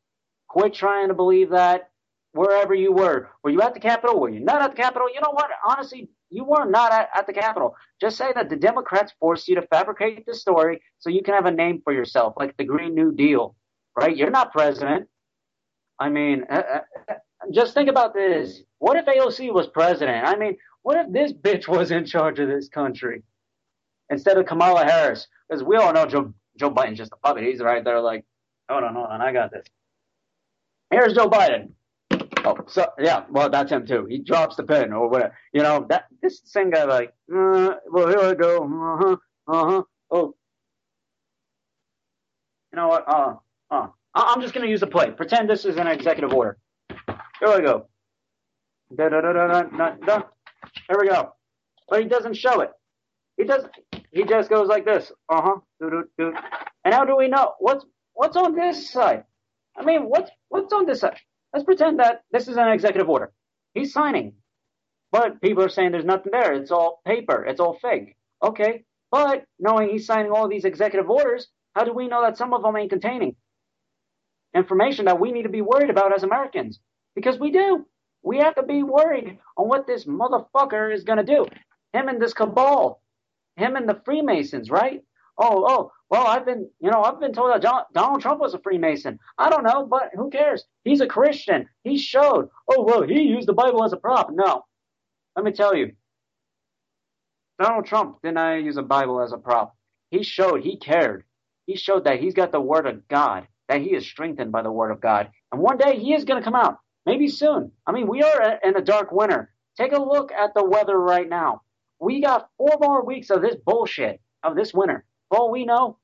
Quit 0.55 0.73
trying 0.73 1.09
to 1.09 1.13
believe 1.13 1.49
that 1.49 1.89
wherever 2.31 2.73
you 2.73 2.93
were. 2.93 3.29
Were 3.43 3.49
you 3.49 3.61
at 3.61 3.73
the 3.73 3.79
Capitol? 3.81 4.21
Were 4.21 4.29
you 4.29 4.39
not 4.39 4.61
at 4.61 4.71
the 4.71 4.81
Capitol? 4.81 5.09
You 5.13 5.19
know 5.19 5.31
what? 5.31 5.49
Honestly, 5.67 6.09
you 6.29 6.45
were 6.45 6.63
not 6.63 6.93
at, 6.93 7.09
at 7.13 7.27
the 7.27 7.33
Capitol. 7.33 7.75
Just 7.99 8.17
say 8.17 8.31
that 8.33 8.49
the 8.49 8.55
Democrats 8.55 9.13
forced 9.19 9.49
you 9.49 9.55
to 9.55 9.63
fabricate 9.63 10.25
this 10.25 10.39
story 10.39 10.81
so 10.99 11.09
you 11.09 11.21
can 11.23 11.33
have 11.33 11.45
a 11.45 11.51
name 11.51 11.81
for 11.83 11.91
yourself, 11.91 12.35
like 12.37 12.55
the 12.55 12.63
Green 12.63 12.95
New 12.95 13.11
Deal, 13.11 13.53
right? 13.99 14.15
You're 14.15 14.31
not 14.31 14.53
president. 14.53 15.09
I 15.99 16.07
mean, 16.07 16.45
uh, 16.49 16.61
uh, 17.09 17.15
just 17.51 17.73
think 17.73 17.89
about 17.89 18.13
this. 18.13 18.61
What 18.79 18.95
if 18.95 19.05
AOC 19.07 19.53
was 19.53 19.67
president? 19.67 20.25
I 20.25 20.37
mean, 20.37 20.55
what 20.83 20.95
if 20.97 21.11
this 21.11 21.33
bitch 21.33 21.67
was 21.67 21.91
in 21.91 22.05
charge 22.05 22.39
of 22.39 22.47
this 22.47 22.69
country 22.69 23.23
instead 24.09 24.37
of 24.37 24.45
Kamala 24.45 24.85
Harris? 24.85 25.27
Because 25.49 25.65
we 25.65 25.75
all 25.75 25.91
know 25.91 26.05
Joe, 26.05 26.33
Joe 26.57 26.71
Biden's 26.71 26.99
just 26.99 27.11
a 27.11 27.17
puppet. 27.17 27.43
He's 27.43 27.59
right 27.59 27.83
there 27.83 27.99
like, 27.99 28.23
hold 28.69 28.85
on, 28.85 28.95
hold 28.95 29.07
on, 29.07 29.21
I 29.21 29.33
got 29.33 29.51
this. 29.51 29.65
Here's 30.91 31.13
Joe 31.13 31.29
Biden. 31.29 31.71
Oh, 32.45 32.57
so 32.67 32.85
yeah, 32.99 33.23
well, 33.29 33.49
that's 33.49 33.71
him 33.71 33.85
too. 33.87 34.05
He 34.09 34.19
drops 34.19 34.55
the 34.55 34.63
pen 34.63 34.93
or 34.93 35.09
whatever. 35.09 35.35
You 35.53 35.63
know 35.63 35.85
that 35.89 36.05
this 36.21 36.41
same 36.45 36.69
guy 36.69 36.83
like, 36.83 37.09
uh, 37.33 37.75
well, 37.91 38.07
here 38.07 38.19
I 38.19 38.33
go. 38.35 38.63
Uh 38.63 38.97
huh. 38.97 39.15
Uh 39.47 39.69
huh. 39.71 39.83
Oh, 40.11 40.35
you 42.71 42.77
know 42.77 42.87
what? 42.87 43.03
Uh, 43.07 43.35
uh, 43.71 43.87
huh. 44.15 44.23
I'm 44.33 44.41
just 44.41 44.53
gonna 44.53 44.67
use 44.67 44.83
a 44.83 44.87
play. 44.87 45.09
Pretend 45.11 45.49
this 45.49 45.65
is 45.65 45.77
an 45.77 45.87
executive 45.87 46.33
order. 46.33 46.57
Here 47.39 47.57
we 47.57 47.63
go. 47.63 47.87
Da 48.95 49.09
da 49.09 49.21
da 49.21 49.33
da 49.33 49.47
da 49.63 49.89
da. 50.05 50.21
Here 50.87 50.99
we 50.99 51.09
go. 51.09 51.33
But 51.89 52.01
he 52.03 52.07
doesn't 52.07 52.35
show 52.35 52.61
it. 52.61 52.71
He 53.37 53.43
does. 53.43 53.65
He 54.11 54.23
just 54.23 54.49
goes 54.49 54.67
like 54.67 54.85
this. 54.85 55.11
Uh 55.29 55.41
huh. 55.41 55.55
And 56.85 56.93
how 56.93 57.05
do 57.05 57.17
we 57.17 57.27
know 57.27 57.53
what's 57.59 57.85
what's 58.13 58.37
on 58.37 58.55
this 58.55 58.89
side? 58.91 59.23
I 59.77 59.85
mean, 59.85 60.03
what's 60.03 60.31
what's 60.49 60.73
on 60.73 60.85
this? 60.85 61.03
Let's 61.03 61.65
pretend 61.65 61.99
that 61.99 62.21
this 62.31 62.47
is 62.47 62.57
an 62.57 62.69
executive 62.69 63.09
order. 63.09 63.31
He's 63.73 63.93
signing. 63.93 64.33
But 65.11 65.41
people 65.41 65.63
are 65.63 65.69
saying 65.69 65.91
there's 65.91 66.05
nothing 66.05 66.31
there. 66.33 66.53
It's 66.53 66.71
all 66.71 67.01
paper. 67.05 67.45
It's 67.45 67.59
all 67.61 67.77
fake. 67.81 68.15
Okay. 68.43 68.83
But 69.11 69.45
knowing 69.59 69.89
he's 69.89 70.05
signing 70.05 70.31
all 70.31 70.49
these 70.49 70.65
executive 70.65 71.09
orders, 71.09 71.47
how 71.75 71.85
do 71.85 71.93
we 71.93 72.07
know 72.07 72.21
that 72.21 72.37
some 72.37 72.53
of 72.53 72.63
them 72.63 72.75
ain't 72.77 72.89
containing 72.91 73.35
information 74.55 75.05
that 75.05 75.19
we 75.19 75.31
need 75.31 75.43
to 75.43 75.49
be 75.49 75.61
worried 75.61 75.89
about 75.89 76.13
as 76.15 76.23
Americans? 76.23 76.79
Because 77.15 77.39
we 77.39 77.51
do. 77.51 77.85
We 78.23 78.39
have 78.39 78.55
to 78.55 78.63
be 78.63 78.83
worried 78.83 79.39
on 79.57 79.69
what 79.69 79.87
this 79.87 80.05
motherfucker 80.05 80.93
is 80.93 81.03
going 81.03 81.19
to 81.19 81.25
do. 81.25 81.45
Him 81.93 82.09
and 82.09 82.21
this 82.21 82.33
cabal. 82.33 83.01
Him 83.57 83.75
and 83.75 83.87
the 83.87 84.01
Freemasons, 84.05 84.69
right? 84.69 85.01
Oh, 85.37 85.65
oh, 85.67 85.91
well, 86.09 86.27
I've 86.27 86.45
been, 86.45 86.69
you 86.79 86.89
know, 86.89 87.03
I've 87.03 87.19
been 87.19 87.33
told 87.33 87.51
that 87.51 87.61
John, 87.61 87.83
Donald 87.93 88.21
Trump 88.21 88.39
was 88.39 88.53
a 88.53 88.59
Freemason. 88.59 89.19
I 89.37 89.49
don't 89.49 89.63
know, 89.63 89.85
but 89.85 90.11
who 90.13 90.29
cares? 90.29 90.63
He's 90.83 91.01
a 91.01 91.07
Christian. 91.07 91.67
He 91.83 91.97
showed. 91.97 92.49
Oh, 92.69 92.83
well, 92.83 93.01
he 93.03 93.21
used 93.21 93.47
the 93.47 93.53
Bible 93.53 93.83
as 93.83 93.91
a 93.91 93.97
prop. 93.97 94.29
No. 94.31 94.63
Let 95.35 95.43
me 95.43 95.51
tell 95.51 95.75
you. 95.75 95.93
Donald 97.59 97.85
Trump 97.85 98.21
did 98.21 98.33
not 98.35 98.63
use 98.63 98.77
a 98.77 98.83
Bible 98.83 99.21
as 99.21 99.31
a 99.31 99.37
prop. 99.37 99.75
He 100.11 100.23
showed 100.23 100.61
he 100.61 100.77
cared. 100.77 101.23
He 101.65 101.75
showed 101.75 102.05
that 102.05 102.19
he's 102.19 102.33
got 102.33 102.51
the 102.51 102.61
word 102.61 102.85
of 102.85 103.07
God, 103.07 103.47
that 103.67 103.81
he 103.81 103.93
is 103.93 104.05
strengthened 104.05 104.51
by 104.51 104.61
the 104.61 104.71
word 104.71 104.91
of 104.91 105.01
God. 105.01 105.29
And 105.51 105.61
one 105.61 105.77
day 105.77 105.97
he 105.97 106.13
is 106.13 106.25
going 106.25 106.41
to 106.41 106.45
come 106.45 106.55
out. 106.55 106.77
Maybe 107.05 107.27
soon. 107.27 107.71
I 107.85 107.91
mean, 107.91 108.07
we 108.07 108.23
are 108.23 108.59
in 108.63 108.75
a 108.75 108.81
dark 108.81 109.11
winter. 109.11 109.51
Take 109.77 109.91
a 109.93 110.01
look 110.01 110.31
at 110.31 110.53
the 110.53 110.63
weather 110.63 110.97
right 110.97 111.27
now. 111.27 111.61
We 111.99 112.21
got 112.21 112.49
four 112.57 112.77
more 112.79 113.05
weeks 113.05 113.29
of 113.29 113.41
this 113.41 113.55
bullshit 113.65 114.21
of 114.43 114.55
this 114.55 114.73
winter. 114.73 115.05
All 115.31 115.51
we 115.51 115.65
know, 115.65 115.97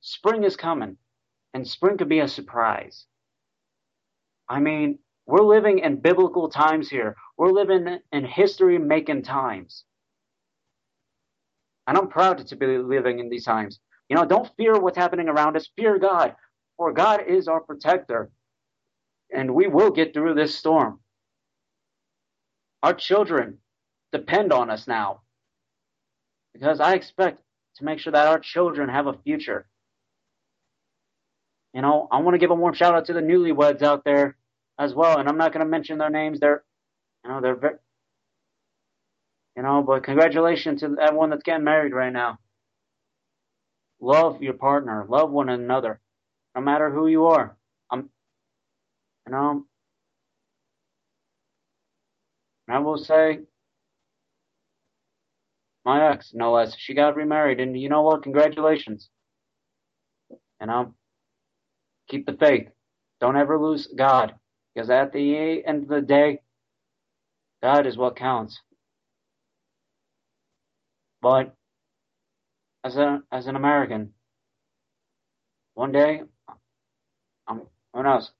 spring 0.00 0.44
is 0.44 0.56
coming, 0.56 0.96
and 1.54 1.66
spring 1.66 1.96
could 1.96 2.08
be 2.08 2.20
a 2.20 2.28
surprise. 2.28 3.06
I 4.48 4.60
mean, 4.60 4.98
we're 5.26 5.42
living 5.42 5.78
in 5.78 6.00
biblical 6.00 6.48
times 6.48 6.88
here. 6.88 7.16
We're 7.36 7.52
living 7.52 7.98
in 8.12 8.24
history 8.24 8.78
making 8.78 9.22
times. 9.22 9.84
And 11.86 11.96
I'm 11.96 12.08
proud 12.08 12.46
to 12.46 12.56
be 12.56 12.78
living 12.78 13.18
in 13.18 13.28
these 13.28 13.44
times. 13.44 13.80
You 14.08 14.16
know, 14.16 14.24
don't 14.24 14.50
fear 14.56 14.78
what's 14.78 14.98
happening 14.98 15.28
around 15.28 15.56
us. 15.56 15.68
Fear 15.76 15.98
God, 15.98 16.34
for 16.76 16.92
God 16.92 17.22
is 17.26 17.48
our 17.48 17.60
protector. 17.60 18.30
And 19.34 19.54
we 19.54 19.66
will 19.66 19.90
get 19.90 20.12
through 20.12 20.34
this 20.34 20.54
storm. 20.54 21.00
Our 22.82 22.94
children 22.94 23.58
depend 24.12 24.52
on 24.52 24.70
us 24.70 24.86
now. 24.86 25.22
Because 26.52 26.80
I 26.80 26.94
expect 26.94 27.40
to 27.76 27.84
make 27.84 27.98
sure 27.98 28.12
that 28.12 28.28
our 28.28 28.38
children 28.38 28.88
have 28.88 29.06
a 29.06 29.14
future. 29.24 29.66
You 31.74 31.80
know, 31.82 32.08
I 32.10 32.20
want 32.20 32.34
to 32.34 32.38
give 32.38 32.50
a 32.50 32.54
warm 32.54 32.74
shout 32.74 32.94
out 32.94 33.06
to 33.06 33.12
the 33.14 33.20
newlyweds 33.20 33.82
out 33.82 34.04
there 34.04 34.36
as 34.78 34.94
well. 34.94 35.18
And 35.18 35.28
I'm 35.28 35.38
not 35.38 35.52
going 35.52 35.64
to 35.64 35.70
mention 35.70 35.98
their 35.98 36.10
names. 36.10 36.38
They're, 36.40 36.62
you 37.24 37.30
know, 37.30 37.40
they're 37.40 37.56
very, 37.56 37.74
you 39.56 39.62
know, 39.62 39.82
but 39.82 40.04
congratulations 40.04 40.80
to 40.80 40.96
everyone 41.00 41.30
that's 41.30 41.42
getting 41.42 41.64
married 41.64 41.92
right 41.92 42.12
now. 42.12 42.38
Love 44.00 44.42
your 44.42 44.54
partner. 44.54 45.06
Love 45.08 45.30
one 45.30 45.48
another. 45.48 46.00
No 46.54 46.60
matter 46.60 46.90
who 46.90 47.06
you 47.06 47.26
are. 47.26 47.56
I'm, 47.90 48.10
you 49.26 49.32
know, 49.32 49.64
I 52.68 52.78
will 52.80 52.98
say, 52.98 53.40
my 55.84 56.10
ex, 56.12 56.32
no 56.34 56.52
less, 56.52 56.76
she 56.78 56.94
got 56.94 57.16
remarried, 57.16 57.60
and 57.60 57.78
you 57.80 57.88
know 57.88 58.02
what? 58.02 58.22
Congratulations. 58.22 59.08
You 60.60 60.66
know, 60.66 60.94
keep 62.08 62.26
the 62.26 62.34
faith. 62.34 62.68
Don't 63.20 63.36
ever 63.36 63.58
lose 63.58 63.88
God, 63.88 64.34
because 64.74 64.90
at 64.90 65.12
the 65.12 65.64
end 65.66 65.84
of 65.84 65.88
the 65.88 66.00
day, 66.00 66.40
God 67.62 67.86
is 67.86 67.96
what 67.96 68.16
counts. 68.16 68.60
But 71.20 71.54
as 72.84 72.96
a 72.96 73.22
as 73.30 73.46
an 73.46 73.56
American, 73.56 74.12
one 75.74 75.92
day, 75.92 76.22
I'm 77.46 77.62
who 77.94 78.02
knows? 78.02 78.30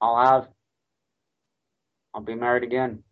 I'll 0.00 0.24
have 0.24 0.48
I'll 2.14 2.22
be 2.22 2.34
married 2.34 2.64
again. 2.64 3.02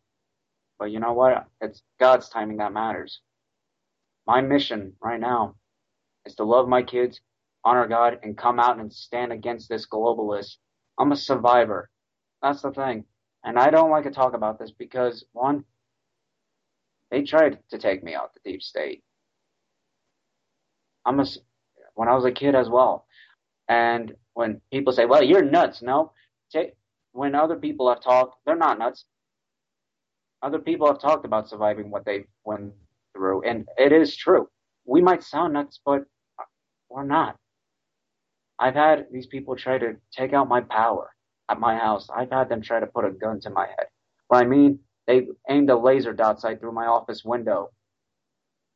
But 0.79 0.91
you 0.91 1.01
know 1.01 1.13
what? 1.13 1.47
It's 1.61 1.83
God's 2.01 2.29
timing 2.29 2.59
that 2.59 2.73
matters. 2.73 3.21
My 4.27 4.41
mission 4.41 4.95
right 5.03 5.21
now 5.21 5.57
is 6.27 6.35
to 6.37 6.45
love 6.45 6.69
my 6.69 6.83
kids, 6.83 7.21
honor 7.65 7.89
God, 7.89 8.19
and 8.23 8.37
come 8.37 8.61
out 8.61 8.79
and 8.79 8.93
stand 8.93 9.33
against 9.33 9.69
this 9.69 9.87
globalist. 9.87 10.57
I'm 10.99 11.13
a 11.13 11.17
survivor. 11.17 11.91
That's 12.43 12.63
the 12.63 12.73
thing. 12.73 13.05
And 13.45 13.59
I 13.59 13.71
don't 13.71 13.91
like 13.91 14.05
to 14.05 14.11
talk 14.11 14.35
about 14.35 14.59
this 14.59 14.71
because 14.71 15.25
one, 15.33 15.65
they 17.11 17.23
tried 17.23 17.59
to 17.71 17.79
take 17.79 18.05
me 18.05 18.15
out 18.15 18.35
the 18.35 18.51
deep 18.51 18.63
state. 18.63 19.03
I'm 21.05 21.21
a, 21.21 21.27
when 21.95 22.09
I 22.09 22.15
was 22.15 22.25
a 22.25 22.33
kid 22.33 22.55
as 22.55 22.69
well. 22.69 23.07
And 23.69 24.15
when 24.35 24.61
people 24.73 24.93
say, 24.93 25.07
well, 25.07 25.23
you're 25.23 25.45
nuts. 25.45 25.83
No, 25.83 26.13
when 27.13 27.35
other 27.35 27.57
people 27.57 27.89
have 27.89 28.03
talked, 28.03 28.37
they're 28.47 28.57
not 28.57 28.79
nuts. 28.79 29.05
Other 30.43 30.59
people 30.59 30.87
have 30.87 31.01
talked 31.01 31.25
about 31.25 31.49
surviving 31.49 31.91
what 31.91 32.05
they 32.05 32.25
went 32.45 32.73
through, 33.23 33.43
and 33.43 33.69
it 33.79 33.93
is 33.93 34.17
true. 34.17 34.49
We 34.85 35.01
might 35.01 35.23
sound 35.23 35.53
nuts, 35.53 35.79
but 35.87 36.03
we're 36.91 37.05
not. 37.05 37.37
I've 38.59 38.75
had 38.75 39.07
these 39.13 39.29
people 39.29 39.55
try 39.55 39.79
to 39.79 39.95
take 40.13 40.33
out 40.33 40.49
my 40.49 40.61
power 40.63 41.11
at 41.49 41.61
my 41.61 41.77
house. 41.77 42.09
I've 42.15 42.33
had 42.33 42.49
them 42.49 42.63
try 42.63 42.81
to 42.81 42.87
put 42.87 43.05
a 43.05 43.13
gun 43.13 43.39
to 43.43 43.51
my 43.51 43.67
head. 43.67 43.87
What 44.27 44.43
I 44.43 44.47
mean, 44.49 44.81
they 45.07 45.29
aimed 45.49 45.71
a 45.71 45.77
laser 45.77 46.13
dot 46.13 46.41
sight 46.41 46.59
through 46.59 46.73
my 46.73 46.87
office 46.87 47.25
window. 47.25 47.71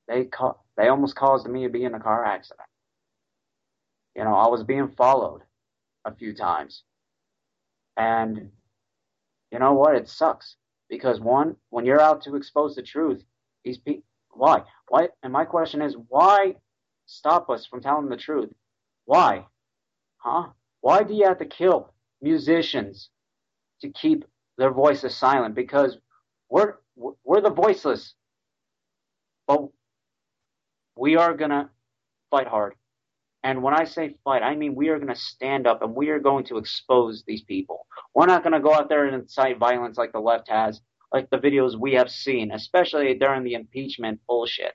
They 0.06 0.26
ca- 0.26 0.60
they 0.76 0.86
almost 0.86 1.16
caused 1.16 1.48
me 1.48 1.64
to 1.64 1.68
be 1.68 1.84
in 1.84 1.94
a 1.94 2.00
car 2.00 2.24
accident. 2.24 2.68
You 4.14 4.22
know, 4.22 4.34
I 4.34 4.46
was 4.46 4.62
being 4.62 4.88
followed 4.96 5.42
a 6.04 6.14
few 6.14 6.34
times. 6.34 6.84
And 7.96 8.50
you 9.50 9.58
know 9.58 9.72
what? 9.72 9.96
It 9.96 10.08
sucks 10.08 10.56
because 10.88 11.20
one, 11.20 11.56
when 11.70 11.84
you're 11.84 12.00
out 12.00 12.22
to 12.22 12.36
expose 12.36 12.76
the 12.76 12.82
truth, 12.82 13.24
these 13.64 13.78
people, 13.78 14.05
why? 14.36 14.62
Why? 14.88 15.08
And 15.22 15.32
my 15.32 15.44
question 15.44 15.82
is, 15.82 15.96
why 16.08 16.56
stop 17.06 17.50
us 17.50 17.66
from 17.66 17.80
telling 17.80 18.08
the 18.08 18.16
truth? 18.16 18.50
Why? 19.04 19.46
Huh? 20.18 20.48
Why 20.80 21.02
do 21.02 21.14
you 21.14 21.26
have 21.26 21.38
to 21.38 21.46
kill 21.46 21.92
musicians 22.20 23.10
to 23.80 23.90
keep 23.90 24.24
their 24.58 24.72
voices 24.72 25.16
silent? 25.16 25.54
Because 25.54 25.98
we're 26.48 26.74
we're 26.96 27.40
the 27.40 27.50
voiceless. 27.50 28.14
But 29.46 29.68
we 30.96 31.16
are 31.16 31.36
to 31.36 31.68
fight 32.30 32.48
hard. 32.48 32.74
And 33.44 33.62
when 33.62 33.74
I 33.74 33.84
say 33.84 34.16
fight, 34.24 34.42
I 34.42 34.56
mean 34.56 34.74
we 34.74 34.88
are 34.88 34.98
going 34.98 35.14
to 35.14 35.20
stand 35.20 35.66
up 35.66 35.82
and 35.82 35.94
we 35.94 36.08
are 36.10 36.18
going 36.18 36.44
to 36.46 36.58
expose 36.58 37.22
these 37.26 37.42
people. 37.42 37.86
We're 38.14 38.26
not 38.26 38.42
going 38.42 38.54
to 38.54 38.60
go 38.60 38.74
out 38.74 38.88
there 38.88 39.06
and 39.06 39.14
incite 39.14 39.58
violence 39.58 39.98
like 39.98 40.12
the 40.12 40.18
left 40.18 40.48
has, 40.48 40.80
like 41.12 41.30
the 41.30 41.38
videos 41.38 41.78
we 41.78 41.94
have 41.94 42.10
seen, 42.10 42.50
especially 42.52 43.14
during 43.14 43.44
the 43.44 43.54
impeachment 43.54 44.20
bullshit. 44.26 44.72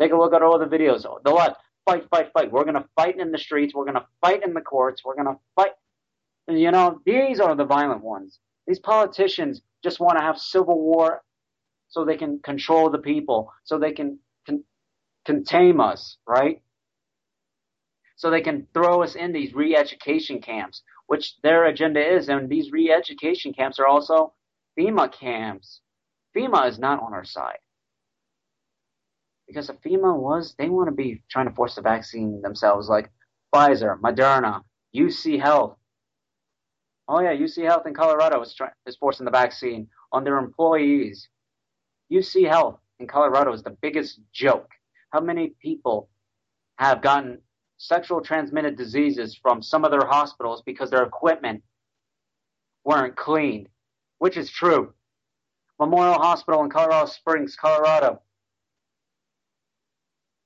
Take 0.00 0.12
a 0.12 0.16
look 0.16 0.34
at 0.34 0.42
all 0.42 0.58
the 0.58 0.66
videos. 0.66 1.02
The 1.24 1.30
left, 1.30 1.56
fight, 1.84 2.04
fight, 2.10 2.30
fight. 2.32 2.52
We're 2.52 2.64
to 2.64 2.84
fight 2.96 3.18
in 3.18 3.32
the 3.32 3.38
streets. 3.38 3.74
We're 3.74 3.86
to 3.92 4.06
fight 4.20 4.42
in 4.44 4.54
the 4.54 4.60
courts. 4.60 5.02
We're 5.04 5.16
to 5.16 5.38
fight. 5.56 5.72
You 6.48 6.70
know, 6.70 7.00
these 7.04 7.40
are 7.40 7.54
the 7.54 7.64
violent 7.64 8.02
ones. 8.02 8.38
These 8.66 8.80
politicians 8.80 9.62
just 9.82 10.00
want 10.00 10.18
to 10.18 10.24
have 10.24 10.38
civil 10.38 10.78
war 10.80 11.22
so 11.88 12.04
they 12.04 12.16
can 12.16 12.40
control 12.42 12.90
the 12.90 12.98
people, 12.98 13.52
so 13.64 13.78
they 13.78 13.92
can 13.92 14.18
con- 14.46 14.64
contain 15.26 15.80
us, 15.80 16.18
right? 16.26 16.62
So 18.16 18.30
they 18.30 18.42
can 18.42 18.66
throw 18.74 19.02
us 19.02 19.14
in 19.14 19.32
these 19.32 19.54
re-education 19.54 20.40
camps, 20.40 20.82
which 21.06 21.34
their 21.42 21.64
agenda 21.64 22.00
is. 22.00 22.28
And 22.28 22.48
these 22.48 22.70
re-education 22.70 23.52
camps 23.54 23.78
are 23.78 23.86
also 23.86 24.34
FEMA 24.78 25.12
camps. 25.12 25.80
FEMA 26.36 26.68
is 26.68 26.78
not 26.78 27.02
on 27.02 27.12
our 27.12 27.24
side. 27.24 27.58
Because 29.46 29.68
if 29.68 29.80
FEMA 29.80 30.16
was, 30.16 30.54
they 30.58 30.68
want 30.68 30.88
to 30.88 30.94
be 30.94 31.22
trying 31.30 31.48
to 31.48 31.54
force 31.54 31.74
the 31.74 31.82
vaccine 31.82 32.40
themselves, 32.40 32.88
like 32.88 33.10
Pfizer, 33.54 33.98
Moderna, 34.00 34.62
UC 34.94 35.40
Health. 35.40 35.76
Oh 37.08 37.20
yeah, 37.20 37.34
UC 37.34 37.64
Health 37.64 37.86
in 37.86 37.94
Colorado 37.94 38.40
is, 38.42 38.54
try- 38.54 38.70
is 38.86 38.96
forcing 38.96 39.24
the 39.24 39.32
vaccine 39.32 39.88
on 40.12 40.22
their 40.22 40.38
employees. 40.38 41.28
UC 42.12 42.48
Health 42.48 42.78
in 43.00 43.08
Colorado 43.08 43.52
is 43.52 43.62
the 43.62 43.76
biggest 43.82 44.20
joke. 44.32 44.68
How 45.12 45.20
many 45.20 45.54
people 45.60 46.08
have 46.78 47.02
gotten 47.02 47.38
sexual 47.78 48.20
transmitted 48.20 48.76
diseases 48.76 49.34
from 49.34 49.62
some 49.62 49.84
of 49.84 49.90
their 49.90 50.06
hospitals 50.06 50.62
because 50.64 50.90
their 50.90 51.02
equipment 51.02 51.62
weren't 52.84 53.16
cleaned, 53.16 53.68
which 54.20 54.36
is 54.36 54.50
true. 54.50 54.92
Memorial 55.80 56.20
Hospital 56.20 56.62
in 56.62 56.70
Colorado 56.70 57.06
Springs, 57.06 57.56
Colorado. 57.56 58.20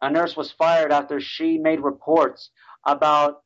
A 0.00 0.10
nurse 0.10 0.36
was 0.36 0.52
fired 0.52 0.92
after 0.92 1.20
she 1.20 1.58
made 1.58 1.80
reports 1.80 2.50
about 2.86 3.42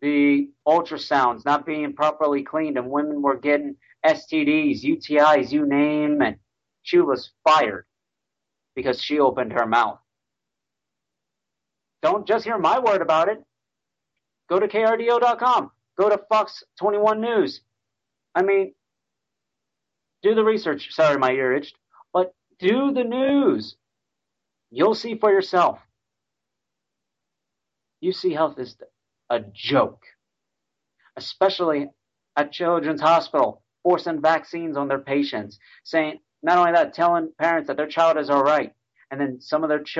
the 0.00 0.50
ultrasounds 0.66 1.44
not 1.44 1.66
being 1.66 1.92
properly 1.92 2.42
cleaned 2.42 2.78
and 2.78 2.90
women 2.90 3.20
were 3.20 3.36
getting 3.36 3.76
STDs, 4.06 4.82
UTIs, 4.84 5.52
you 5.52 5.66
name 5.66 6.22
it. 6.22 6.38
She 6.82 6.98
was 6.98 7.32
fired 7.44 7.84
because 8.74 9.02
she 9.02 9.20
opened 9.20 9.52
her 9.52 9.66
mouth. 9.66 9.98
Don't 12.00 12.26
just 12.26 12.44
hear 12.44 12.58
my 12.58 12.78
word 12.78 13.02
about 13.02 13.28
it. 13.28 13.44
Go 14.48 14.58
to 14.58 14.68
krdo.com. 14.68 15.72
Go 15.98 16.08
to 16.08 16.18
Fox 16.30 16.62
21 16.78 17.20
News. 17.20 17.60
I 18.34 18.42
mean, 18.42 18.72
do 20.22 20.34
the 20.34 20.44
research. 20.44 20.92
Sorry, 20.94 21.18
my 21.18 21.32
ear 21.32 21.54
itched. 21.54 21.76
But 22.12 22.34
do 22.58 22.92
the 22.92 23.04
news. 23.04 23.76
You'll 24.70 24.94
see 24.94 25.16
for 25.16 25.30
yourself. 25.30 25.78
UC 28.04 28.34
Health 28.34 28.58
is 28.58 28.76
a 29.30 29.40
joke, 29.40 30.02
especially 31.16 31.88
at 32.36 32.52
Children's 32.52 33.00
Hospital, 33.00 33.62
forcing 33.82 34.20
vaccines 34.20 34.76
on 34.76 34.88
their 34.88 35.00
patients, 35.00 35.58
saying 35.84 36.18
not 36.42 36.58
only 36.58 36.72
that, 36.72 36.94
telling 36.94 37.32
parents 37.40 37.68
that 37.68 37.76
their 37.76 37.88
child 37.88 38.18
is 38.18 38.30
all 38.30 38.42
right, 38.44 38.72
and 39.10 39.20
then 39.20 39.40
some 39.40 39.64
of 39.64 39.68
their 39.68 39.82
ch- 39.82 39.98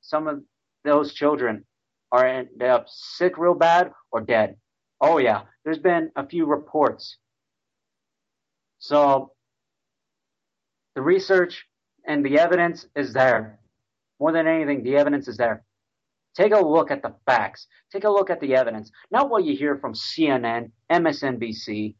some 0.00 0.26
of 0.26 0.42
those 0.84 1.14
children 1.14 1.64
are 2.12 2.26
end 2.26 2.62
up 2.62 2.86
sick 2.88 3.38
real 3.38 3.54
bad 3.54 3.92
or 4.10 4.20
dead. 4.20 4.56
Oh 5.00 5.18
yeah, 5.18 5.42
there's 5.64 5.78
been 5.78 6.10
a 6.16 6.26
few 6.26 6.46
reports. 6.46 7.18
So 8.78 9.32
the 10.96 11.02
research 11.02 11.66
and 12.06 12.24
the 12.24 12.40
evidence 12.40 12.86
is 12.96 13.12
there. 13.12 13.60
More 14.18 14.32
than 14.32 14.48
anything, 14.48 14.82
the 14.82 14.96
evidence 14.96 15.28
is 15.28 15.36
there. 15.36 15.62
Take 16.34 16.52
a 16.52 16.58
look 16.58 16.90
at 16.90 17.02
the 17.02 17.14
facts. 17.26 17.66
Take 17.92 18.04
a 18.04 18.10
look 18.10 18.30
at 18.30 18.40
the 18.40 18.56
evidence. 18.56 18.90
Not 19.10 19.28
what 19.28 19.44
you 19.44 19.54
hear 19.54 19.76
from 19.76 19.92
CNN, 19.92 20.72
MSNBC, 20.90 21.94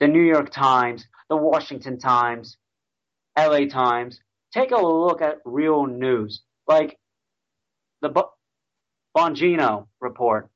the 0.00 0.06
New 0.06 0.22
York 0.22 0.50
Times, 0.50 1.06
the 1.30 1.36
Washington 1.36 1.98
Times, 1.98 2.58
LA 3.38 3.66
Times. 3.66 4.20
Take 4.52 4.70
a 4.70 4.80
look 4.80 5.22
at 5.22 5.38
real 5.46 5.86
news. 5.86 6.42
Like 6.68 6.98
the 8.02 8.10
Bongino 9.16 9.86
report, 10.00 10.50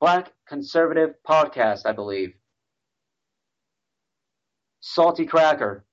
Black 0.00 0.32
Conservative 0.48 1.14
Podcast, 1.26 1.86
I 1.86 1.92
believe. 1.92 2.34
Salty 4.80 5.26
Cracker. 5.26 5.84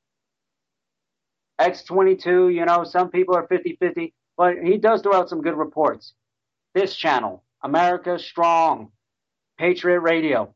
X22, 1.59 2.53
you 2.53 2.65
know, 2.65 2.83
some 2.83 3.09
people 3.09 3.35
are 3.35 3.47
50 3.47 3.77
50, 3.79 4.13
but 4.37 4.55
he 4.63 4.77
does 4.77 5.01
throw 5.01 5.13
out 5.13 5.29
some 5.29 5.41
good 5.41 5.55
reports. 5.55 6.13
This 6.73 6.95
channel, 6.95 7.43
America 7.63 8.19
Strong, 8.19 8.91
Patriot 9.57 10.01
Radio, 10.01 10.53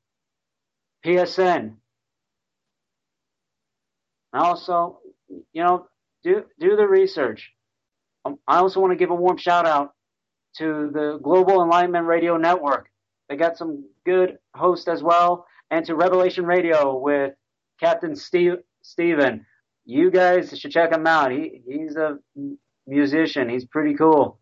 PSN. 1.05 1.76
And 4.34 4.43
also, 4.43 4.99
you 5.53 5.63
know, 5.63 5.88
do 6.23 6.43
do 6.59 6.76
the 6.76 6.88
research. 6.88 7.51
Um, 8.26 8.38
I 8.47 8.57
also 8.57 8.80
want 8.80 8.91
to 8.91 8.97
give 8.97 9.09
a 9.09 9.15
warm 9.15 9.38
shout 9.38 9.65
out 9.65 9.93
to 10.57 10.89
the 10.93 11.19
Global 11.23 11.63
Enlightenment 11.63 12.05
Radio 12.05 12.38
Network. 12.38 12.89
They 13.30 13.35
got 13.38 13.57
some 13.57 13.85
good 14.05 14.38
hosts 14.55 14.88
as 14.88 15.01
well, 15.01 15.45
and 15.71 15.85
to 15.85 15.95
Revelation 15.95 16.45
Radio 16.45 16.97
with 16.97 17.34
Captain 17.80 18.15
Steve 18.15 18.55
Steven. 18.81 19.45
You 19.89 20.11
guys 20.11 20.53
should 20.59 20.69
check 20.69 20.91
him 20.91 21.07
out. 21.07 21.31
He 21.31 21.63
he's 21.65 21.95
a 21.95 22.19
musician. 22.85 23.49
He's 23.49 23.65
pretty 23.65 23.95
cool. 23.95 24.39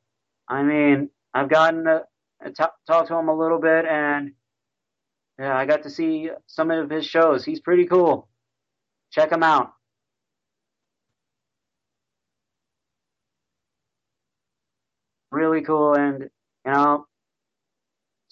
I 0.50 0.62
mean, 0.62 1.10
I've 1.34 1.50
gotten 1.50 1.86
to 1.86 2.04
uh, 2.46 2.68
talk 2.86 3.08
to 3.08 3.16
him 3.16 3.30
a 3.30 3.34
little 3.34 3.62
bit, 3.62 3.86
and 3.86 4.34
yeah, 5.40 5.58
I 5.58 5.66
got 5.66 5.84
to 5.84 5.90
see 5.90 6.30
some 6.48 6.70
of 6.70 6.90
his 6.90 7.06
shows. 7.06 7.46
He's 7.46 7.62
pretty 7.62 7.86
cool. 7.86 8.28
Check 9.12 9.32
him 9.32 9.42
out. 9.42 9.72
really 15.32 15.62
cool. 15.62 15.94
And 15.94 16.30
you 16.66 16.72
know, 16.74 17.08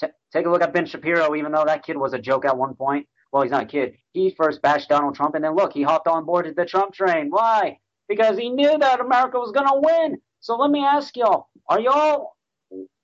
t- 0.01 0.07
take 0.33 0.45
a 0.47 0.49
look 0.49 0.63
at 0.63 0.73
Ben 0.73 0.85
Shapiro. 0.85 1.33
Even 1.35 1.53
though 1.53 1.63
that 1.65 1.85
kid 1.85 1.95
was 1.95 2.13
a 2.13 2.19
joke 2.19 2.43
at 2.43 2.57
one 2.57 2.75
point, 2.75 3.07
well, 3.35 3.43
he's 3.43 3.51
not 3.51 3.63
a 3.63 3.65
kid. 3.65 3.97
He 4.13 4.29
first 4.29 4.61
bashed 4.61 4.87
Donald 4.87 5.13
Trump, 5.13 5.35
and 5.35 5.43
then 5.43 5.57
look, 5.57 5.73
he 5.73 5.83
hopped 5.83 6.07
on 6.07 6.23
board 6.23 6.53
the 6.55 6.65
Trump 6.65 6.93
train. 6.93 7.27
Why? 7.29 7.79
Because 8.07 8.37
he 8.37 8.49
knew 8.49 8.77
that 8.77 9.01
America 9.01 9.37
was 9.37 9.51
gonna 9.51 9.77
win. 9.77 10.21
So 10.39 10.55
let 10.55 10.71
me 10.71 10.85
ask 10.85 11.17
y'all: 11.17 11.49
Are 11.67 11.81
y'all 11.81 12.37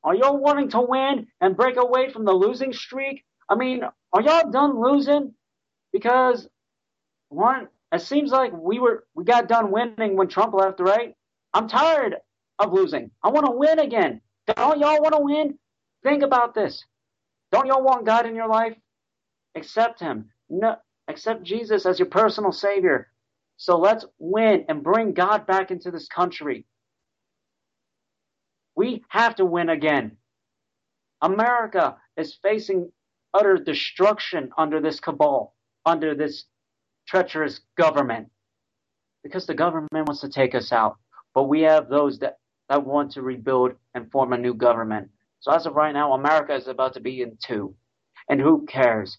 are 0.05 0.15
y'all 0.15 0.37
wanting 0.37 0.69
to 0.69 0.79
win 0.79 1.27
and 1.41 1.57
break 1.57 1.75
away 1.75 2.13
from 2.13 2.23
the 2.23 2.31
losing 2.31 2.71
streak? 2.71 3.25
I 3.49 3.55
mean, 3.55 3.81
are 4.13 4.21
y'all 4.21 4.49
done 4.49 4.81
losing? 4.81 5.33
Because 5.91 6.47
one, 7.27 7.67
it 7.91 7.99
seems 8.01 8.31
like 8.31 8.53
we 8.53 8.79
were 8.79 9.03
we 9.13 9.25
got 9.25 9.49
done 9.49 9.69
winning 9.69 10.15
when 10.15 10.29
Trump 10.29 10.53
left, 10.53 10.79
right? 10.79 11.13
I'm 11.53 11.67
tired 11.67 12.15
of 12.57 12.71
losing. 12.71 13.11
I 13.21 13.27
want 13.31 13.47
to 13.47 13.51
win 13.51 13.79
again. 13.79 14.21
Don't 14.47 14.79
y'all 14.79 15.01
want 15.01 15.13
to 15.13 15.21
win? 15.21 15.59
Think 16.03 16.23
about 16.23 16.55
this. 16.55 16.85
Don't 17.51 17.67
y'all 17.67 17.83
want 17.83 18.05
God 18.05 18.25
in 18.25 18.33
your 18.33 18.47
life? 18.47 18.77
Accept 19.55 19.99
Him. 19.99 20.29
No, 20.49 20.75
accept 21.07 21.43
Jesus 21.43 21.85
as 21.85 21.99
your 21.99 22.07
personal 22.07 22.51
Savior. 22.51 23.11
So 23.57 23.77
let's 23.77 24.05
win 24.19 24.65
and 24.69 24.83
bring 24.83 25.13
God 25.13 25.45
back 25.45 25.71
into 25.71 25.91
this 25.91 26.07
country. 26.07 26.65
We 28.75 29.03
have 29.09 29.35
to 29.35 29.45
win 29.45 29.69
again. 29.69 30.17
America 31.21 31.97
is 32.17 32.37
facing 32.41 32.91
utter 33.33 33.57
destruction 33.57 34.49
under 34.57 34.81
this 34.81 34.99
cabal, 34.99 35.55
under 35.85 36.15
this 36.15 36.45
treacherous 37.07 37.61
government, 37.77 38.29
because 39.23 39.45
the 39.45 39.53
government 39.53 39.91
wants 39.93 40.21
to 40.21 40.29
take 40.29 40.55
us 40.55 40.71
out. 40.71 40.97
But 41.33 41.43
we 41.43 41.61
have 41.61 41.89
those 41.89 42.19
that 42.19 42.37
that 42.69 42.85
want 42.85 43.11
to 43.11 43.21
rebuild 43.21 43.73
and 43.93 44.09
form 44.11 44.31
a 44.31 44.37
new 44.37 44.53
government. 44.53 45.09
So 45.41 45.51
as 45.51 45.65
of 45.65 45.75
right 45.75 45.93
now, 45.93 46.13
America 46.13 46.55
is 46.55 46.67
about 46.67 46.93
to 46.93 47.01
be 47.01 47.21
in 47.21 47.37
two. 47.43 47.75
And 48.29 48.39
who 48.39 48.65
cares? 48.65 49.17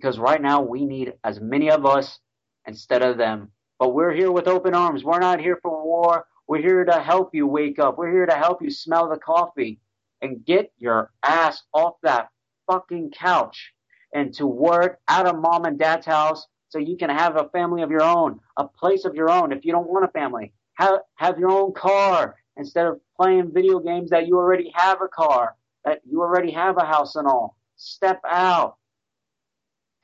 Because 0.00 0.18
right 0.18 0.40
now 0.40 0.60
we 0.62 0.84
need 0.84 1.14
as 1.24 1.40
many 1.40 1.70
of 1.70 1.84
us 1.84 2.20
instead 2.66 3.02
of 3.02 3.16
them. 3.16 3.50
But 3.78 3.94
we're 3.94 4.12
here 4.12 4.30
with 4.30 4.46
open 4.46 4.74
arms. 4.74 5.04
We're 5.04 5.18
not 5.18 5.40
here 5.40 5.58
for 5.62 5.84
war. 5.84 6.26
We're 6.46 6.62
here 6.62 6.84
to 6.84 7.00
help 7.00 7.34
you 7.34 7.46
wake 7.46 7.78
up. 7.78 7.98
We're 7.98 8.12
here 8.12 8.26
to 8.26 8.34
help 8.34 8.62
you 8.62 8.70
smell 8.70 9.08
the 9.08 9.18
coffee 9.18 9.80
and 10.22 10.44
get 10.44 10.72
your 10.78 11.12
ass 11.22 11.62
off 11.74 11.94
that 12.02 12.28
fucking 12.66 13.10
couch 13.10 13.72
and 14.14 14.32
to 14.34 14.46
work 14.46 14.98
out 15.08 15.26
of 15.26 15.38
mom 15.38 15.64
and 15.64 15.78
dad's 15.78 16.06
house 16.06 16.46
so 16.68 16.78
you 16.78 16.96
can 16.96 17.10
have 17.10 17.36
a 17.36 17.48
family 17.50 17.82
of 17.82 17.90
your 17.90 18.02
own, 18.02 18.40
a 18.56 18.64
place 18.66 19.04
of 19.04 19.14
your 19.14 19.30
own 19.30 19.52
if 19.52 19.64
you 19.64 19.72
don't 19.72 19.88
want 19.88 20.04
a 20.04 20.08
family 20.08 20.52
Have, 20.74 21.00
have 21.16 21.38
your 21.38 21.50
own 21.50 21.72
car 21.72 22.36
instead 22.56 22.86
of 22.86 23.00
playing 23.20 23.52
video 23.52 23.78
games 23.78 24.10
that 24.10 24.26
you 24.26 24.36
already 24.36 24.72
have 24.74 25.00
a 25.02 25.08
car, 25.08 25.56
that 25.84 26.00
you 26.08 26.20
already 26.20 26.50
have 26.52 26.76
a 26.78 26.84
house 26.84 27.16
and 27.16 27.26
all. 27.26 27.56
Step 27.76 28.20
out. 28.28 28.77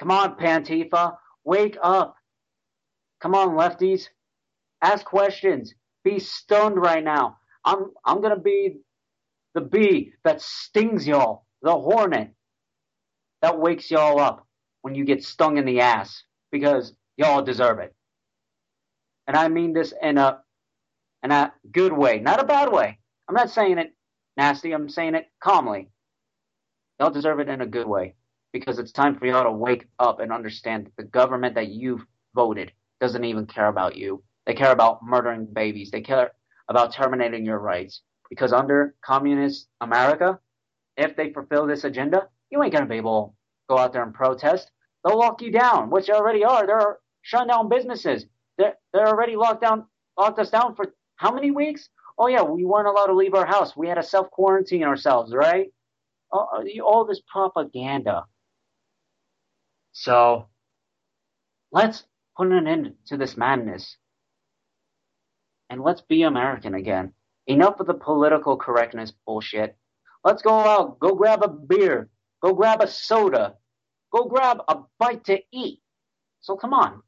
Come 0.00 0.10
on, 0.10 0.36
Pantifa. 0.36 1.16
Wake 1.44 1.76
up. 1.82 2.16
Come 3.20 3.34
on, 3.34 3.50
lefties. 3.50 4.08
Ask 4.82 5.04
questions. 5.04 5.74
Be 6.04 6.18
stunned 6.18 6.76
right 6.76 7.02
now. 7.04 7.38
I'm 7.64 7.86
I'm 8.04 8.20
gonna 8.20 8.38
be 8.38 8.78
the 9.54 9.60
bee 9.62 10.12
that 10.24 10.40
stings 10.42 11.06
y'all, 11.06 11.46
the 11.62 11.72
hornet 11.72 12.32
that 13.42 13.58
wakes 13.58 13.90
y'all 13.90 14.20
up 14.20 14.46
when 14.82 14.94
you 14.94 15.04
get 15.04 15.24
stung 15.24 15.58
in 15.58 15.64
the 15.64 15.80
ass 15.80 16.24
because 16.52 16.94
y'all 17.16 17.42
deserve 17.42 17.78
it. 17.78 17.94
And 19.26 19.36
I 19.36 19.48
mean 19.48 19.72
this 19.72 19.94
in 20.02 20.18
a 20.18 20.40
in 21.22 21.30
a 21.32 21.52
good 21.72 21.92
way, 21.92 22.18
not 22.20 22.40
a 22.40 22.44
bad 22.44 22.72
way. 22.72 22.98
I'm 23.28 23.34
not 23.34 23.50
saying 23.50 23.78
it 23.78 23.94
nasty, 24.36 24.72
I'm 24.72 24.88
saying 24.88 25.14
it 25.14 25.30
calmly. 25.42 25.90
Y'all 27.00 27.10
deserve 27.10 27.40
it 27.40 27.48
in 27.48 27.60
a 27.60 27.66
good 27.66 27.86
way 27.88 28.14
because 28.54 28.78
it's 28.78 28.92
time 28.92 29.18
for 29.18 29.26
y'all 29.26 29.42
to 29.42 29.50
wake 29.50 29.88
up 29.98 30.20
and 30.20 30.32
understand 30.32 30.86
that 30.86 30.96
the 30.96 31.02
government 31.10 31.56
that 31.56 31.70
you've 31.70 32.06
voted 32.36 32.72
doesn't 33.00 33.24
even 33.24 33.46
care 33.46 33.66
about 33.66 33.96
you. 33.96 34.22
They 34.46 34.54
care 34.54 34.70
about 34.70 35.02
murdering 35.02 35.44
babies. 35.52 35.90
They 35.90 36.02
care 36.02 36.30
about 36.68 36.94
terminating 36.94 37.44
your 37.44 37.58
rights. 37.58 38.02
Because 38.30 38.52
under 38.52 38.94
communist 39.04 39.66
America, 39.80 40.38
if 40.96 41.16
they 41.16 41.32
fulfill 41.32 41.66
this 41.66 41.82
agenda, 41.82 42.28
you 42.50 42.62
ain't 42.62 42.72
gonna 42.72 42.86
be 42.86 42.94
able 42.96 43.34
to 43.68 43.74
go 43.74 43.78
out 43.80 43.92
there 43.92 44.04
and 44.04 44.14
protest. 44.14 44.70
They'll 45.04 45.18
lock 45.18 45.42
you 45.42 45.50
down, 45.50 45.90
which 45.90 46.06
they 46.06 46.12
already 46.12 46.44
are. 46.44 46.64
They're 46.64 46.98
shutting 47.22 47.48
down 47.48 47.68
businesses. 47.68 48.24
They're, 48.56 48.74
they're 48.92 49.08
already 49.08 49.34
locked 49.34 49.62
down, 49.62 49.86
locked 50.16 50.38
us 50.38 50.50
down 50.50 50.76
for 50.76 50.94
how 51.16 51.34
many 51.34 51.50
weeks? 51.50 51.88
Oh 52.18 52.28
yeah, 52.28 52.42
we 52.42 52.64
weren't 52.64 52.86
allowed 52.86 53.06
to 53.08 53.14
leave 53.14 53.34
our 53.34 53.46
house. 53.46 53.76
We 53.76 53.88
had 53.88 53.96
to 53.96 54.02
self 54.04 54.30
quarantine 54.30 54.84
ourselves, 54.84 55.34
right? 55.34 55.72
All, 56.30 56.64
all 56.84 57.04
this 57.04 57.20
propaganda. 57.28 58.24
So 59.94 60.48
let's 61.70 62.04
put 62.36 62.48
an 62.52 62.66
end 62.66 62.94
to 63.06 63.16
this 63.16 63.36
madness 63.36 63.96
and 65.70 65.80
let's 65.82 66.02
be 66.02 66.22
American 66.22 66.74
again. 66.74 67.12
Enough 67.46 67.78
of 67.78 67.86
the 67.86 67.94
political 67.94 68.56
correctness 68.56 69.12
bullshit. 69.24 69.76
Let's 70.24 70.42
go 70.42 70.52
out, 70.52 70.98
go 70.98 71.14
grab 71.14 71.42
a 71.42 71.48
beer, 71.48 72.08
go 72.42 72.54
grab 72.54 72.82
a 72.82 72.88
soda, 72.88 73.54
go 74.12 74.24
grab 74.24 74.58
a 74.68 74.78
bite 74.98 75.24
to 75.24 75.40
eat. 75.52 75.80
So 76.40 76.56
come 76.56 76.74
on. 76.74 77.00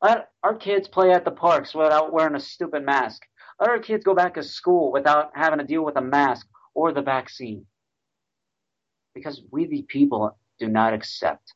Let 0.00 0.28
our 0.44 0.54
kids 0.54 0.86
play 0.86 1.10
at 1.12 1.24
the 1.24 1.30
parks 1.32 1.74
without 1.74 2.12
wearing 2.12 2.36
a 2.36 2.40
stupid 2.40 2.84
mask. 2.84 3.22
Let 3.58 3.70
our 3.70 3.80
kids 3.80 4.04
go 4.04 4.14
back 4.14 4.34
to 4.34 4.42
school 4.44 4.92
without 4.92 5.32
having 5.34 5.58
to 5.58 5.64
deal 5.64 5.84
with 5.84 5.96
a 5.96 6.02
mask 6.02 6.46
or 6.72 6.92
the 6.92 7.02
vaccine. 7.02 7.66
Because 9.14 9.42
we, 9.50 9.66
the 9.66 9.82
people, 9.82 10.38
do 10.58 10.68
not 10.68 10.92
accept. 10.92 11.52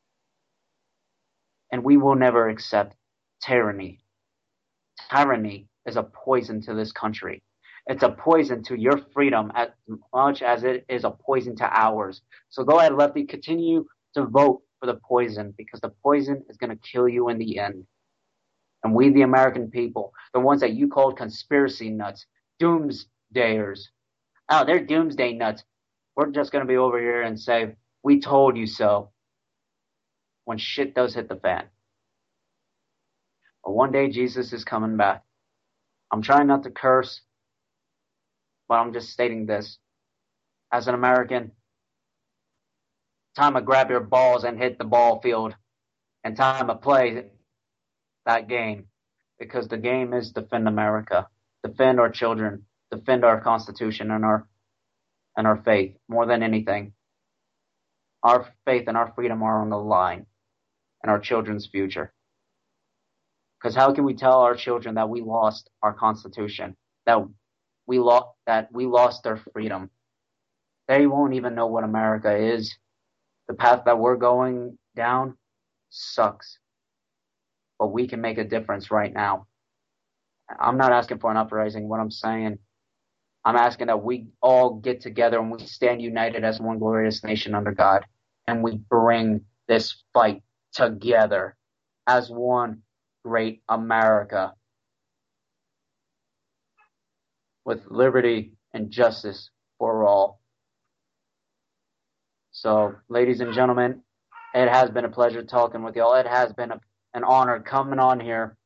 And 1.71 1.83
we 1.83 1.97
will 1.97 2.15
never 2.15 2.49
accept 2.49 2.95
tyranny. 3.41 3.99
Tyranny 5.13 5.67
is 5.85 5.95
a 5.95 6.03
poison 6.03 6.61
to 6.61 6.73
this 6.73 6.91
country. 6.91 7.41
It's 7.87 8.03
a 8.03 8.09
poison 8.09 8.63
to 8.63 8.79
your 8.79 8.99
freedom 9.13 9.51
as 9.55 9.69
much 10.13 10.41
as 10.41 10.63
it 10.63 10.85
is 10.89 11.03
a 11.03 11.11
poison 11.11 11.55
to 11.57 11.65
ours. 11.65 12.21
So 12.49 12.63
go 12.63 12.79
ahead, 12.79 12.93
Lefty, 12.93 13.25
continue 13.25 13.85
to 14.15 14.25
vote 14.25 14.61
for 14.79 14.85
the 14.85 14.99
poison 15.07 15.53
because 15.57 15.81
the 15.81 15.93
poison 16.03 16.43
is 16.49 16.57
going 16.57 16.69
to 16.69 16.89
kill 16.91 17.07
you 17.07 17.29
in 17.29 17.37
the 17.37 17.59
end. 17.59 17.85
And 18.83 18.93
we, 18.93 19.09
the 19.09 19.23
American 19.23 19.69
people, 19.69 20.13
the 20.33 20.39
ones 20.39 20.61
that 20.61 20.73
you 20.73 20.87
called 20.87 21.17
conspiracy 21.17 21.89
nuts, 21.89 22.25
doomsdayers, 22.61 23.81
oh, 24.49 24.65
they're 24.65 24.85
doomsday 24.85 25.33
nuts. 25.33 25.63
We're 26.15 26.31
just 26.31 26.51
going 26.51 26.63
to 26.63 26.67
be 26.67 26.77
over 26.77 26.99
here 26.99 27.23
and 27.23 27.39
say, 27.39 27.75
we 28.03 28.19
told 28.19 28.55
you 28.55 28.67
so 28.67 29.11
when 30.49 30.57
shit 30.57 30.95
does 30.95 31.13
hit 31.13 31.29
the 31.29 31.35
fan. 31.35 31.65
But 33.63 33.73
one 33.73 33.91
day 33.91 34.09
Jesus 34.09 34.51
is 34.51 34.63
coming 34.63 34.97
back. 34.97 35.23
I'm 36.11 36.23
trying 36.23 36.47
not 36.47 36.63
to 36.63 36.71
curse, 36.71 37.21
but 38.67 38.79
I'm 38.79 38.91
just 38.91 39.11
stating 39.11 39.45
this. 39.45 39.77
As 40.73 40.87
an 40.87 40.95
American, 40.95 41.51
time 43.35 43.53
to 43.53 43.61
grab 43.61 43.91
your 43.91 43.99
balls 43.99 44.43
and 44.43 44.57
hit 44.57 44.79
the 44.79 44.85
ball 44.85 45.21
field, 45.21 45.53
and 46.23 46.35
time 46.35 46.65
to 46.65 46.73
play 46.73 47.25
that 48.25 48.49
game. 48.49 48.85
Because 49.37 49.67
the 49.67 49.77
game 49.77 50.15
is 50.15 50.31
defend 50.31 50.67
America, 50.67 51.27
defend 51.63 51.99
our 51.99 52.09
children, 52.09 52.65
defend 52.89 53.23
our 53.23 53.39
Constitution 53.39 54.09
and 54.09 54.25
our 54.25 54.47
and 55.37 55.45
our 55.45 55.57
faith 55.57 55.95
more 56.07 56.25
than 56.25 56.41
anything. 56.41 56.93
Our 58.23 58.47
faith 58.65 58.85
and 58.87 58.97
our 58.97 59.13
freedom 59.15 59.43
are 59.43 59.61
on 59.61 59.69
the 59.69 59.77
line, 59.77 60.25
and 61.03 61.11
our 61.11 61.19
children's 61.19 61.67
future. 61.67 62.13
Because 63.59 63.75
how 63.75 63.93
can 63.93 64.05
we 64.05 64.13
tell 64.13 64.39
our 64.41 64.55
children 64.55 64.95
that 64.95 65.09
we 65.09 65.21
lost 65.21 65.69
our 65.83 65.93
Constitution, 65.93 66.77
that 67.05 67.19
we 67.85 67.99
lost 67.99 68.29
that 68.47 68.69
we 68.71 68.85
lost 68.85 69.27
our 69.27 69.37
freedom? 69.53 69.89
They 70.87 71.07
won't 71.07 71.33
even 71.33 71.55
know 71.55 71.67
what 71.67 71.83
America 71.83 72.35
is. 72.35 72.75
The 73.47 73.53
path 73.53 73.83
that 73.85 73.99
we're 73.99 74.15
going 74.15 74.77
down 74.95 75.37
sucks, 75.89 76.57
but 77.77 77.87
we 77.87 78.07
can 78.07 78.21
make 78.21 78.37
a 78.37 78.43
difference 78.43 78.91
right 78.91 79.13
now. 79.13 79.47
I'm 80.59 80.77
not 80.77 80.91
asking 80.91 81.19
for 81.19 81.29
an 81.31 81.37
uprising. 81.37 81.87
What 81.87 81.99
I'm 81.99 82.11
saying, 82.11 82.59
I'm 83.43 83.55
asking 83.55 83.87
that 83.87 84.03
we 84.03 84.27
all 84.41 84.75
get 84.75 85.01
together 85.01 85.39
and 85.39 85.51
we 85.51 85.65
stand 85.65 86.01
united 86.01 86.43
as 86.43 86.59
one 86.59 86.79
glorious 86.79 87.23
nation 87.23 87.55
under 87.55 87.71
God, 87.71 88.05
and 88.47 88.63
we 88.63 88.77
bring 88.77 89.41
this 89.67 90.03
fight 90.13 90.41
together 90.73 91.55
as 92.07 92.29
one 92.29 92.81
great 93.23 93.61
America 93.69 94.53
with 97.65 97.81
liberty 97.89 98.53
and 98.73 98.89
justice 98.89 99.49
for 99.77 100.05
all. 100.07 100.41
So, 102.51 102.95
ladies 103.07 103.41
and 103.41 103.53
gentlemen, 103.53 104.01
it 104.53 104.69
has 104.69 104.89
been 104.89 105.05
a 105.05 105.09
pleasure 105.09 105.43
talking 105.43 105.83
with 105.83 105.95
y'all. 105.95 106.15
It 106.15 106.27
has 106.27 106.51
been 106.53 106.71
a, 106.71 106.79
an 107.13 107.23
honor 107.23 107.59
coming 107.59 107.99
on 107.99 108.19
here 108.19 108.57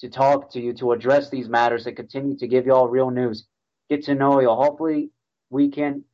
to 0.00 0.08
talk 0.08 0.52
to 0.52 0.60
you, 0.60 0.72
to 0.74 0.92
address 0.92 1.30
these 1.30 1.48
matters, 1.48 1.86
and 1.86 1.96
continue 1.96 2.36
to 2.36 2.46
give 2.46 2.66
y'all 2.66 2.88
real 2.88 3.10
news. 3.10 3.46
Get 3.88 4.04
to 4.04 4.14
know 4.14 4.40
y'all. 4.40 4.62
Hopefully, 4.62 5.10
we 5.50 5.70
can. 5.70 6.04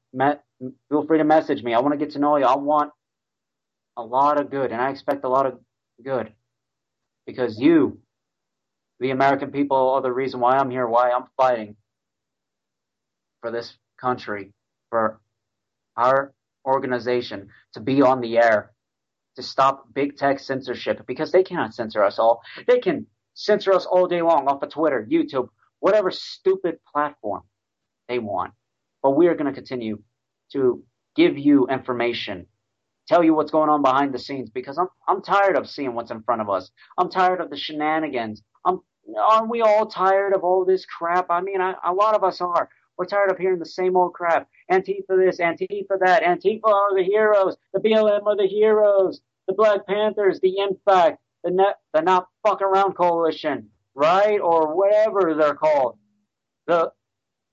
Feel 0.88 1.06
free 1.06 1.18
to 1.18 1.24
message 1.24 1.62
me. 1.62 1.74
I 1.74 1.80
want 1.80 1.92
to 1.92 1.98
get 1.98 2.12
to 2.12 2.18
know 2.18 2.36
you. 2.36 2.44
I 2.44 2.56
want 2.56 2.92
a 3.96 4.02
lot 4.02 4.40
of 4.40 4.50
good, 4.50 4.72
and 4.72 4.80
I 4.80 4.90
expect 4.90 5.24
a 5.24 5.28
lot 5.28 5.46
of 5.46 5.58
good 6.04 6.32
because 7.26 7.58
you, 7.58 7.98
the 9.00 9.10
American 9.10 9.50
people, 9.50 9.90
are 9.90 10.02
the 10.02 10.12
reason 10.12 10.40
why 10.40 10.56
I'm 10.56 10.70
here, 10.70 10.86
why 10.86 11.10
I'm 11.10 11.24
fighting 11.36 11.76
for 13.40 13.50
this 13.50 13.76
country, 14.00 14.52
for 14.90 15.20
our 15.96 16.32
organization 16.66 17.48
to 17.74 17.80
be 17.80 18.02
on 18.02 18.20
the 18.20 18.38
air, 18.38 18.72
to 19.36 19.42
stop 19.42 19.92
big 19.92 20.16
tech 20.16 20.38
censorship 20.38 21.06
because 21.06 21.32
they 21.32 21.42
cannot 21.42 21.74
censor 21.74 22.02
us 22.04 22.18
all. 22.18 22.42
They 22.66 22.78
can 22.78 23.06
censor 23.34 23.72
us 23.72 23.86
all 23.86 24.06
day 24.06 24.22
long 24.22 24.46
off 24.48 24.62
of 24.62 24.70
Twitter, 24.70 25.06
YouTube, 25.10 25.48
whatever 25.80 26.10
stupid 26.10 26.78
platform 26.92 27.42
they 28.08 28.18
want. 28.18 28.52
But 29.02 29.16
we 29.16 29.26
are 29.26 29.34
going 29.34 29.46
to 29.46 29.52
continue 29.52 30.02
to 30.52 30.82
give 31.16 31.36
you 31.36 31.66
information 31.66 32.46
tell 33.06 33.22
you 33.22 33.34
what's 33.34 33.50
going 33.50 33.70
on 33.70 33.82
behind 33.82 34.14
the 34.14 34.18
scenes 34.18 34.50
because 34.50 34.78
I'm 34.78 34.88
I'm 35.08 35.22
tired 35.22 35.56
of 35.56 35.68
seeing 35.68 35.94
what's 35.94 36.10
in 36.10 36.22
front 36.22 36.40
of 36.40 36.50
us. 36.50 36.70
I'm 36.98 37.10
tired 37.10 37.40
of 37.40 37.50
the 37.50 37.56
shenanigans. 37.56 38.42
I'm 38.64 38.80
aren't 39.20 39.50
we 39.50 39.60
all 39.60 39.86
tired 39.86 40.34
of 40.34 40.44
all 40.44 40.64
this 40.64 40.86
crap? 40.86 41.26
I 41.30 41.40
mean, 41.40 41.60
I, 41.60 41.74
a 41.84 41.92
lot 41.92 42.14
of 42.14 42.24
us 42.24 42.40
are. 42.40 42.68
We're 42.96 43.06
tired 43.06 43.30
of 43.32 43.38
hearing 43.38 43.58
the 43.58 43.66
same 43.66 43.96
old 43.96 44.14
crap. 44.14 44.48
Antifa 44.70 45.18
this, 45.18 45.40
Antifa 45.40 45.98
that. 46.00 46.22
Antifa 46.22 46.66
are 46.66 46.96
the 46.96 47.02
heroes. 47.02 47.56
The 47.72 47.80
BLM 47.80 48.24
are 48.26 48.36
the 48.36 48.46
heroes. 48.46 49.20
The 49.48 49.54
Black 49.54 49.86
Panthers, 49.86 50.40
the 50.40 50.56
NFAC, 50.58 51.16
the 51.42 51.50
net, 51.50 51.78
the 51.92 52.00
Not 52.00 52.28
Fuck 52.42 52.62
Around 52.62 52.94
Coalition, 52.94 53.68
right? 53.94 54.40
Or 54.40 54.74
whatever 54.74 55.34
they're 55.34 55.54
called. 55.54 55.98
The, 56.66 56.92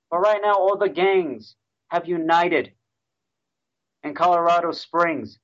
but 0.09 0.19
right 0.19 0.39
now, 0.41 0.53
all 0.53 0.77
the 0.77 0.89
gangs 0.89 1.55
have 1.89 2.07
united 2.07 2.71
in 4.03 4.13
Colorado 4.13 4.71
Springs. 4.71 5.39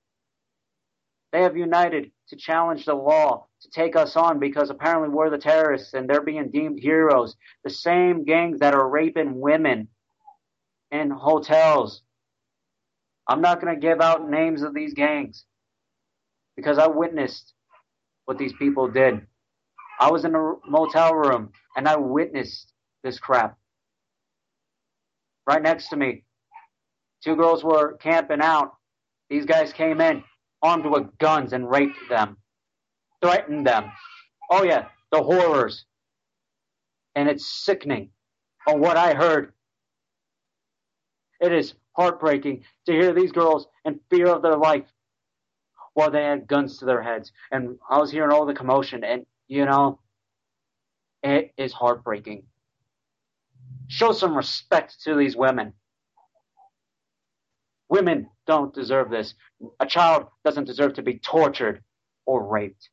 They 1.31 1.41
have 1.41 1.57
united 1.57 2.11
to 2.29 2.35
challenge 2.35 2.85
the 2.85 2.95
law, 2.95 3.47
to 3.61 3.69
take 3.69 3.95
us 3.95 4.15
on 4.15 4.39
because 4.39 4.69
apparently 4.69 5.09
we're 5.09 5.29
the 5.29 5.37
terrorists 5.37 5.93
and 5.93 6.09
they're 6.09 6.21
being 6.21 6.49
deemed 6.51 6.79
heroes. 6.79 7.35
The 7.63 7.69
same 7.69 8.23
gangs 8.23 8.59
that 8.59 8.73
are 8.73 8.89
raping 8.89 9.39
women 9.39 9.89
in 10.91 11.09
hotels. 11.09 12.01
I'm 13.27 13.41
not 13.41 13.61
going 13.61 13.75
to 13.75 13.79
give 13.81 14.01
out 14.01 14.29
names 14.29 14.61
of 14.61 14.73
these 14.73 14.93
gangs 14.93 15.45
because 16.55 16.77
I 16.77 16.87
witnessed 16.87 17.53
what 18.25 18.37
these 18.37 18.53
people 18.53 18.87
did. 18.87 19.21
I 19.99 20.11
was 20.11 20.25
in 20.25 20.35
a 20.35 20.53
motel 20.67 21.13
room 21.13 21.51
and 21.75 21.87
I 21.87 21.97
witnessed 21.97 22.71
this 23.03 23.19
crap. 23.19 23.57
Right 25.45 25.61
next 25.61 25.89
to 25.89 25.97
me, 25.97 26.23
two 27.23 27.35
girls 27.35 27.63
were 27.63 27.97
camping 27.97 28.41
out. 28.41 28.73
These 29.29 29.45
guys 29.45 29.73
came 29.73 30.01
in 30.01 30.23
armed 30.61 30.85
with 30.85 31.17
guns 31.17 31.53
and 31.53 31.69
raped 31.69 31.97
them, 32.09 32.37
threatened 33.21 33.65
them. 33.65 33.91
Oh 34.49 34.63
yeah, 34.63 34.85
the 35.11 35.21
horrors. 35.21 35.85
And 37.15 37.27
it's 37.27 37.45
sickening 37.45 38.09
on 38.67 38.79
what 38.79 38.97
I 38.97 39.13
heard. 39.13 39.53
It 41.39 41.51
is 41.51 41.73
heartbreaking 41.93 42.63
to 42.85 42.91
hear 42.91 43.13
these 43.13 43.31
girls 43.31 43.67
in 43.85 43.99
fear 44.09 44.27
of 44.27 44.41
their 44.41 44.57
life 44.57 44.85
while 45.93 46.11
they 46.11 46.23
had 46.23 46.47
guns 46.47 46.77
to 46.77 46.85
their 46.85 47.01
heads. 47.01 47.31
And 47.51 47.77
I 47.89 47.97
was 47.97 48.11
hearing 48.11 48.31
all 48.31 48.45
the 48.45 48.53
commotion, 48.53 49.03
and 49.03 49.25
you 49.47 49.65
know, 49.65 49.99
it 51.23 51.53
is 51.57 51.73
heartbreaking. 51.73 52.43
Show 53.87 54.11
some 54.11 54.35
respect 54.35 55.01
to 55.03 55.15
these 55.15 55.35
women. 55.35 55.73
Women 57.89 58.29
don't 58.47 58.73
deserve 58.73 59.09
this. 59.09 59.35
A 59.79 59.85
child 59.85 60.27
doesn't 60.45 60.65
deserve 60.65 60.95
to 60.95 61.03
be 61.03 61.19
tortured 61.19 61.83
or 62.25 62.47
raped. 62.47 62.89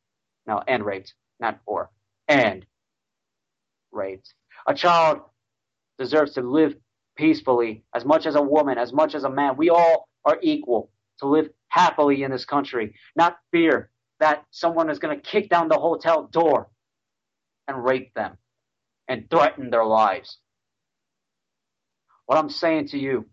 No, 0.46 0.62
and 0.66 0.84
raped, 0.84 1.14
not 1.40 1.60
or, 1.66 1.90
and 2.28 2.66
raped. 3.92 4.34
A 4.66 4.74
child 4.74 5.20
deserves 5.98 6.34
to 6.34 6.42
live 6.42 6.74
peacefully 7.16 7.84
as 7.94 8.04
much 8.04 8.26
as 8.26 8.34
a 8.36 8.42
woman, 8.42 8.78
as 8.78 8.92
much 8.92 9.14
as 9.14 9.24
a 9.24 9.30
man. 9.30 9.56
We 9.56 9.70
all 9.70 10.08
are 10.24 10.38
equal 10.42 10.90
to 11.20 11.26
live 11.28 11.50
happily 11.68 12.22
in 12.22 12.30
this 12.30 12.44
country, 12.44 12.94
not 13.16 13.36
fear 13.52 13.90
that 14.20 14.44
someone 14.50 14.90
is 14.90 14.98
going 14.98 15.16
to 15.16 15.22
kick 15.22 15.50
down 15.50 15.68
the 15.68 15.78
hotel 15.78 16.28
door 16.32 16.68
and 17.68 17.84
rape 17.84 18.12
them 18.14 18.38
and 19.08 19.28
threaten 19.30 19.70
their 19.70 19.84
lives. 19.84 20.38
What 22.26 22.38
I'm 22.38 22.50
saying 22.50 22.88
to 22.90 22.98
you 22.98 23.26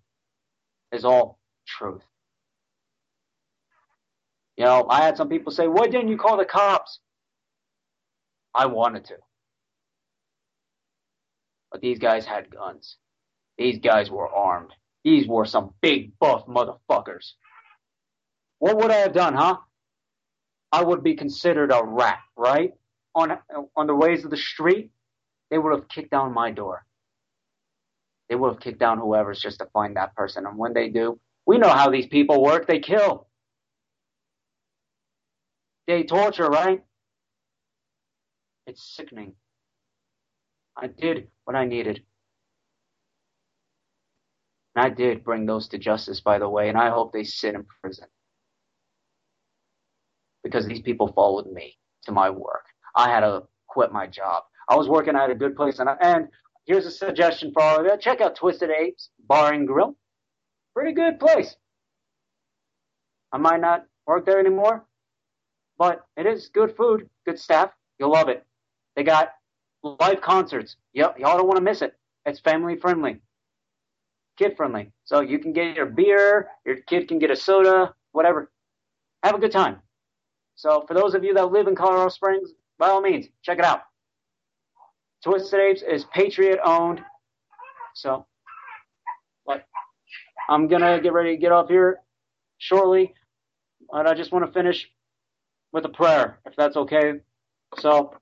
is 0.93 1.05
all 1.05 1.39
truth. 1.77 2.01
You 4.57 4.65
know, 4.65 4.85
I 4.89 5.01
had 5.03 5.17
some 5.17 5.29
people 5.29 5.51
say, 5.51 5.67
why 5.67 5.87
didn't 5.87 6.09
you 6.09 6.17
call 6.17 6.37
the 6.37 6.45
cops? 6.45 6.99
I 8.53 8.65
wanted 8.67 9.05
to. 9.05 9.15
But 11.71 11.81
these 11.81 11.99
guys 11.99 12.25
had 12.25 12.51
guns. 12.51 12.97
These 13.57 13.79
guys 13.79 14.11
were 14.11 14.27
armed. 14.27 14.71
These 15.03 15.27
were 15.27 15.45
some 15.45 15.73
big 15.81 16.19
buff 16.19 16.45
motherfuckers. 16.47 17.31
What 18.59 18.77
would 18.77 18.91
I 18.91 18.97
have 18.97 19.13
done, 19.13 19.33
huh? 19.33 19.57
I 20.71 20.83
would 20.83 21.03
be 21.03 21.15
considered 21.15 21.71
a 21.71 21.81
rat, 21.83 22.19
right? 22.37 22.73
On 23.15 23.37
on 23.75 23.87
the 23.87 23.95
ways 23.95 24.23
of 24.23 24.31
the 24.31 24.37
street, 24.37 24.91
they 25.49 25.57
would 25.57 25.73
have 25.73 25.87
kicked 25.89 26.11
down 26.11 26.33
my 26.33 26.51
door. 26.51 26.85
They 28.29 28.35
would 28.35 28.53
have 28.53 28.61
kicked 28.61 28.79
down 28.79 28.99
whoever's 28.99 29.41
just 29.41 29.59
to 29.59 29.65
find 29.73 29.97
that 29.97 30.15
person. 30.15 30.45
And 30.45 30.57
when 30.57 30.73
they 30.73 30.89
do, 30.89 31.19
we 31.45 31.57
know 31.57 31.69
how 31.69 31.89
these 31.89 32.07
people 32.07 32.43
work. 32.43 32.67
They 32.67 32.79
kill. 32.79 33.27
They 35.87 36.03
torture, 36.03 36.47
right? 36.47 36.81
It's 38.67 38.95
sickening. 38.95 39.33
I 40.77 40.87
did 40.87 41.27
what 41.45 41.55
I 41.55 41.65
needed. 41.65 42.01
And 44.75 44.85
I 44.85 44.89
did 44.89 45.23
bring 45.23 45.45
those 45.45 45.67
to 45.69 45.77
justice, 45.77 46.21
by 46.21 46.39
the 46.39 46.47
way, 46.47 46.69
and 46.69 46.77
I 46.77 46.89
hope 46.89 47.11
they 47.11 47.23
sit 47.23 47.55
in 47.55 47.65
prison. 47.81 48.07
Because 50.43 50.65
these 50.65 50.81
people 50.81 51.11
followed 51.13 51.51
me 51.51 51.77
to 52.05 52.11
my 52.11 52.29
work. 52.29 52.65
I 52.95 53.09
had 53.09 53.21
to 53.21 53.43
quit 53.67 53.91
my 53.91 54.07
job. 54.07 54.43
I 54.69 54.75
was 54.75 54.87
working 54.87 55.15
at 55.15 55.29
a 55.29 55.35
good 55.35 55.55
place, 55.55 55.79
and, 55.79 55.89
I, 55.89 55.97
and 56.01 56.27
here's 56.65 56.85
a 56.85 56.91
suggestion 56.91 57.51
for 57.51 57.61
all 57.61 57.79
of 57.79 57.85
you. 57.85 57.97
Check 57.99 58.21
out 58.21 58.35
Twisted 58.35 58.69
Apes 58.69 59.09
Bar 59.27 59.53
and 59.53 59.67
Grill. 59.67 59.97
Pretty 60.73 60.93
good 60.93 61.19
place. 61.19 61.55
I 63.31 63.37
might 63.37 63.61
not 63.61 63.85
work 64.05 64.25
there 64.25 64.39
anymore, 64.39 64.85
but 65.77 66.05
it 66.17 66.25
is 66.25 66.49
good 66.49 66.75
food, 66.75 67.09
good 67.25 67.39
staff. 67.39 67.71
You'll 67.99 68.11
love 68.11 68.29
it. 68.29 68.45
They 68.95 69.03
got 69.03 69.29
live 69.83 70.21
concerts. 70.21 70.75
Yep, 70.93 71.19
y'all 71.19 71.37
don't 71.37 71.47
want 71.47 71.57
to 71.57 71.63
miss 71.63 71.81
it. 71.81 71.95
It's 72.25 72.39
family 72.39 72.75
friendly, 72.75 73.19
kid 74.37 74.55
friendly. 74.55 74.91
So 75.05 75.21
you 75.21 75.39
can 75.39 75.53
get 75.53 75.75
your 75.75 75.87
beer, 75.87 76.49
your 76.65 76.77
kid 76.87 77.07
can 77.07 77.19
get 77.19 77.31
a 77.31 77.35
soda, 77.35 77.93
whatever. 78.11 78.51
Have 79.23 79.35
a 79.35 79.39
good 79.39 79.51
time. 79.51 79.79
So 80.55 80.83
for 80.87 80.93
those 80.93 81.15
of 81.15 81.23
you 81.23 81.33
that 81.33 81.51
live 81.51 81.67
in 81.67 81.75
Colorado 81.75 82.09
Springs, 82.09 82.51
by 82.77 82.89
all 82.89 83.01
means, 83.01 83.27
check 83.43 83.59
it 83.59 83.65
out. 83.65 83.81
Twisted 85.23 85.59
Apes 85.59 85.81
is 85.83 86.05
Patriot 86.05 86.59
owned. 86.63 87.01
So, 87.93 88.25
but 89.45 89.65
I'm 90.49 90.67
gonna 90.67 90.99
get 91.01 91.13
ready 91.13 91.35
to 91.35 91.41
get 91.41 91.51
off 91.51 91.69
here 91.69 91.99
shortly, 92.57 93.13
but 93.91 94.07
I 94.07 94.13
just 94.13 94.31
want 94.31 94.45
to 94.45 94.51
finish 94.51 94.89
with 95.71 95.85
a 95.85 95.89
prayer, 95.89 96.39
if 96.45 96.55
that's 96.55 96.77
okay. 96.77 97.13
So, 97.79 98.13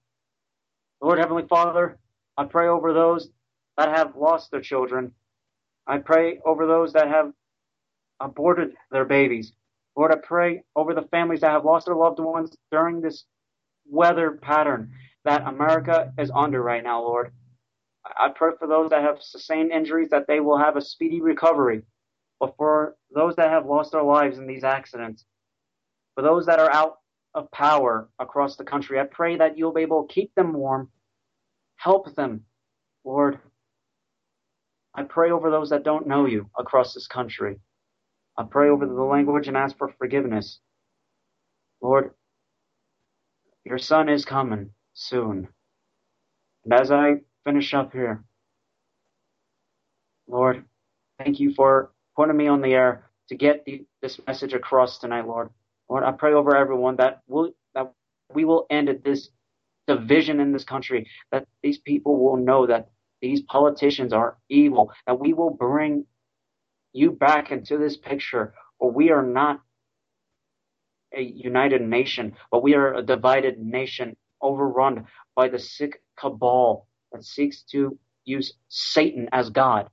Lord 1.01 1.19
Heavenly 1.19 1.47
Father, 1.47 1.97
I 2.37 2.45
pray 2.45 2.67
over 2.67 2.93
those 2.93 3.29
that 3.77 3.89
have 3.89 4.15
lost 4.15 4.51
their 4.51 4.61
children. 4.61 5.13
I 5.87 5.97
pray 5.99 6.39
over 6.45 6.67
those 6.67 6.93
that 6.93 7.07
have 7.07 7.33
aborted 8.19 8.73
their 8.91 9.05
babies. 9.05 9.53
Lord, 9.95 10.11
I 10.11 10.17
pray 10.17 10.63
over 10.75 10.93
the 10.93 11.07
families 11.11 11.41
that 11.41 11.51
have 11.51 11.65
lost 11.65 11.87
their 11.87 11.95
loved 11.95 12.19
ones 12.19 12.55
during 12.71 13.01
this 13.01 13.25
weather 13.89 14.31
pattern 14.31 14.91
that 15.25 15.47
America 15.47 16.13
is 16.17 16.31
under 16.33 16.61
right 16.61 16.83
now, 16.83 17.01
Lord. 17.01 17.31
I 18.05 18.29
pray 18.29 18.51
for 18.57 18.67
those 18.67 18.89
that 18.91 19.03
have 19.03 19.21
sustained 19.21 19.71
injuries 19.71 20.09
that 20.09 20.27
they 20.27 20.39
will 20.39 20.57
have 20.57 20.77
a 20.77 20.81
speedy 20.81 21.21
recovery. 21.21 21.83
But 22.39 22.55
for 22.57 22.95
those 23.13 23.35
that 23.35 23.51
have 23.51 23.65
lost 23.65 23.91
their 23.91 24.03
lives 24.03 24.37
in 24.37 24.47
these 24.47 24.63
accidents, 24.63 25.25
for 26.15 26.21
those 26.21 26.45
that 26.47 26.59
are 26.59 26.71
out 26.71 26.97
of 27.33 27.51
power 27.51 28.09
across 28.19 28.55
the 28.55 28.63
country, 28.63 28.99
I 28.99 29.03
pray 29.03 29.37
that 29.37 29.57
you'll 29.57 29.73
be 29.73 29.81
able 29.81 30.07
to 30.07 30.13
keep 30.13 30.33
them 30.35 30.53
warm, 30.53 30.89
help 31.77 32.13
them, 32.15 32.45
Lord. 33.03 33.39
I 34.95 35.03
pray 35.03 35.31
over 35.31 35.51
those 35.51 35.69
that 35.69 35.83
don't 35.83 36.07
know 36.07 36.25
you 36.25 36.49
across 36.57 36.93
this 36.93 37.07
country. 37.07 37.59
I 38.37 38.43
pray 38.43 38.69
over 38.69 38.85
the 38.85 38.93
language 38.93 39.47
and 39.47 39.57
ask 39.57 39.77
for 39.77 39.93
forgiveness. 39.97 40.59
Lord, 41.81 42.11
your 43.65 43.77
son 43.77 44.09
is 44.09 44.25
coming 44.25 44.71
soon. 44.93 45.47
And 46.65 46.73
as 46.73 46.91
I 46.91 47.15
finish 47.45 47.73
up 47.73 47.93
here, 47.93 48.23
Lord, 50.27 50.65
thank 51.17 51.39
you 51.39 51.53
for 51.53 51.91
putting 52.19 52.35
me 52.35 52.47
on 52.47 52.59
the 52.61 52.73
air 52.73 53.09
to 53.29 53.35
get 53.35 53.63
the, 53.63 53.85
this 54.01 54.19
message 54.27 54.53
across 54.53 54.97
tonight, 54.97 55.25
Lord. 55.25 55.51
Lord, 55.89 56.03
I 56.03 56.11
pray 56.11 56.33
over 56.33 56.53
everyone 56.53 56.97
that 56.97 57.21
will 57.29 57.51
that 57.73 57.93
we 58.33 58.43
will 58.43 58.65
end 58.69 58.89
this 59.05 59.29
division 59.87 60.41
in 60.41 60.51
this 60.51 60.65
country, 60.65 61.07
that 61.31 61.47
these 61.63 61.77
people 61.77 62.21
will 62.21 62.35
know 62.35 62.67
that 62.67 62.89
these 63.21 63.41
politicians 63.43 64.11
are 64.11 64.35
evil, 64.49 64.91
that 65.07 65.17
we 65.17 65.31
will 65.31 65.51
bring 65.51 66.05
you 66.91 67.11
back 67.11 67.53
into 67.53 67.77
this 67.77 67.95
picture, 67.95 68.53
or 68.79 68.91
we 68.91 69.11
are 69.11 69.23
not 69.23 69.61
a 71.15 71.21
united 71.21 71.81
nation, 71.81 72.33
but 72.51 72.61
we 72.61 72.75
are 72.75 72.95
a 72.95 73.01
divided 73.01 73.59
nation 73.59 74.17
overrun 74.41 75.05
by 75.37 75.47
the 75.47 75.57
sick 75.57 76.03
cabal 76.19 76.85
that 77.13 77.23
seeks 77.23 77.61
to 77.71 77.97
use 78.25 78.55
Satan 78.67 79.29
as 79.31 79.49
God 79.49 79.89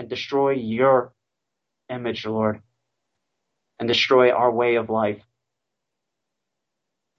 and 0.00 0.08
destroy 0.08 0.52
your 0.52 1.12
image, 1.90 2.26
Lord, 2.26 2.62
and 3.78 3.86
destroy 3.86 4.32
our 4.32 4.50
way 4.50 4.76
of 4.76 4.90
life. 4.90 5.22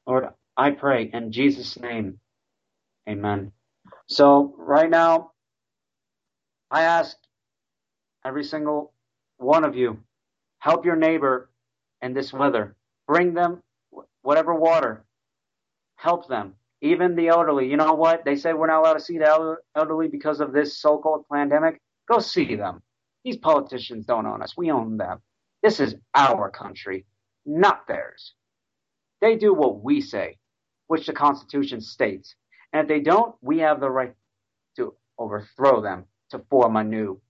Lord, 0.08 0.30
I 0.58 0.72
pray 0.72 1.12
in 1.14 1.32
Jesus' 1.32 1.80
name, 1.80 2.20
amen. 3.08 3.54
So, 4.08 4.56
right 4.58 4.90
now, 4.90 5.32
I 6.72 6.84
ask 6.84 7.16
every 8.26 8.44
single 8.44 8.94
one 9.38 9.64
of 9.64 9.78
you 9.78 10.00
help 10.60 10.86
your 10.86 10.98
neighbor 10.98 11.52
in 12.02 12.16
this 12.16 12.34
weather. 12.34 12.76
Bring 13.08 13.36
them 13.36 13.62
whatever 14.24 14.56
water 14.56 15.06
help 15.98 16.28
them. 16.28 16.56
Even 16.82 17.16
the 17.16 17.28
elderly. 17.28 17.70
You 17.70 17.78
know 17.78 17.94
what? 17.94 18.26
They 18.26 18.36
say 18.36 18.54
we're 18.54 18.68
not 18.68 18.80
allowed 18.82 18.96
to 18.96 19.02
see 19.02 19.20
the 19.20 19.58
elderly 19.76 20.08
because 20.08 20.42
of 20.42 20.52
this 20.52 20.80
so-called 20.80 21.26
pandemic. 21.32 21.80
Go 22.10 22.20
see 22.20 22.56
them. 22.56 22.82
These 23.24 23.38
politicians 23.38 24.06
don't 24.06 24.26
own 24.26 24.42
us. 24.42 24.58
We 24.58 24.72
own 24.72 24.98
them. 24.98 25.22
This 25.64 25.80
is 25.80 25.96
our 26.16 26.50
country, 26.50 27.06
not 27.46 27.88
theirs. 27.88 28.34
They 29.22 29.36
do 29.36 29.54
what 29.54 29.84
we 29.84 30.02
say, 30.02 30.38
which 30.88 31.06
the 31.06 31.14
Constitution 31.14 31.82
states. 31.82 32.36
And 32.74 32.82
if 32.82 32.88
they 32.88 33.00
don't, 33.00 33.36
we 33.42 33.60
have 33.60 33.80
the 33.80 33.90
right 33.90 34.14
to 34.78 34.96
overthrow 35.20 35.82
them, 35.82 36.06
to 36.32 36.40
form 36.50 36.76
a 36.76 36.84
new, 36.84 37.22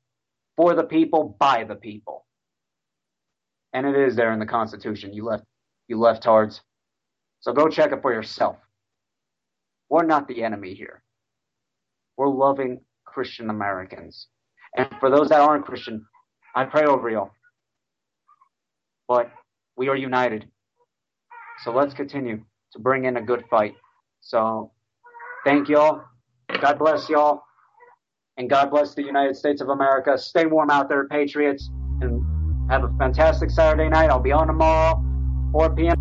for 0.56 0.74
the 0.76 0.84
people, 0.84 1.36
by 1.40 1.66
the 1.66 1.76
people. 1.76 2.26
And 3.74 3.86
it 3.86 3.96
is 3.96 4.16
there 4.16 4.32
in 4.32 4.40
the 4.40 4.46
Constitution. 4.46 5.14
You 5.14 5.26
left, 5.26 5.44
you 5.88 5.98
leftards. 5.98 6.62
So 7.42 7.52
go 7.52 7.68
check 7.68 7.92
it 7.92 8.02
for 8.02 8.14
yourself. 8.14 8.58
We're 9.90 10.06
not 10.06 10.28
the 10.28 10.44
enemy 10.44 10.74
here. 10.74 11.04
We're 12.16 12.30
loving 12.30 12.82
Christian 13.04 13.50
Americans. 13.50 14.28
And 14.78 14.88
for 15.00 15.10
those 15.10 15.30
that 15.30 15.42
aren't 15.42 15.66
Christian, 15.66 16.06
I 16.56 16.66
pray 16.66 16.86
over 16.86 17.10
you. 17.10 17.30
But 19.08 19.32
we 19.76 19.90
are 19.90 19.96
united. 19.96 20.48
So 21.64 21.72
let's 21.72 21.94
continue 21.94 22.42
to 22.74 22.80
bring 22.80 23.06
in 23.06 23.18
a 23.18 23.22
good 23.22 23.44
fight. 23.50 23.76
So 24.22 24.72
thank 25.46 25.70
y'all. 25.70 26.04
God 26.62 26.80
bless 26.80 27.10
y'all. 27.10 27.42
And 28.38 28.50
God 28.50 28.72
bless 28.72 28.96
the 28.96 29.04
United 29.04 29.36
States 29.36 29.62
of 29.62 29.70
America. 29.70 30.18
Stay 30.18 30.46
warm 30.46 30.70
out 30.70 30.90
there, 30.90 31.08
Patriots. 31.08 31.70
And 32.02 32.24
have 32.70 32.84
a 32.84 32.94
fantastic 32.98 33.52
Saturday 33.52 33.90
night. 33.90 34.10
I'll 34.10 34.20
be 34.22 34.32
on 34.32 34.48
tomorrow, 34.48 35.04
4 35.52 35.76
p.m. 35.76 36.01